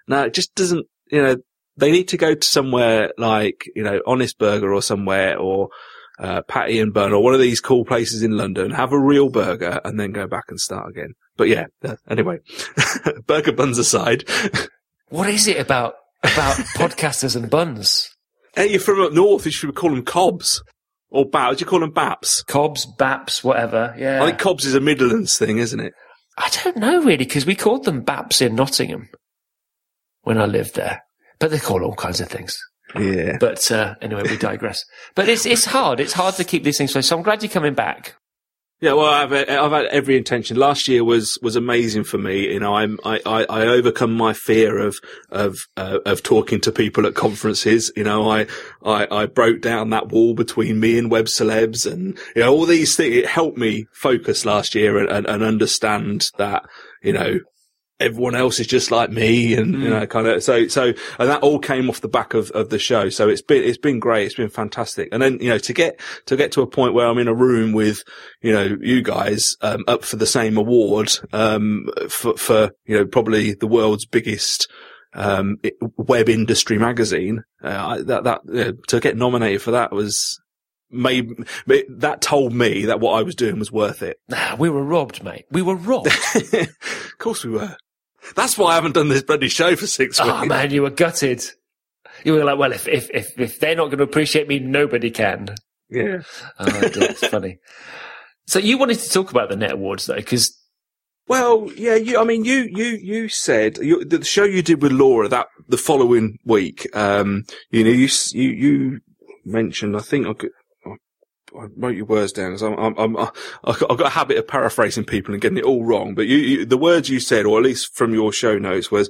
no, 0.07 0.23
it 0.23 0.33
just 0.33 0.53
doesn't. 0.55 0.85
You 1.11 1.21
know, 1.21 1.37
they 1.77 1.91
need 1.91 2.09
to 2.09 2.17
go 2.17 2.35
to 2.35 2.47
somewhere 2.47 3.11
like 3.17 3.65
you 3.75 3.83
know 3.83 4.01
Honest 4.05 4.37
Burger 4.37 4.73
or 4.73 4.81
somewhere 4.81 5.37
or. 5.37 5.69
Uh, 6.19 6.41
Patty 6.41 6.79
and 6.79 6.95
Bun 6.95 7.13
or 7.13 7.21
one 7.21 7.35
of 7.35 7.39
these 7.39 7.61
cool 7.61 7.85
places 7.85 8.23
in 8.23 8.31
London, 8.31 8.71
have 8.71 8.91
a 8.91 8.99
real 8.99 9.29
burger 9.29 9.79
and 9.85 9.99
then 9.99 10.11
go 10.11 10.25
back 10.25 10.45
and 10.47 10.59
start 10.59 10.89
again. 10.89 11.13
But 11.35 11.47
yeah, 11.47 11.67
anyway, 12.09 12.39
burger 13.27 13.51
buns 13.51 13.77
aside, 13.77 14.23
What 15.09 15.29
is 15.29 15.47
it 15.47 15.59
about 15.59 15.95
about 16.23 16.55
podcasters 16.75 17.35
and 17.35 17.49
buns? 17.49 18.09
Hey, 18.55 18.71
you're 18.71 18.79
from 18.79 19.01
up 19.01 19.13
north. 19.13 19.45
You 19.45 19.51
should 19.51 19.73
call 19.75 19.91
them 19.91 20.03
cobs 20.03 20.61
or 21.09 21.25
baps. 21.25 21.59
You 21.59 21.65
call 21.65 21.79
them 21.79 21.93
baps. 21.93 22.45
Cobs, 22.45 22.85
baps, 22.97 23.43
whatever. 23.43 23.95
Yeah. 23.97 24.21
I 24.21 24.27
think 24.27 24.39
cobs 24.39 24.65
is 24.65 24.75
a 24.75 24.81
Midlands 24.81 25.37
thing, 25.37 25.59
isn't 25.59 25.79
it? 25.79 25.93
I 26.37 26.49
don't 26.63 26.77
know 26.77 26.99
really 26.99 27.17
because 27.17 27.45
we 27.45 27.55
called 27.55 27.85
them 27.85 28.03
baps 28.03 28.41
in 28.41 28.55
Nottingham 28.55 29.09
when 30.27 30.37
I 30.37 30.45
lived 30.45 30.75
there, 30.75 31.01
but 31.39 31.51
they 31.51 31.57
call 31.57 31.85
all 31.85 31.95
kinds 31.95 32.19
of 32.19 32.27
things. 32.27 32.59
Yeah. 32.99 33.37
But 33.39 33.71
uh, 33.71 33.95
anyway, 34.01 34.23
we 34.23 34.35
digress. 34.35 34.83
but 35.15 35.29
it's 35.29 35.45
it's 35.45 35.63
hard. 35.63 36.01
It's 36.01 36.13
hard 36.13 36.35
to 36.35 36.43
keep 36.43 36.65
these 36.65 36.77
things. 36.77 36.91
So 37.07 37.17
I'm 37.17 37.23
glad 37.23 37.41
you're 37.41 37.49
coming 37.49 37.73
back. 37.73 38.15
Yeah, 38.81 38.93
well, 38.93 39.07
I've 39.07 39.31
I've 39.31 39.71
had 39.71 39.85
every 39.85 40.17
intention. 40.17 40.57
Last 40.57 40.87
year 40.89 41.03
was 41.03 41.39
was 41.41 41.55
amazing 41.55 42.03
for 42.03 42.17
me. 42.17 42.53
You 42.53 42.59
know, 42.59 42.75
I'm 42.75 42.99
I 43.05 43.21
I, 43.25 43.45
I 43.49 43.61
overcome 43.67 44.13
my 44.13 44.33
fear 44.33 44.77
of 44.77 44.97
of 45.29 45.57
uh, 45.77 45.99
of 46.05 46.23
talking 46.23 46.59
to 46.61 46.71
people 46.73 47.07
at 47.07 47.15
conferences. 47.15 47.89
You 47.95 48.03
know, 48.03 48.29
I, 48.29 48.47
I 48.85 49.07
I 49.09 49.25
broke 49.27 49.61
down 49.61 49.91
that 49.91 50.09
wall 50.09 50.33
between 50.33 50.79
me 50.79 50.99
and 50.99 51.09
web 51.09 51.25
celebs, 51.25 51.91
and 51.91 52.19
you 52.35 52.43
know 52.43 52.53
all 52.53 52.65
these 52.65 52.95
things. 52.97 53.15
It 53.15 53.25
helped 53.25 53.57
me 53.57 53.87
focus 53.93 54.45
last 54.45 54.75
year 54.75 54.99
and, 54.99 55.09
and, 55.09 55.25
and 55.25 55.41
understand 55.41 56.29
that 56.37 56.63
you 57.01 57.13
know 57.13 57.39
everyone 57.99 58.35
else 58.35 58.59
is 58.59 58.67
just 58.67 58.91
like 58.91 59.09
me 59.09 59.55
and 59.55 59.81
you 59.81 59.89
know 59.89 60.05
kind 60.05 60.27
of 60.27 60.43
so 60.43 60.67
so 60.67 60.93
and 61.17 61.29
that 61.29 61.41
all 61.41 61.57
came 61.57 61.89
off 61.89 62.01
the 62.01 62.07
back 62.07 62.33
of, 62.33 62.51
of 62.51 62.69
the 62.69 62.77
show 62.77 63.09
so 63.09 63.27
it's 63.27 63.41
been 63.41 63.63
it's 63.63 63.77
been 63.77 63.99
great 63.99 64.25
it's 64.25 64.35
been 64.35 64.49
fantastic 64.49 65.09
and 65.11 65.21
then 65.21 65.39
you 65.39 65.49
know 65.49 65.57
to 65.57 65.73
get 65.73 65.99
to 66.25 66.35
get 66.35 66.51
to 66.51 66.61
a 66.61 66.67
point 66.67 66.93
where 66.93 67.07
I'm 67.07 67.17
in 67.17 67.27
a 67.27 67.33
room 67.33 67.71
with 67.71 68.03
you 68.41 68.51
know 68.53 68.77
you 68.81 69.01
guys 69.01 69.57
um, 69.61 69.83
up 69.87 70.03
for 70.03 70.17
the 70.17 70.27
same 70.27 70.57
award 70.57 71.11
um 71.33 71.87
for 72.09 72.37
for 72.37 72.71
you 72.85 72.97
know 72.97 73.05
probably 73.05 73.53
the 73.53 73.67
world's 73.67 74.05
biggest 74.05 74.71
um 75.13 75.57
web 75.97 76.29
industry 76.29 76.77
magazine 76.77 77.43
uh, 77.63 77.87
I, 77.87 78.01
that 78.03 78.23
that 78.25 78.41
you 78.45 78.65
know, 78.65 78.71
to 78.89 78.99
get 78.99 79.17
nominated 79.17 79.63
for 79.63 79.71
that 79.71 79.91
was 79.91 80.39
made 80.91 81.29
that 81.65 82.21
told 82.21 82.53
me 82.53 82.85
that 82.85 82.99
what 82.99 83.13
I 83.13 83.23
was 83.23 83.35
doing 83.35 83.57
was 83.57 83.71
worth 83.71 84.03
it 84.03 84.19
Nah, 84.29 84.55
we 84.59 84.69
were 84.69 84.83
robbed, 84.83 85.23
mate. 85.23 85.45
We 85.51 85.61
were 85.61 85.75
robbed. 85.75 86.07
of 86.35 87.17
course 87.17 87.43
we 87.43 87.51
were. 87.51 87.75
That's 88.35 88.57
why 88.57 88.71
I 88.71 88.75
haven't 88.75 88.93
done 88.93 89.09
this 89.09 89.23
bloody 89.23 89.49
show 89.49 89.75
for 89.75 89.87
six 89.87 90.19
weeks. 90.19 90.29
oh 90.31 90.45
man, 90.45 90.71
you 90.71 90.81
were 90.83 90.89
gutted. 90.89 91.43
You 92.23 92.33
were 92.33 92.43
like, 92.43 92.57
well, 92.57 92.71
if 92.71 92.87
if 92.87 93.09
if, 93.13 93.39
if 93.39 93.59
they're 93.59 93.75
not 93.75 93.85
going 93.85 93.99
to 93.99 94.03
appreciate 94.03 94.47
me, 94.47 94.59
nobody 94.59 95.11
can. 95.11 95.55
Yeah. 95.89 96.19
Oh, 96.59 96.65
dear, 96.89 97.11
it's 97.11 97.27
funny. 97.29 97.59
So 98.47 98.59
you 98.59 98.77
wanted 98.77 98.99
to 98.99 99.09
talk 99.09 99.31
about 99.31 99.49
the 99.49 99.55
Net 99.55 99.71
Awards 99.73 100.05
though, 100.05 100.15
because 100.15 100.57
Well, 101.27 101.69
yeah. 101.75 101.95
You, 101.95 102.19
I 102.19 102.23
mean, 102.23 102.45
you, 102.45 102.69
you, 102.71 102.85
you 102.85 103.29
said 103.29 103.77
you, 103.77 104.03
the 104.03 104.23
show 104.23 104.43
you 104.43 104.61
did 104.61 104.81
with 104.81 104.91
Laura 104.91 105.27
that 105.29 105.47
the 105.67 105.77
following 105.77 106.37
week. 106.45 106.87
Um, 106.95 107.43
you 107.71 107.83
know, 107.83 107.89
you, 107.89 108.07
you, 108.31 108.49
you 108.49 108.99
mentioned. 109.45 109.95
I 109.95 109.99
think 110.01 110.27
I 110.27 110.33
could. 110.33 110.51
I 111.57 111.67
wrote 111.75 111.95
your 111.95 112.05
words 112.05 112.31
down. 112.31 112.51
'cause 112.51 112.61
I'm, 112.63 112.77
I'm, 112.97 113.15
I- 113.17 113.31
I've 113.63 113.79
got 113.79 114.01
a 114.01 114.09
habit 114.09 114.37
of 114.37 114.47
paraphrasing 114.47 115.05
people 115.05 115.33
and 115.33 115.41
getting 115.41 115.57
it 115.57 115.63
all 115.63 115.85
wrong. 115.85 116.13
But 116.15 116.27
you, 116.27 116.37
you 116.37 116.65
the 116.65 116.77
words 116.77 117.09
you 117.09 117.19
said, 117.19 117.45
or 117.45 117.57
at 117.57 117.63
least 117.63 117.95
from 117.95 118.13
your 118.13 118.33
show 118.33 118.57
notes, 118.57 118.91
was, 118.91 119.09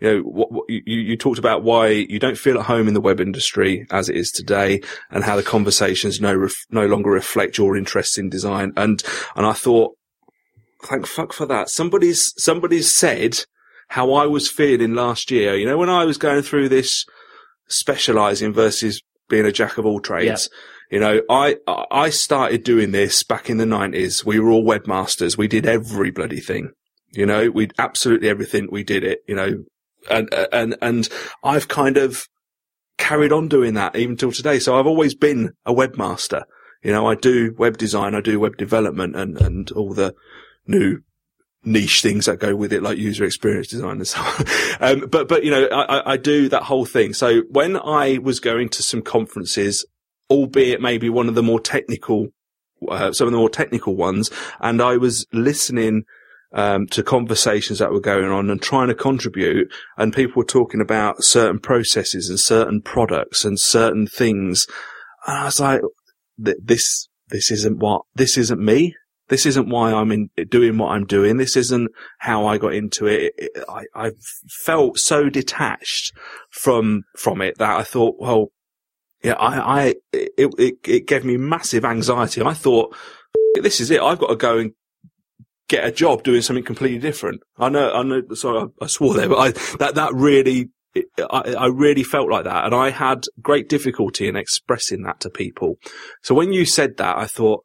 you 0.00 0.08
know, 0.12 0.20
what, 0.22 0.52
what 0.52 0.64
you, 0.68 0.82
you 0.86 1.16
talked 1.16 1.38
about 1.38 1.62
why 1.62 1.88
you 1.88 2.18
don't 2.18 2.36
feel 2.38 2.58
at 2.58 2.66
home 2.66 2.88
in 2.88 2.94
the 2.94 3.00
web 3.00 3.20
industry 3.20 3.86
as 3.90 4.08
it 4.08 4.16
is 4.16 4.30
today, 4.30 4.80
and 5.10 5.24
how 5.24 5.36
the 5.36 5.42
conversations 5.42 6.20
no 6.20 6.34
ref, 6.34 6.54
no 6.70 6.86
longer 6.86 7.10
reflect 7.10 7.56
your 7.58 7.76
interests 7.76 8.18
in 8.18 8.28
design. 8.28 8.72
And 8.76 9.02
and 9.36 9.46
I 9.46 9.52
thought, 9.52 9.94
thank 10.84 11.06
fuck 11.06 11.32
for 11.32 11.46
that. 11.46 11.70
Somebody's 11.70 12.32
somebody's 12.36 12.92
said 12.94 13.44
how 13.88 14.12
I 14.12 14.26
was 14.26 14.50
feeling 14.50 14.94
last 14.94 15.30
year. 15.30 15.54
You 15.56 15.64
know, 15.66 15.78
when 15.78 15.88
I 15.90 16.04
was 16.04 16.18
going 16.18 16.42
through 16.42 16.68
this 16.68 17.06
specializing 17.68 18.52
versus 18.52 19.02
being 19.28 19.46
a 19.46 19.52
jack 19.52 19.78
of 19.78 19.86
all 19.86 20.00
trades. 20.00 20.48
You 20.90 21.00
know, 21.00 21.20
I 21.28 21.56
I 21.90 22.10
started 22.10 22.64
doing 22.64 22.92
this 22.92 23.22
back 23.22 23.50
in 23.50 23.58
the 23.58 23.66
nineties. 23.66 24.24
We 24.24 24.40
were 24.40 24.50
all 24.50 24.64
webmasters. 24.64 25.36
We 25.36 25.48
did 25.48 25.66
every 25.66 26.10
bloody 26.10 26.40
thing. 26.40 26.70
You 27.10 27.26
know, 27.26 27.50
we 27.50 27.68
absolutely 27.78 28.28
everything. 28.28 28.68
We 28.70 28.84
did 28.84 29.04
it. 29.04 29.20
You 29.28 29.34
know, 29.36 29.64
and 30.10 30.32
and 30.52 30.76
and 30.80 31.08
I've 31.44 31.68
kind 31.68 31.96
of 31.98 32.26
carried 32.96 33.32
on 33.32 33.48
doing 33.48 33.74
that 33.74 33.96
even 33.96 34.16
till 34.16 34.32
today. 34.32 34.58
So 34.58 34.78
I've 34.78 34.86
always 34.86 35.14
been 35.14 35.52
a 35.66 35.74
webmaster. 35.74 36.42
You 36.82 36.92
know, 36.92 37.06
I 37.06 37.16
do 37.16 37.54
web 37.58 37.76
design, 37.76 38.14
I 38.14 38.20
do 38.20 38.40
web 38.40 38.56
development, 38.56 39.14
and 39.14 39.36
and 39.40 39.70
all 39.72 39.92
the 39.92 40.14
new 40.66 41.00
niche 41.64 42.02
things 42.02 42.26
that 42.26 42.38
go 42.38 42.54
with 42.56 42.72
it, 42.72 42.82
like 42.82 42.96
user 42.98 43.24
experience 43.24 43.68
design 43.68 43.96
and 43.96 44.06
so 44.08 44.20
on. 44.20 44.44
Um, 44.80 45.08
but, 45.10 45.26
but, 45.26 45.42
you 45.44 45.50
know, 45.50 45.64
I, 45.66 45.98
I- 45.98 46.12
I 46.12 46.16
do 46.16 46.48
that 46.50 46.62
whole 46.62 46.84
thing. 46.84 47.12
So 47.12 47.40
when 47.50 47.76
I 47.76 48.18
was 48.18 48.38
going 48.38 48.68
to 48.70 48.82
some 48.82 49.02
conferences, 49.02 49.84
albeit 50.30 50.80
maybe 50.80 51.08
one 51.08 51.28
of 51.28 51.34
the 51.34 51.42
more 51.42 51.60
technical, 51.60 52.28
uh, 52.88 53.12
some 53.12 53.26
of 53.26 53.32
the 53.32 53.38
more 53.38 53.50
technical 53.50 53.96
ones, 53.96 54.30
and 54.60 54.80
I 54.82 54.96
was 54.96 55.26
listening, 55.32 56.04
um, 56.52 56.86
to 56.88 57.02
conversations 57.02 57.78
that 57.78 57.92
were 57.92 58.00
going 58.00 58.30
on 58.30 58.48
and 58.48 58.60
trying 58.62 58.88
to 58.88 58.94
contribute 58.94 59.70
and 59.98 60.14
people 60.14 60.34
were 60.40 60.46
talking 60.46 60.80
about 60.80 61.22
certain 61.22 61.58
processes 61.58 62.30
and 62.30 62.40
certain 62.40 62.80
products 62.80 63.44
and 63.44 63.60
certain 63.60 64.06
things. 64.06 64.66
And 65.26 65.36
I 65.36 65.44
was 65.44 65.60
like, 65.60 65.82
th- 66.42 66.56
this, 66.62 67.08
this 67.28 67.50
isn't 67.50 67.78
what, 67.78 68.02
this 68.14 68.38
isn't 68.38 68.60
me 68.60 68.94
this 69.28 69.44
isn't 69.44 69.68
why 69.68 69.92
I'm 69.92 70.10
in 70.10 70.30
doing 70.48 70.78
what 70.78 70.92
I'm 70.92 71.04
doing. 71.04 71.36
This 71.36 71.56
isn't 71.56 71.90
how 72.18 72.46
I 72.46 72.58
got 72.58 72.74
into 72.74 73.06
it. 73.06 73.34
It- 73.36 73.50
it- 73.56 73.64
I, 73.68 73.84
I 73.94 74.10
felt 74.64 74.98
so 74.98 75.28
detached 75.28 76.12
from 76.50 77.02
from 77.16 77.42
it 77.42 77.58
that 77.58 77.76
I 77.78 77.82
thought, 77.82 78.16
well, 78.18 78.46
yeah, 79.22 79.34
I, 79.34 79.58
I 79.58 79.94
it, 80.12 80.32
it 80.58 80.74
it 80.84 81.06
gave 81.06 81.24
me 81.24 81.36
massive 81.36 81.84
anxiety. 81.84 82.42
I 82.42 82.54
thought, 82.54 82.96
this 83.60 83.80
is 83.80 83.90
it. 83.90 84.00
I've 84.00 84.18
got 84.18 84.28
to 84.28 84.36
go 84.36 84.58
and 84.58 84.72
get 85.68 85.84
a 85.84 85.92
job 85.92 86.22
doing 86.22 86.42
something 86.42 86.64
completely 86.64 86.98
different. 86.98 87.40
I 87.58 87.68
know, 87.68 87.92
I 87.92 88.02
know. 88.02 88.22
Sorry, 88.34 88.60
I, 88.60 88.84
I 88.84 88.86
swore 88.86 89.14
there, 89.14 89.28
but 89.28 89.38
I 89.38 89.50
that 89.78 89.94
that 89.96 90.14
really. 90.14 90.70
I, 91.30 91.54
I 91.56 91.66
really 91.66 92.02
felt 92.02 92.28
like 92.28 92.44
that, 92.44 92.64
and 92.64 92.74
I 92.74 92.90
had 92.90 93.26
great 93.40 93.68
difficulty 93.68 94.26
in 94.26 94.34
expressing 94.34 95.02
that 95.02 95.20
to 95.20 95.30
people. 95.30 95.76
So 96.22 96.34
when 96.34 96.52
you 96.52 96.64
said 96.64 96.96
that, 96.96 97.16
I 97.16 97.26
thought, 97.26 97.62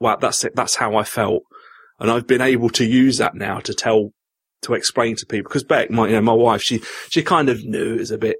wow, 0.00 0.16
that's 0.16 0.42
it. 0.44 0.56
That's 0.56 0.74
how 0.76 0.96
I 0.96 1.04
felt. 1.04 1.42
And 2.00 2.10
I've 2.10 2.26
been 2.26 2.40
able 2.40 2.70
to 2.70 2.84
use 2.84 3.18
that 3.18 3.36
now 3.36 3.60
to 3.60 3.74
tell, 3.74 4.10
to 4.62 4.74
explain 4.74 5.14
to 5.16 5.26
people. 5.26 5.50
Because 5.50 5.62
Beck, 5.62 5.90
my, 5.90 6.06
you 6.06 6.14
know, 6.14 6.22
my 6.22 6.32
wife, 6.32 6.62
she, 6.62 6.82
she 7.10 7.22
kind 7.22 7.48
of 7.48 7.64
knew 7.64 7.94
it 7.94 7.98
was 7.98 8.10
a 8.10 8.18
bit, 8.18 8.38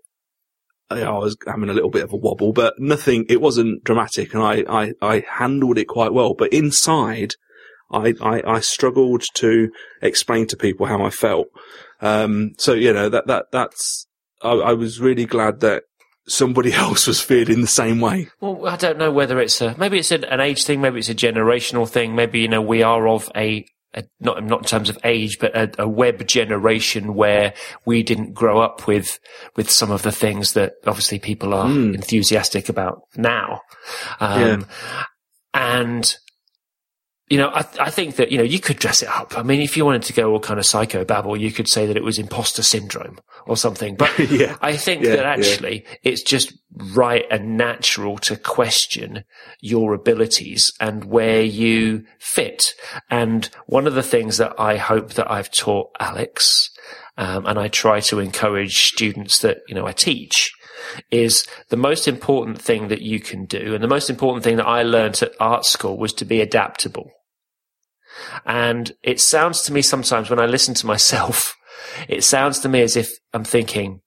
I 0.90 1.10
was 1.10 1.36
having 1.46 1.70
a 1.70 1.72
little 1.72 1.90
bit 1.90 2.04
of 2.04 2.12
a 2.12 2.16
wobble, 2.16 2.52
but 2.52 2.78
nothing, 2.78 3.26
it 3.28 3.40
wasn't 3.40 3.84
dramatic 3.84 4.34
and 4.34 4.42
I, 4.42 4.64
I, 4.68 4.92
I 5.00 5.24
handled 5.28 5.78
it 5.78 5.86
quite 5.86 6.12
well. 6.12 6.34
But 6.34 6.52
inside, 6.52 7.34
I, 7.90 8.14
I, 8.20 8.42
I 8.46 8.60
struggled 8.60 9.24
to 9.34 9.70
explain 10.02 10.46
to 10.48 10.56
people 10.56 10.86
how 10.86 11.04
I 11.04 11.10
felt. 11.10 11.48
Um, 12.00 12.52
so, 12.58 12.74
you 12.74 12.92
know, 12.92 13.08
that, 13.08 13.26
that, 13.26 13.46
that's, 13.50 14.06
I, 14.42 14.52
I 14.52 14.72
was 14.74 15.00
really 15.00 15.24
glad 15.24 15.60
that 15.60 15.84
somebody 16.26 16.72
else 16.74 17.06
was 17.06 17.20
feeling 17.20 17.60
the 17.60 17.66
same 17.66 18.00
way. 18.00 18.28
well, 18.40 18.66
I 18.66 18.76
don't 18.76 18.98
know 18.98 19.12
whether 19.12 19.38
it's 19.40 19.60
a 19.60 19.76
maybe 19.78 19.98
it's 19.98 20.10
an, 20.10 20.24
an 20.24 20.40
age 20.40 20.64
thing, 20.64 20.80
maybe 20.80 20.98
it's 20.98 21.08
a 21.08 21.14
generational 21.14 21.88
thing. 21.88 22.14
Maybe 22.14 22.40
you 22.40 22.48
know 22.48 22.62
we 22.62 22.82
are 22.82 23.08
of 23.08 23.30
a, 23.36 23.66
a 23.94 24.04
not 24.20 24.44
not 24.44 24.60
in 24.60 24.64
terms 24.64 24.90
of 24.90 24.98
age, 25.04 25.38
but 25.38 25.56
a, 25.56 25.82
a 25.82 25.88
web 25.88 26.26
generation 26.26 27.14
where 27.14 27.54
we 27.84 28.02
didn't 28.02 28.34
grow 28.34 28.60
up 28.60 28.86
with 28.86 29.18
with 29.56 29.70
some 29.70 29.90
of 29.90 30.02
the 30.02 30.12
things 30.12 30.52
that 30.54 30.74
obviously 30.86 31.18
people 31.18 31.54
are 31.54 31.66
enthusiastic 31.94 32.68
about 32.68 33.02
now. 33.16 33.60
Um, 34.20 34.66
And 35.54 36.16
you 37.28 37.38
know, 37.38 37.48
I, 37.48 37.64
I 37.80 37.90
think 37.90 38.16
that, 38.16 38.30
you 38.30 38.36
know, 38.36 38.44
you 38.44 38.60
could 38.60 38.76
dress 38.76 39.02
it 39.02 39.08
up. 39.08 39.38
I 39.38 39.42
mean, 39.42 39.62
if 39.62 39.76
you 39.76 39.84
wanted 39.84 40.02
to 40.02 40.12
go 40.12 40.32
all 40.32 40.40
kind 40.40 40.58
of 40.60 40.66
psycho 40.66 41.04
babble, 41.04 41.36
you 41.36 41.52
could 41.52 41.68
say 41.68 41.86
that 41.86 41.96
it 41.96 42.04
was 42.04 42.18
imposter 42.18 42.62
syndrome 42.62 43.18
or 43.46 43.56
something. 43.56 43.96
But 43.96 44.12
Yeah. 44.30 44.56
I 44.60 44.76
think 44.76 45.02
Yeah, 45.02 45.16
that 45.16 45.24
actually 45.24 45.84
it's 46.02 46.22
just 46.22 46.52
right 46.94 47.24
and 47.30 47.56
natural 47.56 48.18
to 48.18 48.36
question 48.36 49.24
your 49.60 49.94
abilities 49.94 50.72
and 50.80 51.04
where 51.04 51.42
you 51.42 52.04
fit. 52.18 52.74
And 53.10 53.48
one 53.66 53.86
of 53.86 53.94
the 53.94 54.02
things 54.02 54.36
that 54.36 54.58
I 54.58 54.76
hope 54.76 55.14
that 55.14 55.30
I've 55.30 55.50
taught 55.50 55.90
Alex, 55.98 56.70
um, 57.16 57.46
and 57.46 57.58
I 57.58 57.68
try 57.68 58.00
to 58.00 58.18
encourage 58.18 58.86
students 58.88 59.38
that, 59.38 59.58
you 59.66 59.74
know, 59.74 59.86
I 59.86 59.92
teach 59.92 60.52
is 61.10 61.46
the 61.68 61.76
most 61.76 62.08
important 62.08 62.60
thing 62.60 62.88
that 62.88 63.02
you 63.02 63.20
can 63.20 63.44
do. 63.46 63.74
And 63.74 63.82
the 63.82 63.88
most 63.88 64.10
important 64.10 64.44
thing 64.44 64.56
that 64.56 64.66
I 64.66 64.82
learned 64.82 65.22
at 65.22 65.32
art 65.40 65.64
school 65.64 65.98
was 65.98 66.12
to 66.14 66.24
be 66.24 66.40
adaptable. 66.40 67.10
And 68.46 68.92
it 69.02 69.20
sounds 69.20 69.62
to 69.62 69.72
me 69.72 69.82
sometimes 69.82 70.30
when 70.30 70.40
I 70.40 70.46
listen 70.46 70.74
to 70.74 70.86
myself, 70.86 71.56
it 72.08 72.24
sounds 72.24 72.58
to 72.60 72.68
me 72.68 72.82
as 72.82 72.96
if 72.96 73.10
I'm 73.32 73.44
thinking, 73.44 74.00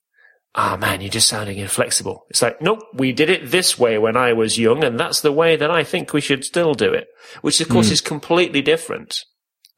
ah, 0.54 0.76
man, 0.76 1.00
you're 1.00 1.10
just 1.10 1.28
sounding 1.28 1.58
inflexible. 1.58 2.24
It's 2.30 2.42
like, 2.42 2.60
nope, 2.60 2.80
we 2.94 3.12
did 3.12 3.30
it 3.30 3.50
this 3.50 3.78
way 3.78 3.98
when 3.98 4.16
I 4.16 4.32
was 4.32 4.58
young, 4.58 4.82
and 4.82 4.98
that's 4.98 5.20
the 5.20 5.32
way 5.32 5.56
that 5.56 5.70
I 5.70 5.84
think 5.84 6.12
we 6.12 6.20
should 6.20 6.44
still 6.44 6.74
do 6.74 6.92
it, 6.92 7.06
which 7.42 7.60
of 7.60 7.68
course 7.68 7.90
is 7.90 8.00
completely 8.00 8.62
different. 8.62 9.24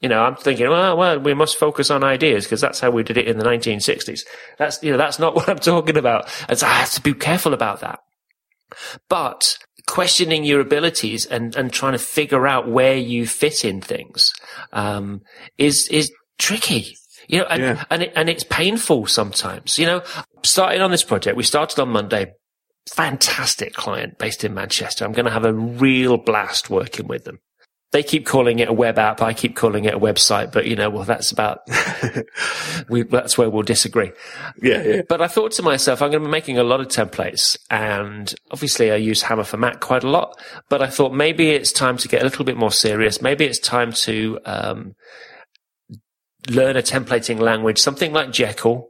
You 0.01 0.09
know, 0.09 0.23
I'm 0.23 0.35
thinking, 0.37 0.69
well, 0.71 0.97
well, 0.97 1.19
we 1.19 1.35
must 1.35 1.59
focus 1.59 1.91
on 1.91 2.03
ideas 2.03 2.45
because 2.45 2.61
that's 2.63 2.81
how 2.81 2.91
we 2.91 3.03
did 3.03 3.19
it 3.19 3.29
in 3.29 3.37
the 3.39 3.45
1960s. 3.45 4.21
That's, 4.59 4.83
you 4.83 4.91
know, 4.91 4.97
that's 4.97 5.19
not 5.19 5.35
what 5.37 5.49
I'm 5.49 5.59
talking 5.59 5.97
about. 5.99 6.29
And 6.49 6.59
so 6.59 6.67
I 6.67 6.71
have 6.71 6.91
to 6.93 7.03
be 7.03 7.13
careful 7.13 7.53
about 7.53 7.81
that. 7.81 8.01
But 9.09 9.59
questioning 9.87 10.45
your 10.45 10.61
abilities 10.61 11.27
and, 11.27 11.55
and 11.57 11.73
trying 11.73 11.93
to 11.93 11.99
figure 11.99 12.47
out 12.47 12.69
where 12.71 12.97
you 12.97 13.27
fit 13.27 13.65
in 13.65 13.81
things, 13.81 14.33
um, 14.73 15.21
is, 15.59 15.89
is 15.89 16.11
tricky. 16.39 16.97
You 17.29 17.41
know, 17.41 17.47
and, 17.51 17.63
Yeah. 17.63 17.85
and, 17.91 18.03
it, 18.05 18.13
and 18.17 18.29
it's 18.31 18.45
painful 18.45 19.07
sometimes. 19.07 19.79
You 19.79 19.87
know, 19.87 20.03
starting 20.45 20.81
on 20.81 20.91
this 20.91 21.05
project, 21.05 21.37
we 21.37 21.43
started 21.43 21.79
on 21.79 21.91
Monday. 21.91 22.33
Fantastic 22.95 23.75
client 23.75 24.19
based 24.19 24.43
in 24.45 24.55
Manchester. 24.55 25.05
I'm 25.05 25.13
going 25.13 25.27
to 25.27 25.31
have 25.31 25.45
a 25.45 25.53
real 25.53 26.17
blast 26.17 26.71
working 26.71 27.07
with 27.07 27.25
them. 27.25 27.39
They 27.93 28.05
keep 28.05 28.25
calling 28.25 28.61
it 28.61 28.69
a 28.69 28.73
web 28.73 28.99
app. 28.99 29.21
I 29.21 29.33
keep 29.33 29.57
calling 29.57 29.85
it 29.85 29.95
a 29.95 29.99
website, 29.99 30.53
but 30.53 30.67
you 30.67 30.77
know, 30.77 30.91
well, 30.91 31.05
that's 31.05 31.33
about, 31.33 31.63
we, 32.89 33.03
that's 33.03 33.37
where 33.37 33.51
we'll 33.51 33.65
disagree. 33.65 34.13
Yeah, 34.63 34.83
yeah. 34.83 35.03
But 35.09 35.21
I 35.21 35.27
thought 35.27 35.51
to 35.53 35.63
myself, 35.63 36.01
I'm 36.01 36.11
going 36.11 36.23
to 36.23 36.29
be 36.29 36.31
making 36.31 36.57
a 36.59 36.63
lot 36.63 36.81
of 36.81 36.87
templates 36.87 37.59
and 37.69 38.33
obviously 38.53 38.93
I 38.93 38.97
use 38.97 39.23
Hammer 39.23 39.43
for 39.43 39.57
Mac 39.57 39.81
quite 39.81 40.05
a 40.05 40.09
lot, 40.09 40.41
but 40.69 40.83
I 40.83 40.87
thought 40.87 41.13
maybe 41.13 41.51
it's 41.51 41.73
time 41.73 41.97
to 41.97 42.07
get 42.07 42.23
a 42.23 42.25
little 42.25 42.45
bit 42.45 42.57
more 42.57 42.71
serious. 42.71 43.21
Maybe 43.21 43.45
it's 43.45 43.59
time 43.59 43.93
to, 43.93 44.39
um, 44.45 44.95
learn 46.49 46.77
a 46.77 46.83
templating 46.83 47.41
language, 47.41 47.79
something 47.79 48.13
like 48.13 48.31
Jekyll, 48.31 48.89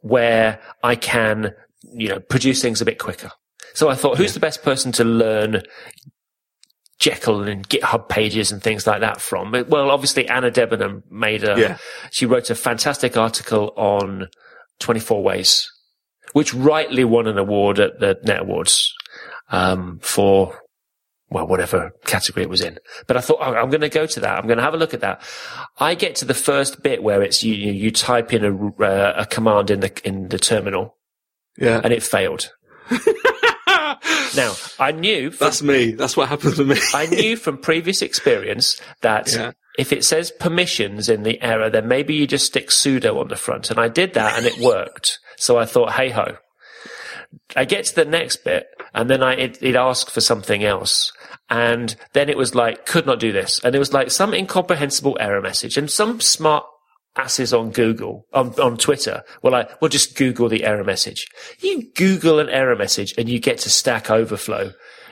where 0.00 0.60
I 0.82 0.96
can, 0.96 1.52
you 1.82 2.08
know, 2.08 2.20
produce 2.20 2.62
things 2.62 2.80
a 2.80 2.84
bit 2.84 2.98
quicker. 2.98 3.30
So 3.74 3.88
I 3.88 3.94
thought, 3.94 4.16
who's 4.16 4.34
the 4.34 4.40
best 4.40 4.62
person 4.62 4.90
to 4.92 5.04
learn 5.04 5.62
Jekyll 6.98 7.42
and 7.42 7.68
GitHub 7.68 8.08
pages 8.08 8.50
and 8.52 8.62
things 8.62 8.86
like 8.86 9.00
that 9.00 9.20
from? 9.20 9.52
Well, 9.68 9.90
obviously 9.90 10.28
Anna 10.28 10.50
Debenham 10.50 11.02
made 11.10 11.44
a, 11.44 11.58
Yeah. 11.58 11.78
she 12.10 12.26
wrote 12.26 12.50
a 12.50 12.54
fantastic 12.54 13.16
article 13.16 13.72
on 13.76 14.28
24 14.80 15.22
ways, 15.22 15.70
which 16.32 16.52
rightly 16.54 17.04
won 17.04 17.26
an 17.26 17.38
award 17.38 17.78
at 17.78 18.00
the 18.00 18.18
Net 18.24 18.40
Awards, 18.40 18.92
um, 19.50 19.98
for, 20.02 20.58
well, 21.30 21.46
whatever 21.46 21.92
category 22.04 22.42
it 22.44 22.50
was 22.50 22.60
in. 22.62 22.78
But 23.06 23.16
I 23.16 23.20
thought, 23.20 23.38
oh, 23.40 23.54
I'm 23.54 23.70
going 23.70 23.80
to 23.82 23.88
go 23.88 24.06
to 24.06 24.20
that. 24.20 24.36
I'm 24.38 24.46
going 24.46 24.58
to 24.58 24.64
have 24.64 24.74
a 24.74 24.78
look 24.78 24.94
at 24.94 25.00
that. 25.00 25.22
I 25.78 25.94
get 25.94 26.16
to 26.16 26.24
the 26.24 26.34
first 26.34 26.82
bit 26.82 27.02
where 27.02 27.22
it's 27.22 27.44
you, 27.44 27.54
you, 27.54 27.72
you 27.72 27.90
type 27.90 28.32
in 28.32 28.44
a, 28.44 28.82
uh, 28.84 29.14
a 29.18 29.26
command 29.26 29.70
in 29.70 29.80
the, 29.80 29.92
in 30.04 30.28
the 30.28 30.38
terminal 30.38 30.96
Yeah. 31.56 31.80
and 31.84 31.92
it 31.92 32.02
failed. 32.02 32.50
Now, 34.36 34.54
I 34.78 34.92
knew 34.92 35.30
from, 35.30 35.46
That's 35.46 35.62
me. 35.62 35.92
That's 35.92 36.16
what 36.16 36.28
happened 36.28 36.56
to 36.56 36.64
me. 36.64 36.76
I 36.94 37.06
knew 37.06 37.36
from 37.36 37.58
previous 37.58 38.02
experience 38.02 38.80
that 39.02 39.32
Yeah. 39.32 39.52
if 39.78 39.92
it 39.92 40.04
says 40.04 40.30
permissions 40.30 41.08
in 41.08 41.22
the 41.22 41.40
error, 41.42 41.70
then 41.70 41.88
maybe 41.88 42.14
you 42.14 42.26
just 42.26 42.46
stick 42.46 42.68
sudo 42.70 43.18
on 43.20 43.28
the 43.28 43.36
front. 43.36 43.70
And 43.70 43.78
I 43.78 43.88
did 43.88 44.14
that 44.14 44.36
and 44.36 44.46
it 44.46 44.58
worked. 44.58 45.18
So 45.36 45.58
I 45.58 45.64
thought, 45.64 45.92
hey 45.92 46.10
ho. 46.10 46.36
I 47.54 47.64
get 47.64 47.84
to 47.86 47.94
the 47.94 48.04
next 48.04 48.44
bit 48.44 48.66
and 48.94 49.10
then 49.10 49.22
I, 49.22 49.34
it, 49.34 49.62
it 49.62 49.76
asked 49.76 50.10
for 50.10 50.20
something 50.20 50.64
else. 50.64 51.12
And 51.50 51.94
then 52.12 52.28
it 52.28 52.36
was 52.36 52.54
like, 52.54 52.86
could 52.86 53.06
not 53.06 53.20
do 53.20 53.32
this. 53.32 53.60
And 53.64 53.74
it 53.74 53.78
was 53.78 53.92
like 53.92 54.10
some 54.10 54.34
incomprehensible 54.34 55.16
error 55.20 55.40
message 55.40 55.76
and 55.76 55.90
some 55.90 56.20
smart 56.20 56.64
asses 57.18 57.52
on 57.52 57.70
Google, 57.70 58.26
on, 58.32 58.58
on 58.60 58.78
Twitter 58.78 59.22
were 59.42 59.50
like, 59.50 59.80
well, 59.82 59.88
just 59.88 60.16
Google 60.16 60.48
the 60.48 60.64
error 60.64 60.84
message. 60.84 61.26
You 61.60 61.90
Google 61.94 62.38
an 62.38 62.48
error 62.48 62.76
message 62.76 63.14
and 63.18 63.28
you 63.28 63.38
get 63.38 63.58
to 63.58 63.70
Stack 63.70 64.10
Overflow. 64.10 64.64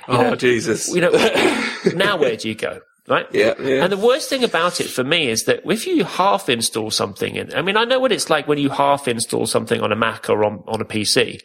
You 0.08 0.14
oh, 0.14 0.22
know, 0.22 0.36
Jesus. 0.36 0.94
you 0.94 1.00
know, 1.00 1.10
now 1.94 2.16
where 2.16 2.36
do 2.36 2.48
you 2.48 2.54
go? 2.54 2.80
Right? 3.08 3.26
Yeah, 3.32 3.54
yeah. 3.60 3.84
And 3.84 3.92
the 3.92 3.96
worst 3.96 4.28
thing 4.28 4.42
about 4.42 4.80
it 4.80 4.88
for 4.88 5.04
me 5.04 5.28
is 5.28 5.44
that 5.44 5.60
if 5.64 5.86
you 5.86 6.04
half 6.04 6.48
install 6.48 6.90
something, 6.90 7.38
and 7.38 7.54
I 7.54 7.62
mean, 7.62 7.76
I 7.76 7.84
know 7.84 8.00
what 8.00 8.10
it's 8.10 8.30
like 8.30 8.48
when 8.48 8.58
you 8.58 8.68
half 8.68 9.06
install 9.06 9.46
something 9.46 9.80
on 9.80 9.92
a 9.92 9.96
Mac 9.96 10.28
or 10.28 10.44
on, 10.44 10.64
on 10.66 10.80
a 10.80 10.84
PC. 10.84 11.40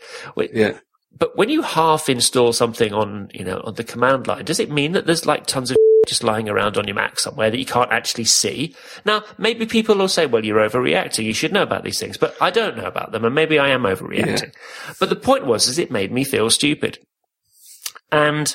Yeah. 0.54 0.80
But 1.18 1.38
when 1.38 1.50
you 1.50 1.62
half 1.62 2.10
install 2.10 2.54
something 2.54 2.94
on, 2.94 3.30
you 3.34 3.44
know, 3.44 3.62
on 3.64 3.76
the 3.76 3.84
command 3.84 4.26
line, 4.26 4.46
does 4.46 4.60
it 4.60 4.72
mean 4.72 4.94
that 4.94 5.06
there's 5.06 5.28
like 5.28 5.46
tons 5.46 5.70
of 5.70 5.78
just 6.08 6.24
lying 6.24 6.50
around 6.50 6.78
on 6.78 6.88
your 6.88 6.96
Mac 6.96 7.20
somewhere 7.20 7.52
that 7.52 7.60
you 7.60 7.66
can't 7.66 7.92
actually 7.92 8.26
see? 8.26 8.76
Now, 9.06 9.24
maybe 9.38 9.66
people 9.66 9.96
will 9.96 10.08
say, 10.08 10.26
well, 10.26 10.44
you're 10.44 10.68
overreacting. 10.68 11.24
You 11.26 11.34
should 11.34 11.54
know 11.54 11.64
about 11.64 11.84
these 11.84 12.00
things, 12.00 12.18
but 12.18 12.36
I 12.42 12.50
don't 12.50 12.78
know 12.78 12.86
about 12.86 13.12
them. 13.12 13.24
And 13.26 13.36
maybe 13.36 13.60
I 13.60 13.70
am 13.70 13.84
overreacting. 13.84 14.54
But 15.00 15.10
the 15.10 15.16
point 15.16 15.46
was, 15.46 15.68
is 15.68 15.78
it 15.80 15.92
made 15.92 16.12
me 16.12 16.24
feel 16.24 16.50
stupid. 16.50 17.00
And 18.12 18.54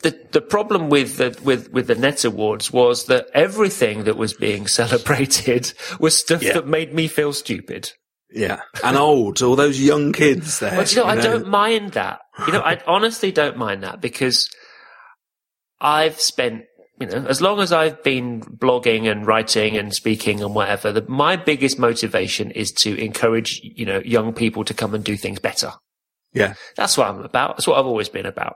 the 0.00 0.18
the 0.32 0.40
problem 0.40 0.88
with 0.88 1.16
the 1.18 1.38
with 1.44 1.70
with 1.72 1.86
the 1.86 1.94
Net 1.94 2.24
Awards 2.24 2.72
was 2.72 3.06
that 3.06 3.26
everything 3.34 4.04
that 4.04 4.16
was 4.16 4.34
being 4.34 4.66
celebrated 4.80 5.72
was 6.00 6.16
stuff 6.18 6.42
Yeah. 6.42 6.54
that 6.54 6.66
made 6.66 6.92
me 6.94 7.08
feel 7.08 7.32
stupid. 7.32 7.92
Yeah. 8.34 8.60
And 8.82 8.96
old, 8.96 9.42
all 9.42 9.56
those 9.56 9.78
young 9.78 10.12
kids 10.12 10.58
there. 10.58 10.74
But 10.74 10.90
you 10.94 11.02
know, 11.02 11.06
I 11.06 11.16
don't 11.16 11.48
mind 11.48 11.92
that. 11.92 12.20
You 12.46 12.54
know, 12.54 12.62
I 12.62 12.80
honestly 12.86 13.30
don't 13.30 13.58
mind 13.58 13.82
that 13.82 14.00
because 14.00 14.48
I've 15.82 16.20
spent, 16.20 16.64
you 17.00 17.08
know, 17.08 17.26
as 17.28 17.42
long 17.42 17.60
as 17.60 17.72
I've 17.72 18.02
been 18.04 18.40
blogging 18.40 19.10
and 19.10 19.26
writing 19.26 19.76
and 19.76 19.92
speaking 19.92 20.40
and 20.40 20.54
whatever, 20.54 20.92
the, 20.92 21.04
my 21.08 21.36
biggest 21.36 21.78
motivation 21.78 22.52
is 22.52 22.70
to 22.72 22.96
encourage, 22.96 23.60
you 23.62 23.84
know, 23.84 23.98
young 23.98 24.32
people 24.32 24.64
to 24.64 24.72
come 24.72 24.94
and 24.94 25.02
do 25.02 25.16
things 25.16 25.40
better. 25.40 25.72
Yeah. 26.32 26.54
That's 26.76 26.96
what 26.96 27.08
I'm 27.08 27.20
about. 27.20 27.56
That's 27.56 27.66
what 27.66 27.78
I've 27.78 27.86
always 27.86 28.08
been 28.08 28.26
about. 28.26 28.54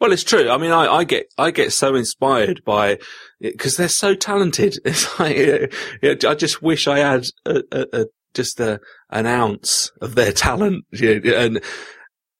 Well, 0.00 0.12
it's 0.12 0.24
true. 0.24 0.48
I 0.48 0.56
mean, 0.56 0.70
I, 0.70 0.86
I 0.86 1.04
get, 1.04 1.26
I 1.36 1.50
get 1.50 1.72
so 1.72 1.94
inspired 1.94 2.62
by, 2.64 2.98
because 3.40 3.76
they're 3.76 3.88
so 3.88 4.14
talented. 4.14 4.78
It's 4.84 5.20
like, 5.20 5.36
uh, 5.36 5.66
yeah, 6.02 6.14
I 6.30 6.34
just 6.34 6.62
wish 6.62 6.88
I 6.88 6.98
had 6.98 7.26
a, 7.44 7.62
a, 7.70 7.86
a 7.92 8.06
just 8.32 8.58
a, 8.60 8.80
an 9.10 9.26
ounce 9.26 9.90
of 10.00 10.14
their 10.14 10.32
talent. 10.32 10.84
You 10.92 11.20
know, 11.20 11.34
and, 11.34 11.60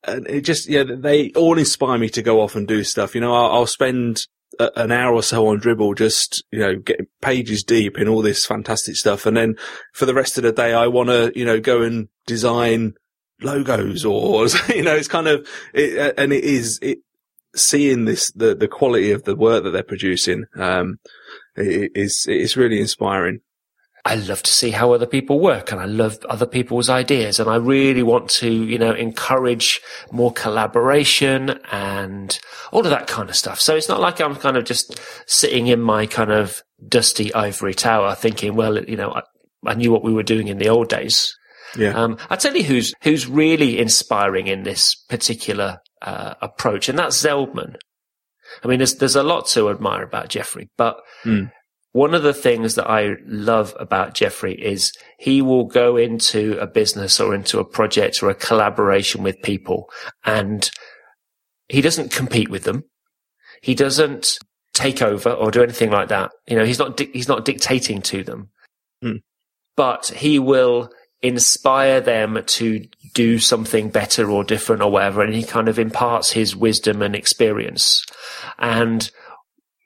and 0.05 0.27
it 0.29 0.43
just, 0.43 0.69
yeah, 0.69 0.85
they 0.85 1.31
all 1.33 1.59
inspire 1.59 1.99
me 1.99 2.09
to 2.11 2.23
go 2.23 2.41
off 2.41 2.55
and 2.55 2.69
do 2.69 2.85
stuff. 2.85 3.15
You 3.15 3.21
know, 3.21 3.35
I'll, 3.35 3.53
I'll 3.53 3.67
spend 3.67 4.27
a, 4.59 4.71
an 4.81 4.93
hour 4.93 5.15
or 5.15 5.23
so 5.23 5.49
on 5.49 5.61
Dribbble, 5.61 5.97
just, 5.97 6.45
you 6.53 6.61
know, 6.61 6.77
getting 6.77 7.07
pages 7.21 7.65
deep 7.65 7.99
in 7.99 8.09
all 8.09 8.23
this 8.23 8.47
fantastic 8.47 8.97
stuff. 8.97 9.27
And 9.27 9.37
then 9.37 9.57
for 9.93 10.07
the 10.07 10.15
rest 10.15 10.39
of 10.39 10.45
the 10.45 10.53
day, 10.53 10.73
I 10.73 10.87
want 10.87 11.09
to, 11.09 11.33
you 11.35 11.45
know, 11.45 11.61
go 11.61 11.83
and 11.83 12.09
design 12.27 12.95
logos 13.41 14.05
or, 14.05 14.47
you 14.69 14.83
know, 14.83 14.95
it's 14.95 15.09
kind 15.09 15.29
of, 15.29 15.49
it, 15.75 16.15
and 16.17 16.33
it 16.33 16.45
is, 16.45 16.79
it, 16.83 16.99
seeing 17.57 18.05
this, 18.05 18.31
the, 18.33 18.55
the 18.55 18.69
quality 18.69 19.11
of 19.11 19.25
the 19.25 19.35
work 19.35 19.65
that 19.65 19.71
they're 19.71 19.83
producing, 19.83 20.45
um, 20.57 20.99
is, 21.57 22.25
it's 22.29 22.57
really 22.57 22.81
inspiring. 22.81 23.41
I 24.05 24.15
love 24.15 24.43
to 24.45 24.53
see 24.53 24.71
how 24.71 24.93
other 24.93 25.07
people 25.07 25.41
work 25.41 25.71
and 25.73 25.81
I 25.81 25.85
love 25.85 26.19
other 26.29 26.47
people's 26.47 26.89
ideas 26.89 27.39
and 27.41 27.51
I 27.51 27.57
really 27.57 28.03
want 28.03 28.31
to, 28.31 28.51
you 28.51 28.79
know, 28.79 28.93
encourage 28.93 29.81
more 30.13 30.33
collaboration 30.33 31.59
and 31.71 32.39
all 32.73 32.81
of 32.81 32.91
that 32.91 33.07
kind 33.07 33.29
of 33.29 33.37
stuff. 33.37 33.61
So 33.61 33.77
it's 33.77 33.89
not 33.89 34.01
like 34.01 34.21
I'm 34.21 34.37
kind 34.37 34.57
of 34.57 34.65
just 34.65 34.99
sitting 35.27 35.67
in 35.67 35.81
my 35.81 36.07
kind 36.07 36.31
of 36.31 36.63
dusty 36.87 37.35
ivory 37.35 37.75
tower 37.75 38.15
thinking, 38.15 38.55
well, 38.55 38.83
you 38.83 38.97
know, 38.97 39.13
I, 39.13 39.23
I 39.67 39.75
knew 39.75 39.91
what 39.93 40.05
we 40.05 40.13
were 40.13 40.23
doing 40.23 40.49
in 40.49 40.59
the 40.59 40.69
old 40.69 40.89
days. 40.89 41.35
Yeah. 41.77 41.91
Um, 41.91 42.17
I 42.31 42.37
tell 42.37 42.57
you 42.57 42.63
who's 42.63 42.95
who's 43.03 43.27
really 43.27 43.79
inspiring 43.79 44.47
in 44.47 44.63
this 44.63 44.95
particular 44.95 45.81
uh, 46.01 46.35
approach, 46.41 46.89
and 46.89 46.99
that's 46.99 47.23
Zeldman. 47.23 47.77
I 48.65 48.69
mean, 48.69 48.79
there's 48.79 48.95
there's 48.95 49.17
a 49.17 49.23
lot 49.23 49.49
to 49.49 49.69
admire 49.69 50.03
about 50.03 50.29
Jeffrey, 50.31 50.71
but 50.79 50.97
Mm. 51.25 51.51
One 51.93 52.15
of 52.15 52.23
the 52.23 52.35
things 52.35 52.75
that 52.75 52.89
I 52.89 53.17
love 53.27 53.75
about 53.81 54.15
Jeffrey 54.15 54.55
is 54.55 54.93
he 55.19 55.41
will 55.43 55.65
go 55.65 55.97
into 55.97 56.59
a 56.61 56.67
business 56.67 57.19
or 57.19 57.35
into 57.35 57.59
a 57.59 57.65
project 57.65 58.23
or 58.23 58.31
a 58.31 58.35
collaboration 58.35 59.23
with 59.23 59.43
people, 59.43 59.89
and 60.25 60.71
he 61.69 61.81
doesn't 61.81 62.13
compete 62.13 62.51
with 62.51 62.65
them. 62.65 62.85
He 63.63 63.75
doesn't 63.75 64.39
take 64.75 65.03
over 65.03 65.31
or 65.31 65.51
do 65.51 65.63
anything 65.63 65.91
like 65.91 66.09
that. 66.09 66.31
You 66.47 66.57
know, 66.57 66.65
he's 66.65 66.79
not 66.79 66.97
di- 66.97 67.11
he's 67.13 67.29
not 67.29 67.45
dictating 67.45 68.03
to 68.03 68.23
them, 68.23 68.51
Hmm. 69.03 69.17
but 69.77 70.07
he 70.09 70.39
will 70.39 70.91
inspire 71.21 72.01
them 72.01 72.41
to 72.47 72.85
do 73.15 73.39
something 73.41 73.89
better 73.91 74.31
or 74.31 74.45
different 74.45 74.83
or 74.83 74.91
whatever, 74.91 75.23
and 75.23 75.35
he 75.35 75.43
kind 75.43 75.69
of 75.69 75.79
imparts 75.79 76.31
his 76.31 76.55
wisdom 76.55 77.03
and 77.03 77.17
experience. 77.17 78.05
And 78.59 79.11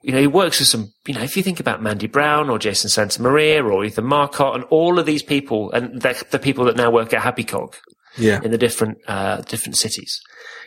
you 0.03 0.13
know, 0.13 0.21
he 0.21 0.27
works 0.27 0.59
with 0.59 0.69
some. 0.69 0.93
You 1.07 1.15
know, 1.15 1.23
if 1.23 1.37
you 1.37 1.43
think 1.43 1.61
about 1.61 1.83
Mandy 1.83 2.07
Brown 2.07 2.51
or 2.51 2.59
Jason 2.59 2.91
Santa 2.91 3.23
Maria 3.23 3.63
or 3.65 3.85
Ethan 3.85 4.05
Marcotte 4.05 4.55
and 4.57 4.65
all 4.65 4.99
of 4.99 5.07
these 5.07 5.23
people, 5.23 5.71
and 5.73 6.01
the, 6.03 6.23
the 6.31 6.39
people 6.39 6.65
that 6.67 6.77
now 6.77 6.91
work 6.91 7.13
at 7.15 7.23
Happy 7.23 7.45
Cog 7.45 7.77
Yeah. 8.19 8.41
in 8.43 8.51
the 8.51 8.59
different 8.59 8.99
uh, 9.09 9.43
different 9.43 9.77
cities. 9.77 10.21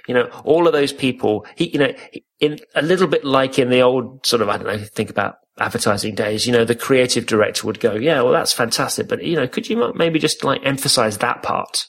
You 0.08 0.14
know, 0.14 0.30
all 0.44 0.68
of 0.68 0.74
those 0.74 0.94
people. 0.94 1.46
He, 1.56 1.70
you 1.72 1.80
know, 1.80 1.94
in 2.40 2.60
a 2.76 2.82
little 2.82 3.08
bit 3.08 3.26
like 3.26 3.58
in 3.60 3.70
the 3.70 3.82
old 3.82 4.26
sort 4.26 4.42
of 4.42 4.50
I 4.50 4.58
don't 4.58 4.68
know. 4.68 4.78
Think 4.78 5.10
about 5.10 5.36
advertising 5.60 6.16
days. 6.16 6.46
You 6.46 6.54
know, 6.54 6.66
the 6.66 6.76
creative 6.76 7.26
director 7.26 7.66
would 7.66 7.80
go, 7.80 7.96
"Yeah, 7.96 8.22
well, 8.22 8.32
that's 8.34 8.54
fantastic, 8.54 9.08
but 9.08 9.24
you 9.24 9.36
know, 9.36 9.48
could 9.48 9.70
you 9.70 9.92
maybe 9.96 10.20
just 10.20 10.44
like 10.44 10.62
emphasize 10.64 11.18
that 11.20 11.44
part?" 11.44 11.88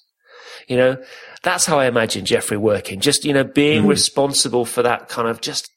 You 0.69 0.77
know, 0.77 0.97
that's 1.43 1.67
how 1.67 1.79
I 1.79 1.87
imagine 1.87 2.25
Jeffrey 2.25 2.57
working. 2.57 3.01
Just 3.01 3.25
you 3.25 3.33
know, 3.33 3.45
being 3.45 3.85
Mm. 3.85 3.89
responsible 3.89 4.65
for 4.65 4.83
that 4.83 5.09
kind 5.09 5.29
of 5.29 5.41
just 5.41 5.69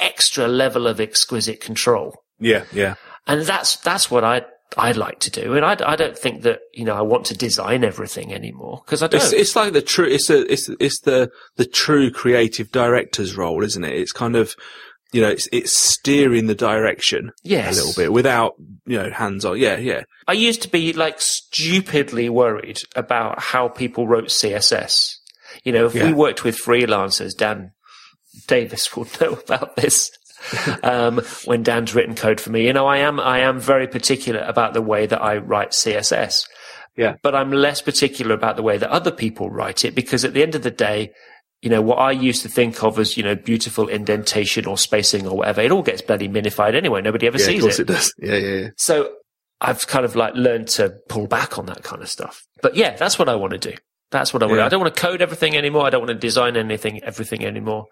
extra 0.00 0.46
level 0.48 0.86
of 0.86 1.00
exquisite 1.00 1.60
control 1.60 2.14
Yeah. 2.38 2.64
Yeah. 2.72 2.94
and 3.26 3.42
that's 3.42 3.76
that's 3.76 4.10
what 4.10 4.24
I 4.24 4.42
I'd 4.76 4.98
like 4.98 5.18
to 5.20 5.30
do. 5.30 5.54
And 5.54 5.64
I, 5.64 5.76
I 5.84 5.96
don't 5.96 6.16
think 6.16 6.42
that 6.42 6.60
you 6.74 6.84
know 6.84 6.94
I 6.94 7.00
want 7.00 7.24
to 7.26 7.34
design 7.36 7.84
everything 7.84 8.34
anymore 8.34 8.82
because 8.84 9.02
I 9.02 9.06
don't. 9.06 9.22
It's, 9.22 9.32
it's 9.32 9.56
like 9.56 9.72
the 9.72 9.80
true, 9.80 10.04
it's 10.06 10.28
a, 10.28 10.40
it's, 10.52 10.68
it's 10.78 11.00
the, 11.00 11.30
the 11.56 11.64
true 11.64 12.10
creative 12.10 12.70
director's 12.70 13.34
role, 13.34 13.64
isn't 13.64 13.82
it? 13.82 13.94
It's 13.94 14.12
kind 14.12 14.36
of, 14.36 14.54
you 15.10 15.22
know, 15.22 15.30
it's, 15.30 15.48
it's 15.52 15.72
steering 15.72 16.48
the 16.48 16.54
direction 16.54 17.32
yes, 17.42 17.72
a 17.72 17.76
little 17.80 17.94
bit 18.02 18.12
without, 18.12 18.56
you 18.84 18.98
know, 18.98 19.10
hands 19.10 19.46
on. 19.46 19.56
Yeah. 19.58 19.78
Yeah. 19.78 20.02
I 20.26 20.34
used 20.34 20.60
to 20.62 20.68
be 20.68 20.92
like 20.92 21.18
stupidly 21.18 22.28
worried 22.28 22.82
about 22.94 23.40
how 23.40 23.68
people 23.68 24.06
wrote 24.06 24.26
CSS. 24.26 25.14
You 25.64 25.72
know, 25.72 25.86
if 25.86 25.94
Yeah. 25.94 26.06
we 26.06 26.12
worked 26.12 26.44
with 26.44 26.56
freelancers, 26.62 27.34
Dan 27.34 27.72
Davis 28.46 28.94
will 28.96 29.06
know 29.20 29.32
about 29.34 29.76
this. 29.76 30.10
um, 30.82 31.20
when 31.44 31.62
Dan's 31.62 31.94
written 31.94 32.14
code 32.14 32.40
for 32.40 32.50
me, 32.50 32.66
you 32.66 32.72
know, 32.72 32.86
I 32.86 32.98
am 32.98 33.18
I 33.20 33.40
am 33.40 33.58
very 33.58 33.88
particular 33.88 34.40
about 34.40 34.72
the 34.74 34.82
way 34.82 35.06
that 35.06 35.20
I 35.20 35.38
write 35.38 35.70
CSS. 35.70 36.46
Yeah. 36.96 37.14
but 37.22 37.32
I'm 37.32 37.52
less 37.52 37.80
particular 37.80 38.34
about 38.34 38.56
the 38.56 38.62
way 38.64 38.76
that 38.76 38.90
other 38.90 39.12
people 39.12 39.50
write 39.50 39.84
it 39.84 39.94
because 39.94 40.24
at 40.24 40.34
the 40.34 40.42
end 40.42 40.56
of 40.56 40.64
the 40.64 40.70
day, 40.72 41.12
you 41.62 41.70
know, 41.70 41.80
what 41.80 41.98
I 42.00 42.10
used 42.10 42.42
to 42.42 42.48
think 42.48 42.82
of 42.82 42.98
as, 42.98 43.16
you 43.16 43.22
know, 43.22 43.36
beautiful 43.36 43.86
indentation 43.86 44.66
or 44.66 44.76
spacing 44.76 45.24
or 45.24 45.36
whatever, 45.36 45.60
it 45.60 45.70
all 45.70 45.82
gets 45.84 46.02
bloody 46.02 46.28
minified 46.28 46.74
anyway. 46.74 47.00
Nobody 47.00 47.28
ever 47.28 47.38
Yeah. 47.38 47.44
Of 47.44 47.50
sees 47.52 47.60
course 47.62 47.78
it. 47.78 47.82
it 47.88 47.92
does. 47.92 48.12
Yeah. 48.18 48.34
Yeah. 48.34 48.56
yeah. 48.62 48.68
So 48.76 49.12
I've 49.60 49.86
kind 49.86 50.04
of 50.04 50.16
like 50.16 50.34
learned 50.34 50.66
to 50.70 50.94
pull 51.08 51.28
back 51.28 51.56
on 51.56 51.66
that 51.66 51.84
kind 51.84 52.02
of 52.02 52.08
stuff. 52.08 52.44
But 52.62 52.74
yeah, 52.74 52.96
that's 52.96 53.16
what 53.16 53.28
I 53.28 53.36
want 53.36 53.52
to 53.52 53.58
do. 53.58 53.74
That's 54.10 54.32
what 54.34 54.42
I 54.42 54.46
want. 54.46 54.58
Yeah. 54.58 54.66
I 54.66 54.68
don't 54.68 54.80
want 54.80 54.92
to 54.94 55.00
code 55.00 55.22
everything 55.22 55.56
anymore. 55.56 55.86
I 55.86 55.90
don't 55.90 56.00
want 56.00 56.10
to 56.10 56.14
design 56.26 56.56
anything, 56.56 57.00
everything 57.04 57.44
anymore. 57.44 57.86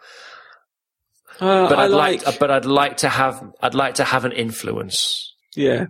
Uh, 1.41 1.68
But 1.68 1.78
I 1.78 1.84
I'd 1.84 1.91
like, 1.91 2.26
like, 2.26 2.39
but 2.39 2.51
I'd 2.51 2.64
like 2.64 2.97
to 2.99 3.09
have, 3.09 3.43
I'd 3.62 3.74
like 3.74 3.95
to 3.97 4.05
have 4.05 4.24
an 4.24 4.32
influence. 4.32 5.34
yeah, 5.55 5.87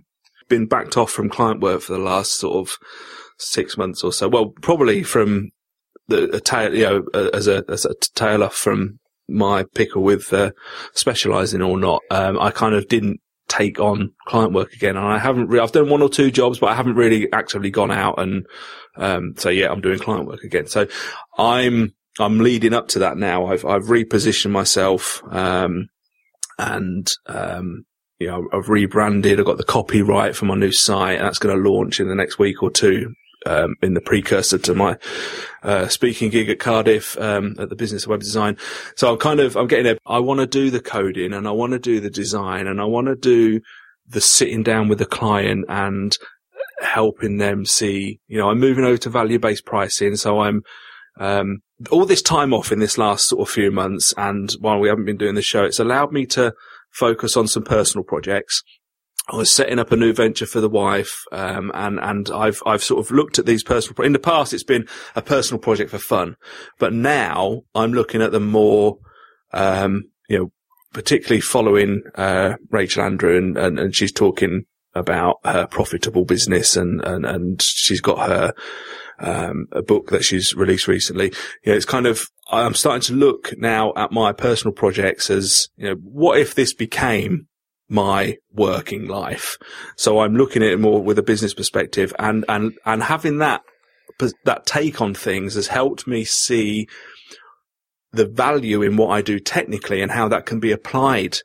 been 0.49 0.65
backed 0.65 0.95
off 0.97 1.11
from 1.11 1.29
client 1.29 1.59
work 1.59 1.81
for 1.81 1.93
the 1.93 1.99
last 1.99 2.33
sort 2.33 2.55
of 2.55 2.77
six 3.37 3.77
months 3.77 4.03
or 4.03 4.13
so. 4.13 4.27
Well, 4.29 4.53
probably 4.61 5.03
from 5.03 5.49
the 6.07 6.35
a 6.35 6.39
tail, 6.39 6.73
you 6.73 6.83
know, 6.83 7.03
uh, 7.13 7.29
as 7.33 7.47
a, 7.47 7.63
as 7.67 7.85
a 7.85 7.93
tail 8.15 8.43
off 8.43 8.55
from 8.55 8.99
my 9.27 9.63
pickle 9.75 10.03
with 10.03 10.31
uh, 10.31 10.51
specialising 10.93 11.61
or 11.61 11.77
not. 11.77 12.01
Um, 12.09 12.39
I 12.39 12.51
kind 12.51 12.75
of 12.75 12.87
didn't 12.87 13.19
take 13.49 13.79
on 13.79 14.13
client 14.25 14.53
work 14.53 14.71
again, 14.73 14.95
and 14.95 15.05
I 15.05 15.17
haven't. 15.17 15.47
Re- 15.47 15.59
I've 15.59 15.73
done 15.73 15.89
one 15.89 16.01
or 16.01 16.09
two 16.09 16.31
jobs, 16.31 16.59
but 16.59 16.67
I 16.67 16.75
haven't 16.75 16.95
really 16.95 17.31
actively 17.33 17.69
gone 17.69 17.91
out 17.91 18.19
and. 18.19 18.45
Um, 18.95 19.33
so 19.37 19.49
yeah, 19.49 19.69
I'm 19.71 19.81
doing 19.81 19.99
client 19.99 20.25
work 20.27 20.43
again. 20.43 20.65
So 20.65 20.87
I'm 21.37 21.93
I'm 22.23 22.39
leading 22.39 22.73
up 22.73 22.87
to 22.89 22.99
that 22.99 23.17
now. 23.17 23.47
I've 23.47 23.65
I've 23.65 23.85
repositioned 23.85 24.51
myself, 24.51 25.21
um, 25.31 25.87
and 26.57 27.07
um, 27.27 27.85
you 28.19 28.27
know 28.27 28.47
I've 28.51 28.69
rebranded. 28.69 29.39
I've 29.39 29.45
got 29.45 29.57
the 29.57 29.63
copyright 29.63 30.35
for 30.35 30.45
my 30.45 30.55
new 30.55 30.71
site, 30.71 31.17
and 31.17 31.27
that's 31.27 31.39
going 31.39 31.55
to 31.55 31.69
launch 31.69 31.99
in 31.99 32.07
the 32.07 32.15
next 32.15 32.39
week 32.39 32.63
or 32.63 32.71
two. 32.71 33.13
Um, 33.45 33.75
in 33.81 33.93
the 33.93 34.01
precursor 34.01 34.57
to 34.57 34.73
my 34.73 34.97
uh, 35.63 35.87
speaking 35.87 36.31
gig 36.31 36.49
at 36.49 36.59
Cardiff 36.59 37.17
um, 37.19 37.55
at 37.59 37.69
the 37.69 37.75
Business 37.75 38.03
of 38.03 38.09
Web 38.09 38.19
Design, 38.19 38.57
so 38.95 39.11
I'm 39.11 39.19
kind 39.19 39.39
of 39.39 39.55
I'm 39.55 39.67
getting 39.67 39.85
a. 39.85 39.97
I 40.05 40.19
want 40.19 40.39
to 40.39 40.47
do 40.47 40.69
the 40.69 40.81
coding, 40.81 41.33
and 41.33 41.47
I 41.47 41.51
want 41.51 41.71
to 41.73 41.79
do 41.79 42.01
the 42.01 42.09
design, 42.09 42.67
and 42.67 42.81
I 42.81 42.85
want 42.85 43.07
to 43.07 43.15
do 43.15 43.61
the 44.07 44.21
sitting 44.21 44.63
down 44.63 44.87
with 44.87 44.97
the 44.97 45.05
client 45.05 45.65
and 45.69 46.17
helping 46.81 47.37
them 47.37 47.63
see. 47.65 48.19
You 48.27 48.39
know, 48.39 48.49
I'm 48.49 48.59
moving 48.59 48.83
over 48.83 48.97
to 48.97 49.09
value 49.09 49.39
based 49.39 49.65
pricing, 49.65 50.15
so 50.15 50.39
I'm 50.39 50.63
um, 51.19 51.59
all 51.91 52.05
this 52.05 52.21
time 52.21 52.53
off 52.53 52.71
in 52.71 52.79
this 52.79 52.97
last 52.97 53.27
sort 53.27 53.47
of 53.47 53.53
few 53.53 53.71
months, 53.71 54.13
and 54.17 54.51
while 54.59 54.79
we 54.79 54.89
haven't 54.89 55.05
been 55.05 55.17
doing 55.17 55.35
the 55.35 55.41
show, 55.41 55.63
it's 55.63 55.79
allowed 55.79 56.11
me 56.11 56.25
to 56.27 56.53
focus 56.91 57.37
on 57.37 57.47
some 57.47 57.63
personal 57.63 58.03
projects. 58.03 58.63
I 59.29 59.35
was 59.35 59.51
setting 59.51 59.77
up 59.77 59.91
a 59.91 59.97
new 59.97 60.13
venture 60.13 60.45
for 60.45 60.61
the 60.61 60.69
wife, 60.69 61.23
um, 61.31 61.71
and 61.73 61.99
and 61.99 62.29
I've 62.29 62.63
I've 62.65 62.83
sort 62.83 63.05
of 63.05 63.11
looked 63.11 63.37
at 63.37 63.45
these 63.45 63.63
personal. 63.63 63.93
Pro- 63.93 64.05
in 64.05 64.13
the 64.13 64.19
past, 64.19 64.53
it's 64.53 64.63
been 64.63 64.87
a 65.15 65.21
personal 65.21 65.59
project 65.59 65.91
for 65.91 65.97
fun, 65.97 66.35
but 66.79 66.93
now 66.93 67.63
I'm 67.75 67.91
looking 67.91 68.21
at 68.21 68.31
them 68.31 68.47
more, 68.47 68.97
um, 69.53 70.05
you 70.29 70.37
know, 70.37 70.51
particularly 70.93 71.41
following 71.41 72.03
uh, 72.15 72.53
Rachel 72.71 73.03
Andrew, 73.03 73.37
and, 73.37 73.57
and 73.57 73.79
and 73.79 73.95
she's 73.95 74.13
talking 74.13 74.63
about 74.95 75.35
her 75.43 75.67
profitable 75.67 76.23
business, 76.23 76.77
and 76.77 77.01
and 77.01 77.25
and 77.25 77.61
she's 77.61 78.01
got 78.01 78.29
her 78.29 78.53
um, 79.19 79.67
a 79.71 79.81
book 79.81 80.09
that 80.09 80.23
she's 80.23 80.53
released 80.53 80.87
recently. 80.87 81.33
You 81.63 81.71
know, 81.71 81.75
it's 81.75 81.85
kind 81.85 82.05
of, 82.05 82.23
I'm 82.51 82.73
starting 82.73 83.01
to 83.03 83.13
look 83.13 83.53
now 83.57 83.93
at 83.95 84.11
my 84.11 84.31
personal 84.31 84.73
projects 84.73 85.29
as, 85.29 85.69
you 85.77 85.89
know, 85.89 85.95
what 85.95 86.39
if 86.39 86.55
this 86.55 86.73
became 86.73 87.47
my 87.89 88.37
working 88.51 89.07
life? 89.07 89.57
So 89.95 90.19
I'm 90.19 90.35
looking 90.35 90.63
at 90.63 90.69
it 90.69 90.79
more 90.79 91.01
with 91.01 91.19
a 91.19 91.23
business 91.23 91.53
perspective 91.53 92.13
and, 92.19 92.45
and, 92.47 92.73
and 92.85 93.03
having 93.03 93.39
that, 93.39 93.61
that 94.45 94.65
take 94.65 95.01
on 95.01 95.13
things 95.13 95.55
has 95.55 95.67
helped 95.67 96.07
me 96.07 96.23
see 96.23 96.87
the 98.11 98.25
value 98.25 98.81
in 98.81 98.97
what 98.97 99.09
I 99.09 99.21
do 99.21 99.39
technically 99.39 100.01
and 100.01 100.11
how 100.11 100.27
that 100.29 100.45
can 100.45 100.59
be 100.59 100.71
applied 100.71 101.37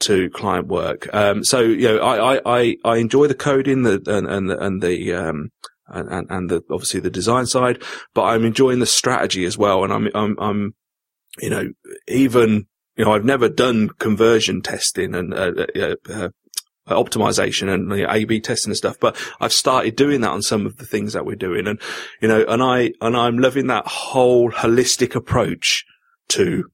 to 0.00 0.30
client 0.30 0.66
work. 0.66 1.12
Um, 1.14 1.44
so, 1.44 1.60
you 1.60 1.88
know, 1.88 1.98
I, 1.98 2.40
I, 2.44 2.76
I, 2.84 2.96
enjoy 2.96 3.28
the 3.28 3.34
coding 3.34 3.82
the, 3.82 4.02
and, 4.06 4.26
and 4.26 4.50
and 4.50 4.82
the, 4.82 5.14
um, 5.14 5.50
and, 5.88 6.08
and, 6.08 6.30
and 6.30 6.50
the, 6.50 6.62
obviously 6.70 7.00
the 7.00 7.10
design 7.10 7.46
side, 7.46 7.82
but 8.14 8.24
I'm 8.24 8.44
enjoying 8.44 8.78
the 8.78 8.86
strategy 8.86 9.44
as 9.44 9.58
well. 9.58 9.84
And 9.84 9.92
I'm, 9.92 10.08
I'm, 10.14 10.36
I'm, 10.38 10.74
you 11.38 11.50
know, 11.50 11.68
even, 12.08 12.66
you 12.96 13.04
know, 13.04 13.14
I've 13.14 13.24
never 13.24 13.48
done 13.48 13.90
conversion 13.98 14.62
testing 14.62 15.14
and, 15.14 15.32
uh, 15.34 15.66
uh, 15.76 15.94
uh, 16.10 16.28
optimization 16.88 17.72
and 17.72 17.90
you 17.96 18.04
know, 18.04 18.12
A/B 18.12 18.40
testing 18.40 18.70
and 18.70 18.76
stuff, 18.76 18.98
but 19.00 19.16
I've 19.40 19.52
started 19.52 19.94
doing 19.94 20.20
that 20.22 20.30
on 20.32 20.42
some 20.42 20.66
of 20.66 20.78
the 20.78 20.84
things 20.84 21.12
that 21.12 21.24
we're 21.24 21.36
doing, 21.36 21.68
and 21.68 21.80
you 22.20 22.26
know, 22.26 22.44
and 22.48 22.60
I 22.60 22.92
and 23.00 23.16
I'm 23.16 23.38
loving 23.38 23.68
that 23.68 23.86
whole 23.86 24.50
holistic 24.50 25.14
approach 25.14 25.84
to. 26.30 26.64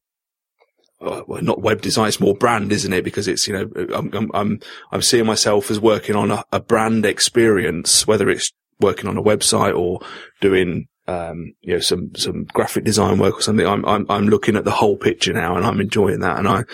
uh, 1.02 1.22
Well, 1.26 1.42
not 1.42 1.60
web 1.60 1.82
design; 1.82 2.08
it's 2.08 2.20
more 2.20 2.34
brand, 2.34 2.72
isn't 2.72 2.92
it? 2.92 3.04
Because 3.04 3.28
it's 3.28 3.46
you 3.46 3.52
know, 3.52 3.70
I'm 3.94 4.10
I'm 4.14 4.30
I'm, 4.32 4.60
I'm 4.92 5.02
seeing 5.02 5.26
myself 5.26 5.70
as 5.70 5.78
working 5.78 6.16
on 6.16 6.30
a, 6.30 6.42
a 6.52 6.58
brand 6.58 7.04
experience, 7.04 8.06
whether 8.06 8.30
it's 8.30 8.50
working 8.80 9.08
on 9.08 9.16
a 9.16 9.22
website 9.22 9.76
or 9.76 10.00
doing 10.40 10.86
um, 11.06 11.54
you 11.60 11.74
know 11.74 11.80
some 11.80 12.14
some 12.16 12.44
graphic 12.44 12.84
design 12.84 13.18
work 13.18 13.38
or 13.38 13.42
something. 13.42 13.66
I'm 13.66 13.84
I'm 13.86 14.06
I'm 14.10 14.28
looking 14.28 14.56
at 14.56 14.64
the 14.64 14.70
whole 14.70 14.96
picture 14.96 15.32
now, 15.32 15.56
and 15.56 15.64
I'm 15.64 15.80
enjoying 15.80 16.20
that. 16.20 16.38
And 16.38 16.48
I 16.48 16.64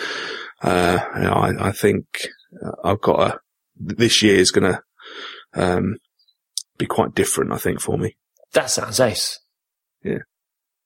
uh, 0.61 0.99
you 1.15 1.21
know, 1.23 1.33
I, 1.33 1.69
I 1.69 1.71
think 1.71 2.05
I've 2.83 3.01
got 3.01 3.19
a 3.19 3.39
this 3.77 4.21
year 4.21 4.35
is 4.35 4.51
going 4.51 4.73
to 4.73 4.81
um, 5.53 5.97
be 6.77 6.85
quite 6.85 7.15
different. 7.15 7.53
I 7.53 7.57
think 7.57 7.81
for 7.81 7.97
me. 7.97 8.15
That 8.53 8.69
sounds 8.69 8.99
ace. 8.99 9.39
Yeah. 10.03 10.19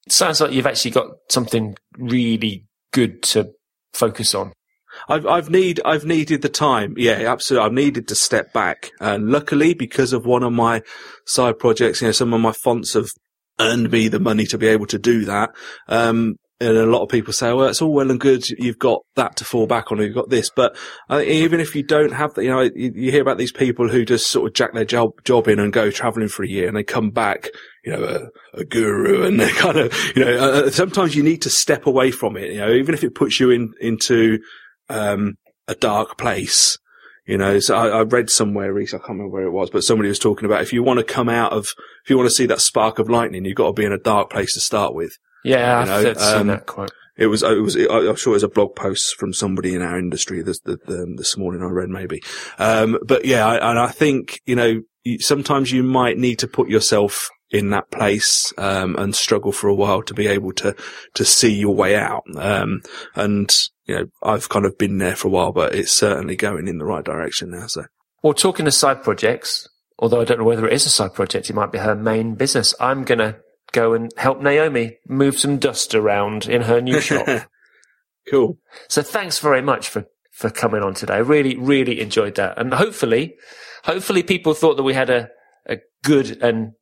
It 0.06 0.12
sounds 0.12 0.41
like 0.41 0.52
you've 0.52 0.66
actually 0.66 0.91
got 0.91 1.08
something 1.30 1.76
really 1.98 2.66
good 2.91 3.22
to 3.24 3.52
focus 3.94 4.34
on. 4.34 4.54
I've 5.07 5.26
I've 5.26 5.49
need 5.49 5.81
I've 5.85 6.05
needed 6.05 6.41
the 6.41 6.49
time. 6.49 6.95
Yeah, 6.97 7.31
absolutely. 7.31 7.65
I've 7.65 7.73
needed 7.73 8.07
to 8.09 8.15
step 8.15 8.53
back, 8.53 8.91
and 8.99 9.30
luckily 9.30 9.73
because 9.73 10.13
of 10.13 10.26
one 10.26 10.43
of 10.43 10.53
my 10.53 10.81
side 11.26 11.59
projects, 11.59 12.01
you 12.01 12.07
know, 12.07 12.11
some 12.11 12.34
of 12.34 12.41
my 12.41 12.53
fonts 12.63 12.93
have 12.93 13.09
earned 13.59 13.91
me 13.91 14.07
the 14.07 14.19
money 14.19 14.45
to 14.45 14.57
be 14.57 14.67
able 14.67 14.88
to 14.88 14.99
do 14.99 15.26
that. 15.26 15.49
Um, 15.88 16.35
and 16.61 16.76
a 16.76 16.85
lot 16.85 17.03
of 17.03 17.09
people 17.09 17.31
say, 17.31 17.53
well, 17.53 17.67
it's 17.67 17.81
all 17.81 17.93
well 17.93 18.11
and 18.11 18.19
good. 18.19 18.47
You've 18.49 18.80
got 18.80 19.01
that 19.15 19.38
to 19.38 19.45
fall 19.45 19.65
back 19.65 19.91
on. 19.91 19.99
You've 19.99 20.13
got 20.13 20.30
this. 20.30 20.49
But 20.53 20.76
uh, 21.09 21.21
even 21.21 21.61
if 21.61 21.73
you 21.73 21.84
don't 21.84 22.11
have 22.11 22.34
that, 22.34 22.43
you 22.43 22.49
know, 22.49 22.61
you, 22.61 22.91
you 22.93 23.11
hear 23.11 23.21
about 23.21 23.38
these 23.38 23.53
people 23.53 23.88
who 23.88 24.03
just 24.03 24.27
sort 24.27 24.47
of 24.47 24.53
jack 24.53 24.73
their 24.73 24.84
job, 24.84 25.11
job 25.23 25.47
in 25.47 25.59
and 25.59 25.71
go 25.71 25.89
traveling 25.89 26.27
for 26.27 26.43
a 26.43 26.49
year 26.49 26.67
and 26.67 26.76
they 26.76 26.84
come 26.84 27.11
back, 27.11 27.47
you 27.85 27.93
know, 27.93 28.03
a, 28.03 28.59
a 28.59 28.65
guru 28.65 29.26
and 29.26 29.39
they 29.39 29.49
kind 29.51 29.77
of, 29.77 30.11
you 30.17 30.26
know, 30.26 30.38
uh, 30.38 30.69
sometimes 30.69 31.15
you 31.15 31.23
need 31.23 31.41
to 31.43 31.49
step 31.49 31.85
away 31.85 32.11
from 32.11 32.35
it, 32.35 32.51
you 32.51 32.59
know, 32.59 32.71
even 32.73 32.93
if 32.93 33.05
it 33.05 33.15
puts 33.15 33.39
you 33.39 33.51
in, 33.51 33.71
into, 33.80 34.39
um, 34.90 35.36
a 35.68 35.76
dark 35.76 36.18
place. 36.18 36.78
You 37.26 37.38
know, 37.38 37.60
so 37.60 37.76
I, 37.76 37.90
I 37.90 38.02
read 38.02 38.32
somewhere 38.32 38.74
recently, 38.74 39.03
I 39.03 39.06
can't 39.06 39.20
remember 39.20 39.34
where 39.36 39.45
it 39.45 39.52
was, 39.52 39.70
but 39.70 39.84
somebody 39.84 40.10
was 40.10 40.18
talking 40.18 40.45
about 40.45 40.64
if 40.64 40.74
you 40.74 40.82
want 40.82 40.98
to 40.98 41.03
come 41.03 41.30
out 41.30 41.53
of, 41.53 41.68
if 42.03 42.10
you 42.10 42.18
want 42.18 42.28
to 42.28 42.34
see 42.34 42.48
that 42.48 42.60
spark 42.60 42.98
of 42.98 43.07
lightning, 43.07 43.45
you've 43.45 43.56
got 43.56 43.68
to 43.68 43.74
be 43.74 43.86
in 43.86 43.91
a 43.91 43.99
dark 43.99 44.32
place 44.32 44.56
to 44.56 44.60
start 44.60 44.95
with. 44.95 45.16
Yeah, 45.44 45.82
You 45.82 45.86
know, 45.86 46.10
I've 46.10 46.20
seen 46.20 46.38
um, 46.40 46.48
that 46.48 46.66
quote. 46.66 46.90
It 47.18 47.28
was, 47.28 47.44
it 47.44 47.61
was, 47.61 47.76
I'm 47.76 48.16
sure 48.16 48.34
it 48.34 48.38
was 48.38 48.44
a 48.44 48.49
blog 48.49 48.76
post 48.76 49.16
from 49.18 49.34
somebody 49.34 49.76
in 49.76 49.84
our 49.84 49.99
industry 49.99 50.41
this, 50.41 50.60
the, 50.61 50.78
the, 50.88 51.14
this 51.18 51.38
morning 51.38 51.61
I 51.61 51.68
read 51.68 51.90
maybe. 51.90 52.24
Um, 52.57 52.98
but 53.06 53.26
yeah, 53.26 53.45
I, 53.45 53.70
and 53.70 53.78
I 53.78 53.90
think, 53.90 54.41
you 54.48 54.56
know, 54.56 54.82
sometimes 55.20 55.72
you 55.72 55.84
might 55.84 56.18
need 56.18 56.40
to 56.40 56.48
put 56.48 56.68
yourself 56.68 57.30
in 57.52 57.70
that 57.72 57.91
place, 57.91 58.52
um, 58.57 58.95
and 58.95 59.16
struggle 59.16 59.52
for 59.52 59.68
a 59.68 59.76
while 59.76 60.02
to 60.03 60.16
be 60.16 60.26
able 60.26 60.53
to, 60.53 60.76
to 61.14 61.26
see 61.26 61.53
your 61.53 61.76
way 61.76 61.95
out. 61.95 62.24
Um, 62.36 62.82
and, 63.14 63.56
you 63.90 63.95
know, 63.95 64.06
I've 64.22 64.49
kind 64.49 64.66
of 64.66 64.78
been 64.78 64.99
there 64.99 65.16
for 65.16 65.30
a 65.30 65.32
while, 65.32 65.52
but 65.52 65.74
it's 65.74 65.91
certainly 65.91 66.36
going 66.36 66.68
in 66.68 66.78
the 66.78 66.86
right 66.86 67.03
direction 67.03 67.49
now. 67.49 67.66
So 67.66 67.86
Well, 68.22 68.36
talking 68.36 68.68
of 68.68 68.74
side 68.76 69.02
projects, 69.02 69.68
although 69.98 70.22
I 70.22 70.26
don't 70.26 70.38
know 70.38 70.45
whether 70.45 70.68
it 70.68 70.74
is 70.74 70.86
a 70.86 70.90
side 70.90 71.16
project, 71.16 71.49
it 71.49 71.56
might 71.56 71.72
be 71.72 71.80
her 71.80 71.95
main 71.95 72.36
business. 72.36 72.76
I'm 72.80 73.03
going 73.03 73.18
to 73.18 73.38
go 73.72 73.94
and 73.94 74.11
help 74.16 74.41
Naomi 74.41 74.98
move 75.07 75.40
some 75.40 75.57
dust 75.57 75.95
around 75.95 76.45
in 76.45 76.61
her 76.61 76.80
new 76.82 77.02
shop. 77.02 77.48
cool. 78.30 78.60
so 78.88 79.02
thanks 79.02 79.40
very 79.40 79.61
much 79.61 79.90
for, 79.90 80.06
for 80.32 80.52
coming 80.52 80.84
on 80.84 80.94
today. 80.94 81.16
I 81.16 81.20
really, 81.20 81.56
really 81.56 81.99
enjoyed 81.99 82.36
that. 82.36 82.60
And 82.60 82.72
hopefully, 82.72 83.38
hopefully 83.86 84.22
people 84.22 84.53
thought 84.53 84.78
that 84.78 84.84
we 84.84 84.94
had 84.94 85.10
a, 85.10 85.30
a 85.68 85.80
good 86.03 86.44
and 86.44 86.74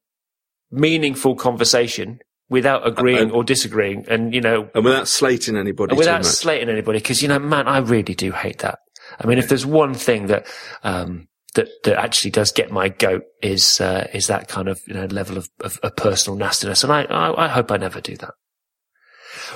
meaningful 0.72 1.36
conversation 1.36 2.20
without 2.50 2.88
agreeing 2.88 3.32
Uh, 3.32 3.36
or 3.36 3.44
disagreeing. 3.44 4.06
And, 4.08 4.34
you 4.34 4.42
know, 4.42 4.70
And 4.74 4.86
without 4.86 5.08
slating 5.08 5.58
anybody 5.58 5.92
and 5.92 5.98
without 5.98 6.26
slating 6.26 6.70
anybody, 6.70 7.00
because 7.00 7.22
you 7.22 7.28
know, 7.28 7.40
man, 7.40 7.68
I 7.68 7.80
really 7.80 8.16
do 8.16 8.32
hate 8.32 8.60
that. 8.60 8.80
I 9.20 9.28
mean, 9.28 9.38
if 9.38 9.48
there's 9.50 9.66
one 9.66 9.94
thing 9.94 10.28
that 10.28 10.46
um, 10.84 11.28
that 11.56 11.70
that 11.84 11.98
actually 11.98 12.32
does 12.32 12.52
get 12.52 12.72
my 12.72 12.90
goat 12.90 13.24
is 13.42 13.80
uh, 13.82 14.08
is 14.14 14.28
that 14.28 14.48
kind 14.48 14.68
of 14.68 14.80
you 14.86 14.94
know 14.94 15.06
level 15.06 15.38
of, 15.38 15.50
of, 15.62 15.80
of 15.82 15.96
personal 15.96 16.38
nastiness, 16.38 16.84
and 16.84 16.92
I, 16.92 17.04
I 17.04 17.46
I 17.46 17.48
hope 17.48 17.72
I 17.72 17.78
never 17.78 18.02
do 18.02 18.16
that. 18.18 18.34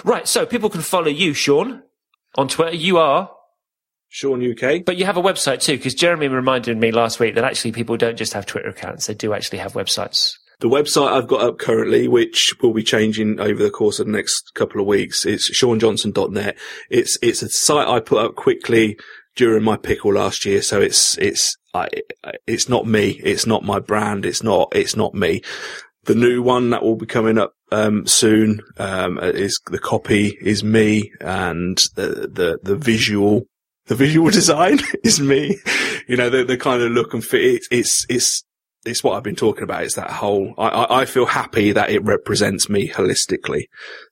Right, 0.04 0.28
so 0.28 0.46
people 0.46 0.70
can 0.70 0.82
follow 0.82 1.10
you, 1.10 1.34
Sean, 1.34 1.84
on 2.36 2.48
Twitter. 2.48 2.76
You 2.76 2.98
are, 2.98 3.30
Sean 4.10 4.42
UK. 4.42 4.86
but 4.86 4.98
you 4.98 5.06
have 5.06 5.18
a 5.18 5.22
website 5.22 5.62
too, 5.62 5.78
because 5.78 5.94
Jeremy 5.94 6.28
reminded 6.28 6.78
me 6.78 6.92
last 6.92 7.20
week 7.20 7.36
that 7.36 7.44
actually 7.44 7.74
people 7.74 7.98
don't 7.98 8.18
just 8.18 8.34
have 8.34 8.46
Twitter 8.46 8.70
accounts; 8.70 9.08
they 9.08 9.14
do 9.14 9.34
actually 9.34 9.60
have 9.60 9.74
websites. 9.74 10.38
The 10.62 10.70
website 10.70 11.12
I've 11.12 11.28
got 11.28 11.42
up 11.42 11.58
currently, 11.58 12.08
which 12.08 12.54
will 12.62 12.72
be 12.72 12.84
changing 12.84 13.40
over 13.40 13.64
the 13.64 13.72
course 13.72 14.00
of 14.00 14.06
the 14.06 14.12
next 14.12 14.54
couple 14.54 14.80
of 14.80 14.86
weeks, 14.86 15.26
it's 15.26 15.50
seanjohnson.net. 15.50 16.56
It's, 16.92 17.18
it's 17.24 17.42
a 17.42 17.50
site 17.50 17.88
I 17.88 18.00
put 18.00 18.24
up 18.24 18.36
quickly 18.36 19.00
during 19.36 19.64
my 19.64 19.76
pickle 19.76 20.14
last 20.14 20.46
year. 20.46 20.62
So 20.62 20.80
it's, 20.80 21.18
it's, 21.18 21.58
I, 21.74 21.90
it's 22.46 22.70
not 22.70 22.86
me. 22.86 23.20
It's 23.24 23.48
not 23.48 23.64
my 23.64 23.80
brand. 23.80 24.24
It's 24.24 24.44
not, 24.44 24.72
it's 24.76 24.96
not 24.96 25.16
me. 25.16 25.42
The 26.04 26.14
new 26.14 26.44
one 26.44 26.70
that 26.70 26.84
will 26.84 26.96
be 26.96 27.08
coming 27.08 27.40
up, 27.40 27.54
um, 27.72 28.06
soon, 28.06 28.62
um, 28.78 29.18
is 29.18 29.60
the 29.66 29.80
copy 29.80 30.38
is 30.44 30.64
me 30.64 31.12
and 31.22 31.78
the, 31.96 32.30
the, 32.32 32.60
the 32.62 32.76
visual, 32.76 33.48
the 33.88 33.96
visual 33.96 34.30
design 34.32 34.78
is 35.04 35.20
me. 35.20 35.58
You 36.08 36.18
know, 36.18 36.30
the, 36.30 36.44
the 36.44 36.58
kind 36.58 36.84
of 36.84 36.92
look 36.92 37.16
and 37.16 37.26
fit. 37.26 37.42
It's, 37.42 37.68
it's, 37.72 38.06
it's, 38.10 38.44
it's 38.86 39.04
what 39.04 39.16
I've 39.16 39.24
been 39.24 39.36
talking 39.36 39.64
about. 39.64 39.84
It's 39.84 39.96
that 39.96 40.10
whole. 40.10 40.54
I, 40.58 40.68
I, 40.68 41.02
I 41.02 41.06
feel 41.06 41.26
happy 41.26 41.72
that 41.72 41.90
it 41.90 42.04
represents 42.04 42.70
me 42.70 42.90
holistically. 42.90 43.66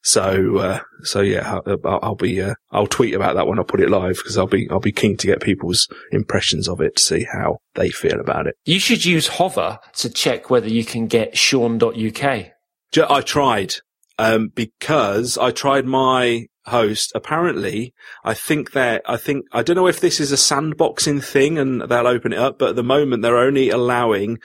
So, 0.04 0.58
uh, 0.58 0.80
so 1.04 1.22
yeah, 1.22 1.60
I'll, 1.66 2.00
I'll 2.02 2.16
be. 2.16 2.41
Uh, 2.41 2.56
I'll 2.72 2.88
tweet 2.88 3.14
about 3.14 3.36
that 3.36 3.48
when 3.48 3.60
I 3.60 3.64
put 3.64 3.82
it 3.82 3.90
live 3.90 4.16
because 4.18 4.38
I'll 4.38 4.48
be. 4.48 4.70
I'll 4.70 4.80
be 4.80 4.91
keen 4.91 5.18
to 5.18 5.28
get 5.28 5.41
people's 5.41 5.88
impressions 6.12 6.68
of 6.68 6.82
it 6.82 6.96
to 6.98 7.04
see 7.04 7.26
how 7.32 7.60
they 7.76 7.90
feel 7.90 8.20
about 8.20 8.48
it. 8.48 8.56
You 8.66 8.80
should 8.80 9.06
use 9.06 9.28
Hover 9.28 9.80
to 9.96 10.10
check 10.10 10.50
whether 10.50 10.70
you 10.70 10.86
can 10.86 11.08
get 11.08 11.38
Sean.uk. 11.38 12.24
I 13.10 13.22
tried 13.22 13.76
um, 14.18 14.50
because 14.54 15.38
I 15.38 15.52
tried 15.52 15.86
my 15.86 16.48
host. 16.70 17.12
Apparently, 17.14 17.94
I 18.24 18.34
think 18.34 18.72
that 18.72 19.02
I 19.06 19.18
think 19.18 19.46
I 19.52 19.62
don't 19.64 19.76
know 19.76 19.88
if 19.88 20.00
this 20.00 20.20
is 20.20 20.32
a 20.32 20.36
sandboxing 20.36 21.24
thing 21.24 21.58
and 21.58 21.82
they'll 21.82 22.08
open 22.08 22.34
it 22.34 22.40
up, 22.40 22.58
but 22.60 22.70
at 22.70 22.76
the 22.76 22.84
moment 22.84 23.22
they're 23.22 23.38
only 23.38 23.70
allowing 23.70 24.40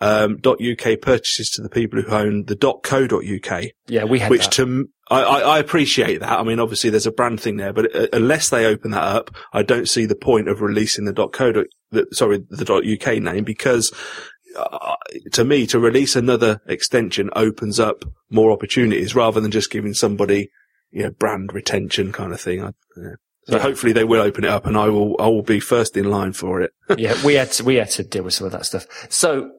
um, 0.00 0.38
.uk 0.44 1.00
purchases 1.00 1.50
to 1.50 1.62
the 1.62 1.70
people 1.70 2.02
who 2.02 2.10
own 2.10 2.44
the 2.44 2.56
.co.uk, 2.56 3.64
Yeah, 3.88 4.04
we 4.04 4.18
had 4.18 4.30
which 4.30 4.44
that. 4.44 4.52
to 4.52 4.88
I 5.08 5.58
appreciate 5.60 6.18
that. 6.18 6.40
I 6.40 6.42
mean, 6.42 6.58
obviously 6.58 6.90
there's 6.90 7.06
a 7.06 7.12
brand 7.12 7.40
thing 7.40 7.58
there, 7.58 7.72
but 7.72 7.94
uh, 7.94 8.08
unless 8.12 8.50
they 8.50 8.66
open 8.66 8.90
that 8.90 9.04
up, 9.04 9.30
I 9.52 9.62
don't 9.62 9.88
see 9.88 10.04
the 10.04 10.16
point 10.16 10.48
of 10.48 10.60
releasing 10.60 11.04
the 11.04 11.14
.co. 11.28 11.64
The, 11.92 12.06
sorry, 12.10 12.42
the 12.50 12.98
.uk 13.00 13.22
name 13.22 13.44
because 13.44 13.92
uh, 14.58 14.96
to 15.32 15.44
me, 15.44 15.66
to 15.68 15.78
release 15.78 16.16
another 16.16 16.60
extension 16.66 17.30
opens 17.36 17.78
up 17.78 18.04
more 18.30 18.50
opportunities 18.50 19.14
rather 19.14 19.40
than 19.40 19.52
just 19.52 19.70
giving 19.70 19.94
somebody, 19.94 20.50
you 20.90 21.02
know, 21.04 21.10
brand 21.10 21.52
retention 21.52 22.12
kind 22.12 22.32
of 22.32 22.40
thing. 22.40 22.62
I, 22.62 22.70
yeah. 22.96 23.14
So 23.48 23.56
Yeah. 23.56 23.62
hopefully 23.62 23.92
they 23.92 24.04
will 24.04 24.20
open 24.22 24.44
it 24.44 24.50
up 24.50 24.66
and 24.66 24.76
I 24.76 24.88
will, 24.88 25.14
I 25.20 25.26
will 25.28 25.42
be 25.42 25.60
first 25.60 25.96
in 25.96 26.10
line 26.10 26.32
for 26.32 26.60
it. 26.62 26.72
yeah, 26.98 27.14
we 27.24 27.34
had 27.34 27.52
to, 27.52 27.64
we 27.64 27.76
had 27.76 27.90
to 27.90 28.02
deal 28.02 28.24
with 28.24 28.34
some 28.34 28.46
of 28.46 28.52
that 28.52 28.66
stuff. 28.66 28.86
So 29.08 29.50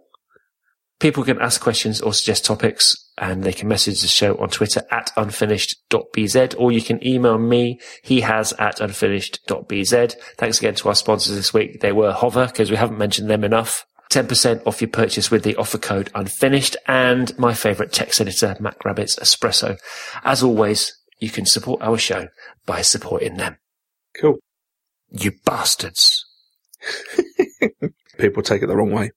people 0.99 1.23
can 1.23 1.39
ask 1.39 1.61
questions 1.61 2.01
or 2.01 2.13
suggest 2.13 2.43
topics 2.43 2.95
and 3.17 3.43
they 3.43 3.53
can 3.53 3.67
message 3.67 4.01
the 4.01 4.07
show 4.07 4.35
on 4.37 4.49
Twitter 4.49 4.81
at 4.91 5.11
unfinished.bz 5.15 6.55
or 6.57 6.71
you 6.71 6.81
can 6.81 7.05
email 7.05 7.37
me. 7.37 7.79
He 8.03 8.21
has 8.21 8.51
at 8.53 8.79
unfinished.bz. 8.81 10.13
Thanks 10.37 10.59
again 10.59 10.75
to 10.75 10.89
our 10.89 10.95
sponsors 10.95 11.35
this 11.35 11.53
week. 11.53 11.79
They 11.81 11.91
were 11.91 12.11
Hover 12.13 12.47
because 12.47 12.69
we 12.71 12.77
haven't 12.77 12.97
mentioned 12.97 13.29
them 13.29 13.43
enough. 13.43 13.85
10% 14.11 14.65
off 14.65 14.81
your 14.81 14.89
purchase 14.89 15.29
with 15.29 15.43
the 15.43 15.55
offer 15.57 15.77
code 15.77 16.09
unfinished 16.15 16.77
and 16.87 17.37
my 17.37 17.53
favorite 17.53 17.91
text 17.91 18.21
editor, 18.21 18.55
MacRabbit's 18.59 19.17
Espresso. 19.17 19.77
As 20.23 20.41
always, 20.41 20.96
you 21.19 21.29
can 21.29 21.45
support 21.45 21.81
our 21.81 21.97
show 21.97 22.27
by 22.65 22.81
supporting 22.81 23.37
them. 23.37 23.57
Cool. 24.19 24.37
You 25.09 25.31
bastards. 25.45 26.25
People 28.17 28.43
take 28.43 28.61
it 28.61 28.67
the 28.67 28.75
wrong 28.75 28.91
way. 28.91 29.11